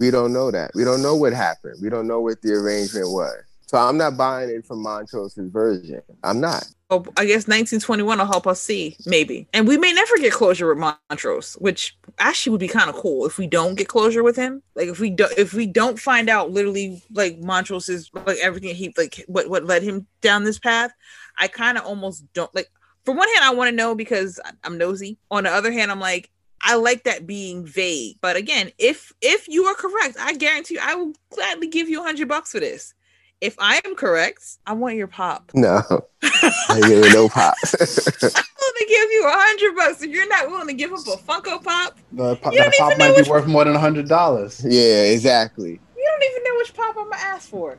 We 0.00 0.10
don't 0.10 0.32
know 0.32 0.50
that. 0.50 0.72
We 0.74 0.82
don't 0.82 1.02
know 1.02 1.14
what 1.14 1.32
happened. 1.32 1.76
We 1.80 1.90
don't 1.90 2.08
know 2.08 2.20
what 2.20 2.42
the 2.42 2.54
arrangement 2.54 3.08
was. 3.10 3.44
So 3.70 3.78
I'm 3.78 3.98
not 3.98 4.16
buying 4.16 4.50
it 4.50 4.66
from 4.66 4.84
Montrose's 4.84 5.48
version. 5.48 6.02
I'm 6.24 6.40
not. 6.40 6.66
Oh, 6.90 7.04
I 7.16 7.24
guess 7.24 7.46
1921 7.46 8.18
will 8.18 8.26
help 8.26 8.48
us 8.48 8.60
see, 8.60 8.96
maybe. 9.06 9.46
And 9.52 9.68
we 9.68 9.78
may 9.78 9.92
never 9.92 10.16
get 10.18 10.32
closure 10.32 10.74
with 10.74 10.92
Montrose, 11.08 11.54
which 11.54 11.96
actually 12.18 12.50
would 12.50 12.58
be 12.58 12.66
kind 12.66 12.90
of 12.90 12.96
cool 12.96 13.26
if 13.26 13.38
we 13.38 13.46
don't 13.46 13.76
get 13.76 13.86
closure 13.86 14.24
with 14.24 14.34
him. 14.34 14.60
Like 14.74 14.88
if 14.88 14.98
we 14.98 15.10
don't, 15.10 15.30
if 15.38 15.54
we 15.54 15.68
don't 15.68 16.00
find 16.00 16.28
out 16.28 16.50
literally 16.50 17.00
like 17.12 17.38
Montrose's 17.38 18.10
like 18.26 18.38
everything 18.42 18.74
he 18.74 18.92
like 18.98 19.24
what 19.28 19.48
what 19.48 19.66
led 19.66 19.84
him 19.84 20.08
down 20.20 20.42
this 20.42 20.58
path. 20.58 20.90
I 21.38 21.46
kind 21.46 21.78
of 21.78 21.84
almost 21.84 22.24
don't 22.32 22.52
like. 22.52 22.72
For 23.04 23.14
one 23.14 23.28
hand, 23.34 23.44
I 23.44 23.54
want 23.54 23.70
to 23.70 23.76
know 23.76 23.94
because 23.94 24.40
I'm 24.64 24.78
nosy. 24.78 25.16
On 25.30 25.44
the 25.44 25.50
other 25.50 25.70
hand, 25.70 25.92
I'm 25.92 26.00
like. 26.00 26.28
I 26.62 26.74
like 26.74 27.04
that 27.04 27.26
being 27.26 27.64
vague, 27.64 28.18
but 28.20 28.36
again, 28.36 28.70
if 28.76 29.14
if 29.22 29.48
you 29.48 29.64
are 29.64 29.74
correct, 29.74 30.18
I 30.20 30.34
guarantee 30.34 30.74
you, 30.74 30.80
I 30.82 30.94
will 30.94 31.14
gladly 31.30 31.68
give 31.68 31.88
you 31.88 32.02
a 32.02 32.04
hundred 32.04 32.28
bucks 32.28 32.52
for 32.52 32.60
this. 32.60 32.92
If 33.40 33.56
I 33.58 33.80
am 33.86 33.94
correct, 33.94 34.58
I 34.66 34.74
want 34.74 34.96
your 34.96 35.06
pop. 35.06 35.50
No. 35.54 35.80
I 36.22 36.80
give 36.86 37.04
it 37.04 37.14
no 37.14 37.28
pop. 37.28 37.54
I'm 37.64 37.78
willing 37.80 38.74
to 38.78 38.86
give 38.86 39.10
you 39.10 39.24
a 39.26 39.32
hundred 39.32 39.76
bucks. 39.76 40.02
If 40.02 40.10
you're 40.10 40.28
not 40.28 40.50
willing 40.50 40.68
to 40.68 40.74
give 40.74 40.92
up 40.92 40.98
a 41.06 41.16
Funko 41.16 41.62
Pop, 41.64 41.96
The 42.12 42.36
pop, 42.36 42.52
that 42.52 42.74
pop 42.78 42.98
might 42.98 43.12
be 43.14 43.20
which- 43.22 43.28
worth 43.28 43.46
more 43.46 43.64
than 43.64 43.74
a 43.74 43.78
hundred 43.78 44.08
dollars. 44.08 44.62
yeah, 44.64 45.04
exactly. 45.04 45.70
you 45.96 46.04
don't 46.18 46.30
even 46.30 46.44
know 46.44 46.56
which 46.58 46.74
pop 46.74 46.94
I'm 46.98 47.04
gonna 47.10 47.16
ask 47.16 47.48
for. 47.48 47.78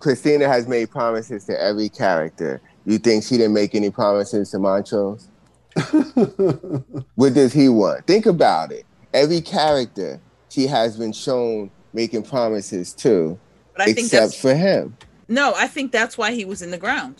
Christina 0.00 0.46
has 0.46 0.68
made 0.68 0.90
promises 0.90 1.44
to 1.46 1.58
every 1.60 1.88
character. 1.88 2.60
You 2.84 2.98
think 2.98 3.24
she 3.24 3.36
didn't 3.38 3.54
make 3.54 3.74
any 3.74 3.90
promises 3.90 4.50
to 4.50 4.58
Montrose? 4.58 5.28
What 7.14 7.34
does 7.34 7.52
he 7.52 7.68
want? 7.68 8.06
Think 8.06 8.26
about 8.26 8.72
it. 8.72 8.84
Every 9.14 9.40
character 9.40 10.20
she 10.50 10.66
has 10.66 10.96
been 10.96 11.12
shown 11.12 11.70
making 11.92 12.22
promises 12.24 12.92
to, 12.94 13.38
But 13.78 13.88
I 13.88 13.92
think 13.92 14.06
except 14.06 14.22
that's 14.32 14.40
for 14.40 14.54
him. 14.54 14.96
No, 15.28 15.54
I 15.56 15.68
think 15.68 15.92
that's 15.92 16.18
why 16.18 16.32
he 16.32 16.44
was 16.44 16.62
in 16.62 16.70
the 16.72 16.78
ground. 16.78 17.14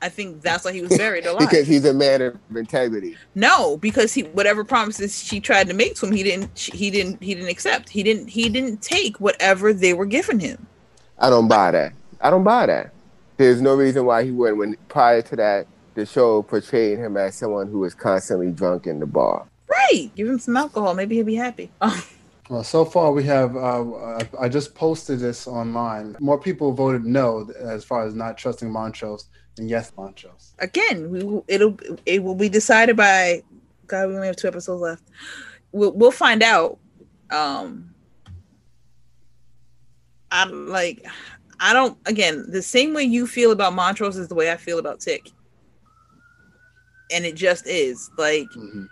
I 0.00 0.08
think 0.08 0.42
that's 0.42 0.64
why 0.64 0.72
he 0.72 0.80
was 0.80 0.96
buried 0.96 1.26
alive. 1.30 1.40
because 1.50 1.66
he's 1.66 1.84
a 1.84 1.92
man 1.92 2.22
of 2.22 2.38
integrity. 2.56 3.16
no, 3.34 3.76
because 3.76 4.14
he 4.14 4.22
whatever 4.22 4.64
promises 4.64 5.22
she 5.22 5.38
tried 5.38 5.66
to 5.68 5.74
make 5.74 5.96
to 5.96 6.06
him, 6.06 6.12
he 6.12 6.22
didn't. 6.22 6.58
He 6.58 6.90
didn't. 6.90 7.22
He 7.22 7.34
didn't 7.34 7.50
accept. 7.50 7.88
He 7.90 8.02
didn't. 8.02 8.28
He 8.28 8.48
didn't 8.48 8.80
take 8.80 9.20
whatever 9.20 9.72
they 9.72 9.92
were 9.92 10.06
giving 10.06 10.40
him. 10.40 10.66
I 11.18 11.28
don't 11.30 11.46
buy 11.48 11.72
that. 11.72 11.92
I 12.20 12.30
don't 12.30 12.44
buy 12.44 12.66
that. 12.66 12.92
There's 13.36 13.60
no 13.60 13.74
reason 13.74 14.06
why 14.06 14.24
he 14.24 14.30
wouldn't. 14.30 14.58
When 14.58 14.76
prior 14.88 15.20
to 15.22 15.36
that, 15.36 15.66
the 15.94 16.06
show 16.06 16.42
portrayed 16.42 16.98
him 16.98 17.16
as 17.16 17.34
someone 17.34 17.68
who 17.68 17.80
was 17.80 17.94
constantly 17.94 18.50
drunk 18.50 18.86
in 18.86 19.00
the 19.00 19.06
bar. 19.06 19.46
Right. 19.68 20.10
Give 20.14 20.28
him 20.28 20.38
some 20.38 20.56
alcohol. 20.56 20.94
Maybe 20.94 21.16
he'll 21.16 21.26
be 21.26 21.34
happy. 21.34 21.70
Well, 22.48 22.64
so 22.64 22.84
far 22.84 23.12
we 23.12 23.24
have. 23.24 23.56
Uh, 23.56 24.24
I- 24.38 24.48
just 24.48 24.74
posted 24.74 25.18
this 25.20 25.46
online. 25.46 26.16
More 26.18 26.38
people 26.40 26.72
voted 26.72 27.04
no 27.04 27.50
as 27.58 27.84
far 27.84 28.06
as 28.06 28.14
not 28.14 28.38
trusting 28.38 28.70
Montrose 28.70 29.28
than 29.56 29.68
yes 29.68 29.92
Montrose. 29.96 30.54
again, 30.58 31.10
we 31.10 31.18
it'll 31.48 31.76
it 32.06 32.22
will 32.22 32.34
be 32.34 32.48
decided 32.48 32.96
by. 32.96 33.42
God, 33.86 34.08
we 34.08 34.14
only 34.14 34.26
have 34.26 34.36
two 34.36 34.48
episodes 34.48 34.80
left. 34.80 35.02
We'll 35.72 35.92
we'll 35.92 36.10
find 36.10 36.42
out. 36.42 36.78
Um, 37.30 37.92
I 40.30 40.44
like. 40.44 41.04
I 41.60 41.72
don't. 41.74 41.98
Again, 42.06 42.46
the 42.48 42.62
same 42.62 42.94
way 42.94 43.02
you 43.04 43.26
feel 43.26 43.50
about 43.50 43.74
Montrose 43.74 44.16
is 44.16 44.28
the 44.28 44.34
way 44.34 44.50
I 44.50 44.56
feel 44.56 44.78
about 44.78 45.00
Tick. 45.00 45.30
And 47.10 47.24
it 47.26 47.34
just 47.34 47.66
is 47.66 48.10
like 48.16 48.46
Mhm. 48.56 48.86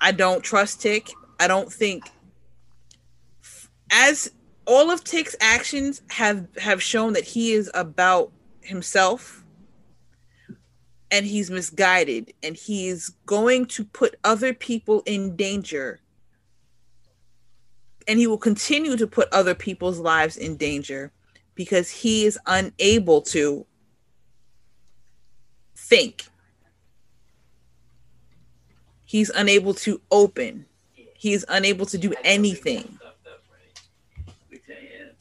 I 0.00 0.10
don't 0.12 0.42
trust 0.42 0.80
Tick. 0.80 1.08
I 1.38 1.46
don't 1.46 1.72
think 1.72 2.04
as 3.90 4.30
all 4.66 4.90
of 4.90 5.02
Tick's 5.02 5.34
actions 5.40 6.02
have 6.10 6.46
have 6.56 6.82
shown 6.82 7.12
that 7.14 7.24
he 7.24 7.52
is 7.52 7.70
about 7.74 8.32
himself 8.60 9.44
and 11.10 11.26
he's 11.26 11.50
misguided 11.50 12.32
and 12.42 12.54
he's 12.54 13.10
going 13.26 13.66
to 13.66 13.84
put 13.84 14.14
other 14.22 14.54
people 14.54 15.02
in 15.06 15.34
danger 15.34 15.98
and 18.06 18.18
he 18.18 18.26
will 18.26 18.38
continue 18.38 18.96
to 18.96 19.06
put 19.06 19.28
other 19.32 19.54
people's 19.54 19.98
lives 19.98 20.36
in 20.36 20.56
danger 20.56 21.12
because 21.56 21.90
he 21.90 22.24
is 22.24 22.38
unable 22.46 23.20
to 23.20 23.66
think. 25.76 26.26
He's 29.04 29.30
unable 29.30 29.74
to 29.74 30.00
open. 30.12 30.66
He's 31.14 31.44
unable 31.48 31.86
to 31.86 31.98
do 31.98 32.14
anything 32.22 32.99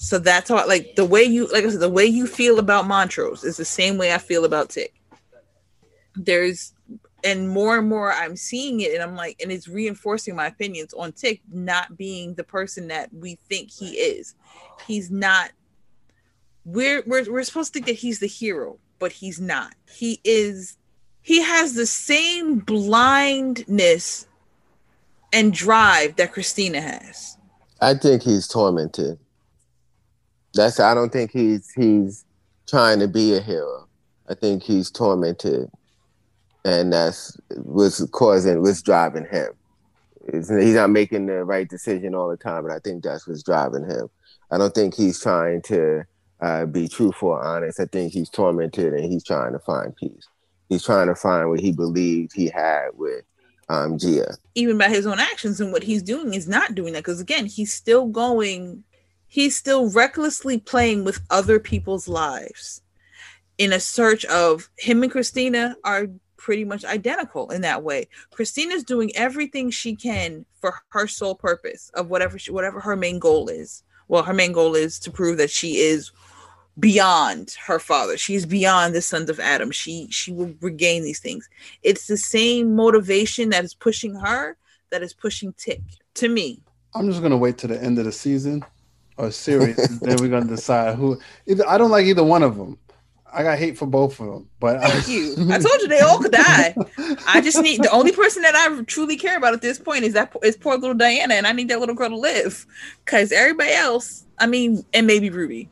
so 0.01 0.17
that's 0.17 0.47
how 0.47 0.65
like 0.65 0.95
the 0.95 1.03
way 1.03 1.23
you 1.23 1.47
like 1.47 1.65
I 1.65 1.69
said, 1.69 1.81
the 1.81 1.89
way 1.89 2.05
you 2.05 2.25
feel 2.25 2.57
about 2.57 2.87
Montrose 2.87 3.43
is 3.43 3.57
the 3.57 3.65
same 3.65 3.97
way 3.97 4.13
I 4.13 4.17
feel 4.17 4.45
about 4.45 4.69
Tick. 4.69 4.93
There's 6.15 6.73
and 7.21 7.49
more 7.49 7.77
and 7.77 7.89
more 7.89 8.13
I'm 8.13 8.37
seeing 8.37 8.79
it 8.79 8.93
and 8.93 9.03
I'm 9.03 9.17
like 9.17 9.41
and 9.41 9.51
it's 9.51 9.67
reinforcing 9.67 10.37
my 10.37 10.47
opinions 10.47 10.93
on 10.93 11.11
Tick 11.11 11.41
not 11.51 11.97
being 11.97 12.33
the 12.35 12.45
person 12.45 12.87
that 12.87 13.13
we 13.13 13.35
think 13.49 13.71
he 13.71 13.89
is. 13.91 14.35
He's 14.87 15.11
not 15.11 15.51
we're 16.63 17.03
we're 17.05 17.29
we're 17.29 17.43
supposed 17.43 17.73
to 17.73 17.79
think 17.79 17.87
that 17.87 17.97
he's 17.97 18.19
the 18.19 18.27
hero, 18.27 18.79
but 18.99 19.11
he's 19.11 19.41
not. 19.41 19.75
He 19.91 20.21
is 20.23 20.77
he 21.21 21.41
has 21.41 21.73
the 21.73 21.85
same 21.85 22.59
blindness 22.59 24.27
and 25.33 25.51
drive 25.51 26.15
that 26.15 26.31
Christina 26.31 26.79
has. 26.79 27.37
I 27.81 27.95
think 27.95 28.23
he's 28.23 28.47
tormented. 28.47 29.19
That's. 30.53 30.79
I 30.79 30.93
don't 30.93 31.11
think 31.11 31.31
he's 31.31 31.69
he's 31.75 32.25
trying 32.67 32.99
to 32.99 33.07
be 33.07 33.35
a 33.35 33.41
hero. 33.41 33.87
I 34.29 34.35
think 34.35 34.63
he's 34.63 34.91
tormented, 34.91 35.69
and 36.65 36.93
that's 36.93 37.37
what's 37.57 38.03
causing 38.11 38.61
what's 38.61 38.81
driving 38.81 39.25
him. 39.25 39.49
It's- 40.27 40.49
he's 40.49 40.75
not 40.75 40.89
making 40.91 41.25
the 41.25 41.43
right 41.43 41.67
decision 41.67 42.13
all 42.13 42.29
the 42.29 42.37
time, 42.37 42.65
and 42.65 42.73
I 42.73 42.79
think 42.79 43.03
that's 43.03 43.27
what's 43.27 43.43
driving 43.43 43.85
him. 43.85 44.09
I 44.51 44.57
don't 44.57 44.73
think 44.73 44.93
he's 44.95 45.19
trying 45.19 45.61
to 45.63 46.03
uh, 46.41 46.65
be 46.65 46.87
truthful 46.87 47.29
or 47.29 47.43
honest. 47.43 47.79
I 47.79 47.85
think 47.85 48.13
he's 48.13 48.29
tormented, 48.29 48.93
and 48.93 49.03
he's 49.11 49.23
trying 49.23 49.53
to 49.53 49.59
find 49.59 49.95
peace. 49.95 50.27
He's 50.69 50.83
trying 50.83 51.07
to 51.07 51.15
find 51.15 51.49
what 51.49 51.59
he 51.59 51.71
believed 51.71 52.31
he 52.33 52.47
had 52.47 52.89
with 52.93 53.23
um, 53.69 53.97
Ji-Ah. 53.99 54.33
even 54.55 54.77
by 54.79 54.87
his 54.89 55.05
own 55.05 55.19
actions 55.19 55.59
and 55.61 55.71
what 55.71 55.83
he's 55.83 56.01
doing 56.01 56.33
is 56.33 56.47
not 56.47 56.73
doing 56.73 56.93
that 56.93 56.99
because 57.03 57.19
again 57.19 57.45
he's 57.45 57.71
still 57.71 58.07
going 58.07 58.83
he's 59.29 59.55
still 59.55 59.89
recklessly 59.89 60.59
playing 60.59 61.05
with 61.05 61.21
other 61.29 61.59
people's 61.59 62.07
lives 62.07 62.81
in 63.57 63.71
a 63.71 63.79
search 63.79 64.25
of 64.25 64.69
him 64.77 65.03
and 65.03 65.11
christina 65.11 65.75
are 65.85 66.07
pretty 66.39 66.63
much 66.63 66.85
identical 66.85 67.51
in 67.51 67.61
that 67.61 67.83
way. 67.83 68.07
Christina's 68.31 68.83
doing 68.83 69.11
everything 69.15 69.69
she 69.69 69.95
can 69.95 70.45
for 70.59 70.73
her 70.89 71.05
sole 71.05 71.35
purpose 71.35 71.91
of 71.93 72.09
whatever 72.09 72.39
she, 72.39 72.51
whatever 72.51 72.79
her 72.79 72.95
main 72.95 73.19
goal 73.19 73.49
is. 73.49 73.83
Well 74.07 74.23
her 74.23 74.33
main 74.33 74.53
goal 74.53 74.73
is 74.73 74.97
to 74.99 75.11
prove 75.11 75.37
that 75.37 75.51
she 75.51 75.77
is 75.77 76.11
beyond 76.79 77.55
her 77.67 77.77
father. 77.77 78.17
She's 78.17 78.45
beyond 78.45 78.95
the 78.95 79.01
sons 79.01 79.29
of 79.29 79.39
adam. 79.39 79.69
She 79.69 80.07
she 80.09 80.31
will 80.31 80.55
regain 80.61 81.03
these 81.03 81.19
things. 81.19 81.47
It's 81.83 82.07
the 82.07 82.17
same 82.17 82.75
motivation 82.75 83.49
that 83.49 83.63
is 83.63 83.73
pushing 83.73 84.15
her 84.15 84.57
that 84.89 85.03
is 85.03 85.13
pushing 85.13 85.53
tick 85.53 85.81
to 86.15 86.29
me. 86.29 86.63
I'm 86.95 87.07
just 87.09 87.21
gonna 87.21 87.37
wait 87.37 87.57
to 87.59 87.67
the 87.67 87.79
end 87.79 87.99
of 87.99 88.05
the 88.05 88.11
season 88.11 88.63
or 89.19 89.29
series, 89.31 89.77
and 89.77 89.99
then 89.99 90.17
we're 90.19 90.29
gonna 90.29 90.45
decide 90.45 90.95
who. 90.95 91.19
Either 91.45 91.67
I 91.67 91.77
don't 91.77 91.91
like 91.91 92.05
either 92.05 92.23
one 92.23 92.41
of 92.41 92.57
them. 92.57 92.77
I 93.31 93.43
got 93.43 93.59
hate 93.59 93.77
for 93.77 93.85
both 93.85 94.19
of 94.19 94.25
them, 94.25 94.49
but 94.59 94.81
thank 94.81 95.07
you 95.07 95.35
i 95.51 95.59
told 95.59 95.81
you 95.81 95.87
they 95.87 95.99
all 95.99 96.17
could 96.17 96.31
die 96.31 96.73
i 97.27 97.39
just 97.39 97.61
need 97.61 97.79
the 97.83 97.91
only 97.91 98.11
person 98.11 98.41
that 98.41 98.55
i 98.55 98.81
truly 98.85 99.15
care 99.15 99.37
about 99.37 99.53
at 99.53 99.61
this 99.61 99.77
point 99.77 100.03
is 100.03 100.13
that 100.13 100.35
is 100.41 100.57
poor 100.57 100.77
little 100.77 100.95
diana 100.95 101.35
and 101.35 101.45
i 101.45 101.51
need 101.51 101.69
that 101.69 101.79
little 101.79 101.93
girl 101.93 102.09
to 102.09 102.17
live 102.17 102.65
because 103.05 103.31
everybody 103.31 103.71
else 103.71 104.25
i 104.39 104.47
mean 104.47 104.83
and 104.95 105.05
maybe 105.05 105.29
ruby 105.29 105.69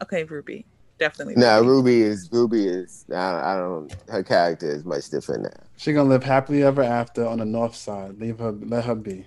okay 0.00 0.22
ruby 0.22 0.64
definitely 1.00 1.34
Now 1.34 1.58
Ruby. 1.58 1.70
Ruby 1.70 2.02
is 2.02 2.28
Ruby 2.30 2.66
is 2.68 3.04
I, 3.12 3.54
I 3.54 3.56
don't 3.56 3.92
her 4.08 4.22
character 4.22 4.70
is 4.70 4.84
much 4.84 5.08
different 5.10 5.42
now. 5.42 5.64
she 5.76 5.92
gonna 5.92 6.08
live 6.08 6.22
happily 6.22 6.62
ever 6.62 6.82
after 6.84 7.26
on 7.26 7.38
the 7.38 7.44
north 7.46 7.74
side. 7.74 8.20
Leave 8.20 8.38
her, 8.38 8.52
let 8.52 8.84
her 8.84 8.94
be. 8.94 9.26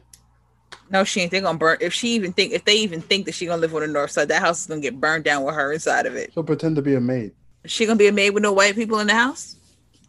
No, 0.93 1.03
she 1.03 1.21
ain't. 1.21 1.31
They're 1.31 1.41
gonna 1.41 1.57
burn. 1.57 1.77
If 1.81 1.91
she 1.91 2.09
even 2.09 2.31
think, 2.33 2.53
if 2.53 2.65
they 2.65 2.75
even 2.75 3.01
think 3.01 3.25
that 3.25 3.33
she 3.33 3.47
gonna 3.47 3.59
live 3.59 3.73
on 3.73 3.81
the 3.81 3.87
north 3.87 4.11
side, 4.11 4.27
that 4.27 4.41
house 4.41 4.61
is 4.61 4.67
gonna 4.67 4.79
get 4.79 4.99
burned 4.99 5.23
down 5.23 5.43
with 5.43 5.55
her 5.55 5.73
inside 5.73 6.05
of 6.05 6.15
it. 6.15 6.31
She'll 6.33 6.43
pretend 6.43 6.75
to 6.75 6.83
be 6.83 6.93
a 6.93 7.01
maid. 7.01 7.31
She 7.65 7.85
gonna 7.87 7.97
be 7.97 8.07
a 8.07 8.11
maid 8.11 8.29
with 8.29 8.43
no 8.43 8.53
white 8.53 8.75
people 8.75 8.99
in 8.99 9.07
the 9.07 9.15
house. 9.15 9.55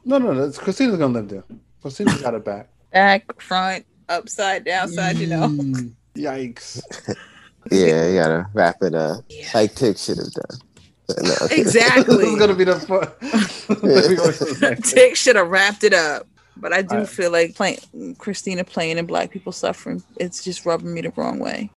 No, 0.05 0.19
no, 0.19 0.33
no. 0.35 0.51
Christina's 0.53 0.99
gonna 0.99 1.15
live 1.15 1.29
there. 1.31 1.43
Christina's 1.81 2.21
got 2.21 2.35
it 2.35 2.45
back. 2.45 2.69
Back, 2.93 3.41
front, 3.41 3.87
upside, 4.11 4.65
downside. 4.67 5.17
You 5.17 5.27
know. 5.29 5.49
Mm, 5.49 5.93
Yikes. 6.17 6.83
Yeah, 7.71 8.09
you 8.09 8.21
gotta 8.21 8.47
wrap 8.53 8.77
it 8.83 8.95
up 8.95 9.25
Yeah. 9.31 9.49
like 9.55 9.75
Tick 9.75 9.97
should 9.97 10.19
have 10.19 10.33
done. 10.33 10.59
But 11.07 11.23
no. 11.23 11.29
this 11.49 11.53
Exactly. 11.53 12.27
is 12.27 12.39
gonna 12.39 12.55
be 12.55 12.65
the 12.65 12.79
fun. 12.79 13.09
Let 13.83 14.11
me 14.11 14.17
go 14.17 14.31
to 14.31 14.45
the 14.45 14.59
next 14.61 14.61
one. 14.61 14.77
Tick 14.83 15.17
should 15.17 15.37
have 15.37 15.49
wrapped 15.49 15.83
it 15.83 15.95
up. 15.95 16.27
But 16.57 16.73
I 16.73 16.83
do 16.83 16.95
Alright. 16.95 17.09
feel 17.09 17.31
like 17.31 17.55
playing 17.55 17.79
Christina 18.19 18.65
playing 18.65 18.99
and 18.99 19.09
black 19.09 19.31
people 19.31 19.53
suffering. 19.53 20.03
It's 20.17 20.45
just 20.45 20.65
rubbing 20.65 20.95
me 20.95 21.01
the 21.01 21.13
wrong 21.17 21.39
way. 21.39 21.71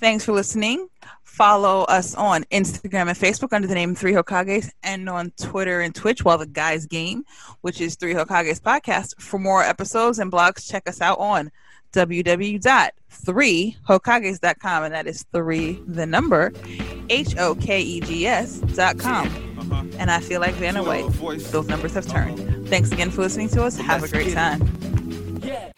Thanks 0.00 0.24
for 0.24 0.32
listening. 0.32 0.88
Follow 1.22 1.82
us 1.84 2.14
on 2.14 2.44
Instagram 2.44 3.08
and 3.08 3.18
Facebook 3.18 3.52
under 3.52 3.66
the 3.66 3.74
name 3.74 3.94
Three 3.94 4.12
Hokages 4.12 4.70
and 4.82 5.08
on 5.08 5.32
Twitter 5.40 5.80
and 5.80 5.94
Twitch 5.94 6.24
while 6.24 6.38
the 6.38 6.46
guys 6.46 6.86
game, 6.86 7.24
which 7.60 7.80
is 7.80 7.96
Three 7.96 8.14
Hokages 8.14 8.60
Podcast. 8.60 9.20
For 9.20 9.38
more 9.38 9.62
episodes 9.62 10.18
and 10.18 10.30
blogs, 10.30 10.68
check 10.68 10.88
us 10.88 11.00
out 11.00 11.18
on 11.18 11.50
www.3hokages.com 11.94 14.82
and 14.82 14.94
that 14.94 15.06
is 15.06 15.24
three 15.32 15.80
the 15.86 16.06
number 16.06 16.52
H 17.08 17.36
O 17.38 17.54
K 17.54 17.80
E 17.80 18.00
G 18.00 18.26
S 18.26 18.58
dot 18.58 18.98
com. 18.98 19.28
And 19.98 20.10
I 20.10 20.20
feel 20.20 20.40
like 20.40 20.54
Vanna 20.54 20.82
White. 20.82 21.06
Those 21.50 21.68
numbers 21.68 21.94
have 21.94 22.06
turned. 22.06 22.68
Thanks 22.68 22.92
again 22.92 23.10
for 23.10 23.22
listening 23.22 23.48
to 23.50 23.64
us. 23.64 23.78
Have 23.78 24.02
a 24.02 24.08
great 24.08 24.34
time. 24.34 24.60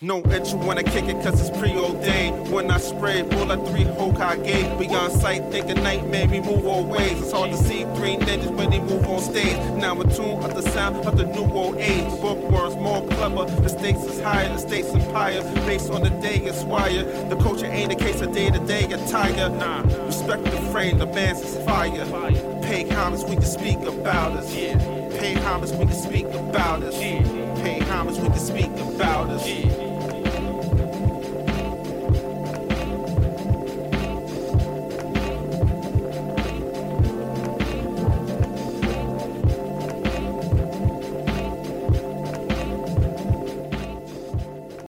No 0.00 0.20
that 0.22 0.50
you 0.50 0.58
wanna 0.58 0.82
kick 0.82 1.04
it 1.06 1.22
cause 1.22 1.40
it's 1.40 1.56
preordained. 1.58 2.52
When 2.52 2.70
I 2.70 2.78
spray, 2.78 3.20
a 3.20 3.24
three 3.24 3.84
Hokage. 3.84 4.78
Beyond 4.78 5.12
sight, 5.12 5.42
think 5.50 5.70
a 5.70 5.74
nightmare, 5.74 6.28
we 6.28 6.40
move 6.40 6.66
all 6.66 6.84
ways. 6.84 7.20
It's 7.20 7.32
hard 7.32 7.50
to 7.50 7.56
see 7.56 7.84
three 7.96 8.16
ninjas 8.16 8.54
when 8.54 8.70
they 8.70 8.80
move 8.80 9.06
on 9.08 9.20
stage. 9.20 9.56
Now 9.76 10.00
in 10.00 10.08
tune 10.10 10.42
of 10.44 10.54
the 10.54 10.62
sound 10.70 10.96
of 11.06 11.16
the 11.16 11.24
new 11.24 11.44
old 11.44 11.76
age. 11.78 12.08
Bookworms 12.20 12.76
more 12.76 13.06
clever, 13.08 13.44
the 13.62 13.68
stakes 13.68 14.02
is 14.04 14.20
higher, 14.20 14.48
the 14.48 14.58
stakes 14.58 14.88
empire. 14.88 15.42
Based 15.66 15.90
on 15.90 16.02
the 16.02 16.10
day 16.10 16.36
it's 16.36 16.62
wired. 16.64 17.30
The 17.30 17.36
culture 17.36 17.66
ain't 17.66 17.92
a 17.92 17.96
case 17.96 18.20
of 18.20 18.32
day 18.32 18.50
to 18.50 18.58
day 18.66 18.84
attire. 18.84 19.48
Nah, 19.48 19.82
respect 20.04 20.44
the 20.44 20.60
frame, 20.72 20.98
the 20.98 21.06
man's 21.06 21.40
is 21.40 21.56
fire. 21.64 22.04
Pay 22.62 22.88
homage 22.90 23.22
we 23.24 23.36
can 23.36 23.44
speak 23.44 23.78
about 23.78 24.32
us. 24.32 24.52
Pay 24.52 25.34
homage 25.34 25.70
when 25.72 25.88
you 25.88 25.94
speak 25.94 26.26
about 26.26 26.82
us 26.82 27.45
pay 27.66 27.80
homage 27.80 28.18
when 28.18 28.30
they 28.30 28.38
speak 28.38 28.70
about 28.94 29.28
us. 29.30 29.48
Yeah. 29.48 29.95